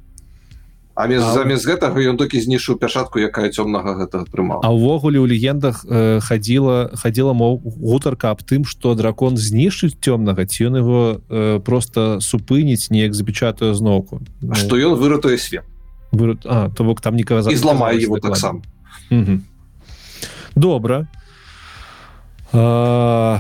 А 1.00 1.08
а, 1.08 1.32
замест 1.32 1.64
гэтага 1.64 1.96
ён 2.12 2.20
толькі 2.20 2.44
знішыў 2.44 2.76
пячатку 2.76 3.24
якая 3.24 3.48
цёмнага 3.48 3.96
гэта 4.04 4.28
атрымаў 4.28 4.60
А 4.60 4.68
ўвогуле 4.68 5.24
ў 5.24 5.32
легендах 5.32 5.88
э, 5.88 6.20
хадзіла 6.20 6.92
хадзіла 6.92 7.32
мол 7.32 7.64
гутарка 7.64 8.36
аб 8.36 8.44
тым 8.44 8.68
што 8.68 9.00
дракон 9.00 9.40
знішыць 9.40 9.96
цёмнага 9.96 10.44
ці 10.44 10.68
ён 10.68 10.84
его 10.84 11.24
э, 11.32 11.64
просто 11.64 12.20
супыніць 12.20 12.92
неяк 12.92 13.16
запечатаю 13.16 13.72
зноўку. 13.80 14.20
Ну, 14.44 14.60
што 14.60 14.76
ён 14.76 15.00
выратуе 15.00 15.40
свет. 15.40 15.64
Выру... 16.12 16.36
то 16.36 16.84
бок 16.84 17.00
там 17.00 17.16
не 17.16 17.24
зламае 17.24 17.96
его 17.96 18.20
таксама. 18.20 18.60
Добра. 20.56 21.08
А 22.52 23.40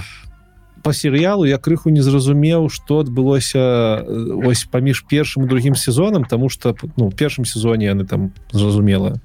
по 0.83 0.93
серыялу 0.93 1.45
я 1.45 1.57
крыху 1.57 1.89
не 1.89 2.01
зразумеў 2.01 2.69
что 2.69 2.99
адбылося 2.99 4.03
э, 4.03 4.45
ось 4.45 4.65
паміж 4.65 5.05
першым 5.09 5.47
другим 5.47 5.75
сезонам 5.75 6.25
тому 6.25 6.49
что 6.49 6.75
ну 6.97 7.11
першым 7.11 7.45
сезоне 7.45 7.85
яны 7.85 8.05
там 8.05 8.33
зразумела 8.51 9.21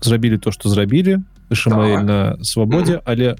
зрабілі 0.00 0.38
то 0.38 0.50
что 0.50 0.68
зрабілі 0.68 1.22
шамаэль 1.52 1.96
так. 1.96 2.04
на 2.04 2.44
свабодзе 2.44 3.00
але 3.04 3.36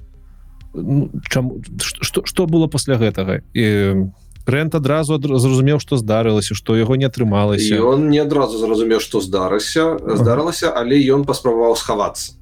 ну, 0.73 1.09
чам 1.29 1.63
что 1.79 2.25
что 2.25 2.47
было 2.47 2.67
пасля 2.67 2.97
гэтага? 2.97 3.41
І 3.53 4.09
рэнт 4.45 4.75
адразу 4.75 5.17
зразумеў 5.17 5.79
что 5.79 5.97
здарылася 5.97 6.55
что 6.55 6.75
яго 6.75 6.95
не 6.95 7.05
атрымалася. 7.05 7.79
Он 7.81 8.09
не 8.09 8.19
адразу 8.19 8.57
зразумеў 8.57 8.99
что 8.99 9.21
здарыся 9.21 9.97
здарылася 9.97 10.73
але 10.73 10.99
ён 10.99 11.25
паспрабаваў 11.25 11.75
схавацца 11.75 12.33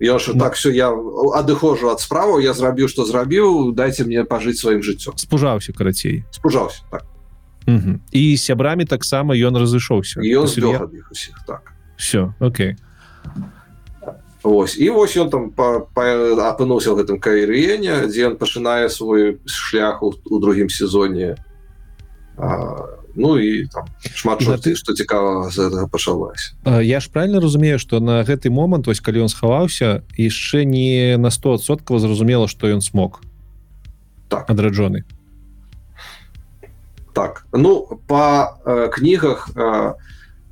Я 0.00 0.18
ж 0.18 0.34
так 0.34 0.54
все 0.54 0.70
я 0.70 0.90
адыхожу 1.34 1.90
ад 1.90 2.00
справу 2.00 2.40
я 2.40 2.52
зрабіў 2.52 2.88
что 2.88 3.04
зрабіў 3.04 3.72
дайте 3.72 4.04
мне 4.04 4.24
пажыць 4.24 4.58
сваім 4.58 4.82
жыццём 4.82 5.14
спужаўся 5.16 5.72
карацей. 5.72 6.24
Спужаўся 6.30 6.82
так. 6.90 7.06
і 8.10 8.36
сябрамі 8.36 8.84
таксама 8.84 9.34
ён 9.34 9.56
разышоўся 9.56 10.20
ён 10.20 10.50
я... 10.58 10.88
усіх 11.10 11.38
так. 11.46 11.72
Все 11.96 12.34
Окей. 12.40 12.76
Вось 14.42 14.76
і 14.76 14.90
вось 14.90 15.16
ён 15.16 15.30
там 15.30 15.42
апынуўся 15.56 16.90
ў 16.90 16.98
гэтым 17.00 17.22
каірыене 17.22 18.10
дзе 18.10 18.28
ён 18.28 18.36
пачынае 18.36 18.90
свой 18.90 19.38
шлях 19.46 20.02
у, 20.02 20.10
у 20.10 20.36
другім 20.42 20.68
сезоне 20.68 21.38
а, 22.36 22.98
Ну 23.16 23.38
і 23.38 23.66
там 23.70 23.86
шмат 24.14 24.42
ты 24.62 24.74
што 24.74 24.94
цікава 24.94 25.50
з 25.50 25.68
гэтага 25.68 25.86
пачалася 25.86 26.54
Я 26.82 27.00
ж 27.00 27.10
правильно 27.10 27.40
разумею 27.40 27.78
што 27.78 28.00
на 28.00 28.22
гэты 28.24 28.50
момант 28.50 28.86
вось 28.86 29.00
калі 29.00 29.26
ён 29.26 29.30
схаваўся 29.30 30.02
яшчэ 30.18 30.64
не 30.64 31.16
на 31.16 31.30
100соткаў 31.30 31.98
зразумела 31.98 32.48
што 32.48 32.68
ён 32.68 32.80
смог 32.80 33.20
так. 34.28 34.50
адраджоны. 34.50 35.04
Так. 37.14 37.46
Ну 37.52 38.00
по 38.06 38.58
э, 38.64 38.88
кнігах 38.90 39.50
э, 39.54 39.94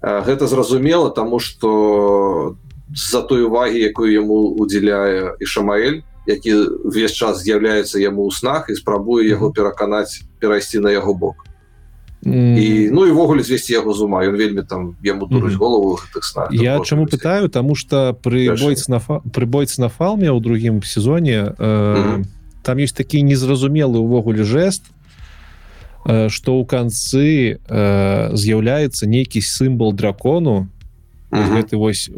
гэта 0.02 0.46
зразумела 0.46 1.10
тому 1.10 1.40
что 1.40 2.56
за 2.94 3.22
той 3.22 3.42
увагі 3.42 3.78
якую 3.78 4.12
яму 4.12 4.54
удзяляе 4.54 5.34
і 5.40 5.44
шамаэль 5.44 6.02
які 6.26 6.54
увесь 6.86 7.12
час 7.12 7.42
з'яўляецца 7.42 7.98
яму 7.98 8.28
ў 8.28 8.30
снах 8.30 8.70
і 8.70 8.78
спрабуе 8.78 9.26
яго 9.26 9.50
пераканаць 9.50 10.22
перайсці 10.38 10.78
на 10.78 10.94
яго 10.94 11.14
бок 11.14 11.42
mm. 12.22 12.58
і 12.58 12.90
ну 12.90 13.06
івогуле 13.06 13.42
звесці 13.42 13.72
яго 13.72 13.94
з 13.94 14.00
ума 14.00 14.22
ён 14.24 14.36
вельмі 14.36 14.62
там 14.62 14.94
яму 15.02 15.26
дуруць 15.26 15.52
mm 15.52 15.54
-hmm. 15.54 15.58
голову 15.58 15.98
снах, 16.22 16.48
я 16.52 16.80
чаму 16.80 17.06
пытаю 17.06 17.48
тому 17.48 17.74
что 17.74 18.14
при 18.22 18.50
бойц 18.50 18.88
на 18.88 19.00
при 19.32 19.44
бойц 19.44 19.78
на 19.78 19.88
фалме 19.88 20.30
ў 20.30 20.40
другім 20.40 20.82
сезоне 20.82 21.32
э, 21.42 21.54
mm 21.58 21.96
-hmm. 21.96 22.24
там 22.62 22.78
есть 22.78 22.96
такі 22.96 23.24
незразумелы 23.24 23.98
увогуле 23.98 24.44
жест 24.44 24.82
что 26.28 26.60
ў 26.60 26.66
канцы 26.66 27.58
э, 27.68 28.36
з'яўляецца 28.36 29.06
нейкі 29.06 29.40
сімвол 29.40 29.94
дракону 29.94 30.66
mm 31.30 31.38
-hmm. 31.38 31.56
гэты 31.56 31.76
вось 31.76 32.10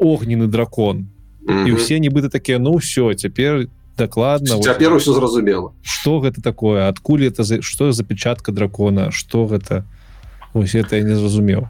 огненны 0.00 0.46
дракон 0.46 1.06
і 1.66 1.72
ўсе 1.72 2.00
нібыта 2.00 2.28
такія 2.28 2.58
ну 2.58 2.76
все 2.76 3.14
цяпер 3.14 3.68
дакладна 3.96 4.60
цяпер 4.60 4.92
усё 4.92 5.12
зразумела 5.12 5.72
что 5.82 6.20
гэта 6.20 6.42
такое 6.42 6.88
адкуль 6.88 7.26
это 7.26 7.42
за 7.42 7.62
что 7.62 7.92
за 7.92 8.04
печатка 8.04 8.52
дракона 8.52 9.10
что 9.10 9.46
гэта 9.46 9.84
ось 10.52 10.74
это 10.74 10.96
я 10.96 11.02
не 11.02 11.14
зразумеў 11.14 11.68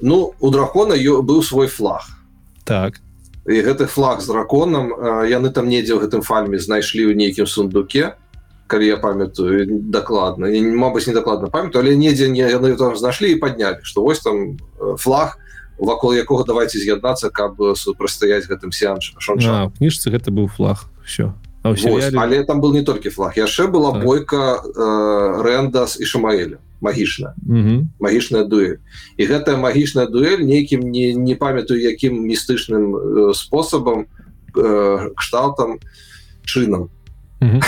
ну 0.00 0.34
у 0.40 0.50
дракона 0.50 0.94
быў 0.94 1.42
свой 1.42 1.68
флаг. 1.68 2.02
Так. 2.64 3.00
І 3.46 3.58
гэты 3.62 3.86
флаг 3.86 4.20
з 4.22 4.26
драконам 4.26 4.94
яны 5.26 5.50
там 5.50 5.68
недзе 5.68 5.94
ў 5.98 6.06
гэтым 6.06 6.22
фальме 6.22 6.58
знайшлі 6.58 7.10
ў 7.10 7.14
нейкім 7.14 7.46
сундуке 7.46 8.14
калі 8.66 8.86
я 8.86 8.96
памятаю 8.96 9.66
дакладна 9.90 10.46
Мабыць 10.48 11.06
не 11.06 11.14
дакладна 11.14 11.50
памятаю 11.50 11.82
але 11.82 11.96
недзе 11.96 12.30
не 12.30 12.46
яны 12.46 12.76
там 12.76 12.96
знайшлі 12.96 13.32
і 13.32 13.40
паднялі 13.42 13.82
что 13.82 14.02
вось 14.02 14.20
там 14.20 14.58
флаг 14.98 15.38
у 15.78 15.86
вакол 15.86 16.14
якога 16.14 16.44
давайте 16.44 16.78
з'яднацца 16.78 17.30
каб 17.30 17.58
супрацьстаяць 17.76 18.46
гэтым 18.46 18.72
сеанш 18.72 19.14
кніжцы 19.18 20.10
гэта 20.14 20.30
быў 20.30 20.46
флаг 20.46 20.86
все 21.04 21.32
але 21.62 22.42
там 22.44 22.60
был 22.60 22.72
не 22.72 22.82
толькі 22.82 23.10
флаг. 23.10 23.36
Яшчэ 23.36 23.66
была 23.66 23.92
так. 23.92 24.04
бойка 24.04 24.58
э, 24.58 25.42
рэндас 25.42 26.00
і 26.00 26.04
шамаэля 26.04 26.58
магічна 26.82 27.34
магічная 28.02 28.44
дуэль. 28.44 28.82
І 29.16 29.22
гэтая 29.26 29.56
магічная 29.56 30.06
дуэль 30.06 30.42
нейкім 30.42 30.82
не 30.90 31.14
не 31.14 31.34
памятаю 31.34 31.80
якім 31.80 32.18
містычным 32.26 32.96
э, 32.96 33.34
спосабам 33.34 34.06
э, 34.56 35.10
кшталтам 35.14 35.78
чынам. 36.42 36.90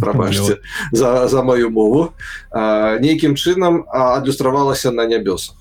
Прабачце 0.00 0.60
за, 0.92 1.28
за 1.28 1.42
маю 1.42 1.70
мову. 1.70 2.12
Нейкім 2.52 3.34
чынам 3.34 3.84
адлюстравалася 3.88 4.92
на 4.92 5.08
нябёсах 5.08 5.59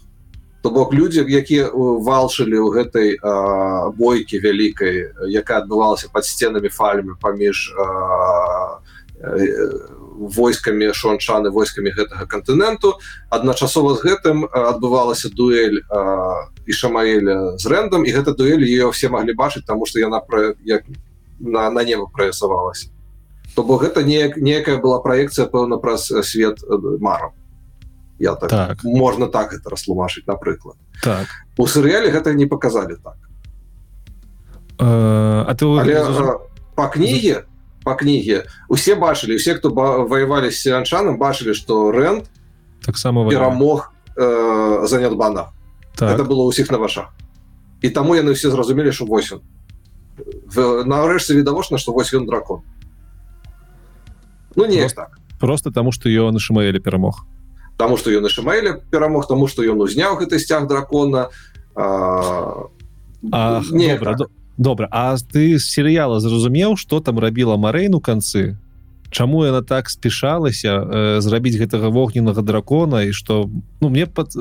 то 0.61 0.69
бок 0.69 0.93
людзі 0.93 1.23
якія 1.23 1.71
валшылі 1.73 2.59
ў 2.59 2.67
гэтай 2.75 3.07
бойкі 3.95 4.43
вялікай 4.43 5.11
якая 5.31 5.63
адбывалася 5.63 6.11
под 6.11 6.25
сценамі 6.25 6.67
фальмы 6.67 7.15
паміж 7.21 7.71
войскамі 10.19 10.91
шончаны 10.93 11.49
войскамі 11.49 11.91
гэтага 11.95 12.27
кантыненту 12.27 12.99
адначасова 13.29 13.95
з 13.95 14.03
гэтым 14.03 14.47
адбывалася 14.51 15.31
дуэль 15.31 15.79
і 16.67 16.71
шамаэля 16.75 17.55
з 17.55 17.65
рэндам 17.71 18.03
і 18.03 18.11
гэта 18.11 18.35
дуэль 18.35 18.67
ее 18.67 18.91
все 18.91 19.09
маглі 19.09 19.33
бачыць 19.33 19.63
тому 19.67 19.85
что 19.85 19.99
яна 19.99 20.19
пра 20.19 20.55
як 20.63 20.83
на, 21.39 21.69
на 21.71 21.83
неба 21.83 22.07
праясавалася. 22.11 22.91
То 23.55 23.63
бок 23.63 23.83
гэта 23.83 24.03
неяк 24.03 24.37
некая 24.37 24.77
была 24.77 24.99
праекцыя 24.99 25.47
пэўна 25.47 25.79
праз 25.79 26.11
свет 26.23 26.59
марам 26.99 27.31
я 28.19 28.35
так, 28.35 28.49
так. 28.49 28.83
можна 28.83 29.27
так 29.27 29.53
это 29.53 29.69
растлумашыць 29.69 30.27
напрыклад 30.27 30.75
так. 31.03 31.27
У 31.57 31.67
серыяле 31.67 32.11
гэта 32.11 32.33
не 32.33 32.45
показалі 32.45 32.95
так. 33.03 33.17
Э, 34.79 35.45
а 35.47 35.53
ты 35.55 35.65
Але, 35.65 35.93
э, 35.93 36.39
по 36.75 36.87
кніге 36.87 37.43
по 37.83 37.95
кніге 37.95 38.45
усе 38.67 38.95
бачылі 38.95 39.35
усе 39.35 39.55
хто 39.55 39.69
воевалі 39.69 40.51
с 40.51 40.67
анчаном 40.67 41.17
бачылі 41.17 41.53
что 41.53 41.91
рэнд 41.91 42.27
таксама 42.85 43.29
перамог 43.29 43.91
э, 44.15 44.85
занятбана 44.87 45.51
так. 45.95 46.15
это 46.15 46.23
было 46.23 46.47
ўсіх 46.47 46.71
на 46.71 46.77
вашах 46.77 47.11
і 47.81 47.89
таму 47.89 48.15
яны 48.15 48.33
все 48.33 48.51
зразумелі 48.51 48.91
что 48.91 49.05
8 49.05 49.39
нарэшце 50.85 51.35
відавочна 51.35 51.77
что 51.77 51.93
вось 51.93 52.13
ён 52.13 52.25
дракон. 52.25 52.61
Ну 54.55 54.65
не 54.65 54.79
просто, 54.79 54.95
так. 54.95 55.19
просто 55.39 55.71
таму 55.71 55.91
что 55.91 56.09
ён 56.09 56.33
на 56.33 56.39
шмаэле 56.39 56.79
перамог 56.79 57.25
тому 57.79 57.95
что 57.95 58.11
ён 58.11 58.27
шмаэля 58.27 58.83
перамог 58.91 59.25
тому 59.25 59.47
что 59.47 59.63
ён 59.63 59.79
узняў 59.79 60.19
гэты 60.19 60.37
сцяг 60.37 60.67
дракона. 60.67 61.31
А... 61.75 62.67
А, 63.31 63.61
не 63.71 63.95
добра, 63.95 64.17
так. 64.17 64.27
добра 64.57 64.87
А 64.91 65.15
ты 65.15 65.57
з 65.57 65.63
серыяла 65.63 66.19
зразумеў 66.19 66.75
что 66.75 66.99
там 66.99 67.19
рабіла 67.19 67.55
Марейну 67.55 68.03
канцы 68.03 68.59
Чаму 69.09 69.45
яна 69.45 69.61
так 69.61 69.89
спешалася 69.89 70.69
э, 70.69 71.21
зрабіць 71.21 71.57
гэтага 71.57 71.89
вогненнага 71.89 72.41
дракона 72.41 73.03
і 73.09 73.11
что 73.11 73.49
ну 73.81 73.89
мне 73.89 74.05
под 74.05 74.33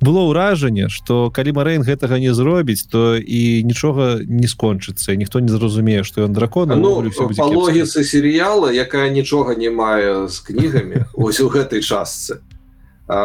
было 0.00 0.28
ўражанне 0.28 0.88
что 0.88 1.30
калі 1.30 1.52
Марейн 1.52 1.82
гэтага 1.82 2.20
не 2.20 2.34
зробіць 2.34 2.84
то 2.84 3.16
і 3.16 3.64
нічога 3.64 4.20
не 4.20 4.48
скончыцца 4.48 5.16
ніхто 5.16 5.40
не 5.40 5.48
зразумее 5.48 6.04
что 6.04 6.22
ён 6.28 6.32
дракона 6.32 6.76
ну, 6.76 7.00
логіцы 7.38 8.04
серыяла 8.04 8.68
якая 8.72 9.08
нічога 9.08 9.54
не 9.54 9.70
мае 9.70 10.28
з 10.28 10.38
кнігамі 10.40 11.08
ось 11.14 11.40
у 11.40 11.48
гэтай 11.48 11.80
частцы 11.80 12.44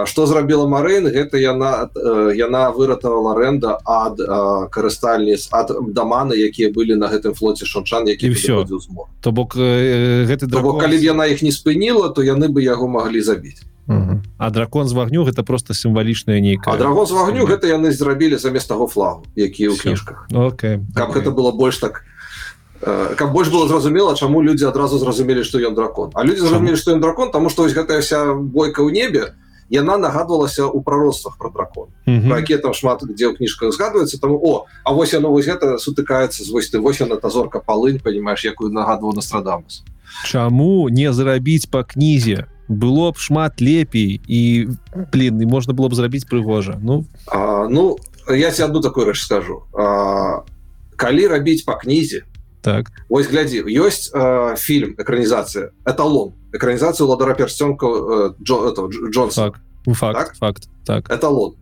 что 0.06 0.26
зрабіла 0.26 0.66
Марын 0.68 1.06
гэта 1.06 1.38
яна 1.38 1.90
яна 2.34 2.72
выратавала 2.74 3.38
рэнда 3.38 3.78
ад 3.86 4.18
карыстальніц 4.74 5.54
ад 5.54 5.70
даманы 5.94 6.34
якія 6.34 6.74
былі 6.74 6.98
на 6.98 7.06
гэтым 7.06 7.38
флоце 7.38 7.70
шанчан 7.70 8.08
які 8.10 8.34
все 8.34 8.66
то 9.22 9.32
бок 9.32 9.54
гэты 9.56 10.50
дракон... 10.50 10.82
калі 10.82 10.98
яна 10.98 11.30
іх 11.30 11.46
не 11.46 11.52
спыніла 11.52 12.10
то 12.10 12.26
яны 12.26 12.50
бы 12.50 12.66
яго 12.66 12.88
маглі 12.88 13.22
забіць. 13.22 13.62
А 13.86 14.50
дракон 14.50 14.88
з 14.90 14.94
вагню 14.98 15.22
гэта 15.22 15.44
просто 15.46 15.78
сімвалічная 15.78 16.42
нейкая 16.42 16.78
дракон 16.78 17.06
з 17.06 17.12
вагню 17.12 17.46
гэта 17.46 17.70
яны 17.70 17.94
зрабілі 17.94 18.42
замест 18.42 18.66
таго 18.68 18.90
флагу 18.90 19.30
які 19.36 19.70
ў 19.70 19.78
кніжках. 19.78 20.26
Okay. 20.34 20.82
каб 20.98 21.14
okay. 21.14 21.22
гэта 21.22 21.30
было 21.30 21.54
больш 21.54 21.78
так 21.78 22.02
каб 22.82 23.30
больш 23.30 23.54
было 23.54 23.70
зразумела 23.70 24.18
чаму 24.18 24.42
людзі 24.42 24.66
адразу 24.66 24.98
зразумелі 24.98 25.46
што 25.46 25.62
ён 25.62 25.78
дракон. 25.78 26.10
А 26.18 26.26
людзі 26.26 26.42
зразумелі 26.42 26.74
што 26.74 26.98
ён 26.98 27.06
дракон 27.06 27.30
тому 27.30 27.54
што 27.54 27.70
вось 27.70 27.78
гэтая 27.78 28.02
вся 28.02 28.34
бойка 28.34 28.82
ў 28.82 28.90
небе 28.90 29.22
то 29.30 29.45
яна 29.70 29.98
нагадвалася 29.98 30.66
у 30.66 30.82
прародствах 30.82 31.38
про 31.38 31.50
дракон 31.50 31.90
які 32.06 32.58
там 32.58 32.74
шмат 32.74 33.04
где 33.04 33.28
ў 33.30 33.38
кніжках 33.38 33.74
згадваецца 33.74 34.22
там 34.22 34.38
о 34.38 34.66
А 34.84 34.94
вось 34.94 35.14
яно 35.14 35.32
вось 35.32 35.46
гэта 35.46 35.78
сутыкаецца 35.78 36.44
з 36.44 36.50
вось 36.52 36.70
ты 36.70 36.80
вось 36.80 37.00
на 37.00 37.18
тазорка 37.18 37.60
палынь 37.60 38.00
понимаешь 38.00 38.46
якую 38.46 38.72
нагадваў 38.72 39.14
настрадамус 39.14 39.84
Чаму 40.24 40.90
не 40.90 41.12
зарабіць 41.14 41.66
по 41.66 41.84
кнізе? 41.84 42.48
Было 42.68 43.12
б 43.12 43.18
шмат 43.18 43.62
лепей 43.62 44.22
і 44.26 44.70
блин 45.12 45.42
і 45.42 45.46
можна 45.46 45.74
было 45.74 45.90
б 45.90 45.96
зрабіць 45.96 46.26
прыгожа. 46.26 46.80
Ну. 46.82 47.06
А, 47.28 47.68
ну 47.70 47.98
я 48.30 48.52
тебе 48.52 48.66
одну 48.66 48.82
такую 48.82 49.06
рэч 49.06 49.22
скажу. 49.22 49.64
А, 49.74 50.42
калі 50.96 51.28
рабіць 51.28 51.66
по 51.66 51.74
кнізе 51.74 52.26
так. 52.66 52.90
Ось 53.10 53.30
глядзі 53.30 53.62
ёсць 53.70 54.10
э, 54.10 54.58
фільм 54.58 54.98
экранізацыя 54.98 55.70
эталон 55.86 56.34
экранізацыю 56.50 57.06
ладара 57.06 57.38
персцёнка 57.38 57.86
э, 57.86 58.34
Джо, 58.42 58.74
Джонс 59.14 59.36
факт. 59.36 59.62
Факт 59.86 60.18
так? 60.18 60.36
факт 60.36 60.64
так. 60.84 61.10
Эталон 61.14 61.56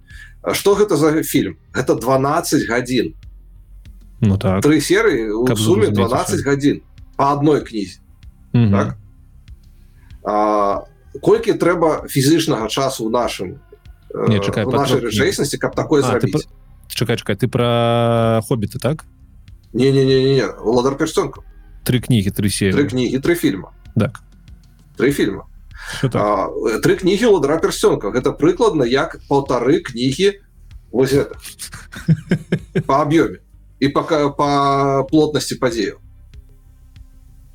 что 0.53 0.75
гэта 0.75 0.95
за 0.95 1.23
фільм 1.23 1.59
это 1.75 1.99
12 1.99 2.67
гадзін 2.69 3.15
ну 4.21 4.37
так. 4.37 4.63
Три 4.63 4.79
серы 4.79 5.35
у 5.35 5.43
суме 5.55 5.91
12 5.91 6.39
гадзін 6.39 6.81
по 7.17 7.35
одной 7.35 7.61
кнізе 7.61 7.99
так? 8.53 8.95
колькі 11.19 11.53
трэба 11.59 12.07
фізычнага 12.07 12.71
часу 12.71 13.03
ў 13.03 13.11
нашым 13.11 13.59
не 14.31 14.39
чакай 14.39 14.63
нашай 14.63 15.03
рэчаіснасці 15.03 15.59
каб 15.59 15.75
такое 15.75 15.99
зрабіць? 15.99 16.47
чакай 16.87 17.19
чакай 17.19 17.35
ты 17.35 17.51
про 17.51 18.39
хоббіты 18.47 18.79
так 18.79 19.03
не 19.73 19.91
не 19.91 20.05
не 20.05 20.35
не 20.35 20.45
ладар 20.45 20.97
персцёнка 20.97 21.41
три 21.83 21.99
кнігі 21.99 22.31
три 22.31 22.49
серы 22.49 22.73
три 22.73 22.85
кнігі 22.85 23.19
три 23.19 23.35
фільма 23.35 23.71
так. 23.95 24.21
Три 24.97 25.11
фільма 25.11 25.45
так? 26.01 26.49
три 26.83 26.95
кнігі 26.95 27.25
ладара 27.25 27.57
персцёнка 27.57 28.11
гэта 28.11 28.31
прыкладна 28.31 28.83
як 28.83 29.19
полторы 29.27 29.79
кнігі 29.79 30.39
вось 30.91 31.13
это 31.13 31.35
по 32.85 33.01
аб'ёме 33.01 33.39
і 33.79 33.89
пока 33.89 34.29
по 34.29 35.07
плотнасці 35.09 35.55
падзею 35.55 35.99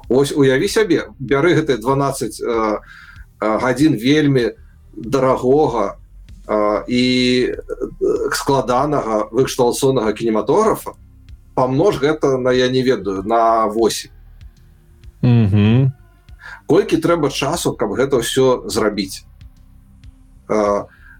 ось 0.08 0.32
уяві 0.32 0.68
сябе 0.68 1.08
бяры 1.18 1.54
гэты 1.54 1.78
12 1.78 2.42
э, 2.42 2.78
гадзін 3.40 3.96
вельмі 3.96 4.52
дарагога 4.92 5.96
э, 6.48 6.84
і 6.88 7.02
складанага 8.32 9.28
выкшталсонага 9.30 10.12
кінематографа 10.12 10.98
помнож 11.58 11.98
гэта 11.98 12.38
на 12.38 12.54
я 12.54 12.70
не 12.70 12.86
ведаю 12.86 13.26
на 13.26 13.66
8 13.66 14.10
угу. 15.22 15.90
колькі 16.70 16.96
трэба 17.02 17.34
часу 17.34 17.74
каб 17.74 17.98
гэта 17.98 18.22
ўсё 18.22 18.70
зрабіць? 18.70 19.26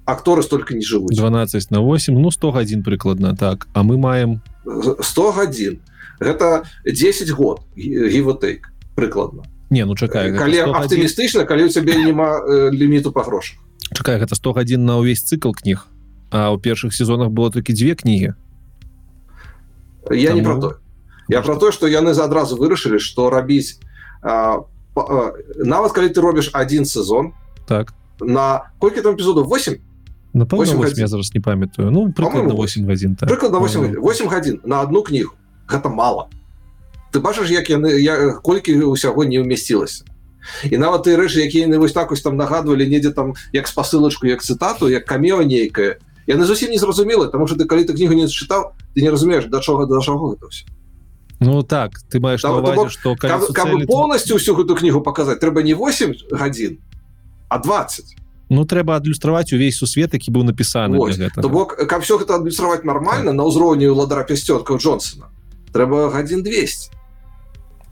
Акторы 0.09 0.41
столько 0.47 0.73
не 0.79 0.87
жывуць. 0.87 1.19
12 1.19 1.75
на 1.75 1.83
8 1.83 2.15
ну 2.15 2.31
100 2.31 2.53
гадзін 2.55 2.81
прыкладна 2.87 3.37
так. 3.37 3.69
А 3.75 3.83
мы 3.83 3.99
маем? 3.99 4.41
100 4.65 5.33
гадзін. 5.33 5.83
Гэта 6.23 6.65
10 6.87 7.31
год 7.35 7.61
гівотейк 7.77 8.73
прыкладна. 8.95 9.43
Не 9.69 9.85
ну 9.85 9.99
чакай 9.99 10.33
калі 10.33 10.71
аптымістычна 10.71 11.45
калі 11.51 11.67
у 11.67 11.69
цябе 11.69 11.99
няма 11.99 12.41
ліміту 12.71 13.11
па 13.11 13.27
грошах. 13.27 13.59
Чакай 13.91 14.23
гэта 14.23 14.39
100 14.39 14.55
гадзін 14.55 14.87
на 14.87 15.03
ўвесь 15.03 15.27
цикл 15.27 15.51
кніг 15.51 15.91
а 16.31 16.53
ў 16.55 16.61
першых 16.61 16.95
сезонах 16.95 17.35
было 17.35 17.51
толькі 17.51 17.73
дзве 17.73 17.97
кнігі 17.99 18.39
я 20.11 20.31
Таму... 20.31 20.41
не 20.41 20.45
про 20.45 20.61
то. 20.61 20.77
Я 21.29 21.43
про 21.43 21.57
то 21.57 21.73
что 21.73 21.87
яны 21.87 22.15
за 22.15 22.25
адразу 22.25 22.57
вырашылі 22.57 22.99
что 22.99 23.31
рабіць 23.31 23.81
а, 24.23 24.65
а, 24.97 25.33
нават 25.59 25.93
калі 25.93 26.09
ты 26.09 26.21
робіш 26.21 26.51
один 26.53 26.85
сезон 26.85 27.33
так. 27.67 27.93
на 28.21 28.73
колькі 28.79 29.03
там 29.03 29.15
эпизодов? 29.15 29.47
8 29.47 29.79
напэўна 30.35 30.75
8 30.77 30.99
я 30.99 31.07
зараз 31.07 31.35
не 31.35 31.41
памятаю. 31.41 31.91
Ну 31.91 32.13
прыкладна 32.13 32.55
8 32.55 32.87
гадзін 32.87 33.17
так. 33.17 33.29
прыкладна 33.29 33.59
8 33.59 34.01
8 34.01 34.29
гадзін 34.29 34.61
на 34.65 34.81
одну 34.81 35.03
кнігу 35.03 35.35
гэта 35.69 35.89
мало. 35.89 36.29
Ты 37.13 37.21
бачыш 37.21 37.51
як 37.51 37.69
яны 37.69 37.97
я 38.01 38.41
колькі 38.41 38.77
ўсяго 38.89 39.25
не 39.25 39.41
ўмясцілася 39.41 40.05
і 40.65 40.79
нават 40.79 41.07
ты 41.07 41.17
рэчы 41.17 41.45
якія 41.45 41.69
вось 41.79 41.93
так 41.93 42.13
ось 42.13 42.23
там 42.23 42.37
нагадвалі 42.37 42.89
недзе 42.89 43.13
там 43.13 43.35
як 43.53 43.69
спасылачку 43.69 44.27
як 44.27 44.43
цытату 44.43 44.89
як 44.89 45.05
камео 45.05 45.43
нейкая 45.43 45.99
яны 46.27 46.45
зусім 46.45 46.71
не 46.71 46.79
зразумела 46.79 47.29
тому 47.29 47.47
что 47.47 47.57
ты 47.57 47.65
калі 47.65 47.85
ты 47.85 47.95
кнігу 47.95 48.15
не 48.15 48.29
чытаў 48.29 48.73
ты 48.99 49.03
не 49.03 49.11
разумееш 49.11 49.45
да 49.47 49.61
чого 49.61 49.87
да 49.87 50.01
чаго 50.01 50.31
гэта 50.31 50.49
все 50.49 50.67
Ну 51.41 51.63
так 51.63 51.93
ты 52.11 52.19
маеш 52.19 52.43
там, 52.43 52.65
бок, 52.65 52.91
что 52.91 53.15
каб, 53.15 53.47
каб 53.55 53.87
полностью 53.87 54.39
всю 54.39 54.61
эту 54.61 54.75
кнігу 54.75 55.01
показать 55.01 55.39
трэба 55.39 55.63
не 55.63 55.75
8 55.75 56.15
гадзін 56.33 56.79
а 57.49 57.59
20 57.59 58.17
Ну 58.51 58.65
трэба 58.65 58.97
адлюстраваць 58.97 59.53
увесь 59.53 59.79
сусвет 59.79 60.15
які 60.15 60.33
быў 60.33 60.43
напісаны 60.43 60.99
бок 61.49 61.77
каб 61.77 62.03
все 62.03 62.19
гэта 62.19 62.35
адлюстраваць 62.43 62.83
нормально 62.83 63.31
так. 63.31 63.35
на 63.39 63.45
ўзроўню 63.47 63.95
ладара 63.95 64.25
пясцёрка 64.25 64.75
Джонсона 64.75 65.31
трэба 65.73 66.11
гадзін 66.11 66.43
200 66.43 66.91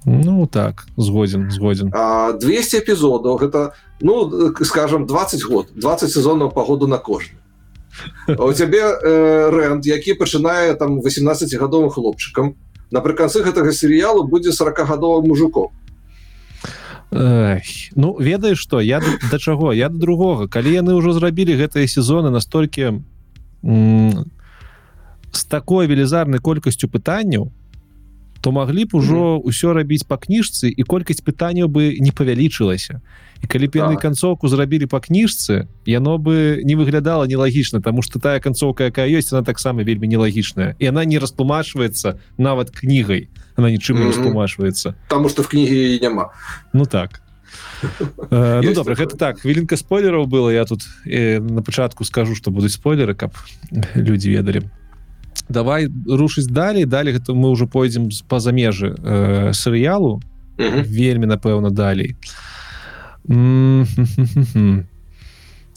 Ну 0.06 0.46
так 0.46 0.86
згодзін 0.96 1.50
згодзін 1.50 1.94
200 1.94 2.82
эпізодаў 2.82 3.38
гэта 3.38 3.78
ну 4.00 4.26
скажем 4.64 5.06
20 5.06 5.42
год 5.44 5.70
20 5.76 6.10
сезонаў 6.10 6.50
пагоду 6.50 6.88
на 6.90 6.98
кожны 6.98 7.38
у 8.28 8.52
цябе 8.52 8.82
э, 8.82 9.50
рэнд 9.50 9.86
які 9.86 10.14
пачынае 10.14 10.74
там 10.74 11.00
18гадовым 11.00 11.90
хлопчыкам. 11.90 12.54
Напрыканцы 12.90 13.42
гэтага 13.42 13.72
серыялу 13.72 14.24
будзе 14.28 14.50
40гадовым 14.50 15.28
мужиком 15.28 15.74
ну 17.10 18.16
ведаеш 18.18 18.58
что 18.58 18.80
я 18.80 19.00
да 19.30 19.38
чаго? 19.38 19.72
Я 19.72 19.88
да 19.88 19.98
другога. 19.98 20.48
Калі 20.48 20.72
яны 20.72 20.94
ўжо 20.94 21.12
зрабілі 21.12 21.56
гэтыя 21.56 21.86
сезоны 21.86 22.30
настолькі 22.30 23.02
з 25.32 25.44
такой 25.48 25.86
велізарнай 25.86 26.40
колькасцю 26.40 26.88
пытанняў 26.88 27.52
то 28.40 28.52
маглі 28.52 28.84
б 28.84 28.94
ужо 28.94 29.40
ўсё 29.42 29.72
рабіць 29.72 30.06
па 30.06 30.16
кніжцы 30.20 30.70
і 30.70 30.82
колькасць 30.82 31.24
пытанняў 31.24 31.68
бы 31.68 31.98
не 31.98 32.12
павялічылася 32.12 33.00
і 33.42 33.46
калі 33.46 33.68
б 33.68 33.80
яны 33.80 33.96
канцоўку 34.00 34.48
зрабілі 34.48 34.86
па 34.86 35.00
кніжцы 35.00 35.68
яно 35.86 36.18
бы 36.18 36.62
не 36.64 36.74
выглядала 36.74 37.26
нелагічна 37.26 37.80
тому 37.80 38.02
что 38.02 38.18
тая 38.18 38.40
канцоўка 38.40 38.88
якая 38.88 39.08
ёсць 39.08 39.32
она 39.32 39.42
таксама 39.42 39.82
вельмі 39.82 40.08
нелагічная 40.08 40.76
і 40.78 40.88
она 40.88 41.04
не 41.04 41.18
растлумачваецца 41.18 42.18
нават 42.38 42.70
кнігай 42.70 43.28
она 43.56 43.70
нічым 43.70 44.00
не 44.00 44.06
растлумачваецца 44.08 44.94
потому 45.08 45.28
что 45.28 45.42
в 45.42 45.48
кнігі 45.48 45.98
няма 46.00 46.32
ну 46.72 46.86
так. 46.86 47.22
Uh, 48.30 48.60
ну 48.64 48.74
добра 48.74 48.94
гэта 48.94 49.16
так 49.16 49.40
хвілінка 49.40 49.76
спойлераў 49.76 50.26
было 50.26 50.50
я 50.50 50.64
тут 50.64 50.82
э, 51.06 51.40
на 51.40 51.62
пачатку 51.62 52.04
скажу 52.04 52.34
что 52.34 52.50
будуць 52.50 52.72
спойлеры 52.72 53.14
каб 53.14 53.36
людзі 53.94 54.30
ведалі 54.30 54.68
давай 55.48 55.88
рушыць 56.08 56.48
далей 56.48 56.84
далей 56.84 57.12
гэта 57.12 57.34
мы 57.34 57.50
уже 57.50 57.66
пойдзем 57.66 58.08
па-за 58.28 58.52
межы 58.52 58.96
э, 58.96 59.52
серыялу 59.52 60.22
вельмі 60.58 61.26
напэўна 61.26 61.70
далей 61.70 62.16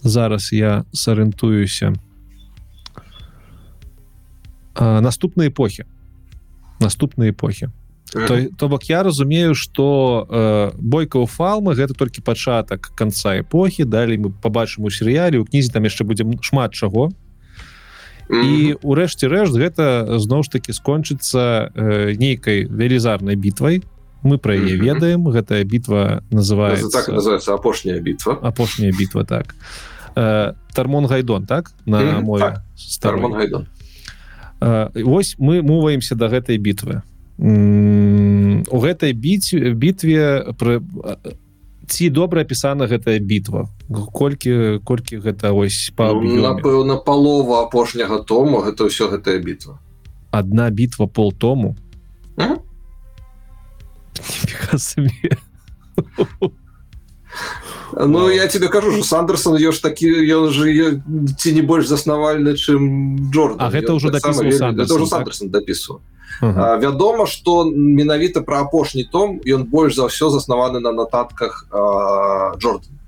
зараз 0.04 0.52
я 0.52 0.86
сарыентуюся 0.94 1.94
наступныя 4.80 5.50
эпохі 5.50 5.86
наступныя 6.80 7.32
эпохі 7.32 7.70
то, 8.12 8.50
то 8.58 8.70
бок 8.70 8.84
я 8.86 9.04
разумею 9.04 9.56
что 9.56 10.28
э, 10.30 10.72
бойка 10.78 11.18
у 11.18 11.26
фалмы 11.26 11.76
гэта 11.76 11.94
толькі 11.94 12.22
пачатак 12.22 12.92
конца 12.96 13.40
эпохі 13.40 13.84
далей 13.84 14.18
мы 14.18 14.32
побачым 14.32 14.86
у 14.86 14.90
серыяле 14.90 15.40
у 15.40 15.46
кнізе 15.46 15.72
там 15.72 15.84
яшчэ 15.84 16.04
будзем 16.04 16.42
шмат 16.42 16.74
чаго 16.74 17.12
і 18.30 18.78
урэшце 18.82 19.28
рэшт 19.28 19.58
гэта 19.58 20.18
зноў 20.20 20.44
ж 20.44 20.50
таки 20.50 20.74
скончыцца 20.74 21.74
э, 21.74 22.14
нейкай 22.14 22.66
велізарнай 22.66 23.36
бітвай 23.36 23.84
мы 24.24 24.38
про 24.38 24.56
яе 24.56 24.76
ведаем. 24.76 25.28
Гэтая 25.30 25.64
бітва 25.64 26.24
называется 26.32 26.90
так 26.90 27.08
называется 27.08 27.54
апошняя 27.54 28.00
бітва. 28.00 28.40
Апошняя 28.42 28.92
бітва 28.92 29.24
так. 29.24 29.56
Э, 30.16 30.54
тармон 30.74 31.06
гайдон 31.06 31.46
так? 31.46 31.72
На 31.86 32.20
мой 32.20 32.42
так. 32.42 32.62
гайдон. 33.32 33.68
Э, 34.62 34.90
ось 35.06 35.36
мы 35.40 35.62
муваемся 35.62 36.16
до 36.16 36.28
гэтай 36.28 36.58
бітвы. 36.58 37.02
У 37.40 38.78
гэтай 38.84 39.14
біць 39.14 39.56
бітве 39.56 40.52
пры 40.60 40.84
ці 41.88 42.10
добра 42.10 42.42
апісана 42.42 42.86
гэтая 42.86 43.20
бітва? 43.20 43.70
Колькі 43.90 44.84
колькі 44.84 45.24
гэта 45.24 45.56
ось 45.56 45.92
па 45.96 46.12
ну, 46.14 46.36
напэўна 46.44 47.00
палова 47.00 47.64
апошняга 47.64 48.20
тому 48.28 48.60
гэта 48.62 48.92
ўсё 48.92 49.08
гэтая 49.08 49.40
бітва. 49.40 49.80
Одна 50.32 50.70
бітва 50.70 51.08
пол 51.08 51.32
тому 51.32 51.76
Ну 57.94 58.30
я 58.30 58.48
тебе 58.48 58.68
кажу 58.68 58.92
что 58.92 59.04
сандерсон 59.04 59.58
ё 59.58 59.72
ж 59.72 59.82
такі 59.82 60.08
ён 60.10 60.50
же 60.50 61.02
ці 61.38 61.54
не 61.54 61.62
больш 61.62 61.88
заснавальны 61.88 62.54
чым 62.56 63.32
Джордан. 63.32 63.60
А 63.60 63.70
гэта 63.72 63.94
ўжо 63.94 64.10
дапісу 65.50 66.02
вядома 66.42 67.26
что 67.26 67.66
менавіта 67.66 68.42
про 68.42 68.62
апошні 68.62 69.04
том 69.04 69.42
ён 69.46 69.66
больш 69.66 69.96
за 69.96 70.08
ўсё 70.08 70.30
заснаваны 70.30 70.80
на 70.80 70.92
нататках 70.92 71.66
Джордан 72.58 72.99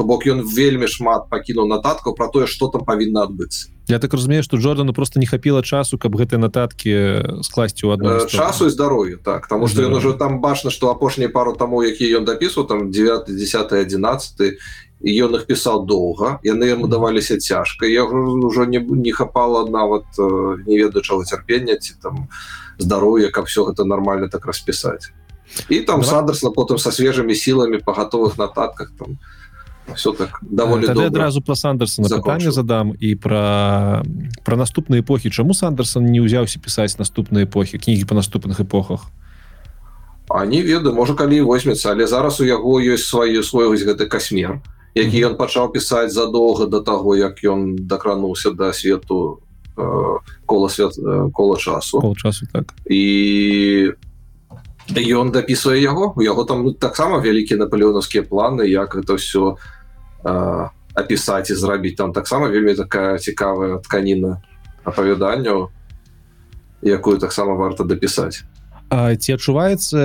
то 0.00 0.04
бок 0.08 0.24
ён 0.24 0.40
вельмі 0.48 0.88
шмат 0.88 1.28
пакінуў 1.28 1.68
нататкаў 1.68 2.16
про 2.16 2.32
тое 2.32 2.46
что 2.48 2.72
там 2.72 2.88
павінна 2.88 3.28
адбыцца. 3.28 3.68
Я 3.84 3.98
так 4.00 4.14
разумею 4.14 4.42
что 4.42 4.56
Джордану 4.56 4.94
просто 4.96 5.20
не 5.20 5.26
хапіла 5.26 5.60
часу 5.60 5.98
каб 6.00 6.16
гэтыя 6.16 6.40
нататки 6.40 7.20
скласці 7.44 7.84
у 7.84 7.90
одну 7.92 8.24
часу 8.24 8.64
і 8.64 8.70
здароўю 8.72 9.20
так. 9.20 9.42
Потому 9.44 9.68
что 9.68 9.82
ён 9.84 9.92
уже 9.92 10.14
там 10.16 10.40
бачна 10.40 10.70
что 10.70 10.88
апошнія 10.88 11.28
пару 11.28 11.52
таму 11.52 11.84
які 11.84 12.08
ён 12.16 12.24
дапісваў 12.24 12.64
там 12.64 12.90
9 12.90 13.28
10 13.28 13.72
11 13.72 14.56
ён 15.04 15.36
их 15.36 15.44
пісаў 15.44 15.84
доўга 15.84 16.40
яны 16.40 16.64
яму 16.64 16.88
даваліся 16.88 17.36
цяжка. 17.36 17.84
Я 17.84 18.04
уже 18.04 18.64
не 18.64 18.80
не 18.80 19.12
хапала 19.12 19.68
нават 19.68 20.08
не 20.64 20.80
ведаючага 20.80 21.28
цярпення 21.28 21.76
ці 21.76 21.92
там 22.00 22.32
здароўя 22.78 23.28
каб 23.28 23.52
все 23.52 23.68
гэта 23.68 23.84
нормально 23.84 24.32
так 24.32 24.46
распісаць. 24.46 25.12
І 25.68 25.84
там 25.84 26.04
сандерсна 26.04 26.56
потым 26.56 26.78
со 26.78 26.88
свежымі 26.88 27.36
сіламі 27.36 27.84
па 27.84 27.92
гатовых 27.92 28.38
нататках 28.38 28.96
там 28.96 29.20
все 29.94 30.12
так 30.12 30.38
даволі 30.42 30.86
адразу 30.86 31.42
про 31.42 31.56
сандерсона 31.56 32.08
пытанне 32.08 32.50
задам 32.50 32.94
і 33.00 33.14
про 33.14 34.02
про 34.44 34.56
наступныя 34.56 35.02
эпохі 35.02 35.30
чаму 35.30 35.54
сандерсон 35.54 36.06
не 36.06 36.20
ўзяўся 36.20 36.60
пісаць 36.60 36.98
наступныя 36.98 37.44
эпохі 37.44 37.78
кнігі 37.78 38.04
по 38.04 38.14
наступных 38.14 38.60
эпохах? 38.60 39.10
А 40.28 40.46
не 40.46 40.62
ведаю 40.62 40.94
можа 40.94 41.14
калі 41.14 41.40
возьмецца 41.42 41.90
але 41.90 42.06
зараз 42.06 42.40
у 42.40 42.44
яго 42.44 42.80
ёсць 42.80 43.10
свае 43.10 43.42
свой 43.42 43.68
вось 43.68 43.82
гэты 43.82 44.06
касмер 44.06 44.60
які 44.94 45.32
ён 45.32 45.34
пачаў 45.36 45.72
пісаць 45.72 46.12
задоўга 46.12 46.66
до 46.66 46.80
таго 46.80 47.16
як 47.16 47.42
ён 47.44 47.76
дакрануўся 47.86 48.50
до 48.50 48.72
свету 48.72 49.40
э, 49.76 50.16
кола 50.46 50.68
свет 50.68 50.98
э, 50.98 51.30
кола 51.32 51.56
часу. 51.58 52.14
Часу 52.16 52.46
так. 52.52 52.74
І 52.90 53.92
ён 54.90 55.30
дапісвае 55.30 55.78
яго. 55.82 56.14
У 56.16 56.22
яго 56.22 56.44
там 56.44 56.74
таксама 56.74 57.22
вялікія 57.22 57.58
наполеонаўскія 57.58 58.22
планы 58.22 58.66
як 58.66 58.96
это 58.96 59.16
все 59.16 59.54
э, 59.54 59.79
апісаць 60.24 61.50
і 61.50 61.54
зрабіць 61.54 61.96
там 61.96 62.12
таксама 62.12 62.48
вельмі 62.48 62.74
такая 62.74 63.18
цікавая 63.18 63.78
тканіна 63.78 64.40
апавяданняў 64.84 65.70
якую 66.82 67.18
таксама 67.18 67.54
варта 67.54 67.84
дапісаць 67.84 68.44
ці 68.90 69.38
адчуваецца 69.38 69.98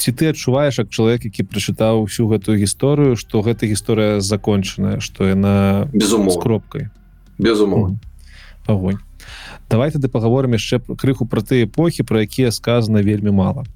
ці 0.00 0.10
ты 0.16 0.32
адчуваеш 0.32 0.80
як 0.80 0.88
чалавек 0.88 1.28
які 1.28 1.44
прачытаў 1.44 2.08
всю 2.08 2.24
гэтую 2.32 2.56
гісторыю 2.56 3.20
что 3.20 3.44
гэта 3.44 3.68
гісторыя 3.68 4.20
закончаная 4.20 5.00
что 5.00 5.28
яна 5.28 5.88
безумоў 5.92 6.40
кропкай? 6.40 6.88
Безумоў 7.38 8.00
огонь 8.66 8.98
давай 9.68 9.92
тады 9.92 10.08
паговорым 10.08 10.56
яшчэ 10.56 10.80
крыху 10.96 11.28
про 11.28 11.44
ты 11.44 11.68
эпохі 11.68 12.02
про 12.02 12.24
якія 12.24 12.50
сказано 12.50 13.02
вельмі 13.02 13.30
мала 13.30 13.68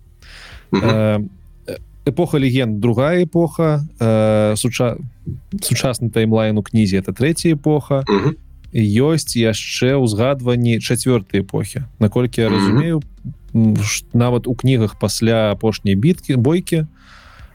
эпоха 2.07 2.39
легенд 2.39 2.81
другая 2.81 3.25
эпоха. 3.25 3.83
Э, 3.99 4.55
суча 4.57 4.97
сучасны 5.61 6.11
таймлайн 6.11 6.57
у 6.57 6.63
кнізе 6.63 6.99
это 6.99 7.13
третья 7.13 7.53
эпоха. 7.53 8.05
Ёсць 8.73 9.35
яшчэ 9.35 9.97
ўзгадванні 9.99 10.79
чацвёртай 10.79 11.43
эпохі 11.43 11.87
наколькі 11.99 12.47
я 12.47 12.49
разумею 12.49 13.03
нават 14.13 14.47
у 14.47 14.55
кнігах 14.55 14.99
пасля 14.99 15.51
апошняй 15.51 15.95
біткі 15.95 16.37
бойкі 16.37 16.85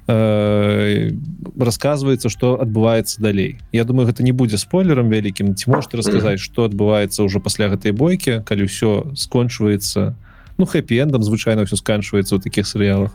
э, 0.08 1.12
рассказывается 1.60 2.30
что 2.30 2.60
адбываецца 2.60 3.22
далей. 3.22 3.60
Я 3.72 3.84
думаю 3.84 4.08
гэта 4.08 4.24
не 4.24 4.32
будзе 4.32 4.58
спойлером 4.58 5.14
вялікім 5.14 5.56
ці 5.56 5.70
можете 5.70 5.98
расказаць 5.98 6.42
что 6.42 6.66
адбываецца 6.66 7.24
ўжо 7.24 7.40
пасля 7.40 7.70
гэтай 7.70 7.92
бойкі 7.92 8.42
калі 8.42 8.66
ўсё 8.66 9.14
скончваецца 9.14 10.16
ну 10.58 10.66
хэппі-эндам 10.66 11.22
звычайна 11.22 11.70
все 11.70 11.78
сканчваецца 11.78 12.36
ў 12.36 12.42
таких 12.42 12.66
серыялах 12.66 13.14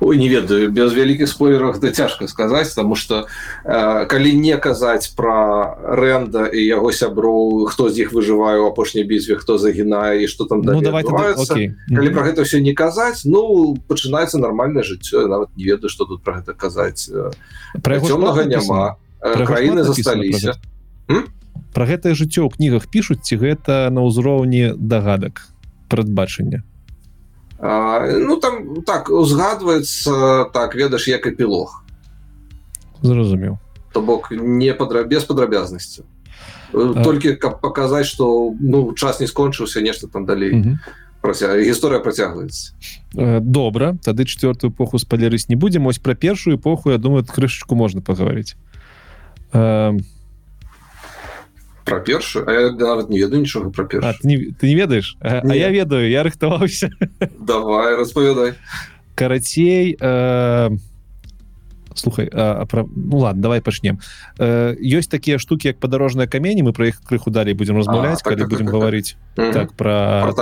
Ой, 0.00 0.18
не 0.18 0.28
ведаю 0.28 0.70
без 0.70 0.94
вялікіх 0.94 1.28
спойлерах 1.28 1.80
да 1.80 1.90
цяжка 1.90 2.28
сказаць 2.28 2.74
тому 2.74 2.94
что 2.94 3.26
э, 3.64 4.06
калі 4.06 4.34
не 4.36 4.56
казаць 4.56 5.08
про 5.16 5.76
рэнда 5.82 6.46
і 6.52 6.60
яго 6.64 6.92
сяброў 6.92 7.66
хто 7.66 7.88
з 7.88 8.06
іх 8.06 8.12
выжывае 8.12 8.58
у 8.60 8.66
апошняй 8.70 9.04
бітве 9.04 9.36
хто 9.36 9.58
загінае 9.58 10.24
і 10.24 10.28
что 10.28 10.44
там 10.44 10.60
ну, 10.60 10.80
давай 10.80 11.02
калі 11.02 11.14
mm 11.14 11.74
-hmm. 11.90 12.12
про 12.12 12.22
гэта 12.24 12.42
все 12.42 12.60
не 12.60 12.74
казаць 12.74 13.22
ну 13.24 13.76
пачынаецца 13.88 14.38
нармальное 14.38 14.82
жыццё. 14.82 15.26
Нават 15.28 15.48
не 15.56 15.64
ведаю 15.64 15.88
что 15.88 16.04
тут 16.04 16.22
про 16.22 16.34
гэта 16.34 16.54
казаць. 16.54 17.10
Про 17.82 18.00
цёмнага 18.00 18.44
няма. 18.44 18.96
краіны 19.22 19.84
засталіся. 19.84 20.54
про 21.72 21.86
гэтае 21.86 22.12
жыццё 22.12 22.44
ў 22.44 22.52
кнігах 22.52 22.84
пишутць 22.92 23.24
ці 23.24 23.40
гэта 23.40 23.88
на 23.88 24.04
ўзроўні 24.04 24.76
дагадак 24.76 25.48
прадбачання 25.88 26.62
ну 27.62 28.36
там 28.42 28.82
так 28.82 29.08
узгадваецца 29.08 30.50
так 30.52 30.74
ведаш 30.74 31.06
як 31.06 31.26
эпілог. 31.26 31.84
Зразумеў. 33.02 33.58
То 33.92 34.02
бок 34.02 34.30
не 34.30 34.74
падра 34.74 35.04
без 35.04 35.24
падрабязнасці. 35.24 36.02
Толькі 36.72 37.36
каб 37.36 37.60
паказаць 37.60 38.06
что 38.06 38.54
ну 38.58 38.94
час 38.94 39.20
не 39.20 39.26
скончыўся 39.26 39.80
нешта 39.80 40.08
там 40.08 40.26
далей 40.26 40.76
праця... 41.20 41.54
гісторыя 41.54 42.00
працягваецца. 42.00 42.74
Добра 43.14 43.94
тады 44.02 44.24
четвертую 44.24 44.72
эпоху 44.72 44.98
спалерыць 44.98 45.48
не 45.48 45.54
будзем. 45.54 45.86
Ось 45.86 45.98
про 45.98 46.14
першую 46.14 46.56
эпоху 46.56 46.90
Я 46.90 46.98
думаю 46.98 47.24
крышечку 47.24 47.74
можна 47.76 48.02
паговорыць 48.02 48.56
а 51.82 51.84
про 51.84 52.00
першую 52.00 52.48
а 52.48 52.52
я 52.52 52.72
нават 52.72 53.10
не 53.10 53.18
ведаю 53.18 53.40
нічога 53.40 53.70
про 53.70 53.84
пер 53.84 54.00
ты, 54.00 54.26
не, 54.26 54.36
ты 54.52 54.66
не 54.68 54.74
ведаеш 54.74 55.16
а, 55.20 55.40
а 55.44 55.54
я 55.54 55.70
ведаю 55.70 56.08
я 56.08 56.22
рыхтаваўся 56.22 56.90
давай 57.38 57.96
распавядай 57.96 58.54
карацей 59.14 59.96
э, 60.00 60.70
слухай 61.94 62.30
а, 62.32 62.64
про 62.66 62.86
ну 62.94 63.18
ладно 63.18 63.42
давай 63.42 63.60
пачнем 63.60 64.00
э, 64.38 64.74
ёсць 64.78 65.08
такія 65.08 65.38
штуки 65.38 65.66
як 65.68 65.78
падарожныя 65.78 66.26
камені 66.26 66.62
мы 66.62 66.72
про 66.72 66.88
іх 66.88 67.02
крыху 67.02 67.30
далей 67.30 67.54
будем 67.54 67.76
размаўляць 67.76 68.22
так, 68.22 68.32
калі 68.32 68.40
так, 68.40 68.48
будем 68.48 68.66
так, 68.66 68.74
гаварыць 68.74 69.16
так, 69.34 69.52
так 69.52 69.72
про 69.72 70.32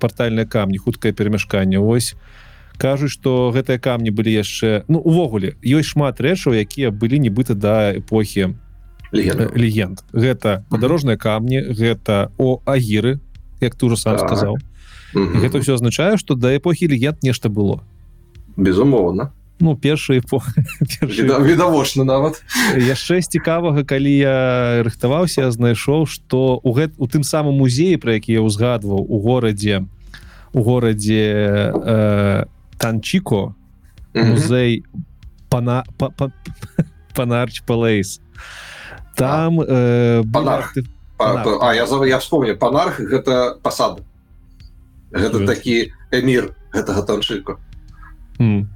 портальныя 0.00 0.46
камні. 0.46 0.78
хуткае 0.78 1.12
перамяшканне 1.12 1.78
ось. 1.78 2.14
Кажуць 2.78 3.10
что 3.10 3.52
гэтыя 3.52 3.78
камні 3.78 4.10
былі 4.10 4.32
яшчэ 4.32 4.84
ну 4.88 4.98
увогуле 4.98 5.56
ёсць 5.60 5.92
шмат 5.92 6.20
рэчаў 6.20 6.56
якія 6.56 6.90
былі 6.90 7.18
нібыта 7.18 7.54
да 7.54 7.92
эпохі 7.92 8.56
легенд. 9.12 10.04
Гэта 10.12 10.64
падарожныя 10.70 11.16
камні 11.16 11.62
гэта 11.74 12.30
о 12.38 12.60
агіры 12.66 13.20
як 13.60 13.74
ты 13.74 13.86
уже 13.86 13.96
сам 13.96 14.16
так. 14.16 14.26
сказал 14.26 14.58
гэта 15.14 15.60
все 15.60 15.74
азначае 15.74 16.16
что 16.16 16.34
да 16.34 16.56
эпохі 16.56 16.86
легенд 16.86 17.22
нешта 17.22 17.48
было. 17.48 17.82
Безумоўна. 18.56 19.32
Ну 19.58 19.76
першая 19.76 20.20
эпоха 20.20 20.52
відавочна 21.02 22.04
нават. 22.04 22.42
Яшчэ 22.76 23.20
цікавага 23.20 23.84
калі 23.84 24.10
я 24.10 24.82
рыхтаваўся 24.82 25.50
знайшоў 25.50 26.06
что 26.06 26.60
у 26.62 26.72
гэт 26.72 26.94
у 26.96 27.06
тым 27.06 27.22
самым 27.22 27.58
музеі 27.58 27.96
про 27.96 28.14
які 28.14 28.32
я 28.32 28.42
ўзгадваў 28.42 29.04
у 29.04 29.20
горадзе 29.20 29.84
у 30.52 30.62
горадзе 30.62 31.72
э, 31.74 32.44
танчико 32.78 33.54
музей 34.14 34.84
пана 35.50 35.84
панарч 37.14 37.62
палейс 37.66 38.20
там 39.20 39.60
э, 39.60 40.22
панарх. 40.32 40.74
Панарх. 41.18 41.58
А, 41.60 41.74
я 41.74 41.84
я 42.06 42.18
вспомню 42.18 42.56
панарх 42.56 43.00
гэта 43.00 43.60
пасада 43.62 44.00
гэта 45.12 45.44
такі 45.44 45.92
эмір 46.10 46.56
гэтага 46.72 47.04
танчыку 47.04 47.60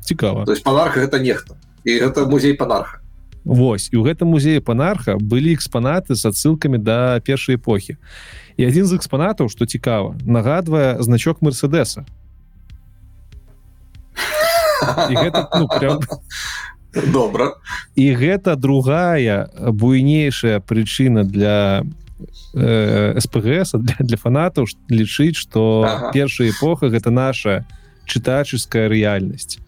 цікава 0.04 0.44
то 0.44 0.52
есть 0.52 0.62
панарха 0.62 1.00
гэта 1.00 1.18
нехта. 1.18 1.56
І 1.84 2.00
гэта 2.00 2.24
музей 2.28 2.52
панарха. 2.52 3.00
Вось 3.44 3.88
і 3.92 3.96
ў 3.96 4.12
гэтым 4.12 4.32
музеі 4.32 4.60
панарха 4.60 5.16
былі 5.16 5.56
экспанаты 5.56 6.16
з 6.16 6.28
адсылкамі 6.28 6.76
да 6.76 7.20
першай 7.24 7.56
эпохі. 7.56 7.96
І 8.56 8.68
адзін 8.68 8.84
з 8.84 9.00
экспанатаў 9.00 9.48
што 9.48 9.64
цікава 9.64 10.16
нагадвае 10.24 11.00
значок 11.00 11.40
мерседеса 11.40 12.04
гэта, 15.08 15.48
ну, 15.56 15.68
прям 15.68 16.00
добра. 17.12 17.54
І 17.94 18.14
гэта 18.14 18.56
другая 18.56 19.48
буйнейшая 19.58 20.60
прычына 20.60 21.24
для 21.24 21.84
э, 22.54 23.20
спгс 23.20 23.74
для, 23.74 23.96
для 23.98 24.16
фанатаў 24.16 24.66
лічыць 24.88 25.36
что 25.36 25.84
ага. 25.86 26.12
першая 26.12 26.50
эпоха 26.50 26.88
гэта 26.88 27.10
наша 27.10 27.66
чытаческая 28.06 28.88
рэальнасць 28.88 29.58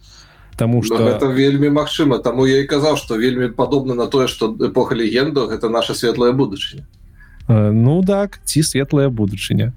Таму 0.57 0.81
что 0.81 1.07
это 1.07 1.27
вельмі 1.27 1.69
магчыма. 1.69 2.17
Таму 2.17 2.47
я 2.49 2.57
і 2.57 2.65
казаў 2.65 2.97
что 2.97 3.15
вельмі 3.15 3.53
падобна 3.53 3.93
на 3.93 4.07
тое 4.07 4.27
что 4.27 4.49
эпоха 4.49 4.95
легенду 4.95 5.45
гэта 5.47 5.69
наша 5.69 5.93
светлая 5.93 6.33
будучыня. 6.33 6.87
Ну 7.47 8.03
так 8.03 8.39
ці 8.43 8.63
светлая 8.63 9.09
будучыня 9.09 9.73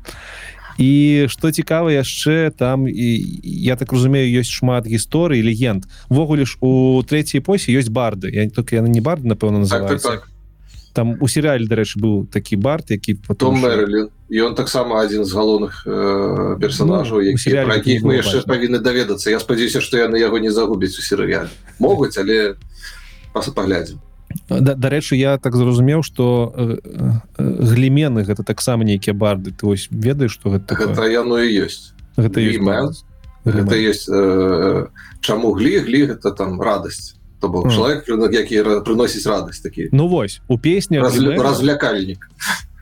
і 0.81 1.27
что 1.29 1.53
цікава 1.53 1.93
яшчэ 1.93 2.51
там 2.57 2.89
і 2.89 3.09
я 3.45 3.77
так 3.77 3.93
разумею 3.93 4.41
ёсць 4.41 4.49
шмат 4.49 4.89
гісторый 4.89 5.45
легенд. 5.45 5.85
Ввогуле 6.09 6.49
ж 6.49 6.57
у 6.61 7.03
третьей 7.05 7.45
эпосе 7.45 7.77
ёсць 7.77 7.93
барды. 7.93 8.33
Я 8.33 8.49
только 8.49 8.77
яны 8.77 8.89
не 8.89 9.01
барды 9.01 9.29
напэўна 9.29 9.61
называется 9.61 10.09
так, 10.09 10.21
так, 10.21 10.21
так. 10.25 10.31
там 10.97 11.17
у 11.21 11.29
серыяле 11.29 11.69
дарэчы 11.69 12.01
быў 12.01 12.27
такі 12.33 12.57
бард 12.57 12.91
які 12.91 13.21
потом 13.29 13.61
ён 13.61 14.55
таксама 14.57 15.05
адзін 15.05 15.29
з 15.29 15.33
галоўных 15.37 15.85
э, 15.85 16.57
персонажаў 16.57 17.21
ну, 17.21 17.29
якіх 17.29 18.01
мы 18.01 18.17
яшчэ 18.17 18.49
павінны 18.49 18.81
даведацца. 18.81 19.29
Я 19.29 19.39
спадзяюся 19.39 19.85
што 19.85 20.01
яны 20.01 20.17
яго 20.17 20.41
не 20.41 20.49
загубяць 20.49 20.97
у 20.97 21.05
серыяле. 21.05 21.53
Могуць 21.79 22.17
але 22.17 22.57
паглядзім 23.37 24.01
дарэчы 24.49 25.17
я 25.17 25.39
так 25.39 25.57
зразумеў 25.57 26.03
что 26.03 26.53
э, 26.57 26.79
э, 26.83 27.13
глімены 27.39 28.25
гэта 28.25 28.43
таксама 28.45 28.85
нейкія 28.85 29.15
барды. 29.15 29.53
Ты 29.53 29.67
вось 29.67 29.89
ведаеш 29.91 30.33
что 30.33 30.51
гэта 30.51 30.75
гэта 30.75 31.07
яно 31.07 31.39
і 31.39 31.67
ёсць. 31.67 31.93
Гэта 32.17 32.41
ёсць 32.41 33.05
гэта 33.45 33.75
есть 33.77 34.09
э, 34.09 34.87
чаму 35.21 35.53
глі? 35.53 35.81
Глі 35.81 36.07
гэта 36.15 36.31
там 36.31 36.61
радасць. 36.61 37.17
То 37.41 37.49
бок 37.49 37.73
чалавек 37.73 38.05
які 38.07 38.85
прыносіць 38.85 39.27
радасць 39.27 39.61
такі. 39.61 39.89
Ну 39.93 40.09
вось 40.09 40.41
у 40.49 40.59
песні 40.59 41.01
развлякальнік 41.01 42.29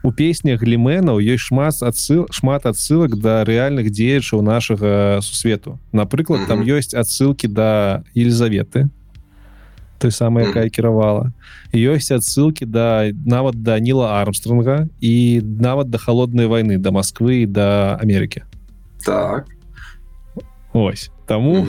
у 0.02 0.12
песнях 0.12 0.62
гліменаў 0.62 1.18
ёсць 1.18 1.50
шмат 1.50 1.82
адсыл 1.82 2.26
шмат 2.30 2.66
адсылак 2.66 3.18
да 3.18 3.42
рэальных 3.44 3.90
дзеячаў 3.90 4.42
нашага 4.42 5.20
сусвету. 5.22 5.78
Напрыклад 5.92 6.46
там 6.46 6.62
ёсць 6.62 6.94
адсылкі 6.94 7.48
да 7.48 8.04
Елізаветы 8.14 8.88
той 9.98 10.12
самой 10.12 10.46
якая 10.46 10.68
кіравала 10.70 11.32
ёсць 11.74 12.10
адсылки 12.14 12.64
да 12.64 13.10
нават 13.26 13.62
да 13.62 13.78
ніла 13.78 14.22
армстронга 14.22 14.88
і 15.00 15.42
нават 15.42 15.90
да 15.90 15.98
холоднай 15.98 16.46
войны 16.46 16.78
до 16.78 16.92
Москвы 16.92 17.46
до 17.46 17.96
Америки. 18.00 18.44
Так. 19.04 19.46
Ось. 20.72 21.10
Тому 21.26 21.66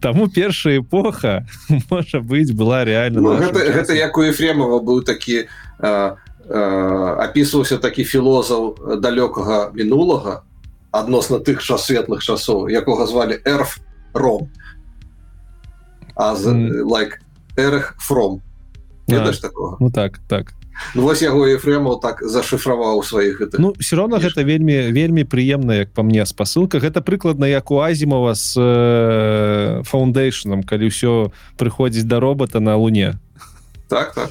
тому 0.00 0.28
першая 0.28 0.80
эпоха 0.80 1.46
можа 1.90 2.20
быть 2.20 2.54
была 2.54 2.84
реально 2.84 3.20
ну, 3.20 3.36
гэта, 3.36 3.72
гэта 3.72 3.94
як 3.94 4.18
у 4.18 4.22
ефремова 4.22 4.82
быў 4.82 5.02
такі 5.02 5.48
опісваўся 6.48 7.78
такі 7.78 8.04
філозаў 8.04 8.98
далёкага 9.00 9.70
мінулага 9.72 10.42
адносна 10.90 11.38
тых 11.38 11.62
час 11.62 11.86
светлых 11.86 12.22
часоў 12.22 12.68
якога 12.68 13.06
звалі 13.06 13.40
эрф 13.44 13.78
ром. 14.12 14.50
А 16.14 16.34
mm. 16.34 16.84
like 16.84 17.18
эрх 17.56 17.94
фром. 17.98 18.42
Ведаеш 19.08 19.38
такого. 19.38 19.76
ну 19.80 19.90
так 19.90 20.20
так. 20.28 20.54
Ну, 20.94 21.02
вось 21.02 21.22
яго 21.22 21.44
ефремаў 21.46 22.00
так 22.00 22.22
зашифраваў 22.24 23.04
сваіх 23.04 23.40
гэта 23.40 23.60
ну 23.60 23.74
все 23.78 23.96
равно 23.96 24.16
гэта 24.16 24.42
вельмі 24.42 24.88
вельмі 24.90 25.24
прыемна 25.24 25.84
як 25.84 25.92
по 25.92 26.02
мне 26.02 26.24
спасылка 26.26 26.80
гэта 26.80 27.04
прыкладна 27.04 27.44
як 27.44 27.70
у 27.70 27.78
азімова 27.80 28.34
с 28.34 28.56
фаундейшном 29.84 30.62
калі 30.64 30.88
ўсё 30.88 31.30
прыходзіць 31.60 32.08
да 32.08 32.20
робота 32.20 32.60
на 32.60 32.76
луне. 32.76 33.20
Так 33.88 34.14
так. 34.14 34.30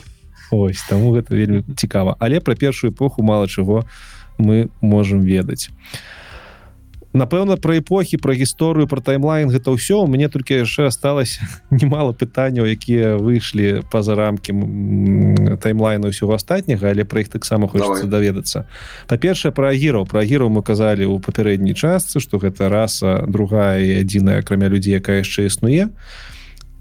Ось 0.52 0.82
таму 0.90 1.14
гэта 1.14 1.36
вельмі 1.36 1.64
цікава 1.78 2.18
але 2.20 2.42
пра 2.42 2.56
першую 2.56 2.92
эпоху 2.92 3.22
мало 3.22 3.48
чаго 3.48 3.86
мы 4.38 4.70
можемм 4.82 5.22
ведаць 5.22 5.70
напэўна 7.14 7.58
про 7.58 7.80
эпохі 7.80 8.18
про 8.18 8.34
гісторыю 8.34 8.88
про 8.88 9.02
таймлайн 9.02 9.50
гэта 9.52 9.72
ўсё. 9.72 10.04
У 10.04 10.08
мяне 10.08 10.30
толькі 10.30 10.64
яшчэ 10.64 10.88
осталось 10.88 11.40
немало 11.72 12.14
пытанняў 12.14 12.66
якія 12.68 13.18
выйшлі 13.20 13.84
па-за 13.92 14.16
рамкі 14.16 14.56
таймлайна 15.60 16.12
ўсяго 16.12 16.40
астатняга 16.40 16.92
але 16.92 17.04
про 17.04 17.22
іх 17.22 17.30
таксама 17.30 17.68
хочется 17.68 18.08
даведацца. 18.08 18.68
Па-першае 19.08 19.52
про 19.52 19.72
агіраў. 19.72 20.08
Про 20.08 20.24
агіраў 20.24 20.50
мы 20.50 20.64
казалі 20.64 21.06
у 21.06 21.20
папярэдняй 21.20 21.76
частцы 21.76 22.20
что 22.20 22.40
гэта 22.40 22.70
раса 22.70 23.24
другая 23.28 23.80
і 23.84 24.02
адзіная 24.02 24.40
акрамя 24.40 24.72
людзей 24.72 24.96
якая 24.96 25.24
яшчэ 25.24 25.52
існуе. 25.52 25.92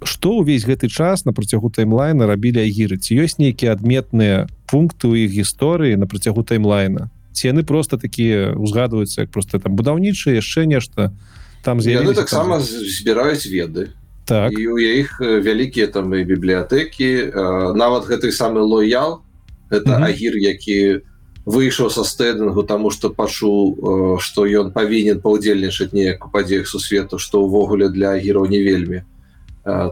Что 0.02 0.40
увесь 0.40 0.64
гэты 0.64 0.88
час 0.88 1.26
на 1.26 1.32
працягу 1.36 1.68
таймлайна 1.68 2.24
рабілі 2.24 2.64
агіры 2.64 2.96
ці 2.96 3.20
ёсць 3.20 3.36
нейкія 3.36 3.76
адметныя 3.76 4.48
пункты 4.70 5.10
ў 5.10 5.28
іх 5.28 5.44
гісторыі 5.44 5.98
на 6.00 6.06
працягу 6.06 6.46
таймлайна 6.46 7.10
ці 7.40 7.48
яны 7.48 7.64
просто 7.64 7.96
такія 7.96 8.52
узгадваюцца 8.52 9.24
як 9.24 9.30
просто 9.32 9.56
там 9.58 9.72
будаўнічыя 9.72 10.36
яшчэ 10.36 10.68
нешта 10.68 11.16
там 11.64 11.80
таксама 12.12 12.60
збіраюць 12.60 13.48
веды. 13.48 13.96
Так. 14.28 14.52
І 14.52 14.68
у 14.68 14.78
іх 14.78 15.16
вялікія 15.20 15.88
там 15.88 16.12
і 16.12 16.20
бібліятэкі 16.24 17.32
нават 17.74 18.04
гэты 18.04 18.28
самы 18.28 18.60
лоял 18.60 19.24
это 19.70 19.96
mm 19.96 20.00
-hmm. 20.00 20.04
агір 20.04 20.36
які 20.36 21.00
выйшаў 21.46 21.88
са 21.90 22.04
стэдынгу 22.04 22.62
тому 22.66 22.90
что 22.90 23.10
пачуў 23.10 24.20
что 24.20 24.44
ён 24.44 24.72
павінен 24.72 25.20
паўдзельнічаць 25.20 25.92
неяк 25.92 26.26
у 26.26 26.30
падзеях 26.30 26.68
сусвету 26.68 27.18
что 27.18 27.40
ўвогуле 27.40 27.88
для 27.88 28.08
агіраў 28.12 28.46
не 28.46 28.60
вельмі 28.60 29.02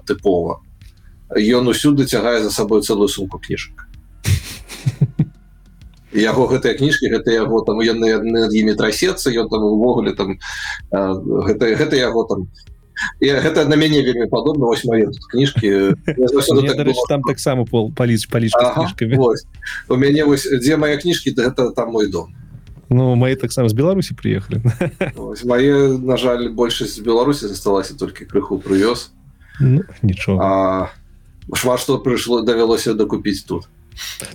тыпова. 0.05 0.61
Ён 1.33 1.69
усюды 1.69 2.05
цягае 2.05 2.43
за 2.43 2.51
сабой 2.51 2.83
целую 2.83 3.09
сумку 3.09 3.39
кніжак 3.39 3.88
яго 6.13 6.49
гэтыя 6.49 6.75
кніжкі 6.79 7.13
гэта 7.13 7.31
яго 7.33 7.61
там 7.65 7.81
яны 7.85 8.17
над 8.25 8.53
імі 8.55 8.75
трасецца 8.75 9.29
ён 9.29 9.49
там 9.49 9.63
увогуле 9.65 10.15
там 10.17 10.39
гэта 10.91 11.75
гэта 11.77 11.97
яго 11.97 12.25
там. 12.25 12.49
І 13.21 13.31
гэта 13.31 13.69
на 13.69 13.77
мяне 13.77 14.03
вельмі 14.03 14.27
падобна 14.27 14.67
вось 14.67 14.85
момент 14.85 15.15
кніжкі. 15.31 15.95
Так 16.05 17.09
там 17.09 17.23
таксама 17.23 17.65
пол 17.65 17.93
паліч 17.93 18.27
паліч 18.27 18.53
у 19.89 19.97
мяне 19.97 20.25
вось 20.25 20.49
дзе 20.49 20.77
мае 20.77 20.97
кніжкі 20.97 21.37
гэта 21.37 21.71
там 21.77 21.93
мой 21.93 22.09
дом. 22.09 22.35
Ну 22.89 23.15
мои 23.15 23.37
таксама 23.37 23.69
з 23.69 23.77
беларусі 23.77 24.15
приехали 24.15 24.63
мае 25.45 25.99
на 26.01 26.17
жаль 26.17 26.49
большасць 26.49 26.97
з 26.97 27.05
беларусі 27.05 27.47
засталася 27.49 27.95
толькі 27.95 28.25
крыху 28.25 28.59
прывёз. 28.59 29.13
Ну, 29.61 29.83
нічого 30.03 30.89
шмат 31.55 31.81
што 31.81 31.99
прыйшло 31.99 32.43
давялося 32.43 32.95
дакупіць 32.95 33.45
тут 33.45 33.69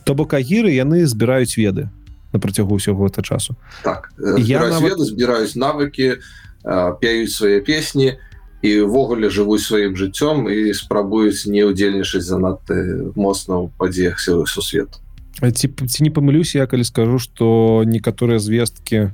то 0.03 0.14
бок 0.14 0.34
агіры 0.34 0.73
яны 0.73 1.06
збіраюць 1.06 1.57
веды 1.57 1.90
на 2.34 2.40
працягу 2.40 2.76
ўсяго 2.81 3.07
гэта 3.07 3.22
часу. 3.22 3.56
Так 3.84 4.11
я 4.38 4.65
нават... 4.68 4.98
збіраюць 4.99 5.56
навыкі 5.56 6.19
пяюць 6.64 7.34
свае 7.35 7.61
песні 7.61 8.18
івогуле 8.64 9.30
жывуць 9.30 9.61
сваім 9.61 9.99
жыццём 9.99 10.48
і 10.48 10.73
спрабуюць 10.73 11.45
не 11.45 11.68
ўдзельнічаць 11.68 12.23
занадты 12.23 13.11
моцна 13.19 13.60
ў 13.60 13.68
падзеях 13.76 14.18
сусвету. 14.23 15.03
Ці, 15.44 15.68
ці 15.68 15.99
не 16.03 16.10
памылюся 16.10 16.64
я 16.64 16.68
калі 16.68 16.88
скажу 16.88 17.19
что 17.19 17.84
некаторыя 17.85 18.40
звесткі 18.40 19.11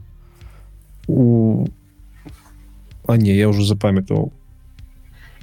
у 1.10 1.68
а 3.10 3.18
не 3.18 3.34
я 3.34 3.50
уже 3.50 3.66
запамятаваў. 3.66 4.32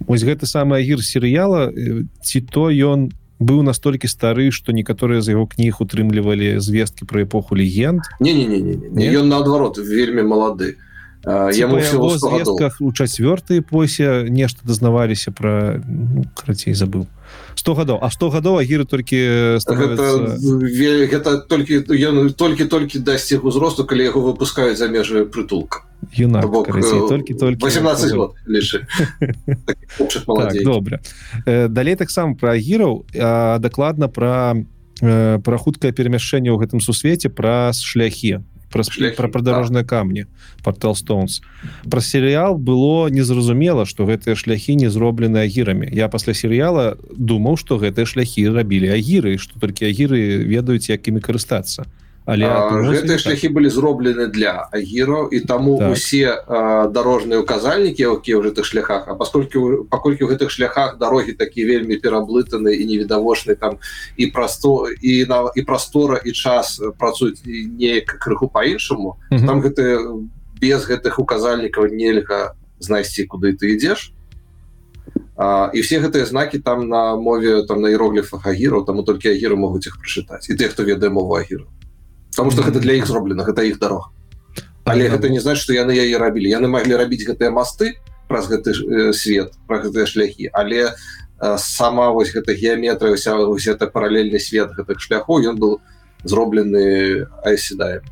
Ось 0.07 0.23
гэты 0.23 0.47
самы 0.47 0.79
агір 0.79 1.03
серыяла 1.03 1.75
ці 2.23 2.41
то 2.47 2.71
ён 2.71 3.11
быў 3.39 3.63
настолькі 3.63 4.09
стары 4.09 4.51
что 4.51 4.73
некаторыя 4.73 5.21
з 5.21 5.37
яго 5.37 5.47
кніг 5.47 5.81
утрымлівалі 5.81 6.61
звесткі 6.61 7.05
про 7.05 7.25
эпоху 7.25 7.57
легенд? 7.57 8.03
Не 8.21 8.33
не? 8.33 8.47
Не, 8.47 8.61
не, 8.61 8.77
не. 8.91 9.07
ён 9.17 9.29
наадварот 9.29 9.79
вельмі 9.79 10.23
малады. 10.23 10.77
Ямузвестках 11.27 12.79
у 12.81 12.93
чацвёртай 12.93 13.59
эпосе 13.59 14.31
нешта 14.31 14.63
дазнаваліся 14.63 15.33
про 15.33 15.83
ну, 15.83 16.25
карацей 16.39 16.75
забыў 16.75 17.11
100 17.57 17.75
гадоў 17.75 17.99
а 18.03 18.11
100 18.11 18.31
гадоў 18.31 18.59
агіры 18.61 18.85
толькі 18.85 19.59
становятся... 19.59 20.39
гэта, 20.39 21.09
гэта 21.11 21.31
толькі 21.49 21.83
ён 21.89 22.33
толькі-толькі 22.33 23.01
дасціг 23.01 23.45
узросту 23.45 23.85
калі 23.85 24.05
яго 24.05 24.21
выпускаюць 24.21 24.77
за 24.77 24.89
межы 24.89 25.25
прытулка 25.25 25.83
юнак 26.13 26.47
толькі 27.09 27.35
толькі 27.35 27.67
18 27.67 28.13
год 28.13 28.35
так, 29.67 30.65
добра 30.65 31.01
э, 31.47 31.69
далей 31.69 31.97
таксама 31.97 32.35
про 32.35 32.53
агіраў 32.53 33.07
дакладна 33.59 34.09
про 34.09 34.57
про 35.01 35.57
хуткае 35.59 35.93
перамяшчэнне 35.93 36.49
ў 36.49 36.57
гэтым 36.57 36.81
сусвеце 36.81 37.29
праз 37.29 37.85
шляхі 37.85 38.41
про 38.71 38.83
про 39.17 39.29
прадарожныя 39.29 39.85
камні 39.85 40.27
портал 40.63 40.93
stones 40.93 41.43
про 41.91 42.01
серыял 42.01 42.59
было 42.59 43.09
незразумела 43.09 43.87
что 43.87 44.07
гэтыя 44.07 44.35
шляхі 44.35 44.77
не 44.77 44.91
зроблены 44.91 45.39
агірамі. 45.39 45.89
Я 45.93 46.09
пасля 46.09 46.35
серыяла 46.35 46.97
думаў 47.17 47.57
что 47.57 47.79
гэтыя 47.79 48.07
шляхі 48.07 48.49
рабілі 48.49 48.89
агіры 48.89 49.39
что 49.39 49.59
толькі 49.61 49.87
агіры 49.87 50.45
ведаюць 50.45 50.91
як 50.91 51.09
імі 51.09 51.21
карыстацца 51.21 51.87
але 52.27 52.51
гэтыя 52.91 53.19
шляхі 53.23 53.49
былі 53.55 53.71
зроблены 53.71 54.27
для 54.27 54.67
агіро 54.75 55.29
і 55.31 55.41
таму 55.47 55.79
так. 55.79 55.95
усе 55.95 56.43
дарожныя 56.91 57.39
указальнікі 57.39 58.19
якія 58.19 58.43
ў 58.43 58.51
гэтых 58.51 58.67
шляхах 58.67 59.07
А 59.07 59.15
пасколькі 59.15 59.87
паколькі 59.87 60.27
ў 60.27 60.35
гэтых 60.35 60.51
шляхах 60.51 60.99
дарогі 60.99 61.39
такі 61.39 61.63
вельмі 61.63 61.97
пераблытаны 62.03 62.75
і 62.75 62.83
невідавочны 62.83 63.55
там 63.55 63.79
і 64.19 64.27
прасто 64.35 64.91
і 64.91 65.25
на 65.31 65.55
і 65.55 65.63
прастора 65.63 66.19
і 66.19 66.35
час 66.35 66.83
працуюць 66.99 67.47
неяк 67.47 68.19
крыху 68.19 68.51
по-іншаму 68.51 69.23
там 69.31 69.63
гэты 69.63 70.27
без 70.59 70.83
гэтых 70.83 71.23
указальнікаў 71.23 71.95
нельга 71.95 72.59
знайсці 72.83 73.31
куды 73.31 73.55
ты 73.55 73.79
ідзеш 73.79 74.13
А, 75.37 75.71
і 75.75 75.81
все 75.85 76.01
гэтыя 76.01 76.25
знакі 76.25 76.59
там 76.59 76.89
на 76.89 77.15
мове 77.17 77.63
там 77.69 77.85
на 77.85 77.93
іерогліфах 77.93 78.47
агіраў 78.49 78.89
таму 78.89 79.05
толькі 79.05 79.29
агіры 79.29 79.55
могуць 79.55 79.85
іх 79.85 80.01
прачытаць 80.01 80.49
і 80.49 80.57
те 80.57 80.69
хто 80.73 80.83
ведае 80.83 81.13
мову 81.13 81.37
агіру 81.37 81.69
потому 82.37 82.51
что 82.53 82.63
гэта 82.63 82.81
для 82.81 82.93
іх 83.01 83.07
зроблена 83.07 83.45
гэта 83.45 83.65
іх 83.65 83.81
дарог 83.81 84.13
але 84.85 85.09
гэта 85.09 85.29
не 85.29 85.41
значит 85.41 85.65
что 85.65 85.73
яны 85.73 85.97
яе 85.97 86.19
рабілі 86.21 86.53
яны 86.53 86.69
маглі 86.69 87.01
рабіць 87.01 87.25
гэтыя 87.25 87.51
масты 87.51 87.97
праз 88.29 88.49
гэты 88.53 88.77
э, 88.77 89.13
свет 89.17 89.57
про 89.67 89.81
гэтыя 89.81 90.05
шляхі 90.05 90.51
але 90.53 90.93
э, 90.93 91.57
сама 91.57 92.11
вось 92.13 92.37
гэта 92.37 92.53
геометрыя 92.53 93.17
вся 93.17 93.73
это 93.73 93.87
паралельны 93.87 94.39
свет 94.39 94.77
гэтых 94.77 95.01
шляхоў 95.01 95.49
ён 95.49 95.57
был 95.57 95.81
зроблены 96.25 97.25
айседаем 97.43 98.05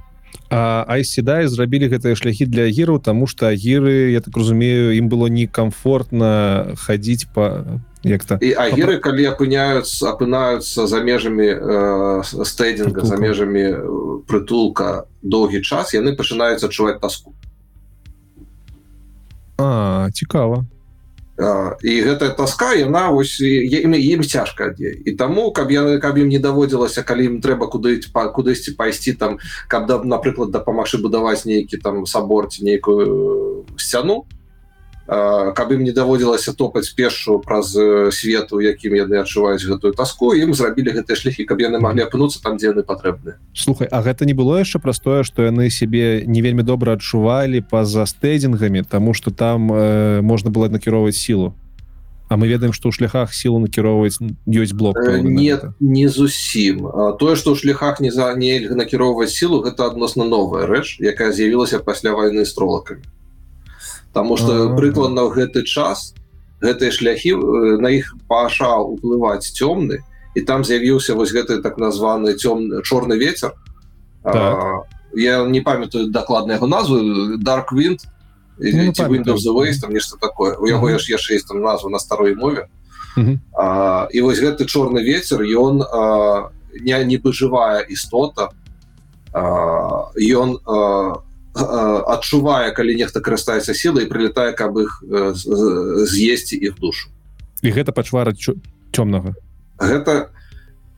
айседай 0.48 1.46
зрабілі 1.46 1.92
гэтыя 1.92 2.16
шляхі 2.16 2.48
для 2.48 2.64
агіраў 2.72 3.04
тому 3.04 3.26
что 3.26 3.52
агіры 3.52 4.16
я 4.16 4.24
так 4.24 4.36
разумею 4.36 4.96
ім 4.96 5.12
было 5.12 5.28
некомфортна 5.28 6.72
хадзіць 6.80 7.28
по 7.28 7.60
як-то 8.04 8.38
і 8.40 8.52
агеры 8.52 9.00
калі 9.00 9.24
апыняюцца 9.32 10.12
апынаюцца 10.12 10.86
за 10.86 11.00
межамі 11.00 11.48
э, 11.48 12.44
стэдинга 12.44 13.04
за 13.04 13.16
межамі 13.16 13.64
э, 13.64 13.80
прытулка 14.28 15.08
доўгі 15.22 15.64
час 15.64 15.94
яны 15.96 16.14
пачынаюць 16.16 16.62
адчуваць 16.62 17.00
таску 17.00 17.34
а 19.58 20.08
цікава 20.12 20.64
і 21.82 21.92
гэтая 22.06 22.30
таска 22.38 22.78
яна 22.78 23.10
ось 23.10 23.40
ім 23.42 23.94
ім 23.98 24.22
цяжка 24.22 24.70
дзе. 24.70 24.94
І 25.02 25.18
таму 25.18 25.50
каб 25.50 25.66
яны 25.74 25.98
каб 25.98 26.14
ім 26.14 26.30
не 26.30 26.38
даводзілася 26.38 27.02
калі 27.02 27.26
ім 27.26 27.34
трэба 27.42 27.66
куды 27.66 27.98
па 28.14 28.30
кудысьці 28.30 28.78
пайсці 28.78 29.18
там 29.18 29.42
каб 29.66 29.90
да 29.90 29.98
напрыклад 29.98 30.54
дапамагчы 30.54 31.02
будаваць 31.02 31.42
нейкі 31.42 31.82
там 31.82 32.06
саборці 32.06 32.62
нейкую 32.62 33.02
э, 33.02 33.78
сцяну 33.82 34.30
каб 35.08 35.72
ім 35.72 35.84
не 35.88 35.92
даводзілася 35.96 36.52
топаць 36.52 36.92
пешу 36.92 37.40
праз 37.40 37.72
свету 38.12 38.60
якім 38.60 39.00
яны 39.00 39.24
адчуваюць 39.24 39.64
гэтую 39.64 39.96
таску 39.96 40.36
ім 40.36 40.52
зрабілі 40.52 40.92
гэтыя 41.00 41.16
шляхі 41.16 41.48
каб 41.48 41.64
яны 41.64 41.80
маглі 41.80 42.04
апынуцца 42.04 42.44
там 42.44 42.60
дзе 42.60 42.76
яны 42.76 42.84
патрэбны 42.84 43.40
слухай 43.54 43.88
А 43.94 44.02
гэта 44.02 44.26
не 44.26 44.34
было 44.34 44.58
яшчэ 44.58 44.78
простое 44.82 45.22
что 45.22 45.42
яны 45.42 45.70
сябе 45.70 46.24
не 46.26 46.42
вельмі 46.42 46.66
добра 46.66 46.98
адчувалі 46.98 47.62
па-за 47.62 48.06
стэдзінгамі 48.06 48.82
тому 48.82 49.14
что 49.14 49.30
там 49.30 49.70
э, 49.70 50.20
можна 50.20 50.50
было 50.50 50.68
накіроўваць 50.68 51.14
сілу? 51.14 51.54
А 52.28 52.36
мы 52.36 52.48
ведаем 52.48 52.72
что 52.72 52.88
ў 52.88 52.92
шляхах 52.92 53.34
сілу 53.34 53.62
накіроўваць 53.62 54.18
ёсць 54.50 54.74
блок 54.74 54.98
э, 54.98 55.22
нет 55.22 55.64
не 55.78 56.08
зусім. 56.08 56.90
Тое 57.20 57.36
что 57.36 57.54
ў 57.54 57.56
шляхах 57.56 58.00
не 58.00 58.10
за 58.10 58.34
нельга 58.34 58.74
накіроўваць 58.74 59.30
сілу 59.30 59.62
гэта 59.62 59.86
адносна 59.86 60.24
новая 60.24 60.66
рэч 60.66 60.98
якая 60.98 61.30
з'явілася 61.30 61.78
пасля 61.78 62.18
войны 62.18 62.44
з 62.44 62.50
тролакамі 62.50 63.06
Таму 64.14 64.36
что 64.36 64.72
прыкладна 64.78 65.26
ў 65.26 65.34
гэты 65.34 65.66
час 65.66 66.14
гэтыя 66.62 66.94
шляхі 66.94 67.34
на 67.82 67.90
іх 67.90 68.14
паша 68.30 68.78
уплываць 68.78 69.50
цёмны 69.50 70.00
і 70.34 70.40
там 70.46 70.64
з'явіўся 70.64 71.14
вось 71.18 71.34
гэты 71.34 71.60
так 71.60 71.76
названы 71.76 72.38
цёмны 72.38 72.82
чорны 72.82 73.18
ветер 73.18 73.52
так. 74.22 74.86
я 75.12 75.44
не 75.44 75.60
памятаю 75.60 76.08
дакладна 76.10 76.56
яго 76.56 76.66
назву 76.66 77.36
dark 77.42 77.74
wind 77.74 78.06
ну, 78.58 78.92
Windows 78.92 79.42
Waste, 79.50 79.80
там 79.82 79.92
нешта 79.92 80.16
такое. 80.16 80.54
У 80.56 80.66
яго 80.66 80.90
яш 80.90 81.08
яшчэ 81.08 81.34
есть 81.34 81.48
там 81.48 81.60
назву 81.60 81.90
на 81.90 81.98
старой 81.98 82.34
мове. 82.34 82.68
А, 83.52 84.08
і 84.10 84.20
вось 84.22 84.38
гэты 84.38 84.66
чорны 84.66 85.02
ветер 85.02 85.42
ён 85.42 85.82
не 86.74 87.04
нібы 87.04 87.32
жывая 87.32 87.86
істота 87.86 88.50
ён 89.34 90.58
адчувае 91.54 92.74
калі 92.74 92.98
нехта 92.98 93.22
карыстаецца 93.22 93.74
сілай 93.74 94.06
прилетае 94.10 94.52
каб 94.58 94.78
іх 94.78 95.02
з'есці 96.10 96.58
іх 96.58 96.78
душу. 96.82 97.10
І 97.62 97.70
гэта 97.70 97.94
пачвара 97.94 98.34
цёмнага? 98.92 99.34
Гэта 99.78 100.34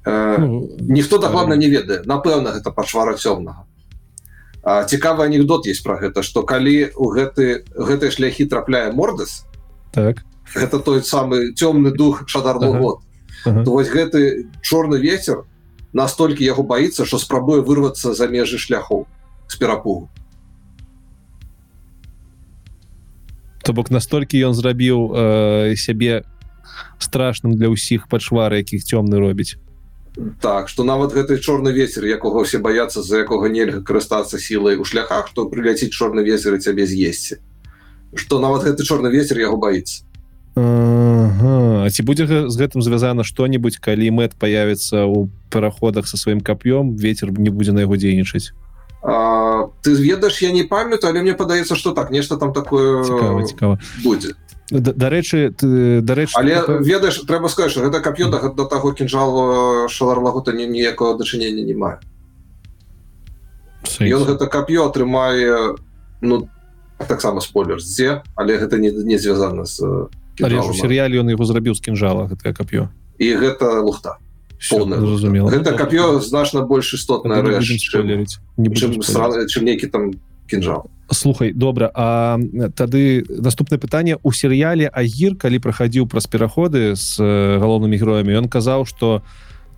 э, 0.04 0.36
ну, 0.38 0.68
ніхто 0.80 1.18
дакладна 1.18 1.56
не 1.56 1.68
ведае. 1.68 2.02
Напэўна 2.04 2.56
гэта 2.56 2.72
пачвара 2.72 3.14
цёмнага. 3.14 3.68
Цікавы 4.66 5.24
анекдот 5.24 5.66
есть 5.66 5.84
про 5.84 5.94
гэта 5.96 6.22
что 6.26 6.42
калі 6.42 6.90
у 6.96 7.06
гэты 7.14 7.62
гэтай 7.70 8.10
шляхі 8.10 8.50
трапляе 8.50 8.90
мордас 8.90 9.46
так. 9.94 10.26
гэта 10.54 10.80
той 10.80 11.04
самы 11.06 11.54
цёмны 11.54 11.94
дух 11.94 12.26
шадарный 12.26 12.74
ага. 12.74 12.78
год 12.78 12.98
ага. 13.46 13.62
вось 13.62 13.86
гэты 13.86 14.50
чорны 14.66 14.98
ветер 14.98 15.46
настолькі 15.92 16.42
яго 16.42 16.64
боится 16.66 17.06
что 17.06 17.18
спрабуе 17.18 17.62
вырвацца 17.62 18.12
за 18.12 18.26
межы 18.26 18.58
шляхоў 18.58 19.06
с 19.46 19.54
перапугу 19.54 20.10
то 23.66 23.74
бок 23.74 23.90
настолькі 23.90 24.38
ён 24.46 24.54
зрабіў 24.54 24.98
э, 25.10 25.74
сябе 25.74 26.22
страшным 27.02 27.58
для 27.58 27.66
ўсіх 27.66 28.06
пачвары 28.06 28.62
якіх 28.62 28.86
цёмны 28.86 29.18
робіць. 29.18 29.58
Так 30.40 30.68
что 30.68 30.84
нават 30.84 31.12
гэты 31.12 31.36
чорны 31.42 31.74
ветер 31.74 32.06
якога 32.06 32.46
все 32.46 32.58
баяцца 32.58 33.02
за 33.02 33.20
якога 33.20 33.52
нельга 33.52 33.82
карыстацца 33.82 34.38
сілай 34.38 34.80
у 34.80 34.84
шляхах 34.84 35.28
то 35.34 35.44
приляціць 35.50 35.92
чорны 35.92 36.24
ветер 36.24 36.56
і 36.56 36.62
цябе 36.62 36.86
з'есці 36.86 37.36
что 38.14 38.40
нават 38.40 38.64
гэты 38.64 38.80
чорны 38.80 39.12
ветер 39.12 39.36
яго 39.36 39.60
боится 39.60 40.08
ага. 40.56 41.84
ці 41.92 42.00
будзе 42.00 42.48
з 42.48 42.56
гэтым 42.56 42.80
звязана 42.80 43.28
что-нибудь 43.28 43.76
калі 43.76 44.08
мэт 44.08 44.40
появится 44.40 45.04
у 45.04 45.28
параходах 45.52 46.08
со 46.08 46.16
сваім 46.16 46.40
кап'ём 46.40 46.96
ветер 46.96 47.28
не 47.36 47.50
будзе 47.52 47.76
на 47.76 47.84
яго 47.84 48.00
дзейнічаць 48.00 48.56
ты 49.06 49.94
ведаешь 49.94 50.42
я 50.42 50.50
не 50.50 50.64
памятаю 50.64 51.12
але 51.12 51.22
мне 51.22 51.34
падаецца 51.34 51.76
что 51.76 51.92
так 51.92 52.10
нешта 52.10 52.36
там 52.36 52.52
такое 52.52 53.04
цікава, 53.04 53.42
цікава. 53.46 53.78
будзе 54.02 54.34
дарэчы 54.70 55.54
дарэч 56.02 56.34
але 56.34 56.58
ведаеш 56.82 57.22
трэба 57.22 57.48
сказать 57.48 57.70
что 57.70 57.86
гэта 57.86 58.00
кап'ё 58.02 58.30
да, 58.30 58.42
до 58.50 58.64
таго 58.64 58.92
кінжал 58.92 59.88
шаларлагута 59.88 60.52
ні 60.52 60.66
ніякого 60.66 61.14
дачынення 61.14 61.62
не 61.62 61.74
мае 61.74 62.02
ён 64.02 64.26
гэта 64.26 64.50
кап'ё 64.50 64.90
атрымае 64.90 65.78
ну 66.20 66.48
таксама 67.06 67.40
спойлер 67.40 67.78
дзе 67.78 68.22
але 68.34 68.58
гэта 68.58 68.78
не, 68.78 68.90
не 68.90 69.18
звязана 69.18 69.70
з 69.70 70.10
серыяле 70.34 71.22
ён 71.22 71.30
его 71.30 71.44
зрабіў 71.46 71.78
з 71.78 71.80
кінжала 71.80 72.26
гэтае 72.26 72.50
кап'ё 72.50 72.90
і 73.22 73.26
гэта 73.38 73.86
лухта 73.86 74.18
зразумела 74.60 75.50
гэта 75.50 75.72
кап'ё 75.72 76.20
значна 76.20 76.62
больш 76.62 76.94
істотная 76.94 77.42
рэч 77.42 77.64
чым, 77.64 79.64
нейкі 79.64 79.86
там 79.86 80.12
кінжал 80.48 80.90
слухай 81.10 81.52
добра 81.52 81.90
а 81.94 82.38
тады 82.74 83.24
наступнае 83.28 83.78
пытанне 83.78 84.18
у 84.22 84.32
серыяле 84.32 84.88
агір 84.88 85.36
калі 85.36 85.58
прахадзіў 85.58 86.08
праз 86.10 86.26
пераходы 86.26 86.96
з 86.96 87.22
галоўнымі 87.62 87.96
героямі 87.96 88.42
ён 88.42 88.48
казаў 88.48 88.86
что 88.86 89.22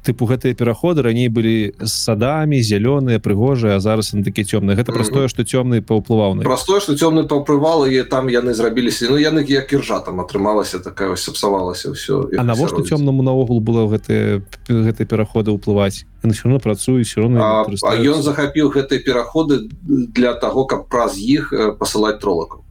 тыпу 0.09 0.25
гэтыя 0.25 0.57
пераходы 0.57 1.05
раней 1.05 1.29
былі 1.29 1.77
з 1.77 1.93
садамі 1.93 2.65
зялёныя 2.65 3.21
прыгожыя 3.21 3.77
а 3.77 3.81
зараз 3.85 4.17
на 4.17 4.25
такі 4.25 4.49
цёмны 4.49 4.73
гэта 4.73 4.97
простое 4.97 5.29
что 5.29 5.45
цёмны 5.45 5.85
паўплываў 5.85 6.41
на 6.41 6.49
простое 6.49 6.81
что 6.81 6.97
цёмны 6.97 7.29
паўплывала 7.29 7.85
і 7.85 8.01
там 8.09 8.33
яны 8.33 8.55
зрабіліся. 8.57 9.13
Ну 9.13 9.21
яны 9.21 9.45
як 9.45 9.69
кіржа 9.69 10.01
там 10.01 10.25
атрымалася 10.25 10.81
такая 10.81 11.13
сапсавалася 11.17 11.93
ўсё 11.93 12.33
А 12.39 12.45
навошта 12.45 12.81
цёмнаму 12.81 13.21
наогул 13.23 13.61
было 13.61 13.85
гэтыя 13.93 14.41
гэтыя 14.69 15.07
пераходы 15.07 15.53
ўплываць? 15.53 16.09
Все 16.25 16.43
равно 16.49 16.59
працую 16.59 17.05
все 17.05 17.21
равно 17.21 17.69
ён 17.69 18.23
захапіў 18.23 18.73
гэтыя 18.73 19.05
пераходы 19.05 19.69
для 19.85 20.33
того 20.35 20.65
каб 20.65 20.89
праз 20.89 21.21
іх 21.21 21.53
пасылаць 21.79 22.19
тролакаў. 22.19 22.65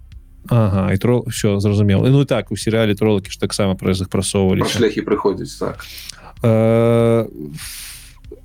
Ага, 0.50 0.94
і 0.94 0.98
тро 0.98 1.24
все 1.28 1.60
зразумела. 1.60 2.08
Ну 2.08 2.26
так 2.26 2.52
у 2.52 2.56
серыяле 2.56 2.96
тролакі 2.96 3.32
ж 3.32 3.40
таксама 3.40 3.76
праз 3.76 4.02
іх 4.02 4.10
прасоўвалі 4.10 4.64
шляхі 4.64 5.04
прыходзіць 5.04 5.60
так 5.60 5.84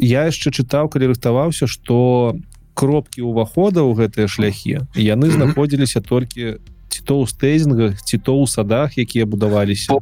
я 0.02 0.20
яшчэ 0.28 0.50
чытаў 0.50 0.88
калі 0.88 1.12
рыхтаваўся 1.12 1.66
что 1.66 2.36
кропкі 2.74 3.22
ўвахода 3.28 3.84
ў 3.84 3.92
гэтыя 4.00 4.26
шляхі 4.28 4.88
яны 4.96 5.30
знаходзіліся 5.30 6.00
толькі 6.00 6.62
ці 6.88 7.00
то 7.04 7.14
ў 7.20 7.28
стэйзінгах 7.28 8.00
ці 8.00 8.16
то 8.18 8.36
ў 8.40 8.48
садах 8.48 8.96
якія 8.98 9.26
будаваліся. 9.26 9.92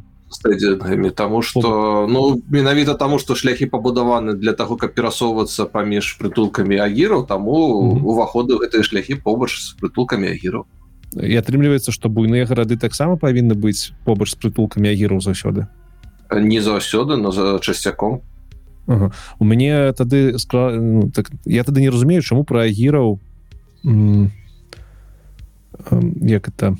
Тому 1.15 1.41
что 1.41 2.07
ну 2.07 2.41
менавіта 2.47 2.95
тому 2.95 3.19
что 3.19 3.35
шляхі 3.35 3.65
пабудаваны 3.65 4.33
для 4.33 4.53
того 4.53 4.77
каб 4.77 4.95
перасоўвацца 4.95 5.65
паміж 5.67 6.15
прытулкамі 6.19 6.79
агіраў 6.79 7.27
таму 7.27 7.99
уваходы 7.99 8.55
гэтыя 8.55 8.83
шляхі 8.83 9.19
побач 9.19 9.51
з 9.59 9.75
прытулкамі 9.79 10.31
агіраў. 10.31 10.63
І 11.19 11.35
атрымліваецца 11.35 11.91
што 11.91 12.07
буйныя 12.07 12.47
гарады 12.47 12.79
таксама 12.79 13.19
павінны 13.19 13.59
быць 13.59 13.91
побач 14.07 14.31
з 14.31 14.39
прытулкамі 14.39 14.87
агіраў 14.95 15.19
заўсёды 15.19 15.67
не 16.39 16.61
заўсёды 16.61 17.17
но 17.17 17.31
за 17.31 17.59
часцяком. 17.59 18.21
Ага. 18.87 19.11
у 19.39 19.45
мяне 19.45 19.93
тады 19.93 20.37
скла... 20.39 20.71
ну, 20.71 21.11
так, 21.11 21.31
я 21.45 21.63
тады 21.63 21.81
не 21.81 21.89
разумею 21.89 22.21
чаму 22.21 22.43
пра 22.43 22.65
агіраў 22.65 23.19
як 26.21 26.49
это 26.49 26.75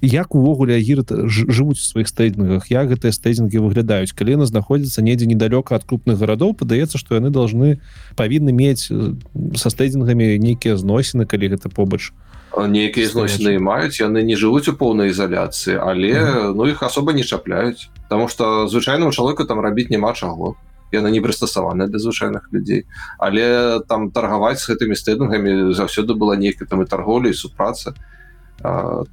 як 0.00 0.34
увогуле 0.34 0.76
агіры 0.76 1.02
жывуць 1.26 1.78
у 1.78 1.86
сваіх 1.86 2.08
стэйдынгах 2.08 2.70
як 2.70 2.90
гэтыя 2.90 3.10
стэйдинги 3.10 3.58
выглядаюць. 3.58 4.14
Калі 4.14 4.38
яны 4.38 4.46
знаходзяцца 4.46 5.02
недзе 5.02 5.26
недалёка 5.26 5.74
ад 5.74 5.84
крупных 5.84 6.18
гарадоў 6.18 6.54
падаецца 6.54 6.98
што 6.98 7.18
яны 7.18 7.30
должны 7.30 7.80
павінны 8.14 8.52
мець 8.52 8.86
са 8.90 9.68
стэйдингамі 9.70 10.38
нейкія 10.38 10.76
зносіны 10.76 11.26
калі 11.26 11.54
гэта 11.54 11.70
побач. 11.70 12.10
у 12.10 12.27
нейкія 12.56 13.08
зносіны 13.08 13.58
маюць 13.58 14.00
яны 14.00 14.22
не 14.24 14.36
жывуць 14.36 14.68
у 14.68 14.74
поўнай 14.76 15.10
ізаляцыі 15.10 15.76
але 15.76 16.12
mm 16.12 16.26
-hmm. 16.26 16.54
ну 16.56 16.68
іх 16.68 16.82
асоба 16.82 17.12
не 17.12 17.24
чапляюць 17.24 17.88
Таму 18.08 18.28
что 18.28 18.68
звычайнаму 18.68 19.12
чалавеку 19.12 19.44
там 19.44 19.60
рабіць 19.60 19.90
няма 19.90 20.12
чаго 20.12 20.56
яны 20.92 21.10
не 21.10 21.20
прыстасаваны 21.20 21.86
да 21.88 21.98
звычайных 21.98 22.48
людзей 22.52 22.86
але 23.18 23.80
там 23.88 24.10
таргаваць 24.10 24.60
з 24.60 24.68
гэтымі 24.70 24.94
стэдынгамі 24.96 25.74
заўсёды 25.74 26.14
была 26.14 26.36
нейкая 26.36 26.68
там 26.68 26.82
і 26.82 26.86
торговля 26.86 27.28
і 27.28 27.34
супраца 27.34 27.94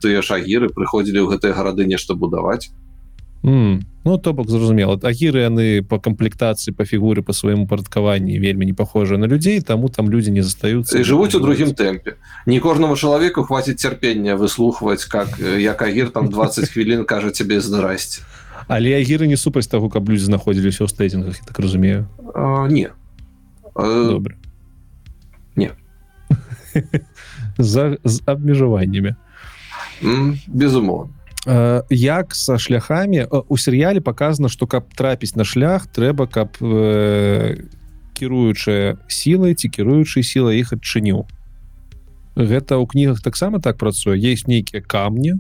тыя 0.02 0.22
шагіры 0.22 0.70
прыходзілі 0.70 1.20
ў 1.20 1.30
гэтыя 1.36 1.54
гарады 1.54 1.86
нешта 1.86 2.16
будаваць 2.16 2.72
Mm. 3.46 3.84
Ну 4.06 4.18
то 4.18 4.34
бок 4.34 4.50
зразумела 4.50 4.98
агіры 5.06 5.46
яны 5.46 5.86
по 5.86 6.00
камплектацыі 6.02 6.74
по 6.74 6.82
фігуры 6.82 7.22
по 7.22 7.34
свайму 7.34 7.68
парадкаванні 7.68 8.40
вельмі 8.40 8.66
не 8.66 8.74
похожа 8.74 9.18
на 9.18 9.28
людзей 9.30 9.62
таму 9.62 9.90
там 9.90 10.10
людзі 10.10 10.32
не 10.34 10.42
застаюцца 10.42 10.98
жывуць 11.06 11.38
у 11.38 11.40
другім 11.40 11.78
тэмпе 11.78 12.18
не 12.50 12.60
кожнаму 12.60 12.98
чалавеку 12.98 13.44
хватит 13.46 13.80
цярпення 13.80 14.34
выслухваць 14.34 15.06
как 15.06 15.38
як 15.38 15.82
агір 15.82 16.10
там 16.10 16.30
20 16.30 16.70
хвілін 16.70 17.06
кажа 17.06 17.30
цябе 17.30 17.62
здрасці 17.62 18.26
але 18.68 18.98
агіры 18.98 19.30
не 19.30 19.38
супраць 19.38 19.70
таго 19.70 19.94
каб 19.94 20.10
людзі 20.10 20.26
знаходзіліся 20.26 20.86
ў 20.86 20.90
стэдзінгах 20.90 21.38
так 21.46 21.60
разумею? 21.60 22.10
Не. 22.74 22.90
Добра. 23.78 24.34
не. 25.56 25.70
За 27.58 27.98
з 28.04 28.22
абмежаваннямі. 28.26 29.14
Безумоўно 30.48 31.10
Э, 31.10 31.15
як 31.46 32.36
са 32.36 32.58
шляхами 32.58 33.28
э, 33.30 33.42
у 33.48 33.58
серыяле 33.58 34.02
показано 34.02 34.50
что 34.50 34.68
каб 34.68 34.90
трапіць 34.96 35.36
на 35.36 35.44
шлях 35.44 35.86
трэба 35.88 36.28
каб 36.28 36.58
э, 36.60 37.62
кіруючая 38.14 38.98
сілай 39.08 39.54
ці 39.54 39.70
кіруючай 39.70 40.24
сіла 40.24 40.54
іх 40.54 40.74
адчыніў. 40.74 41.30
Гэта 42.36 42.82
ў 42.82 42.86
кнігах 42.90 43.22
таксама 43.22 43.62
так 43.62 43.78
працуе? 43.78 44.18
Есть 44.18 44.48
нейкія 44.48 44.82
камні? 44.82 45.38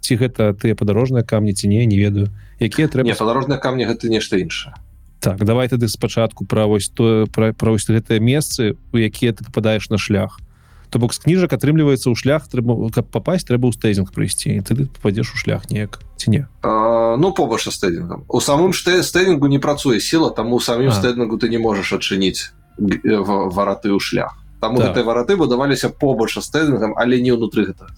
Ці 0.00 0.16
гэта 0.18 0.52
тыя 0.58 0.74
падарожныя 0.74 1.22
камні 1.22 1.54
ці 1.54 1.68
не 1.68 1.86
не 1.86 2.02
ведаю. 2.02 2.34
Якія 2.58 2.90
трэба 2.90 3.14
падарожныя 3.14 3.62
камні 3.62 3.86
гэта 3.86 4.10
нешта 4.10 4.42
іншае. 4.42 4.74
Так 5.20 5.44
давай 5.44 5.70
тады 5.70 5.86
спачатку 5.88 6.44
пра 6.44 6.66
вось 6.66 6.90
то 6.90 7.30
пра 7.30 7.54
вось 7.54 7.86
гэтыя 7.86 8.18
месцы 8.18 8.74
у 8.90 8.98
якія 8.98 9.32
ты 9.32 9.44
попадаешь 9.44 9.88
на 9.88 9.98
шлях. 9.98 10.42
то 10.42 10.53
бок 10.92 11.14
з 11.14 11.18
кніжак 11.18 11.52
атрымліваецца 11.52 12.10
ў 12.10 12.14
шлях 12.14 12.46
трэба 12.48 12.90
каб 12.94 13.10
попасть 13.10 13.48
трэба 13.48 13.70
ў 13.70 13.74
стэйзінг 13.74 14.14
прыйсці 14.14 14.60
ты 14.62 14.86
попадзеш 14.86 15.34
у 15.34 15.36
шлях 15.36 15.66
неяк 15.70 16.00
ці 16.16 16.30
не? 16.30 16.42
А, 16.62 17.16
ну 17.16 17.32
побач 17.32 17.66
стэдингам 17.66 18.24
у 18.28 18.40
самым 18.40 18.72
штэ 18.72 19.02
стэдингу 19.02 19.50
не 19.50 19.58
працуе 19.58 19.98
сіла 20.00 20.30
таму 20.30 20.60
самім 20.60 20.92
стэдингу 20.92 21.38
ты 21.38 21.48
не 21.48 21.58
можаш 21.58 21.98
адчыніць 21.98 22.54
вараты 22.78 23.90
ў 23.90 24.00
шлях. 24.00 24.38
Там 24.60 24.76
так. 24.76 24.90
гэтай 24.90 25.02
вараты 25.02 25.36
будаваліся 25.36 25.90
побач 25.90 26.38
стэдингам 26.38 26.94
але 26.96 27.20
не 27.20 27.34
ўнутры 27.34 27.74
гэта 27.74 27.90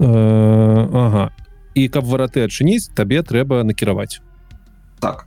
ага. 0.00 1.30
І 1.74 1.88
каб 1.88 2.04
вараты 2.06 2.42
адчыніць 2.46 2.90
табе 2.94 3.22
трэба 3.22 3.62
накіраваць. 3.62 4.22
Так. 5.00 5.26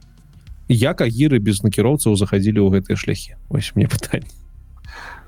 Як 0.68 1.00
агіры 1.02 1.40
без 1.40 1.64
накіроўцаў 1.64 2.16
заходзілі 2.20 2.60
ў 2.60 2.80
гэтыя 2.80 3.00
шляхі? 3.00 3.40
Вось 3.48 3.72
мне 3.76 3.88
пытанне 3.88 4.28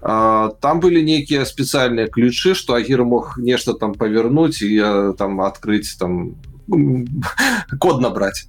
там 0.02 0.80
былі 0.80 1.04
нейкія 1.04 1.46
спецыяльныя 1.46 2.08
ключы 2.08 2.56
что 2.56 2.74
агір 2.74 3.04
мог 3.04 3.36
нешта 3.38 3.74
там 3.74 3.94
павярнуць 3.94 4.62
і 4.62 5.16
там 5.18 5.42
адкрыць 5.42 5.98
там 6.00 6.36
код 7.80 8.02
набраць 8.02 8.48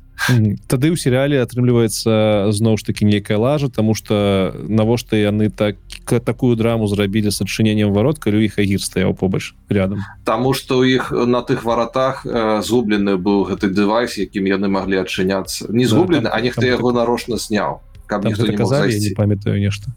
тады 0.68 0.92
ў 0.92 0.96
серыяле 1.00 1.40
атрымліваецца 1.40 2.52
зноў 2.52 2.76
ж 2.76 2.92
таки 2.92 3.08
нейкая 3.08 3.40
лажа 3.40 3.72
тому 3.72 3.96
что 3.96 4.52
навошта 4.68 5.16
яны 5.16 5.48
так 5.48 5.80
такую 6.04 6.56
драму 6.56 6.86
зрабілі 6.86 7.32
с 7.32 7.40
адчыненнем 7.40 7.92
варот 7.96 8.20
калі 8.20 8.44
іх 8.44 8.60
агір 8.60 8.84
стаяў 8.84 9.16
побач 9.16 9.56
рядом. 9.72 10.04
Таму 10.28 10.52
што 10.52 10.84
ў 10.84 11.00
іх 11.00 11.10
на 11.10 11.40
тых 11.40 11.64
варатах 11.64 12.26
э, 12.26 12.60
згублены 12.60 13.16
быў 13.16 13.48
гэты 13.48 13.72
дэвайс 13.72 14.20
якім 14.20 14.44
яны 14.44 14.68
маглі 14.68 15.00
адчыняцца 15.00 15.72
не 15.72 15.88
згублены 15.88 16.28
да, 16.28 16.36
а 16.36 16.44
нехто 16.44 16.68
яго 16.68 16.92
нарочна 16.92 17.40
сняў 17.40 17.80
каб 18.04 18.28
не 18.28 18.36
казалі 18.36 18.92
не 18.92 19.16
памятаю 19.16 19.56
нешта 19.56 19.88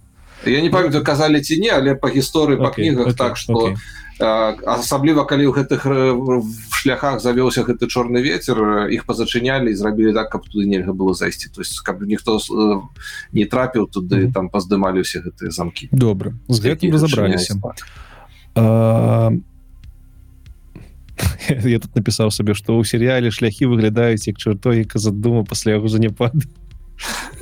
я 0.46 0.62
не 0.62 0.70
памятаю 0.70 1.04
казалі 1.04 1.42
ці 1.42 1.60
не 1.60 1.70
але 1.70 1.96
по 1.96 2.08
гісторыі 2.08 2.58
okay, 2.58 2.64
па 2.64 2.70
кнігах 2.70 3.08
okay, 3.08 3.18
так 3.18 3.38
что 3.38 3.76
асабліва 4.20 5.26
калі 5.26 5.50
ў 5.50 5.54
гэтых 5.58 5.82
шляхах 6.72 7.22
завёўся 7.22 7.66
гэты 7.66 7.90
чорны 7.90 8.22
ветер 8.22 8.88
іх 8.94 9.06
пазачынялі 9.10 9.72
і 9.72 9.76
зрабілі 9.76 10.14
так 10.14 10.30
каб 10.30 10.46
туды 10.46 10.70
нельга 10.70 10.94
было 10.94 11.14
зайсці. 11.14 11.50
То 11.50 11.62
есть 11.62 11.80
каб 11.82 12.02
ніхто 12.04 12.40
не 13.34 13.46
трапіў 13.46 13.90
туды 13.90 14.16
mm 14.16 14.26
-hmm. 14.28 14.34
там 14.34 14.50
паздымалі 14.50 15.02
ўсе 15.02 15.20
гэтыя 15.26 15.50
замкі. 15.50 15.90
Добра 15.92 16.34
з 16.48 16.60
гэтым 16.62 16.92
разабраліся. 16.92 17.56
а... 18.56 19.32
я 21.64 21.80
тут 21.80 21.96
напісаў 21.96 22.32
сабе 22.32 22.54
што 22.54 22.78
ў 22.78 22.86
серыяле 22.86 23.32
шляхі 23.32 23.66
выглядаюць 23.66 24.28
як 24.28 24.38
чартогіка 24.38 25.00
задума 25.00 25.44
пасля 25.44 25.72
яго 25.72 25.88
занепаду 25.88 26.42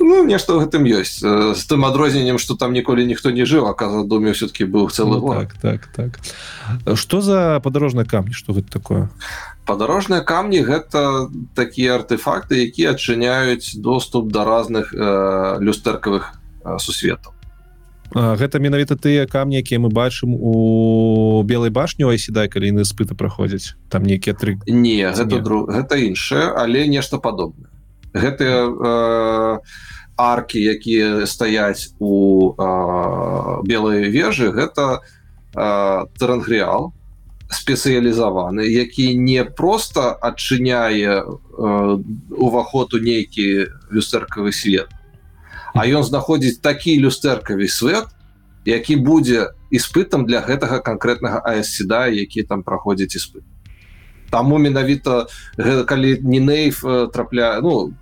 ну 0.00 0.24
нешта 0.24 0.54
в 0.54 0.64
гэтым 0.64 0.84
ёсць 0.88 1.20
з 1.22 1.62
тым 1.68 1.84
адрозненнем 1.84 2.38
что 2.38 2.54
там 2.54 2.72
ніколі 2.72 3.06
ніхто 3.06 3.30
не 3.30 3.44
жыў 3.44 3.68
аказа 3.68 4.04
доме 4.04 4.32
все-таки 4.32 4.64
быў 4.64 4.90
целый 4.90 5.20
ну, 5.20 5.32
так 5.32 5.54
так 5.60 5.80
так. 5.94 6.98
Что 6.98 7.20
за 7.20 7.60
падарожныя 7.62 8.06
камні 8.06 8.32
что 8.32 8.52
гэта 8.52 8.70
такое? 8.70 9.08
Падарожныя 9.66 10.20
камні 10.20 10.62
гэта 10.62 11.30
такія 11.54 11.94
артефакты 12.00 12.66
якія 12.66 12.92
адчыняюць 12.92 13.76
доступ 13.76 14.32
да 14.32 14.44
разных 14.44 14.94
э, 14.94 15.58
люстэркавых 15.60 16.34
э, 16.64 16.78
сусветаў 16.78 17.32
гэта 18.12 18.60
менавіта 18.60 18.96
тыя 18.96 19.24
камні 19.26 19.56
якія 19.64 19.80
мы 19.80 19.88
бачым 19.88 20.36
у 20.36 21.42
белой 21.44 21.70
башню 21.70 22.12
айседай 22.12 22.48
калі 22.48 22.68
яны 22.68 22.84
спыты 22.84 23.16
праходзяць. 23.16 23.74
Там 23.88 24.04
нейкія 24.04 24.36
тры 24.36 24.60
не 24.66 25.00
гэта 25.00 25.40
друг 25.40 25.72
гэта 25.72 25.96
іншае 25.96 26.52
але 26.52 26.86
нешта 26.88 27.16
падобна 27.16 27.71
гэтыя 28.14 28.58
э, 28.68 29.58
аркі 30.16 30.60
якія 30.60 31.26
стаяць 31.26 31.94
у 31.98 32.52
э, 32.52 33.62
белой 33.64 34.10
вежы 34.10 34.52
гэта 34.52 35.00
э, 35.56 36.04
трангреал 36.18 36.92
спецыялізаваны 37.52 38.64
які 38.64 39.14
не 39.16 39.44
просто 39.44 40.12
адчыняе 40.12 41.20
э, 41.20 41.24
уваход 42.30 42.94
у 42.94 42.98
нейкі 42.98 43.68
люстэркавы 43.90 44.52
свет 44.52 44.88
а 45.74 45.86
ён 45.86 46.04
знаходзіць 46.04 46.60
такі 46.60 46.96
люстэркавы 47.00 47.68
свет 47.68 48.08
які 48.64 48.96
будзе 48.96 49.52
іспытам 49.70 50.26
для 50.26 50.40
гэтага 50.40 50.80
конкретнага 50.80 51.40
аэсседа 51.40 52.06
які 52.06 52.42
там 52.44 52.62
праходзіць 52.62 53.16
іспыт 53.16 53.44
Таму 54.32 54.56
менавіта 54.58 55.26
калі 55.84 56.18
не 56.24 56.40
нейф 56.40 56.80
трапля 57.12 57.60
ну 57.60 57.92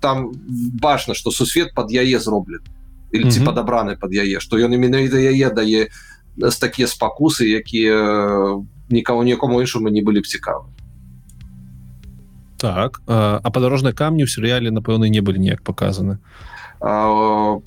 там 0.00 0.32
бачна 0.80 1.14
что 1.14 1.30
сусвет 1.30 1.74
под 1.74 1.92
яе 1.92 2.18
зроблен 2.18 2.64
или 3.12 3.30
ці 3.30 3.44
падабраны 3.44 3.96
под 3.96 4.16
яе 4.16 4.40
что 4.40 4.56
ён 4.56 4.72
менавіта 4.72 5.20
яе 5.20 5.52
дае 5.52 5.92
з 6.36 6.56
такія 6.58 6.88
спакусы 6.88 7.44
якія 7.44 8.64
никого 8.90 9.24
нікому 9.24 9.60
іншаму 9.60 9.88
не 9.88 10.02
былі 10.02 10.20
б 10.20 10.26
цікавы. 10.26 10.72
Так 12.56 13.02
а, 13.06 13.40
а 13.44 13.48
падарожныя 13.50 13.92
камні 13.92 14.24
ў 14.24 14.30
серыяле 14.32 14.72
напэўна 14.72 15.08
не 15.08 15.20
былі 15.20 15.38
неяк 15.38 15.62
показаны 15.62 16.18
а, 16.80 17.60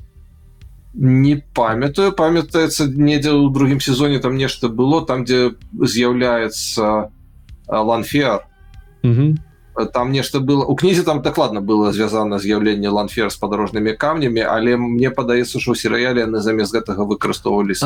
не 0.98 1.36
памятаю. 1.54 2.12
Памятаецца 2.18 2.90
недзе 2.90 3.30
ў 3.30 3.54
другім 3.54 3.80
сезоне 3.80 4.20
там 4.20 4.38
нешта 4.38 4.70
было 4.70 5.06
там 5.06 5.26
дзе 5.26 5.54
з'яўляецца 5.74 7.14
ланфеар 7.68 8.48
там 9.94 10.12
нешта 10.12 10.40
было. 10.40 10.66
У 10.66 10.76
кнізе 10.76 11.04
там 11.04 11.22
дакладна 11.22 11.62
было 11.62 11.94
звязана 11.94 12.40
з'яўленне 12.40 12.90
ланфер 12.90 13.30
з 13.30 13.38
падарожнымі 13.38 13.94
камнямі 13.94 14.42
але 14.42 14.78
мне 14.78 15.10
падаецца 15.14 15.60
що 15.62 15.72
ў 15.74 15.78
серыяле 15.78 16.26
яны 16.26 16.42
замест 16.42 16.74
гэтага 16.74 17.06
выкарыстоўваліся 17.06 17.86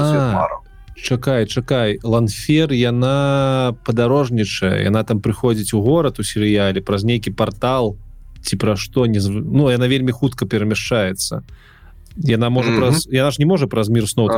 чакай 0.96 1.46
чакай. 1.48 2.00
Ланфер 2.04 2.72
яна 2.72 3.76
падарожнічае. 3.84 4.86
Яна 4.86 5.04
там 5.04 5.20
прыходзіць 5.20 5.74
у 5.74 5.82
горад 5.82 6.20
у 6.20 6.24
серыяле 6.24 6.80
праз 6.82 7.04
нейкі 7.04 7.36
портал 7.36 7.98
ці 8.42 8.56
пра 8.58 8.76
што 8.76 9.06
не 9.06 9.20
ну 9.20 9.70
яна 9.70 9.88
вельмі 9.88 10.12
хутка 10.12 10.46
перамяшчаецца. 10.46 11.44
Яна 12.16 12.50
можа 12.50 12.70
mm 12.70 12.76
-hmm. 12.76 12.80
праз 12.80 13.08
яна 13.12 13.32
ж 13.32 13.36
не 13.40 13.46
можа 13.46 13.68
праз 13.68 13.90
мір 13.90 14.08
сноў 14.08 14.30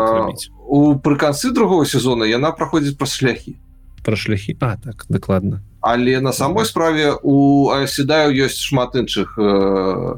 у 0.67 0.95
пры 0.95 1.17
канцы 1.17 1.53
другого 1.53 1.85
сезона 1.85 2.25
яна 2.25 2.51
праходзіць 2.51 2.97
праз 2.97 3.13
шляхі 3.13 3.55
пра 4.03 4.15
шляхі 4.15 4.57
а 4.59 4.75
так 4.77 5.05
дакладна 5.09 5.63
але 5.83 6.21
на 6.21 6.31
самой 6.31 6.65
справе 6.65 7.13
у 7.21 7.69
седаю 7.87 8.31
ёсць 8.31 8.63
шмат 8.63 8.95
іншых 8.95 9.35
э, 9.35 10.15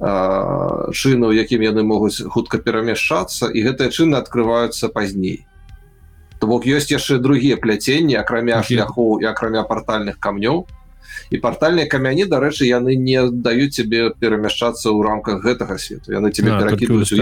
э, 0.00 0.90
чынаў 0.96 1.36
якім 1.36 1.60
яны 1.60 1.84
могуць 1.84 2.24
хутка 2.24 2.56
перамяшчацца 2.56 3.52
і 3.52 3.68
гэтыя 3.68 3.92
чыны 3.92 4.16
открываюцца 4.16 4.88
пазней. 4.88 5.44
То 6.40 6.48
бок 6.48 6.64
ёсць 6.64 6.88
яшчэ 6.88 7.20
другія 7.20 7.60
пляценні 7.60 8.16
акрамя 8.16 8.64
шляху 8.64 9.20
і 9.20 9.28
акрамя 9.28 9.68
партальных 9.68 10.16
камнёў. 10.16 10.64
І 11.28 11.36
партальныя 11.36 11.84
камяні 11.84 12.24
дарэчы 12.24 12.64
яны 12.64 12.96
не 12.96 13.28
даюць 13.28 13.76
тебе 13.76 14.08
перамяшчацца 14.08 14.88
ў 14.88 15.04
рамках 15.04 15.44
гэтага 15.44 15.76
свету. 15.76 16.16
Яны 16.16 16.32
тебе 16.32 16.56
перакідваюць 16.56 17.12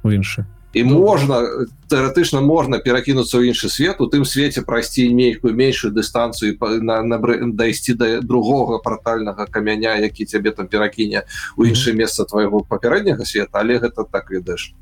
у 0.00 0.08
іншы 0.16 0.48
і 0.74 0.84
можна 0.84 1.40
тэоретычна 1.88 2.40
можна 2.40 2.78
перакінуцца 2.78 3.38
ў 3.38 3.54
іншы 3.54 3.70
свет 3.72 4.00
у 4.02 4.10
тым 4.10 4.26
свеце 4.28 4.60
прайсці 4.66 5.08
нейкую 5.08 5.54
меншую 5.54 5.92
дыстанцыю 5.94 6.58
на, 6.82 7.02
на 7.02 7.16
дайсці 7.52 7.94
да 7.94 8.20
другога 8.20 8.78
партальнага 8.82 9.46
камяня 9.46 9.96
які 9.96 10.26
цябе 10.26 10.50
там 10.50 10.66
перакіне 10.66 11.24
у 11.56 11.64
іншае 11.64 11.94
месца 11.94 12.24
твайго 12.24 12.60
папярэдняга 12.60 13.24
света 13.24 13.62
але 13.62 13.78
гэта 13.78 14.04
так 14.04 14.30
ведаеш 14.30 14.74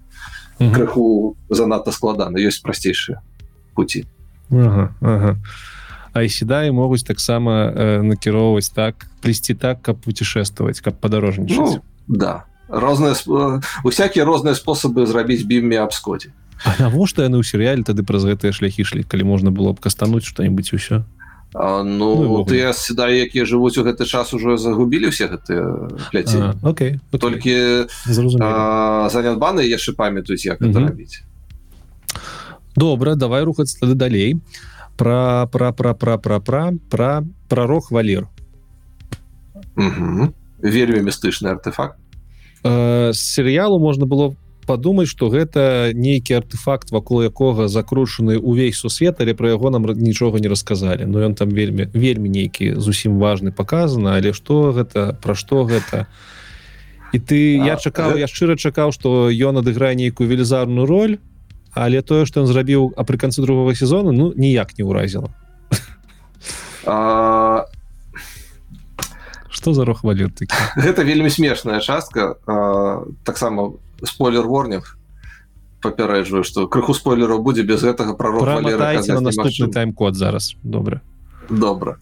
крыху 0.58 1.36
занадта 1.50 1.92
складана 1.92 2.38
ёсць 2.38 2.62
прасцейшыя 2.62 3.22
пути 3.74 4.06
ага, 4.50 4.94
ага. 5.00 5.36
а 6.12 6.26
седаі 6.28 6.72
могуць 6.72 7.04
таксама 7.04 7.70
э, 7.70 8.02
накіроўваць 8.02 8.72
так 8.74 9.06
плесці 9.22 9.54
так 9.54 9.82
каб 9.82 10.00
путешествовать 10.00 10.80
каб 10.80 10.98
падарожнічаць 10.98 11.78
ну, 11.78 11.82
да 12.08 12.46
розныя 12.74 13.14
усякія 13.84 14.24
розныя 14.24 14.54
спосабы 14.58 15.06
зрабіць 15.06 15.46
бімі 15.46 15.78
абскоці 15.84 16.32
навошта 16.78 17.28
яны 17.28 17.40
ў 17.40 17.44
серыяле 17.46 17.86
тады 17.86 18.02
праз 18.02 18.26
гэтыя 18.26 18.52
шляхі 18.52 18.84
шлі 18.84 19.02
калі 19.06 19.24
можна 19.24 19.50
было 19.54 19.72
б 19.72 19.80
кастануць 19.80 20.26
что-нибудь 20.26 20.72
усё 20.72 21.04
А, 21.56 21.84
ну, 21.84 22.18
ну 22.18 22.44
ты 22.44 22.66
седа 22.74 23.06
якія 23.06 23.46
жывуць 23.46 23.78
у 23.78 23.86
гэты 23.86 24.10
час 24.10 24.34
уже 24.34 24.58
загубілі 24.58 25.06
все 25.14 25.30
гэтыя 25.30 25.86
пляці 26.10 26.58
okay, 26.66 26.98
okay. 26.98 27.18
толькі 27.22 27.54
занятбаны 28.10 29.62
яшчэ 29.62 29.94
памятаюць 29.94 30.42
як 30.50 30.58
это 30.58 30.82
рабіць 30.82 31.22
добра 32.74 33.14
давай 33.14 33.44
рухаць 33.44 33.78
тады 33.78 33.94
далей. 33.94 34.40
Пра 34.96 35.46
пра 35.50 35.72
пра 35.72 35.94
пра 35.94 36.18
пра 36.18 36.40
пра 36.40 36.72
пра 36.90 37.24
пророк 37.48 37.90
валер 37.90 38.28
вельмі 39.74 41.02
містычны 41.02 41.50
артефакт 41.50 41.98
серыялу 42.64 43.78
можна 43.78 44.06
было 44.06 44.34
подумаць 44.64 45.08
что 45.08 45.28
гэта 45.28 45.92
нейкі 45.94 46.40
артефакт 46.40 46.90
вакол 46.90 47.22
якога 47.22 47.68
закручаны 47.68 48.38
увесь 48.38 48.80
сусвет 48.80 49.20
але 49.20 49.34
про 49.34 49.52
яго 49.54 49.70
нам 49.70 49.84
нічога 49.84 50.40
не 50.40 50.48
рассказалі 50.48 51.04
но 51.06 51.20
ён 51.20 51.34
там 51.34 51.50
вельмі 51.50 51.86
вельмі 51.92 52.28
нейкі 52.28 52.80
зусім 52.80 53.18
важны 53.18 53.52
показано 53.52 54.16
але 54.16 54.32
что 54.32 54.72
гэта 54.72 55.16
про 55.22 55.34
что 55.34 55.64
гэта? 55.64 56.06
І 57.12 57.18
ты 57.18 57.60
а, 57.60 57.66
я 57.66 57.76
чакаў 57.76 58.16
я 58.18 58.26
шчыра 58.26 58.56
чакаў 58.56 58.92
что 58.92 59.30
ён 59.30 59.60
адыграе 59.60 59.94
нейкую 59.94 60.28
велізарную 60.28 60.86
роль 60.86 61.18
але 61.74 62.02
тое 62.02 62.24
что 62.24 62.40
ён 62.40 62.46
зрабіў 62.46 62.94
а 62.96 63.04
пры 63.04 63.18
канцы 63.18 63.42
другого 63.42 63.74
сезона 63.74 64.12
ну 64.12 64.32
ніяк 64.34 64.78
не 64.78 64.84
ўразіла. 64.84 65.30
А 66.86 67.66
что 69.54 69.72
за 69.72 69.84
рох 69.84 70.04
валют 70.04 70.42
гэта 70.76 71.02
вельмі 71.08 71.30
смешная 71.30 71.80
частка 71.80 72.36
таксама 73.24 73.72
спойлер 74.02 74.46
ворнинг 74.46 74.98
папярэджваю 75.84 76.44
что 76.44 76.66
крыху 76.68 76.94
спойлераў 76.94 77.42
будзе 77.44 77.62
без 77.62 77.84
гэтага 77.84 78.16
пророк 78.16 78.42
наступны 79.20 79.68
тайм-код 79.72 80.16
зараз. 80.16 80.56
Добра 80.62 81.00
добра 81.48 81.98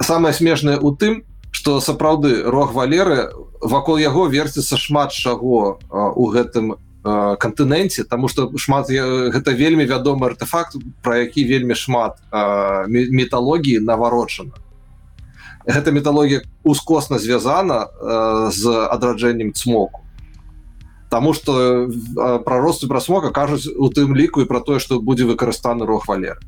самое 0.00 0.34
смешнае 0.34 0.78
у 0.78 0.94
тым 0.94 1.24
что 1.50 1.80
сапраўды 1.80 2.42
рог 2.44 2.74
валеры 2.74 3.30
вакол 3.60 3.96
яго 3.96 4.26
верціцца 4.28 4.76
шмат 4.76 5.12
чаго 5.12 5.78
у 5.90 6.26
гэтым 6.28 6.76
кантыненце 7.04 8.04
тому 8.04 8.28
что 8.28 8.50
шмат 8.56 8.90
гэта 8.90 9.52
вельмі 9.52 9.84
вядомы 9.84 10.26
артефакт 10.26 10.76
про 11.02 11.24
які 11.24 11.44
вельмі 11.44 11.74
шмат 11.74 12.20
металогіі 12.88 13.80
наварочана 13.80 14.52
гэта 15.66 15.92
металогія 15.92 16.42
ускосна 16.62 17.18
звязана 17.18 17.88
э, 17.88 18.50
з 18.52 18.68
адраджэннем 18.88 19.52
цмоку. 19.52 20.04
Таму 21.10 21.32
что 21.32 21.88
пра 22.44 22.58
росту 22.60 22.88
прасмока 22.88 23.30
кажуць 23.30 23.70
у 23.70 23.88
тым 23.88 24.16
ліку 24.16 24.42
і 24.42 24.50
пра 24.50 24.60
тое 24.60 24.80
што 24.80 24.98
будзе 24.98 25.24
выкарыстаны 25.24 25.86
рог 25.86 26.08
валер 26.08 26.40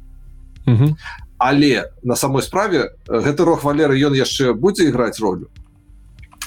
але 1.39 1.93
на 2.03 2.17
самой 2.17 2.43
справе 2.43 2.97
гэты 3.07 3.45
рог 3.45 3.63
валеры 3.63 3.95
ён 3.95 4.15
яшчэ 4.19 4.55
будзе 4.55 4.89
іграць 4.89 5.21
ролю 5.21 5.49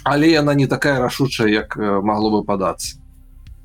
але 0.04 0.32
яна 0.32 0.54
не 0.54 0.68
такая 0.68 1.00
рашучая 1.00 1.48
як 1.48 1.78
магло 1.78 2.30
бы 2.30 2.44
падацца. 2.44 2.98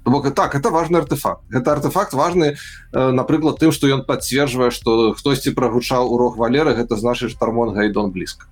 Бок 0.04 0.34
так 0.34 0.54
это 0.54 0.70
важный 0.70 1.00
артефакт 1.00 1.42
это 1.50 1.72
артефакт 1.72 2.12
важны 2.12 2.56
напрыклад 2.92 3.58
тым 3.58 3.72
что 3.72 3.88
ён 3.88 4.04
подцвержвае 4.04 4.70
что 4.70 5.14
хтосьці 5.14 5.50
прогучаў 5.50 6.12
урок 6.12 6.36
валеры 6.36 6.74
гэта 6.74 6.96
значит 6.96 7.30
штармон 7.30 7.74
гайдон 7.74 8.12
блізка 8.12 8.46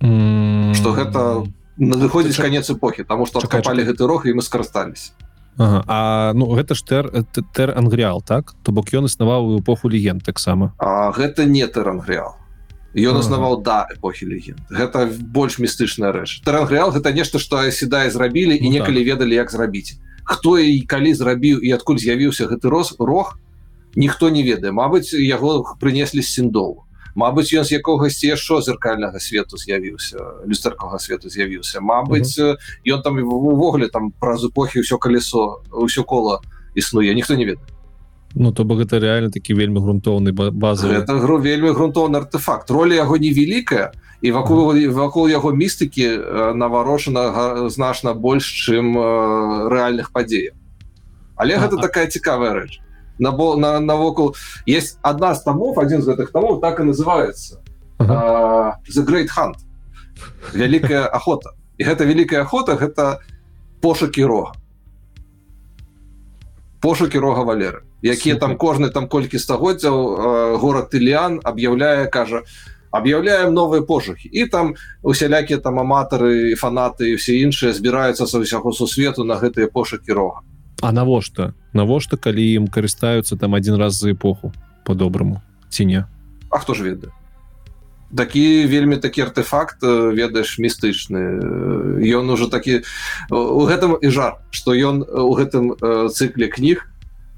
что 0.00 0.92
гэта 0.96 1.44
надыходзіць 1.76 2.36
конец 2.36 2.70
эпохи 2.70 3.04
тому 3.04 3.26
что 3.26 3.38
откопали 3.38 3.84
гэты 3.84 4.06
рог 4.06 4.26
і 4.26 4.32
мы 4.32 4.42
скарыстались 4.42 5.12
ага. 5.56 5.84
А 5.86 6.32
ну 6.34 6.48
гэта 6.56 6.74
ж 6.74 6.84
тер 6.84 7.10
тер 7.54 7.76
ангреал 7.76 8.22
так? 8.22 8.54
То 8.62 8.72
бок 8.72 8.88
ён 8.92 9.06
існаваў 9.06 9.44
у 9.44 9.60
эпоху 9.60 9.88
легенд 9.88 10.24
таксама 10.24 10.72
гэта 10.80 11.44
не 11.44 11.66
тэрангреал 11.66 12.40
ён 12.94 13.22
аснаваў 13.22 13.62
да 13.62 13.86
эпохі 13.86 14.26
легенд. 14.26 14.60
Гэта 14.66 15.06
больш 15.06 15.58
містычная 15.62 16.10
рэч. 16.10 16.42
Тарангреал 16.42 16.90
гэта 16.90 17.14
нешта 17.14 17.38
што 17.38 17.62
седае 17.70 18.10
зрабілі 18.10 18.56
і 18.58 18.66
ну, 18.66 18.72
некалі 18.80 19.04
так. 19.04 19.14
ведалі 19.14 19.34
як 19.34 19.50
зрабіць. 19.50 19.98
Хто 20.24 20.58
і 20.58 20.80
калі 20.82 21.14
зрабіў 21.14 21.62
і 21.62 21.70
адкуль 21.70 22.02
з'явіўся 22.02 22.50
гэты 22.50 22.66
роз 22.66 22.98
рог 22.98 23.38
ніхто 23.94 24.30
не 24.30 24.42
ведае. 24.42 24.74
Мабыць 24.74 25.14
яго 25.14 25.76
прынеслі 25.78 26.22
сіндоў 26.22 26.82
Мабыць 27.20 27.52
ён 27.52 27.64
з 27.68 27.76
якогасьці 27.76 28.32
яшчэ 28.32 28.60
зеркальнага 28.64 29.20
свету 29.20 29.60
з'явіўся 29.60 30.16
люстэркага 30.48 30.96
свету 30.98 31.28
з'явіўся. 31.28 31.80
Мабыць 31.80 32.40
ён 32.40 32.56
uh 32.56 32.56
-huh. 32.86 33.02
там 33.02 33.18
увогуле 33.18 33.88
там 33.88 34.12
праз 34.20 34.44
эпохі 34.44 34.80
ўсё 34.80 34.96
калесо 34.98 35.60
ўсё 35.70 36.04
кола 36.04 36.40
існуе 36.74 37.14
ніхто 37.14 37.34
не 37.36 37.44
ведае. 37.44 37.68
Ну 38.34 38.52
то 38.52 38.64
бок 38.64 38.78
гэта 38.78 39.00
реально 39.00 39.30
такі 39.30 39.54
вельмі 39.54 39.80
грунтоўны 39.80 40.32
базы 40.32 40.86
это 40.86 41.18
гру 41.18 41.38
вельмі 41.38 41.70
грунтоўны 41.74 42.16
артефакт 42.16 42.70
роля 42.70 42.94
яго 42.94 43.16
невялікая 43.18 43.92
і 44.22 44.30
вакол 44.30 44.72
вакол 44.88 45.28
яго 45.28 45.52
містыкі 45.52 46.06
наварожана 46.54 47.68
значна 47.68 48.14
больш 48.14 48.46
чым 48.66 48.94
рэальных 49.68 50.12
падзеяў. 50.12 50.54
Але 51.36 51.56
гэта 51.56 51.76
а, 51.76 51.82
такая 51.82 52.06
цікавая 52.06 52.52
рэч 52.54 52.80
на 53.20 53.30
на 53.56 53.80
навокал 53.80 54.34
есть 54.66 54.98
одна 55.02 55.34
з 55.34 55.42
тамов 55.42 55.78
один 55.78 56.02
з 56.02 56.08
гэтых 56.08 56.32
тамов 56.32 56.60
так 56.60 56.80
і 56.80 56.82
называется. 56.82 57.60
Ага. 57.98 58.78
the 58.88 59.04
great 59.04 59.28
hunt. 59.28 59.56
Вялікая 60.54 61.06
охота. 61.06 61.50
І 61.78 61.84
гэта 61.84 62.04
вялікая 62.04 62.42
охота 62.42 62.76
гэта 62.76 63.20
пошукі 63.80 64.24
рога. 64.24 64.52
Пошукі 66.80 67.18
рога 67.18 67.44
валеры 67.44 67.84
якія 68.02 68.36
там 68.36 68.56
кожны 68.56 68.90
там 68.90 69.08
колькі 69.08 69.38
стагоддзяў 69.38 69.96
э, 69.96 70.56
город 70.56 70.94
Ільян 70.94 71.40
аб'яўляе 71.44 72.06
кажа 72.06 72.42
аб'яўляем 72.90 73.54
новыя 73.54 73.82
пошукі. 73.82 74.28
І 74.32 74.46
там 74.46 74.74
усялякія 75.02 75.58
там 75.58 75.78
аматары 75.78 76.54
фанаты 76.56 77.12
і 77.12 77.14
все 77.14 77.38
іншыя 77.38 77.72
збіраюцца 77.72 78.26
са 78.26 78.40
ўсяго 78.40 78.72
сусвету 78.72 79.24
на 79.24 79.36
гэтыя 79.36 79.68
пошукі 79.68 80.12
рога 80.12 80.40
А 80.80 80.92
навошта? 80.92 81.52
Навошта 81.72 82.16
калі 82.16 82.40
ім 82.40 82.66
карыстаюцца 82.68 83.36
там 83.36 83.54
один 83.54 83.76
раз 83.76 84.00
за 84.00 84.12
эпоху 84.12 84.52
по-добраму 84.84 85.42
ці 85.68 85.84
не? 85.84 86.04
А 86.50 86.58
хто 86.58 86.74
ж 86.74 86.82
ведае? 86.82 87.12
Такі 88.16 88.66
вельмі 88.66 88.96
такі 88.96 89.22
артефакт 89.22 89.82
ведаеш 89.82 90.58
містычны. 90.58 92.00
Ён 92.02 92.30
уже 92.30 92.50
такі 92.50 92.82
у 93.30 93.62
гэтым 93.68 94.00
і 94.00 94.08
жар 94.08 94.40
што 94.50 94.74
ён 94.74 95.04
у 95.04 95.30
гэтым 95.36 95.76
цыкле 96.10 96.48
кніг 96.48 96.88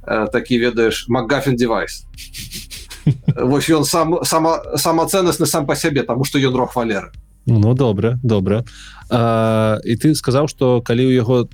такі 0.07 0.59
ведаеш 0.59 1.09
макгафен 1.09 1.57
девайс. 1.57 2.07
Вось 3.37 3.69
ён 3.69 3.85
сам 3.85 4.25
сама 4.25 4.63
самацэннасны 4.79 5.47
сам 5.47 5.67
па 5.67 5.75
сябе 5.75 6.07
таму 6.07 6.25
што 6.25 6.39
ён 6.39 6.55
рог 6.55 6.73
валеры 6.79 7.11
Ну 7.47 7.75
добра 7.75 8.19
добра. 8.23 8.65
А, 9.11 9.79
і 9.85 9.97
ты 9.97 10.15
сказаў 10.15 10.47
што 10.47 10.81
калі 10.81 11.11
ў 11.11 11.19
яго 11.19 11.51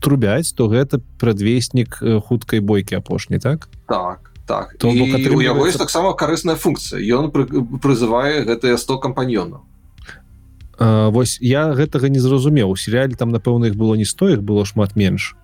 трубяць 0.00 0.52
то 0.52 0.68
гэта 0.68 1.00
прадвеснік 1.18 2.00
хуткай 2.26 2.60
бойкі 2.60 3.00
апошні 3.00 3.38
так? 3.38 3.68
Так 3.88 4.36
так. 4.46 4.76
То 4.78 4.88
у 4.88 5.40
яго 5.40 5.66
есть 5.66 5.78
таксама 5.78 6.14
карысная 6.14 6.54
функцыя. 6.56 7.02
Ён 7.02 7.30
прызывае 7.82 8.46
гэтыя 8.46 8.78
100 8.78 8.98
кампаньёнаў. 8.98 9.60
Вось 10.78 11.38
я 11.40 11.72
гэтага 11.74 12.08
не 12.08 12.20
зразумеў. 12.20 12.70
У 12.70 12.76
серыяле 12.76 13.16
там 13.16 13.30
напэўна 13.30 13.66
іх 13.66 13.76
было 13.76 13.94
не 13.96 14.04
стоіх 14.04 14.42
было 14.42 14.64
шмат 14.64 14.94
менш. 14.96 15.34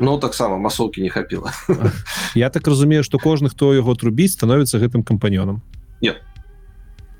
Ну 0.00 0.18
таксама 0.18 0.58
масоўкі 0.58 1.02
не 1.02 1.08
хапіла. 1.08 1.52
Я 2.34 2.50
так 2.50 2.66
разумею 2.66 3.04
што 3.04 3.18
кожны 3.18 3.48
хто 3.48 3.70
яго 3.74 3.94
трубіць 3.94 4.34
становіцца 4.34 4.82
гэтым 4.82 5.04
кампаньёнам? 5.06 5.62
Нет 6.00 6.18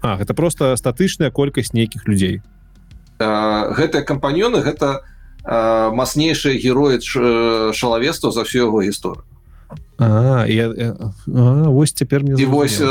А 0.02 0.16
гэта 0.16 0.34
просто 0.34 0.76
статычная 0.76 1.30
колькасць 1.30 1.72
нейкіх 1.72 2.08
людзей. 2.08 2.42
Гэтыя 3.20 4.02
кампаньёны 4.02 4.60
гэта 4.60 5.06
маснейшыя 5.44 6.56
героі 6.56 7.00
шалавецтва 7.72 8.30
за 8.32 8.44
всю 8.44 8.66
яго 8.66 8.82
гісторыю. 8.82 9.24
Вось 11.28 11.92
цяпер 11.92 12.22
мне 12.24 12.46
вось 12.46 12.82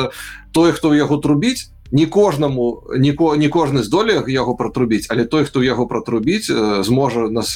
той 0.51 0.71
хто 0.71 0.95
яго 0.95 1.17
трубіць 1.17 1.73
не 1.93 2.05
кожнаму 2.05 2.84
ніко 2.97 3.35
не 3.35 3.49
кожны 3.49 3.84
здолег 3.84 4.30
яго 4.30 4.55
пратрубіць 4.55 5.05
але 5.09 5.25
той 5.25 5.45
хто 5.45 5.63
яго 5.63 5.85
пратрубіць 5.85 6.49
зможа 6.84 7.30
нас 7.30 7.53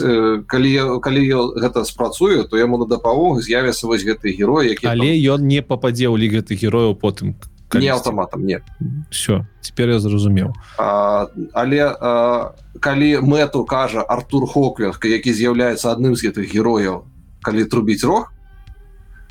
калі 0.48 1.02
калі 1.02 1.24
гэта 1.58 1.86
спрацуе 1.86 2.44
то 2.44 2.58
яму 2.58 2.78
на 2.78 2.86
дапамогу 2.86 3.42
з'явіцца 3.42 3.88
вось 3.88 4.06
гэты 4.06 4.38
герой 4.38 4.78
які 4.78 4.88
але 4.88 5.18
ён 5.34 5.48
не 5.50 5.66
пападзе 5.66 6.06
ў 6.06 6.22
лі 6.22 6.28
гэтых 6.38 6.62
герояў 6.62 6.94
потым 6.94 7.34
не 7.74 7.88
аўтаматам 7.88 8.46
не 8.46 8.62
все 9.10 9.46
теперь 9.62 9.90
я 9.90 10.00
зразумеў 10.00 10.54
але 10.78 11.82
а, 11.84 12.54
калі 12.80 13.20
мэту 13.22 13.66
кажа 13.66 14.02
Артур 14.02 14.48
хокверка 14.48 15.08
які 15.08 15.34
з'яўляецца 15.34 15.92
адным 15.92 16.16
з 16.16 16.28
гэтых 16.28 16.48
герояў 16.54 17.04
калі 17.42 17.66
трубіць 17.66 18.04
рог 18.04 18.32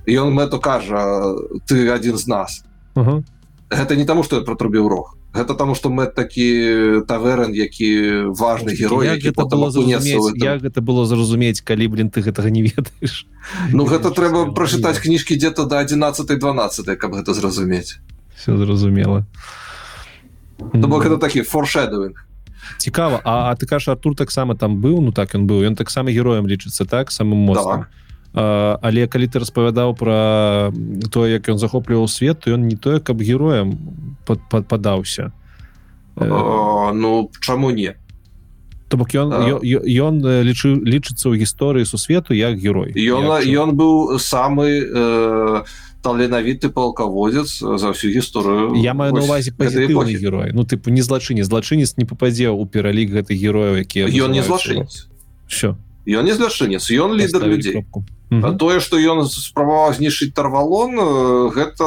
ён 0.07 0.35
мэту 0.35 0.61
кажа 0.61 1.35
ты 1.67 1.89
адзін 1.89 2.17
з 2.19 2.27
нас 2.27 2.65
-huh 2.97 3.25
гэта 3.71 3.97
не 3.97 4.05
таму 4.05 4.23
что 4.23 4.37
я 4.37 4.43
протрубіў 4.43 4.89
рог. 4.89 5.17
Гэта 5.35 5.55
таму 5.55 5.75
что 5.75 5.91
мы 5.91 6.07
такі 6.07 7.03
таверн 7.09 7.53
які 7.53 8.33
важны 8.33 8.73
герой 8.73 9.07
які 9.07 9.27
як 9.27 10.63
гэта 10.63 10.81
было 10.81 11.05
зразумець 11.05 11.61
калі 11.61 11.89
блин 11.89 12.11
ты 12.11 12.23
гэтага 12.23 12.51
не 12.51 12.63
ведаеш 12.63 13.27
Ну 13.73 13.85
гэта 13.85 14.11
трэба 14.11 14.55
прачытаць 14.55 14.99
кніжкі 14.99 15.37
где-то 15.37 15.67
до 15.67 15.77
11 15.77 16.39
12 16.39 16.99
каб 16.99 17.15
гэта 17.15 17.35
зразумець 17.35 18.01
все 18.37 18.57
зразумела 18.57 19.25
ну, 20.73 20.89
бок 20.89 21.07
это 21.07 21.19
такі 21.19 21.43
форшедовинг 21.43 22.27
цікава 22.79 23.21
А 23.25 23.55
ты 23.55 23.67
кажаш 23.67 23.89
Артур 23.89 24.15
таксама 24.15 24.55
там 24.55 24.81
быў 24.81 25.01
ну 25.01 25.13
так 25.13 25.35
ён 25.35 25.47
быў 25.47 25.67
ён 25.67 25.77
таксама 25.77 26.11
героем 26.11 26.47
лічыцца 26.47 26.85
так? 26.85 27.11
Самым 27.11 27.39
моцным 27.39 27.81
да. 27.81 27.87
Але 28.37 29.07
калі 29.09 29.27
ты 29.33 29.39
распавядаў 29.39 29.97
про 29.97 30.73
то 31.11 31.27
як 31.27 31.49
ён 31.49 31.59
захопліваў 31.59 32.09
свет 32.09 32.41
то 32.41 32.51
ён 32.51 32.69
не 32.69 32.77
тое 32.77 33.01
каб 33.01 33.23
героем 33.23 33.79
под 34.27 34.69
падаўся 34.69 35.33
ну 36.17 37.31
чаму 37.41 37.71
не 37.71 37.97
то 38.89 38.97
бок 38.97 39.15
ён 39.17 39.33
ён 39.65 40.21
лічыў 40.21 40.85
лічыцца 40.85 41.33
ў 41.33 41.41
гісторыі 41.41 41.89
сусвету 41.89 42.37
як 42.37 42.61
герой 42.61 42.93
ён 42.93 43.41
ён 43.41 43.73
быў 43.73 44.21
самы 44.21 44.85
э, 44.85 45.65
таленавіты 46.07 46.71
палкаводзец 46.71 47.59
за 47.59 47.91
всю 47.91 48.15
гісторыю 48.15 48.79
я 48.79 48.95
маю 48.95 49.15
на 49.15 49.27
увазе 49.27 49.51
пазітыўны 49.51 50.15
герой. 50.15 50.55
Ну 50.55 50.63
тыпу 50.63 50.95
не 50.95 51.03
злачыне 51.03 51.43
злачынец 51.43 51.99
не 51.99 52.07
попадзе 52.07 52.55
у 52.55 52.67
пералік 52.67 53.11
гэтых 53.11 53.35
герояў 53.35 53.83
якія 53.83 54.07
ён 54.07 54.31
не 54.31 54.43
злачынец 54.47 55.11
все 55.51 55.75
ён 56.07 56.25
не 56.31 56.35
злачынец 56.39 56.87
ён 56.95 57.19
лідар 57.19 57.43
людзей 57.51 57.73
кропку 57.73 58.05
-hmm. 58.31 58.57
тое 58.59 58.81
что 58.81 58.97
ён 58.99 59.27
спрабаваў 59.27 59.95
знішыць 59.95 60.35
тарвалон 60.35 60.99
гэта 61.51 61.87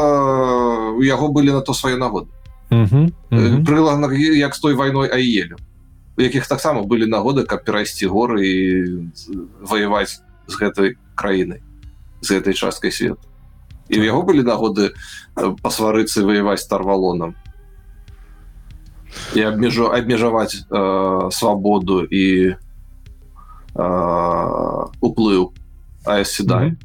у 0.96 1.04
яго 1.04 1.28
былі 1.28 1.52
на 1.52 1.62
то 1.62 1.74
свае 1.74 1.98
нагоды. 1.98 2.28
Mm 2.70 2.86
-hmm. 2.86 3.12
mm 3.32 3.40
-hmm. 3.40 3.66
прылаг 3.66 4.14
як 4.20 4.56
з 4.56 4.60
той 4.60 4.74
вайной 4.74 5.10
аелю 5.10 5.58
якіх 6.18 6.48
таксама 6.48 6.84
былі 6.84 7.06
нагоды 7.06 7.44
каб 7.46 7.64
перайсці 7.64 8.08
горы 8.08 8.44
і 8.44 8.56
ваяваць 9.62 10.22
з 10.48 10.54
гэтай 10.62 10.96
краінай 11.16 11.62
з 12.22 12.32
гэтай 12.32 12.54
часткай 12.54 12.92
свету 12.92 13.18
і 13.90 14.00
у 14.00 14.04
яго 14.04 14.22
былі 14.22 14.46
нагоды 14.46 14.94
пасварыцца 15.36 16.24
ваяваць 16.24 16.66
тарвалонам 16.70 17.36
і 19.34 19.42
абмежу 19.42 19.90
абмежаваць 19.90 20.62
э, 20.70 21.30
свабоду 21.34 22.06
і 22.06 22.54
э, 23.76 23.86
уплыў 25.02 25.54
седай. 26.26 26.78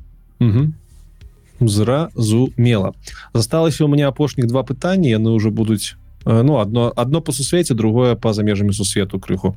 Зразумела 1.61 2.93
засталася 3.33 3.85
у 3.85 3.89
меня 3.89 4.09
апошніх 4.09 4.47
два 4.47 4.63
пытання 4.65 5.09
яны 5.09 5.31
уже 5.31 5.51
будуць 5.51 5.95
ну 6.25 6.57
одно 6.59 6.93
одно 6.97 7.21
по 7.21 7.33
сусвеце 7.33 7.75
другое 7.75 8.17
по-за 8.17 8.43
межамі 8.43 8.73
сусвету 8.73 9.21
крыху 9.21 9.57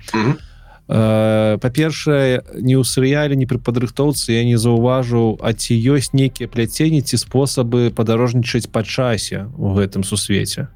э, 0.87 1.57
па-першае 1.61 2.43
не 2.55 2.75
ў 2.79 2.83
серыяле 2.83 3.35
не 3.35 3.45
пры 3.45 3.59
падрыхтоўцы 3.59 4.33
я 4.33 4.43
не 4.43 4.57
заўважыў 4.57 5.37
а 5.43 5.53
ці 5.53 5.75
ёсць 5.75 6.13
нейкія 6.13 6.47
пляцені 6.47 7.01
ці 7.01 7.17
спосабы 7.17 7.91
падарожнічаць 7.91 8.71
па 8.71 8.83
часе 8.83 9.47
у 9.57 9.75
гэтым 9.75 10.03
сусвеце. 10.03 10.67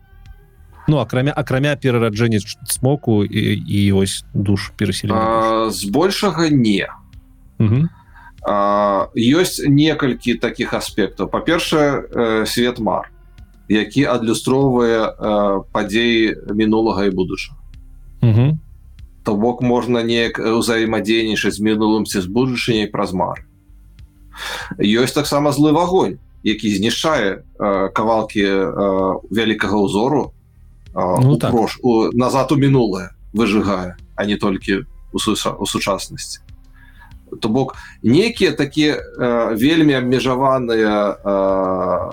Ну 0.87 0.99
акрамя 0.99 1.31
акрамя 1.31 1.75
перараджэння 1.75 2.39
смоку 2.67 3.23
і, 3.23 3.55
і 3.55 3.91
ось 3.93 4.25
душ 4.33 4.71
перасселення 4.75 5.69
збольшага 5.71 6.49
не. 6.49 6.89
Ёсць 9.15 9.61
некалькі 9.69 10.33
таких 10.41 10.73
аспектаў. 10.73 11.29
Па-першае 11.29 11.89
э, 12.01 12.45
свет 12.45 12.79
мар 12.79 13.11
які 13.71 14.03
адлюстроўвае 14.11 14.99
э, 14.99 15.63
падзеі 15.71 16.51
мінулага 16.51 17.07
і 17.07 17.15
будучага 17.15 17.57
то 19.23 19.35
бок 19.35 19.61
можна 19.61 20.01
неяк 20.03 20.39
ўзаемадзейнічаць 20.41 21.55
з 21.55 21.61
мінулым 21.61 22.05
ці 22.05 22.21
з 22.21 22.27
будучыняй 22.27 22.89
праз 22.89 23.13
мар. 23.13 23.45
Ёсць 24.77 25.13
таксама 25.13 25.51
злы 25.51 25.71
вагонь 25.71 26.17
які 26.43 26.75
знішчае 26.75 27.37
э, 27.37 27.89
кавалкі 27.93 28.41
э, 28.41 28.65
вялікага 29.29 29.77
ўзору 29.77 30.33
ну, 30.95 31.37
так. 31.37 31.51
прош, 31.51 31.79
у, 31.81 32.09
назад 32.11 32.51
у 32.51 32.55
мінулае 32.57 33.13
выжигае 33.33 33.95
а 34.15 34.25
не 34.25 34.35
толькі 34.35 34.85
у, 35.13 35.19
суша, 35.19 35.51
у 35.51 35.65
сучаснасці. 35.65 36.39
То 37.39 37.49
бок 37.49 37.75
некія 38.03 38.51
такія 38.51 38.97
э, 38.97 39.55
вельмі 39.55 39.93
абмежаваныя 39.93 41.15
э, 41.23 42.09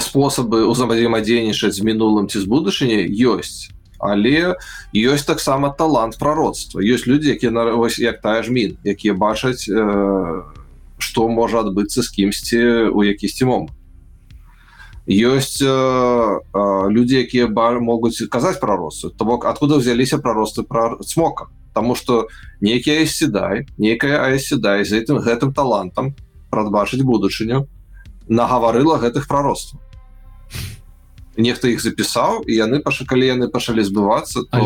спосабы 0.00 0.64
узаемадзейнічаць 0.64 1.76
з 1.76 1.84
мінулым 1.84 2.26
ці 2.26 2.40
з 2.40 2.46
будучыняй 2.48 3.04
ёсць 3.06 3.68
але 4.02 4.58
ёсць 4.90 5.24
таксама 5.24 5.70
талант 5.70 6.18
пророцтва 6.18 6.82
ёсць 6.82 7.06
людзі 7.06 7.38
якія 7.38 7.54
на 7.54 7.70
вось 7.78 8.02
як 8.02 8.18
тая 8.20 8.42
ж 8.42 8.50
мін 8.50 8.74
якія 8.82 9.14
бачаць 9.14 9.70
э, 9.70 10.42
што 10.98 11.28
можа 11.28 11.62
адбыцца 11.62 12.02
з 12.02 12.08
кімсьці 12.10 12.90
у 12.90 13.02
якісьці 13.06 13.44
момант. 13.46 13.70
Ёсць 15.06 15.62
э, 15.62 15.70
э, 15.70 16.88
людзі 16.90 17.22
якія 17.22 17.46
могуць 17.78 18.26
казаць 18.26 18.58
пра 18.58 18.76
росту 18.76 19.10
то 19.10 19.24
бок 19.24 19.46
откуда 19.46 19.78
взяліся 19.78 20.18
праросты 20.18 20.62
пра 20.62 20.98
смока? 21.02 21.46
Таму 21.74 21.94
что 21.94 22.28
нейкія 22.60 23.06
седай 23.06 23.66
некая 23.78 24.34
аседай 24.34 24.84
за 24.84 24.98
этим 24.98 25.22
гэтым 25.22 25.54
талантам 25.54 26.14
прадбачыць 26.50 27.06
будучыню 27.06 27.66
нагаварыла 28.28 28.98
гэтых 28.98 29.26
праростаў 29.28 29.80
нехта 31.36 31.68
іх 31.72 31.80
запісаў 31.80 32.44
і 32.46 32.52
яны 32.52 32.80
пашакалі 32.84 33.26
яны 33.26 33.48
пачалі 33.48 33.84
збывацца 33.84 34.44
то... 34.44 34.58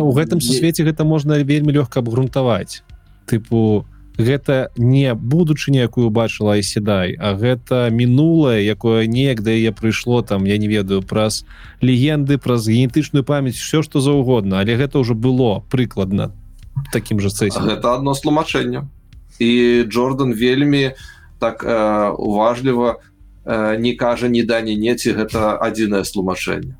у 0.00 0.12
гэтым 0.16 0.40
сусвеце 0.40 0.84
гэта 0.84 1.04
можна 1.04 1.42
вельмі 1.42 1.76
лёгка 1.76 2.00
абгрунтаваць. 2.00 2.82
Тыпу 3.26 3.84
гэта 4.16 4.72
не 4.76 5.12
будучыня 5.14 5.84
якую 5.84 6.08
бачыла 6.08 6.56
і 6.56 6.62
седай 6.64 7.16
а 7.20 7.36
гэта 7.36 7.92
мінулае 7.92 8.64
якое 8.64 9.04
неяк 9.06 9.42
да 9.44 9.52
яе 9.52 9.72
прыйшло 9.72 10.22
там 10.22 10.44
я 10.44 10.56
не 10.56 10.68
ведаю 10.68 11.02
праз 11.02 11.44
легенды 11.80 12.38
праз 12.38 12.66
генетычную 12.68 13.24
памяць 13.24 13.60
все 13.60 13.82
что 13.82 14.00
заўгодна. 14.00 14.60
Але 14.60 14.76
гэта 14.76 14.98
ўжо 14.98 15.14
было 15.14 15.60
прыкладна 15.68 16.32
таким 16.92 17.20
же 17.20 17.28
цэсе 17.28 17.60
гэта 17.60 17.94
одно 17.94 18.14
з 18.14 18.24
тлумачэння 18.24 18.88
і 19.38 19.84
Джордан 19.84 20.32
вельмі 20.32 20.96
так 21.38 21.60
э, 21.64 22.10
уважліва 22.16 23.04
не 23.78 23.94
кажа 23.94 24.28
ні 24.28 24.42
да 24.42 24.60
не 24.60 24.74
неці 24.74 25.14
гэта 25.14 25.54
адзінае 25.62 26.02
тлумачэнне. 26.02 26.74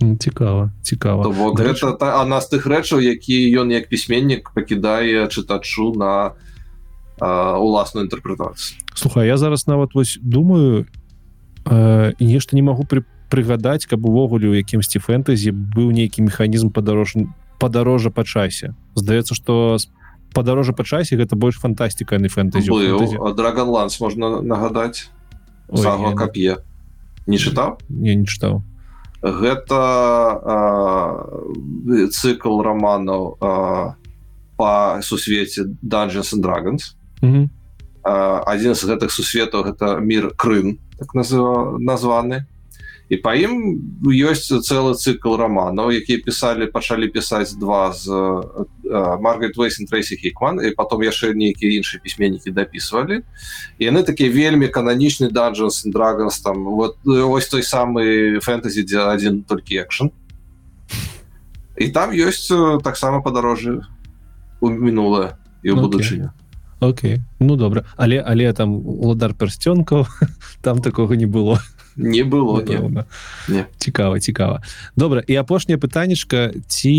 Цікава 0.00 0.70
цікава. 0.82 1.28
Гэта 1.58 1.92
та, 1.98 2.22
она 2.22 2.40
з 2.40 2.48
тых 2.54 2.64
рэчаў 2.64 3.02
які 3.02 3.36
ён 3.58 3.74
як 3.74 3.88
пісьменнік 3.90 4.54
пакідае 4.54 5.28
чытачу 5.28 5.92
на 5.98 6.32
уласную 7.20 8.06
інтэрпрэтацыю. 8.06 8.80
Слухай 8.94 9.26
я 9.26 9.36
зараз 9.36 9.66
нават 9.66 9.94
вось 9.94 10.18
думаю 10.22 10.86
э, 11.66 12.12
нешта 12.20 12.56
не 12.56 12.62
магу 12.62 12.84
пры 12.88 13.04
прыгадаць 13.30 13.86
каб 13.86 14.06
увогуле 14.06 14.48
у 14.48 14.54
якімсьці 14.54 14.98
фэнтэзі 14.98 15.52
быў 15.52 15.92
нейкі 15.92 16.22
механізм 16.22 16.70
падарож 16.70 17.14
падарожжа 17.60 18.10
па 18.10 18.24
часе. 18.24 18.74
Здаецца 18.94 19.34
что 19.34 19.76
падарожжа 20.32 20.72
па 20.72 20.82
часе 20.82 21.20
гэта 21.20 21.36
больш 21.36 21.60
фантастыка 21.60 22.16
не 22.16 22.32
фэнтэзі. 22.32 22.72
Драгонландс 23.36 24.00
можна 24.00 24.40
нагадаць 24.40 25.12
кап'е 26.14 26.58
не 27.26 27.38
чытаў 27.38 27.78
не 27.88 28.14
не 28.16 28.26
чытаў 28.26 28.62
гэта 29.22 29.80
цыкл 32.10 32.62
романаў 32.64 33.36
по 34.60 35.00
сусвеце 35.02 35.64
dungeons 35.82 36.32
and 36.32 36.42
dragons. 36.44 36.96
Адзін 38.04 38.74
з 38.74 38.84
гэтых 38.88 39.12
сусветаў 39.12 39.64
гэта 39.68 40.00
мир 40.00 40.32
крым 40.36 40.80
так 40.96 41.12
называ 41.12 41.76
названы 41.76 42.44
і 43.10 43.18
па 43.18 43.34
ім 43.34 43.82
ёсць 44.06 44.46
цэлы 44.46 44.94
цыкл 44.94 45.34
романаў 45.34 45.90
якія 45.90 46.22
пісалі 46.22 46.70
пачалі 46.70 47.10
пісаць 47.10 47.58
два 47.58 47.90
з 47.90 48.06
маргарет 49.18 49.58
вейсен 49.58 49.90
трейсі 49.90 50.14
хікман 50.14 50.62
і 50.62 50.70
потом 50.78 51.02
яшчэ 51.02 51.34
нейкія 51.34 51.82
іншыя 51.82 51.98
пісьменнікі 51.98 52.54
дапісвалі 52.54 53.26
яны 53.82 54.06
такія 54.06 54.30
вельмі 54.30 54.70
кананічны 54.70 55.26
and 55.34 55.90
dragons 55.92 56.38
там 56.42 56.62
вот 56.64 57.02
ось 57.04 57.48
той 57.48 57.66
самы 57.66 58.38
фэнтэзі 58.38 58.86
дзе 58.86 59.02
адзін 59.02 59.42
толькі 59.42 59.82
экшн 59.82 60.14
і 61.76 61.90
там 61.90 62.14
ёсць 62.14 62.46
таксама 62.86 63.26
падарожжы 63.26 63.82
у 64.62 64.70
мінулае 64.70 65.34
і 65.66 65.74
ў 65.74 65.74
okay. 65.74 65.82
будучыню 65.82 66.30
Окей. 66.80 67.20
Ну 67.40 67.56
добра 67.56 67.84
але 67.96 68.22
але 68.22 68.52
там 68.52 68.78
уладар 68.86 69.34
персцёнкаў 69.34 70.06
там 70.62 70.78
такого 70.78 71.14
не 71.14 71.26
было 71.26 71.58
не 71.96 72.22
было 72.24 72.62
цікава 73.78 74.20
цікава 74.20 74.62
добра 74.96 75.22
і 75.26 75.34
апошняе 75.36 75.78
пытанішка 75.78 76.54
ці 76.66 76.96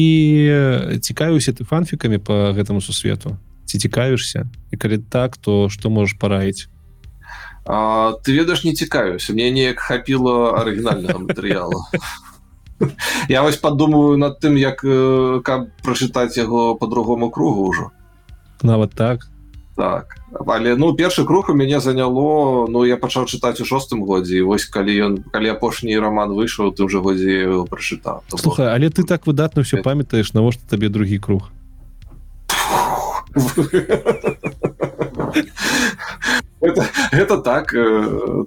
цікаюся 1.02 1.52
ты 1.52 1.64
фанфікамі 1.64 2.18
по 2.18 2.52
гэтаму 2.52 2.82
сусвету? 2.82 3.38
Ці 3.66 3.80
цікавішся? 3.80 4.50
І 4.72 4.78
калі 4.78 4.98
так 4.98 5.38
то 5.38 5.70
што 5.70 5.90
можаш 5.90 6.18
параіць? 6.20 6.68
А, 7.66 8.14
ты 8.24 8.34
ведаеш 8.34 8.64
не 8.64 8.74
цікаюся 8.74 9.34
мне 9.34 9.52
неяк 9.52 9.80
хапіла 9.80 10.60
арыгінальнага 10.60 11.20
матэрыялу. 11.26 11.86
Я 13.30 13.44
вось 13.44 13.58
падумаю 13.58 14.18
над 14.18 14.42
тым 14.42 14.58
як 14.58 14.82
каб 15.46 15.70
прачытаць 15.86 16.38
яго 16.38 16.76
по-другому 16.76 17.30
кругу 17.30 17.70
ўжо. 17.70 17.92
Нават 18.64 18.94
так 18.94 19.30
так. 19.76 20.16
Але 20.48 20.76
ну 20.76 20.94
першы 20.94 21.26
круг 21.26 21.50
у 21.50 21.54
мяне 21.54 21.80
заняло 21.80 22.68
ну 22.68 22.84
я 22.84 22.98
пачаў 22.98 23.26
чытаць 23.26 23.62
у 23.62 23.66
шостым 23.66 24.04
годзе 24.04 24.38
і 24.40 24.48
вось 24.48 24.66
калі 24.66 24.94
ён 25.08 25.14
калі 25.32 25.52
апошні 25.56 25.98
роман 25.98 26.32
выйшаў 26.32 26.72
ты 26.76 26.84
уже 26.84 27.00
годзе 27.00 27.66
прачытаў. 27.70 28.24
Слухай 28.36 28.74
але 28.74 28.90
ты 28.90 29.04
так 29.04 29.28
выдатна 29.28 29.64
все 29.64 29.82
памятаеш 29.82 30.34
навошта 30.34 30.62
табе 30.70 30.90
другі 30.90 31.20
круг? 31.20 31.52
Это, 36.62 36.86
это 37.12 37.38
так 37.38 37.74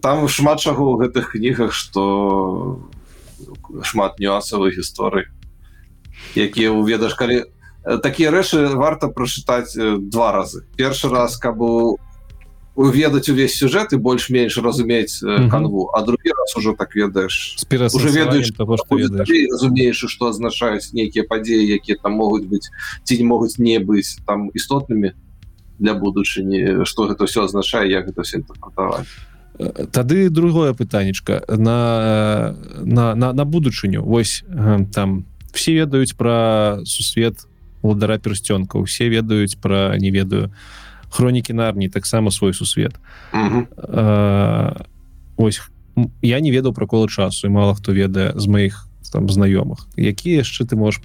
там 0.02 0.28
шмат 0.28 0.60
чаго 0.60 0.94
ў 0.94 1.08
гэтых 1.08 1.32
кнігах 1.32 1.72
что 1.72 2.78
шмат 3.82 4.20
нюансавых 4.20 4.76
гісторый 4.76 5.26
якія 6.36 6.70
уведаш 6.70 7.14
калі 7.14 7.44
такія 8.02 8.30
рэчы 8.30 8.74
варта 8.74 9.08
прачытаць 9.08 9.76
два 9.76 10.32
разы 10.32 10.64
першы 10.76 11.08
раз 11.08 11.36
каб 11.36 11.60
уведаць 12.74 13.28
увесь 13.28 13.54
сюжэт 13.54 13.92
і 13.92 14.00
больш-менш 14.02 14.58
разумець 14.58 15.20
канву 15.50 15.90
а 15.94 16.02
другі 16.02 16.32
раз 16.32 16.56
уже 16.56 16.74
так 16.74 16.96
ведаеш 16.96 17.56
уже 17.92 18.08
ведаеш 18.10 18.50
разумееш 18.58 20.04
што 20.08 20.32
азначаюць 20.32 20.92
нейкія 20.92 21.24
падзеі 21.28 21.76
якія 21.78 21.98
там 22.02 22.18
могуць 22.18 22.48
быць 22.48 22.72
ці 23.04 23.18
не 23.18 23.24
могуць 23.24 23.58
не 23.58 23.78
быць 23.78 24.18
там 24.26 24.50
істотнымі 24.54 25.12
для 25.78 25.94
будучыні 25.94 26.84
што 26.84 27.06
гэта 27.06 27.28
все 27.28 27.44
азначае 27.44 27.86
як 27.90 28.10
гэта 28.10 28.22
все 28.22 28.40
інтэрпрэтаваць 28.40 29.06
тады 29.92 30.30
другое 30.30 30.74
пытанечка 30.74 31.44
на 31.48 32.56
на 32.82 33.14
на, 33.14 33.32
на 33.32 33.44
будучыню. 33.44 34.02
Восьось 34.02 34.44
там 34.92 35.26
все 35.52 35.74
ведаюць 35.74 36.14
пра 36.14 36.80
сусвет 36.84 37.46
уладара 37.84 38.16
персцёнка 38.16 38.80
усе 38.80 39.12
ведаюць 39.12 39.60
пра 39.60 40.00
не 40.00 40.08
ведаю 40.08 40.48
хронікі 41.12 41.52
нарні 41.52 41.88
таксама 41.88 42.30
свой 42.32 42.54
сусвет. 42.54 42.96
Ось 45.36 45.60
я 46.22 46.40
не 46.40 46.50
ведаў 46.50 46.74
пра 46.74 46.86
колы 46.86 47.08
часу 47.08 47.46
і 47.46 47.54
мало 47.54 47.74
хто 47.74 47.92
ведае 47.92 48.32
з 48.34 48.46
маіх 48.48 48.88
там 49.14 49.30
знаёмых 49.30 49.86
якія 49.94 50.42
яшчэ 50.42 50.66
ты 50.66 50.74
можаш 50.74 50.98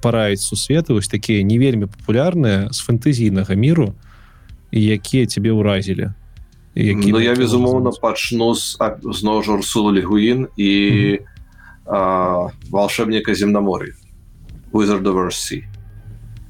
параіць 0.00 0.40
сусветы 0.40 0.96
вось 0.96 1.12
такія 1.12 1.44
не 1.44 1.60
вельмі 1.60 1.92
папулярныя 1.92 2.72
з 2.72 2.80
фэнтэзійнага 2.80 3.52
міру 3.52 3.92
якія 4.72 5.28
цябе 5.28 5.52
ўразілі 5.52 6.16
які 6.72 7.12
ну, 7.12 7.20
я 7.20 7.36
безумоўна 7.36 7.92
пачну 8.00 8.56
зноў 8.56 9.44
журсулу 9.44 9.92
лігуін 9.92 10.48
і 10.56 10.72
волшебніка 12.72 13.36
земнамор'я 13.36 13.92
wizard 14.72 15.04
Sea 15.28 15.68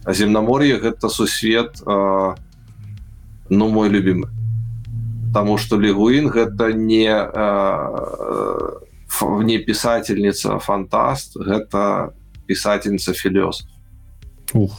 а 0.04 0.12
земнамор'е 0.12 0.78
гэта 0.78 1.08
сусвет 1.08 1.80
э, 1.86 2.34
ну 3.48 3.68
мой 3.68 3.88
любимы 3.88 4.28
потому 5.28 5.58
что 5.58 5.76
легуин 5.76 6.28
гэта 6.28 6.72
не 6.72 7.08
э, 7.08 8.70
не 9.42 9.58
писательница 9.58 10.58
фантаст 10.58 11.36
гэта 11.36 12.14
писательница 12.46 13.12
філёсоф 13.12 13.68
ух 14.54 14.72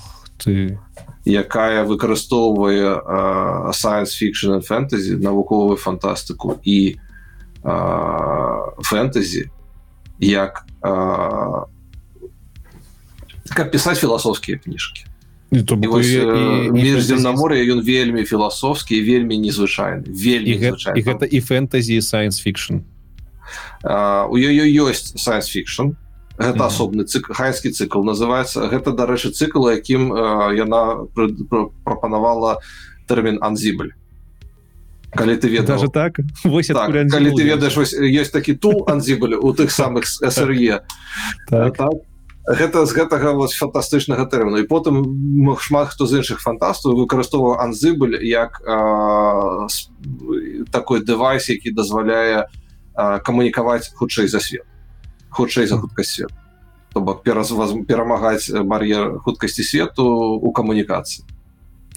ты. 0.43 0.79
Якая 1.23 1.85
выкарыстоўвае 1.85 2.97
э, 2.97 3.71
science 3.77 4.17
fiction 4.17 4.61
фэнтэзі 4.61 5.21
навуковую 5.21 5.77
фантастыку 5.77 6.57
і 6.65 6.97
э, 7.63 7.71
фэнтэзі 8.81 9.51
як 10.17 10.65
э, 10.81 11.65
как 13.53 13.71
пісаць 13.71 13.99
філасофскія 14.01 14.57
кніжкі 14.57 15.10
земнамор'я 17.01 17.63
ён 17.75 17.83
вельмі 17.83 18.23
філасофскі 18.23 19.01
вельмі 19.03 19.35
незвычайны 19.37 20.07
вельмі 20.07 20.71
і 20.95 21.01
гэта 21.03 21.27
і 21.27 21.39
фэнтэзі 21.43 21.99
science 21.99 22.39
fiction. 22.39 22.87
У 23.83 24.35
ёй 24.39 24.71
ёсць 24.79 25.15
science 25.19 25.51
fiction. 25.51 25.95
Гэта 26.39 26.55
mm 26.55 26.61
-hmm. 26.61 26.67
асобны 26.67 27.03
цикл 27.03 27.33
хайскі 27.33 27.69
цикл 27.69 28.01
называется. 28.01 28.69
Гэта 28.71 28.95
дарэчы 28.95 29.31
цикл 29.31 29.69
якім 29.69 30.15
яна 30.55 31.05
прапанавала 31.83 32.57
тэрмін 33.07 33.37
анзібль 33.41 33.91
калі 35.11 35.35
ты 35.35 35.49
веда 35.49 35.75
даже 35.75 35.87
так, 35.87 36.19
так 36.43 36.91
калі 37.11 37.31
ты 37.35 37.43
ведаеш 37.43 37.93
есть 37.99 38.31
такі 38.31 38.53
тул 38.53 38.85
анзібль 38.87 39.35
у 39.35 39.53
тых 39.53 39.71
самых 39.71 40.05
сре 40.31 40.79
так. 41.49 41.77
так 41.77 41.93
гэта 42.47 42.85
з 42.85 42.91
гэтага 42.97 43.33
вось 43.37 43.53
фантастычнага 43.53 44.25
тэрміну. 44.25 44.61
І 44.61 44.69
потым 44.69 45.05
шмат 45.61 45.93
хто 45.93 46.05
з 46.05 46.21
іншых 46.21 46.41
фантастаў 46.41 46.97
выкарыстоўваў 46.97 47.61
анзыбыль 47.61 48.17
як 48.25 48.61
а, 48.65 49.67
такой 50.71 51.05
дэвайс 51.05 51.49
які 51.49 51.71
дазваляе 51.71 52.49
камунікаваць 52.95 53.93
хутчэй 53.95 54.27
за 54.27 54.39
свет 54.39 54.65
хутчэй 55.29 55.67
за 55.67 55.77
хуткасць 55.77 56.15
свет 56.15 56.31
то 56.93 56.99
бок 56.99 57.23
пераз 57.23 57.53
перамагаць 57.87 58.51
бар'ер 58.51 59.19
хуткасці 59.23 59.63
свету 59.63 60.05
у 60.41 60.51
камунікацыі. 60.51 61.23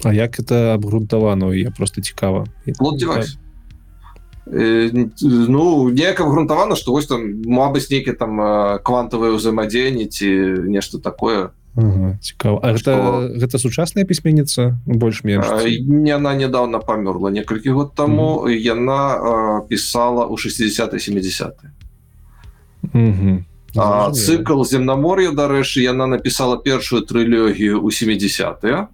А 0.03 0.13
як 0.13 0.39
это 0.39 0.73
абгрунтавана? 0.73 1.55
Я 1.55 1.71
просто 1.71 2.01
цікава. 2.01 2.45
Вот 2.79 2.99
девайс 2.99 3.37
ну 4.45 5.89
неяк 5.89 6.21
абгрунтавана 6.21 6.75
што 6.75 6.91
вось 6.91 7.07
там 7.09 7.41
мабыць 7.45 7.89
нейкі 7.89 8.13
там 8.13 8.37
квантавыя 8.85 9.33
ўзаемадзеянні 9.33 10.05
ці 10.05 10.29
нешта 10.69 11.01
такое. 11.01 11.49
Цікава 11.75 12.71
гэта, 12.71 12.79
што... 12.79 12.93
гэта 13.35 13.59
сучасная 13.59 14.05
пісьменніца 14.07 14.79
больш-менш? 14.87 15.43
Яна 16.07 16.31
нядаўна 16.39 16.79
памёрла 16.79 17.33
некалькі 17.35 17.75
год 17.75 17.95
таму 17.95 18.45
mm 18.45 18.47
-hmm. 18.47 18.63
яна 18.63 19.01
а, 19.17 19.61
пісала 19.67 20.23
ў 20.23 20.37
60 20.37 21.01
70 21.01 21.51
цыкл 24.15 24.63
земнамор'я 24.63 25.31
дарэчы 25.31 25.83
яна 25.83 26.07
напісала 26.07 26.57
першую 26.57 27.01
трылогію 27.01 27.83
ў 27.83 27.91
70 27.91 28.87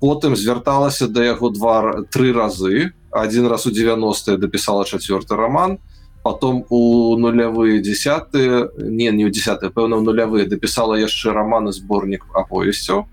потым 0.00 0.36
звярталася 0.36 1.08
да 1.08 1.24
яго 1.24 1.48
два 1.48 2.04
тры 2.12 2.32
разы 2.32 2.92
один 3.14 3.46
раз 3.46 3.66
у 3.66 3.70
90 3.70 4.36
допісала 4.36 4.84
четвертый 4.84 5.36
роман 5.36 5.78
потом 6.22 6.64
у 6.68 7.16
нулявые 7.16 7.80
десятые 7.80 8.70
не 8.78 9.10
не 9.10 9.24
у 9.24 9.30
десятые 9.30 9.70
пэўна 9.70 10.00
нулявые 10.00 10.46
допісала 10.46 10.94
яшчэ 10.94 11.32
романы 11.32 11.72
сборнік 11.72 12.26
аповесцяў 12.34 13.06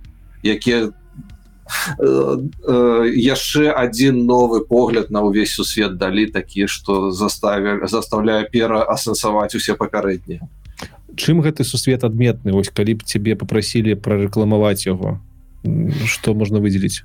якія 0.43 0.91
яшчэ 3.15 3.71
один 3.71 4.25
новы 4.25 4.65
погляд 4.65 5.11
на 5.11 5.21
ўвесь 5.21 5.53
сусвет 5.53 5.97
далі 5.97 6.25
такі 6.27 6.67
что 6.67 7.11
заставили 7.11 7.87
заставляе 7.87 8.43
пераасэнсаваць 8.49 9.55
усе 9.55 9.75
папярэднія. 9.75 10.41
Чым 11.15 11.41
гэты 11.41 11.63
сусвет 11.63 12.03
адметны? 12.03 12.51
Ось 12.55 12.69
калі 12.69 12.99
б 12.99 13.03
цябе 13.03 13.35
попрасілі 13.35 13.95
прарэкламаваць 13.95 14.87
яго 14.87 15.21
что 16.05 16.33
можна 16.33 16.59
выделить 16.59 17.03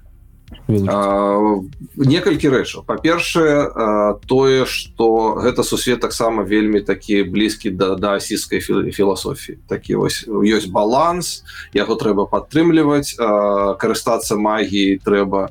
некалькі 0.69 2.49
рэчаў. 2.51 2.83
Па-першае 2.87 4.17
тое 4.27 4.67
что 4.67 5.35
гэта 5.43 5.63
сусвет 5.63 6.01
таксама 6.01 6.43
вельмі 6.43 6.81
такі 6.81 7.23
блізкі 7.23 7.71
да 7.71 7.95
да 7.95 8.15
асійскай 8.19 8.61
філасофіі. 8.61 9.59
Такі 9.67 9.95
вось 9.99 10.23
ёсць 10.27 10.71
баланс 10.71 11.43
яго 11.75 11.95
трэба 11.99 12.27
падтрымліваць 12.31 13.19
карыстацца 13.79 14.39
магіяй 14.39 14.99
трэба 15.03 15.51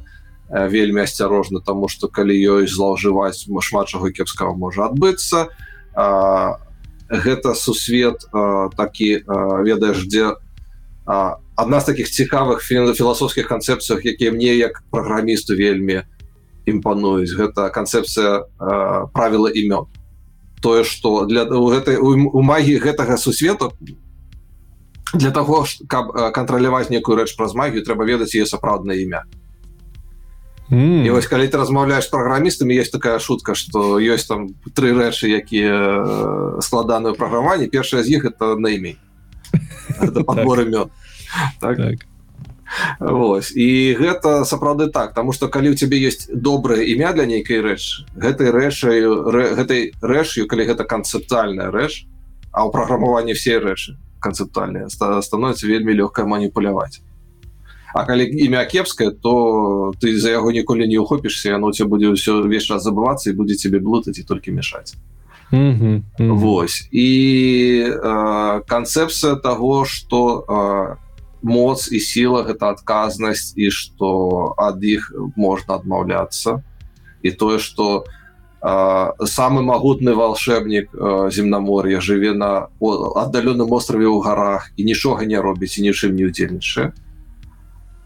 вельмі 0.49 1.03
асцярожна 1.03 1.59
тому 1.59 1.87
что 1.87 2.07
калі 2.07 2.35
ёсць 2.35 2.75
злоўжываць 2.75 3.47
шмат 3.61 3.87
чаго 3.91 4.11
кепскага 4.11 4.55
можа 4.55 4.87
адбыцца. 4.87 5.51
Гэта 7.11 7.53
сусвет 7.53 8.27
такі 8.31 9.23
ведаеш 9.63 10.07
дзе 10.07 10.39
у 11.57 11.61
одна 11.61 11.79
з 11.79 11.85
таких 11.85 12.07
цікавых 12.11 12.59
філасофскіх 12.95 13.47
канцэпцыях 13.47 14.05
якія 14.05 14.31
мне 14.31 14.55
як 14.55 14.83
праграмісту 14.91 15.55
вельмі 15.55 16.03
імпануюць 16.65 17.31
гэта 17.31 17.69
канцэпцыя 17.71 18.43
э, 18.43 19.07
правіла 19.13 19.49
імён 19.49 19.87
тое 20.61 20.83
что 20.83 21.25
для 21.25 21.45
гэтай 21.45 21.95
у 21.97 22.41
магіі 22.41 22.79
гэтага 22.79 23.17
сусвету 23.17 23.71
для 25.13 25.31
того 25.31 25.65
каб 25.87 26.11
кантраляваць 26.33 26.89
некую 26.89 27.23
рэч 27.23 27.35
праз 27.37 27.55
магію 27.55 27.85
трэба 27.85 28.03
ведаць 28.03 28.35
ее 28.35 28.45
сапраўднае 28.45 28.99
імя. 29.03 29.23
Mm. 30.67 31.05
І 31.05 31.09
вось 31.13 31.29
калі 31.29 31.45
ты 31.45 31.61
размаўляеш 31.61 32.09
праграмістамі 32.09 32.73
есть 32.73 32.91
такая 32.91 33.19
шутка 33.19 33.53
что 33.55 34.01
ёсць 34.01 34.27
там 34.27 34.57
тры 34.75 34.91
рэчы 34.91 35.29
якія 35.29 36.59
складаную 36.59 37.15
праграмаванне 37.15 37.69
першая 37.69 38.03
з 38.03 38.17
іх 38.19 38.25
это 38.25 38.57
найме 38.57 38.97
подбор 40.25 40.65
імён 40.65 40.89
так. 41.59 41.77
так. 41.77 42.05
Вось. 42.99 43.51
і 43.55 43.95
гэта 43.99 44.43
сапраўды 44.43 44.87
так 44.87 45.13
тому 45.13 45.33
что 45.33 45.47
калі 45.47 45.69
у 45.69 45.75
цябе 45.75 45.99
есть 45.99 46.29
добрае 46.33 46.91
імя 46.91 47.13
для 47.13 47.25
нейкай 47.25 47.61
рэч 47.61 48.09
гэтай 48.15 48.49
рэчаю 48.51 49.29
гэтай 49.31 49.93
рэшю 50.01 50.47
калі 50.47 50.65
гэта 50.65 50.83
канцэптуальная 50.83 51.69
рэч 51.71 52.09
а 52.51 52.65
ў 52.65 52.71
праграмаванні 52.73 53.37
все 53.37 53.61
рэчы 53.61 53.95
канцэптуальныя 54.19 54.89
становіцца 54.89 55.67
вельмі 55.67 55.93
лёгка 55.93 56.25
маніпуляваць 56.25 57.05
А 57.95 58.03
калі 58.03 58.27
імя 58.27 58.65
кепскае 58.65 59.11
то 59.11 59.93
ты 60.01 60.17
за 60.19 60.35
яго 60.35 60.51
ніколі 60.51 60.87
не 60.87 60.97
ухопішся 60.99 61.55
яно 61.55 61.71
ця 61.71 61.85
будзе 61.85 62.11
ўсё 62.11 62.43
увесь 62.43 62.67
час 62.67 62.83
забывацца 62.83 63.29
і 63.29 63.37
будзе 63.39 63.55
цябе 63.55 63.79
блытаць 63.79 64.19
і 64.19 64.27
толькі 64.27 64.51
мешаць 64.51 64.97
mm 65.51 65.73
-hmm. 65.79 66.01
Mm 66.01 66.03
-hmm. 66.19 66.35
Вось 66.35 66.89
і 66.91 67.07
канцэпцыя 68.67 69.39
того 69.39 69.85
что 69.85 70.45
а, 70.49 71.04
моц 71.45 71.87
і 71.93 72.01
сіла 72.01 72.41
гэта 72.49 72.73
адказнасць 72.73 73.53
і 73.55 73.69
што 73.69 74.09
ад 74.57 74.81
іх 74.81 75.07
можна 75.37 75.77
адмаўляцца. 75.77 76.59
І 77.21 77.31
тое 77.31 77.61
што 77.61 78.05
самы 78.65 79.61
магутны 79.61 80.17
волшебнік 80.17 80.89
земнамор'я 81.29 82.01
жыве 82.01 82.33
на 82.33 82.73
аддаленным 82.81 83.69
острове 83.69 84.09
ў 84.09 84.25
гарах 84.25 84.73
і 84.73 84.89
нічога 84.89 85.29
не 85.29 85.37
робіць 85.37 85.77
і 85.77 85.85
нічым 85.85 86.17
не 86.17 86.25
удзельнічае 86.25 86.89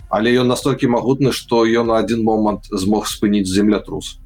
але 0.10 0.34
ён 0.42 0.52
настолькі 0.52 0.90
магутны 0.92 1.32
што 1.32 1.64
ён 1.64 1.94
адзін 1.96 2.26
момант 2.28 2.68
змог 2.74 3.08
спыніць 3.08 3.48
землятрус 3.48 4.20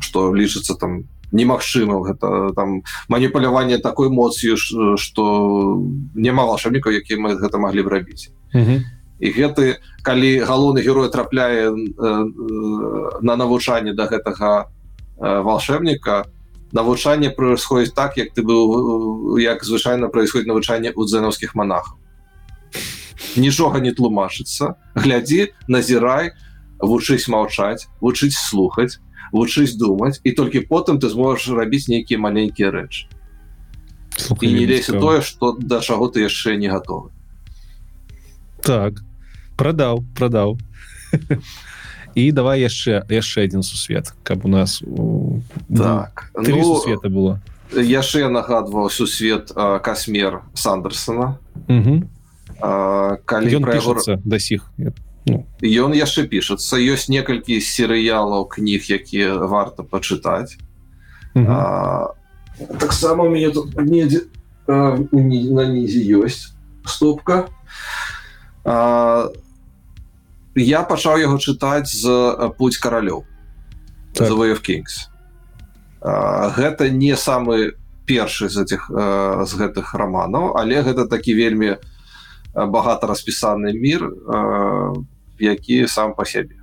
что 0.00 0.32
лічыцца 0.32 0.78
там 0.80 1.04
немагчыма 1.32 2.00
гэта 2.02 2.52
там 2.54 2.82
маніпуляванне 3.08 3.78
такой 3.78 4.10
моцю 4.10 4.56
что 4.56 5.82
няма 6.14 6.44
волшебнікаў 6.44 6.92
які 6.92 7.16
мы 7.16 7.36
гэта 7.36 7.58
маглі 7.58 7.82
б 7.82 7.88
рабіць. 7.88 8.30
Mm 8.54 8.64
-hmm. 8.64 8.80
і 9.20 9.28
гэты 9.32 9.76
калі 10.02 10.40
галоўны 10.40 10.80
герой 10.80 11.10
трапляе 11.10 11.68
э, 11.68 11.72
на 13.20 13.36
навучанне 13.36 13.92
до 13.92 14.04
да 14.04 14.16
гэтага 14.16 14.64
э, 15.20 15.42
волшебніка 15.42 16.24
навучанне 16.72 17.30
происходит 17.30 17.94
так 17.94 18.16
як 18.16 18.28
ты 18.32 18.42
быў 18.42 19.38
як 19.38 19.64
звычайна 19.64 20.08
происходит 20.08 20.46
навучанне 20.46 20.92
у 20.96 21.04
дзенаўскіх 21.04 21.54
монахаў 21.54 22.00
нічога 23.36 23.80
не 23.80 23.92
тлумачыцца. 23.92 24.74
Глядзі 24.94 25.52
назірай 25.68 26.32
вучыць 26.80 27.28
маўчаць 27.28 27.86
вучыць 28.00 28.34
слухаць 28.34 28.98
вучыць 29.32 29.76
думаць 29.78 30.20
і 30.24 30.32
толькі 30.32 30.66
потым 30.66 30.98
ты 30.98 31.08
зможаш 31.08 31.50
рабіць 31.54 31.88
нейкія 31.88 32.18
маленькія 32.18 32.70
рэчы 32.70 33.06
і 34.40 34.52
не 34.52 34.66
лезь 34.66 34.86
тое 34.86 35.20
что 35.22 35.56
да 35.58 35.80
чаго 35.80 36.08
ты 36.08 36.20
яшчэ 36.20 36.56
не 36.56 36.68
готовы. 36.68 37.10
Так 38.62 39.00
продаў 39.56 40.04
продаў 40.16 40.58
і 42.14 42.32
давай 42.32 42.60
яшчэ 42.60 43.04
яшчэ 43.08 43.42
один 43.44 43.62
сусвет 43.62 44.12
каб 44.22 44.44
у 44.44 44.48
нас 44.48 44.82
так 45.68 46.30
ну, 46.34 46.80
света 46.80 47.08
было. 47.08 47.40
яшчэ 47.72 48.28
нагадваў 48.28 48.90
сусвет 48.90 49.52
касмер 49.54 50.42
сандерсона. 50.54 51.38
Калі 52.60 53.56
ён 53.56 53.64
яго... 53.72 53.94
да 54.24 54.38
сіх 54.38 54.68
ну. 54.76 54.92
Ён 55.26 55.92
яшчэ 55.96 56.26
пішацца 56.30 56.80
ёсць 56.80 57.08
некалькі 57.12 57.60
серыялаў 57.60 58.48
кніг 58.48 58.88
якія 58.88 59.36
варта 59.44 59.82
пачытаць 59.82 60.56
таксама 62.78 63.24
у 63.24 63.30
мяне 63.30 63.50
тут 63.50 63.76
недзе 63.76 64.26
на 64.66 65.64
нізе 65.66 66.00
ёсць 66.20 66.54
стопка. 66.86 67.48
А, 68.64 69.28
я 70.54 70.82
пачаў 70.82 71.18
яго 71.18 71.38
чытаць 71.38 71.88
з 71.88 72.06
путь 72.58 72.76
каралёў 72.76 73.24
так. 74.14 74.30
Kings 74.62 75.08
гэта 76.02 76.90
не 76.90 77.16
самы 77.16 77.72
першы 78.06 78.48
з 78.48 78.64
этих 78.64 78.90
з 78.90 79.52
гэтых 79.54 79.94
романаў 79.94 80.56
але 80.58 80.82
гэта 80.82 81.06
такі 81.06 81.34
вельмі 81.34 81.76
багата 82.54 83.06
распісаны 83.06 83.72
мир 83.72 84.10
які 85.40 85.86
сам 85.86 86.14
по 86.14 86.24
сябе. 86.24 86.54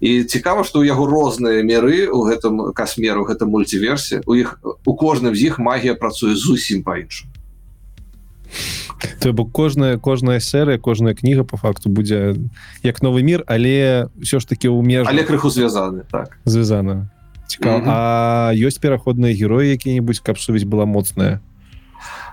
І 0.00 0.24
цікава 0.24 0.64
что 0.64 0.80
у 0.80 0.82
яго 0.82 1.06
розныя 1.06 1.62
меры 1.62 2.08
у 2.08 2.24
гэтым 2.24 2.72
касмеру 2.72 3.24
гэта 3.28 3.44
мультиверсе 3.44 4.24
у 4.24 4.34
іх 4.34 4.56
у 4.64 4.96
кожным 4.96 5.36
з 5.36 5.52
іх 5.52 5.58
магія 5.58 5.94
працуе 5.94 6.34
зусім 6.36 6.82
па-іншаму. 6.82 7.28
То 9.20 9.32
бок 9.32 9.52
кожная 9.52 9.98
кожная 9.98 10.40
серыя 10.40 10.78
кожная 10.78 11.14
кніга 11.14 11.44
по 11.44 11.56
факту 11.56 11.92
будзе 11.92 12.36
як 12.82 13.02
новы 13.02 13.20
мир 13.22 13.44
але 13.46 14.08
ўсё 14.16 14.40
ж 14.40 14.48
таки 14.48 14.68
у 14.68 14.80
меж 14.80 15.04
але 15.04 15.20
крыху 15.24 15.52
звязаны 15.52 16.08
так. 16.10 16.40
Звязана. 16.44 17.10
Цікава. 17.46 17.78
Mm 17.78 17.84
-hmm. 17.84 17.92
А 17.92 18.52
ёсць 18.56 18.80
пераходныя 18.80 19.36
героі 19.36 19.68
які-нибудь 19.70 20.20
каб 20.20 20.38
сувязь 20.38 20.64
была 20.64 20.86
моцная 20.86 21.40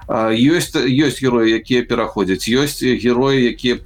ёсць 0.07 0.71
ёсць 0.71 1.19
героі 1.19 1.51
якія 1.51 1.83
пераходзяць 1.83 2.47
ёсць 2.47 2.79
героі 2.79 3.43
якія 3.51 3.83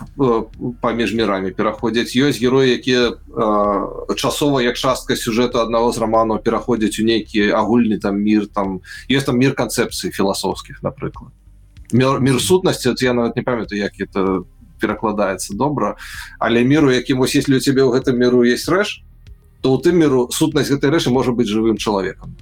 паміж 0.81 1.18
мірамі 1.18 1.49
пераходзяць 1.49 2.14
ёсць 2.14 2.38
героі 2.38 2.77
якія 2.77 3.18
часова 4.14 4.61
як 4.61 4.77
частка 4.77 5.18
сюжэту 5.18 5.57
аднаго 5.57 5.89
з 5.91 5.98
романаў 5.98 6.45
пераходзяць 6.45 7.02
у 7.02 7.06
нейкі 7.10 7.49
агульны 7.57 7.98
там 7.98 8.22
мир 8.22 8.45
там 8.45 8.81
есть 9.10 9.26
там 9.26 9.41
мир 9.41 9.57
канцэпцыі 9.57 10.14
філасофскіх 10.14 10.84
напрыклад. 10.84 11.34
Мир, 11.91 12.22
мир 12.22 12.39
сутнасці 12.39 12.93
я 13.02 13.14
нават 13.14 13.35
не 13.35 13.41
памятаю 13.41 13.81
як 13.81 13.98
это 13.98 14.45
перакладаецца 14.80 15.57
добра 15.57 15.98
але 16.38 16.64
міру 16.64 16.93
якім 16.93 17.18
вось 17.18 17.34
если 17.34 17.57
у 17.57 17.60
цябе 17.60 17.81
ў 17.81 17.98
гэтым 17.98 18.22
міру 18.22 18.45
есть 18.45 18.69
рэш 18.69 19.02
то 19.61 19.73
у 19.73 19.81
тым 19.81 19.98
міру 19.98 20.30
сутнасць 20.30 20.69
гэтай 20.69 20.93
рэшы 20.93 21.10
можа 21.10 21.34
быть 21.34 21.49
жывым 21.49 21.77
чалавекам. 21.77 22.38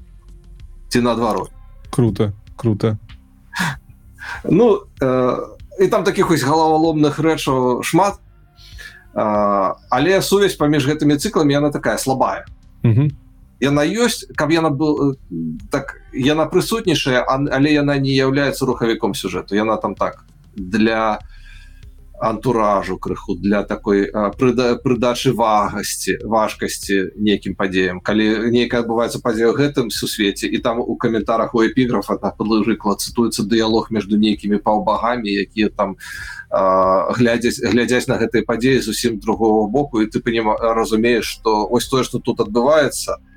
Ці 0.90 1.00
наадварот. 1.00 1.52
Круто 1.90 2.34
круто 2.60 3.00
ну 4.44 4.84
э, 5.02 5.38
і 5.80 5.88
там 5.88 6.04
таких 6.04 6.28
хоць 6.28 6.44
галаваломных 6.44 7.20
рэчаў 7.20 7.84
шмат. 7.84 8.20
Э, 9.16 9.76
але 9.90 10.22
сувязь 10.22 10.56
паміж 10.56 10.88
гэтымі 10.88 11.18
цыкламі 11.18 11.54
яна 11.54 11.72
такая 11.72 11.98
слабая. 11.98 12.46
Яна 13.60 13.84
ёсць 13.84 14.24
каб 14.36 14.52
яна 14.52 14.70
был 14.70 15.18
так 15.72 16.00
яна 16.14 16.48
прысутнейшая 16.48 17.28
але 17.28 17.74
яна 17.74 18.00
не 18.00 18.16
является 18.16 18.66
рухавіком 18.66 19.14
сюжэту. 19.14 19.56
Яна 19.56 19.76
там 19.78 19.96
так 19.96 20.24
для 20.56 21.20
для 21.20 21.39
антуражу 22.20 22.98
крыху 22.98 23.36
для 23.36 23.64
такой 23.64 24.12
прыдачы 24.12 25.34
вагасці 25.34 26.18
важкасці 26.24 27.16
нейкім 27.16 27.56
падзеям 27.56 28.02
калі 28.02 28.52
нейкая 28.52 28.82
адбываецца 28.84 29.22
падзея 29.24 29.54
гэтым 29.56 29.90
сусвеце 29.90 30.48
і 30.48 30.60
там 30.60 30.80
у 30.80 30.96
каментарах 30.96 31.56
у 31.56 31.64
эпіграфа 31.64 32.18
так 32.18 32.38
падлыжыкла 32.38 32.96
цытуецца 33.00 33.48
дыялог 33.48 33.90
между 33.92 34.18
нейкімі 34.18 34.60
паўбагамі 34.60 35.32
якія 35.32 35.70
там 35.70 35.96
глядзяць 37.16 37.64
глядзяць 37.64 38.08
на 38.12 38.20
гэтай 38.20 38.44
падзеі 38.44 38.84
зусім 38.84 39.20
другого 39.20 39.68
боку 39.68 40.02
і 40.02 40.12
ты 40.12 40.20
панім 40.20 40.52
разумееш 40.60 41.26
что 41.26 41.68
ось 41.72 41.88
тое 41.88 42.04
что 42.04 42.20
тут 42.20 42.40
адбываецца 42.40 43.16
то 43.16 43.29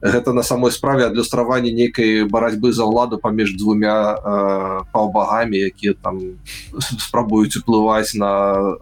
гэта 0.00 0.32
на 0.32 0.42
самой 0.42 0.70
справе 0.70 1.06
адлюстраванне 1.06 1.72
нейкай 1.72 2.24
барацьбы 2.24 2.72
за 2.72 2.86
ўладу 2.86 3.18
паміж 3.18 3.58
двумя 3.58 4.14
э, 4.14 4.80
паўбагамі 4.92 5.58
якія 5.58 5.94
там 5.98 6.38
спрабуюць 6.78 7.58
уплываць 7.58 8.14
на 8.14 8.78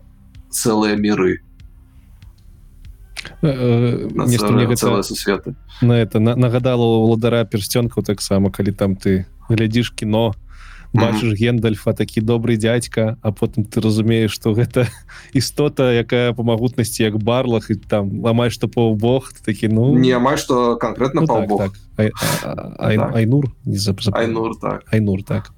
цэлыя 0.53 0.97
міры. 0.97 1.41
Э, 3.43 4.09
э, 4.09 5.03
сусветы. 5.03 5.57
на 5.81 5.93
это 5.93 6.21
нагадала 6.21 6.85
уладара 6.85 7.45
персцёнкаў 7.45 8.05
таксама 8.05 8.51
калі 8.51 8.73
там 8.73 8.97
ты 8.97 9.27
глядзіш 9.49 9.93
кіно 9.97 10.35
бачыш 10.97 11.39
гендальфа 11.39 11.93
такі 11.93 12.21
добрый 12.21 12.57
дядька 12.57 13.19
а 13.23 13.33
потым 13.33 13.65
ты 13.65 13.81
разумееш 13.81 14.33
что 14.33 14.53
гэта 14.53 14.89
істота 15.33 15.93
якая 15.93 16.33
по 16.33 16.43
магутнасці 16.43 17.03
як 17.03 17.23
барлах 17.23 17.71
і 17.71 17.75
там 17.77 18.27
амаль 18.27 18.51
што 18.51 18.69
паўбог 18.69 19.33
такі 19.45 19.69
ну 19.69 19.95
не 19.95 20.13
амаль 20.13 20.39
что 20.39 20.77
конкретно 20.77 21.23
ну, 21.23 21.27
так, 21.27 21.49
так. 21.49 21.73
Ай, 21.97 22.11
ай, 22.79 22.97
так. 22.97 23.17
айнур? 23.17 23.53
Не 23.65 23.79
зап... 23.79 24.01
айнур 24.13 24.57
так. 24.61 24.85
Айнур 24.93 25.23
так. 25.23 25.53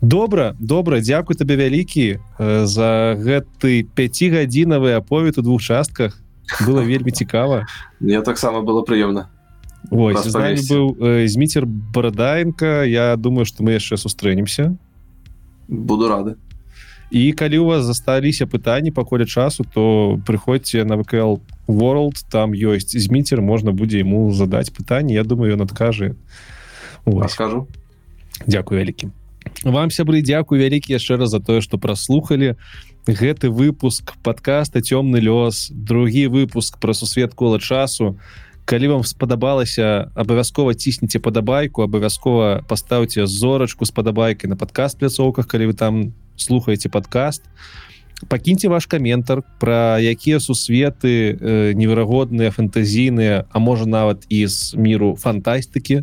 Добра 0.00 0.54
добра 0.58 1.00
дзякуй 1.00 1.36
табе 1.36 1.56
вялікі 1.56 2.20
за 2.38 3.16
гэты 3.16 3.88
пяцігадзінавы 3.94 4.92
аповед 5.00 5.38
у 5.38 5.42
двух 5.42 5.62
частках. 5.62 6.20
Было 6.60 6.84
вельмі 6.84 7.10
цікава. 7.10 7.64
Мне 8.00 8.20
таксама 8.20 8.60
было 8.60 8.84
прыемна 8.84 9.32
Ось, 9.90 10.24
з 10.24 10.34
нами 10.34 10.60
быў 10.64 10.96
э, 10.96 11.28
зміцер 11.28 11.66
барадаенко 11.66 12.84
Я 12.84 13.16
думаю 13.16 13.44
что 13.44 13.62
мы 13.62 13.76
яшчэ 13.76 13.96
сустрэнемся 13.96 14.76
буду 15.68 16.08
рады. 16.08 16.36
І 17.10 17.32
калі 17.32 17.58
у 17.58 17.64
вас 17.66 17.84
засталіся 17.84 18.46
пытанні 18.46 18.90
паколе 18.90 19.26
часу 19.26 19.64
то 19.64 20.20
прыходзьце 20.26 20.84
на 20.84 20.96
вКл 20.96 21.40
world. 21.68 22.24
Там 22.30 22.52
ёсць 22.52 22.96
зміцер 22.96 23.40
можна 23.40 23.72
будзе 23.72 24.00
ему 24.00 24.32
задаць 24.32 24.70
пытанне 24.70 25.14
Я 25.14 25.24
думаю 25.24 25.54
ён 25.54 25.62
адкажы 25.62 26.16
скажу 27.28 27.68
Дякую 28.46 28.80
вялікім 28.80 29.12
вам 29.64 29.90
сябры 29.90 30.20
дзякую 30.24 30.60
вялікі 30.60 30.96
яшчэ 30.96 31.16
раз 31.16 31.30
за 31.30 31.40
тое 31.40 31.60
что 31.60 31.78
праслухали 31.78 32.56
гэты 33.06 33.50
выпуск 33.50 34.16
подкаста 34.22 34.80
цёмны 34.80 35.20
лёс 35.20 35.70
другі 35.70 36.26
выпуск 36.28 36.78
про 36.78 36.94
сусвет 36.94 37.34
кола 37.34 37.60
часу 37.60 38.18
калі 38.64 38.88
вам 38.88 39.04
спадабалася 39.04 40.10
абавязкова 40.14 40.74
цісніце 40.74 41.20
падабайку 41.20 41.84
абавязкова 41.84 42.64
паставце 42.68 43.26
зорачку 43.26 43.84
з 43.84 43.92
падабайкай 43.92 44.48
на 44.48 44.56
падкаст 44.56 44.98
пляцоўках 44.98 45.46
калі 45.46 45.72
вы 45.72 45.74
там 45.76 46.12
слухаеце 46.36 46.88
падкаст 46.88 47.44
пакіньце 48.28 48.68
ваш 48.68 48.86
каментар 48.86 49.44
про 49.60 50.00
якія 50.00 50.40
сусветы 50.40 51.36
э, 51.36 51.72
неверагодныя 51.76 52.50
фантазійныя 52.50 53.44
а 53.52 53.58
можа 53.58 53.84
нават 53.84 54.24
і 54.28 54.46
з 54.48 54.72
міру 54.80 55.16
фантастыкі 55.20 56.00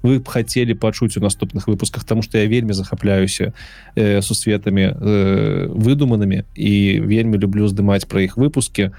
вы 0.00 0.18
б 0.18 0.24
хацелі 0.24 0.72
пачуць 0.80 1.20
у 1.20 1.20
наступных 1.20 1.68
выпусках 1.68 2.04
тому 2.04 2.22
что 2.22 2.38
я 2.38 2.48
вельмі 2.48 2.72
захапляюся 2.72 3.52
э, 3.94 4.22
сусветамі 4.22 4.88
э, 4.88 5.68
выдуманымі 5.68 6.48
і 6.56 7.00
вельмі 7.04 7.36
люблю 7.36 7.68
здымаць 7.68 8.08
пра 8.08 8.24
іх 8.24 8.40
выпускі. 8.40 8.88
А 8.88 8.96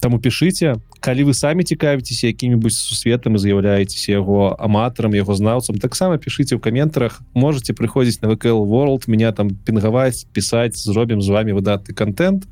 Таму 0.00 0.20
пішыце 0.20 0.76
калі 1.00 1.24
вы 1.24 1.34
самі 1.34 1.64
цікавіцеся 1.64 2.26
якімі-будзь 2.32 2.78
сусветам 2.78 3.36
і 3.36 3.38
з'яўляецеся 3.38 4.12
яго 4.12 4.56
аматарам 4.58 5.14
яго 5.14 5.34
знаўцам 5.34 5.78
таксама 5.78 6.16
пішыце 6.16 6.56
ў 6.56 6.60
каментарах 6.60 7.20
можете 7.34 7.76
прыходзіць 7.76 8.22
на 8.22 8.32
вКл 8.32 8.64
world 8.64 9.08
меня 9.08 9.32
там 9.32 9.50
пінгаваць 9.52 10.26
пісаць 10.32 10.76
зробім 10.76 11.22
з 11.22 11.28
вами 11.28 11.52
выдатны 11.52 11.94
контент. 11.94 12.48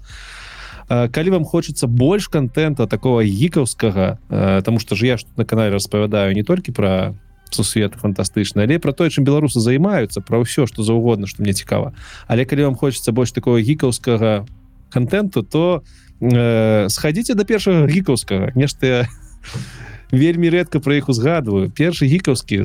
Калі 0.89 1.31
вам 1.31 1.45
хочацца 1.45 1.87
больш 1.89 2.29
контента 2.29 2.87
такого 2.87 3.23
гікаўскага 3.23 4.63
тому 4.65 4.79
что 4.79 4.95
ж 4.95 5.07
я 5.07 5.17
что 5.19 5.31
на 5.37 5.45
канале 5.45 5.73
распавядаю 5.73 6.35
не 6.35 6.45
толькі 6.45 6.73
про 6.73 7.15
сусветы 7.51 7.99
фантастычна 7.99 8.63
але 8.69 8.79
про 8.79 8.93
тое 8.93 9.11
чым 9.11 9.25
беларусы 9.25 9.61
займаюцца 9.61 10.21
про 10.21 10.45
ўсё 10.45 10.67
что 10.67 10.83
заўгодна 10.83 11.27
что 11.27 11.43
мне 11.43 11.53
цікава. 11.53 11.95
Але 12.29 12.45
калі 12.45 12.73
вам 12.73 12.77
хочацца 12.77 13.13
больш 13.13 13.33
такого 13.33 13.59
гікаўскага 13.59 14.45
контенту 14.93 15.43
то 15.43 15.83
то 15.83 16.04
э, 16.25 16.89
сходите 16.89 17.35
до 17.35 17.45
першага 17.45 17.87
гікаўскага 17.87 18.53
нешта 18.55 19.09
вельмі 20.13 20.51
редко 20.51 20.81
про 20.81 20.95
іх 20.97 21.09
узгадываю. 21.09 21.71
Першы 21.71 22.07
гікаўскі 22.07 22.65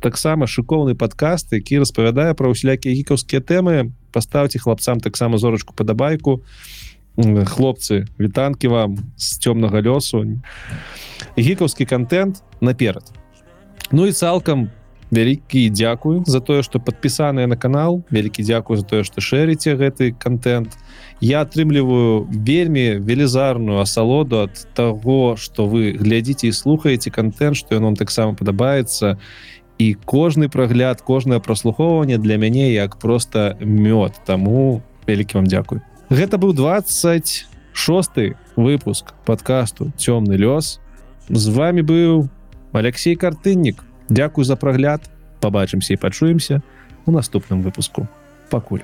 таксама 0.00 0.46
шыкоўны 0.46 0.94
подкаст 0.94 1.52
які 1.52 1.84
распавядае 1.84 2.34
про 2.34 2.50
усялякія 2.50 2.94
гікаўскія 2.94 3.40
тэмы 3.40 3.92
поставьте 4.10 4.58
хлопцам 4.58 5.00
таксама 5.00 5.38
зорачку 5.38 5.74
падабайку 5.74 6.42
хлопцы 7.16 8.06
вітанки 8.18 8.68
вам 8.68 8.98
з 9.16 9.38
цёмнага 9.38 9.82
лёсу 9.82 10.24
гікаўскі 11.38 11.84
контент 11.84 12.42
наперад 12.60 13.04
ну 13.90 14.06
і 14.06 14.12
цалкам 14.12 14.70
вялікі 15.10 15.70
дзякую 15.70 16.24
за 16.26 16.40
тое 16.40 16.62
что 16.62 16.80
подпісаныя 16.80 17.46
на 17.46 17.56
канал. 17.56 18.04
Вялікі 18.10 18.42
дзякую 18.42 18.76
за 18.76 18.84
тое 18.84 19.04
что 19.04 19.20
шэрыце 19.20 19.76
гэты 19.76 20.12
контент 20.12 20.76
я 21.20 21.42
атрымліваю 21.42 22.28
вельмі 22.30 22.98
велізарную 22.98 23.80
асалоду 23.80 24.36
от 24.46 24.66
того 24.74 25.36
что 25.36 25.66
вы 25.66 25.92
глядзіце 25.98 26.48
і 26.48 26.52
слухаеце 26.52 27.10
контент 27.10 27.56
что 27.56 27.74
ён 27.74 27.82
вам 27.82 27.96
таксама 27.96 28.34
падабаецца. 28.34 29.18
І 29.78 29.94
кожны 29.94 30.48
прагляд 30.48 31.00
кожнае 31.00 31.38
праслухоўванне 31.40 32.18
для 32.18 32.36
мяне 32.36 32.72
як 32.72 32.98
просто 32.98 33.56
мёд. 33.60 34.12
Таму 34.26 34.82
вялікі 35.06 35.38
вам 35.38 35.46
дзякуй 35.46 35.80
гэта 36.10 36.38
быў 36.38 36.52
26 36.52 37.46
выпуск 38.56 39.12
подкасту 39.24 39.92
цёмны 39.98 40.36
лёс 40.36 40.80
з 41.28 41.48
вами 41.48 41.82
быў 41.82 42.28
Алексей 42.72 43.16
картыннік. 43.16 43.84
Дякую 44.08 44.44
за 44.44 44.56
прагляд. 44.56 45.10
Побачымся 45.40 45.94
і 45.94 45.96
пачуемся 45.96 46.62
у 47.06 47.12
наступным 47.12 47.62
выпуску. 47.62 48.08
Пакуль 48.50 48.82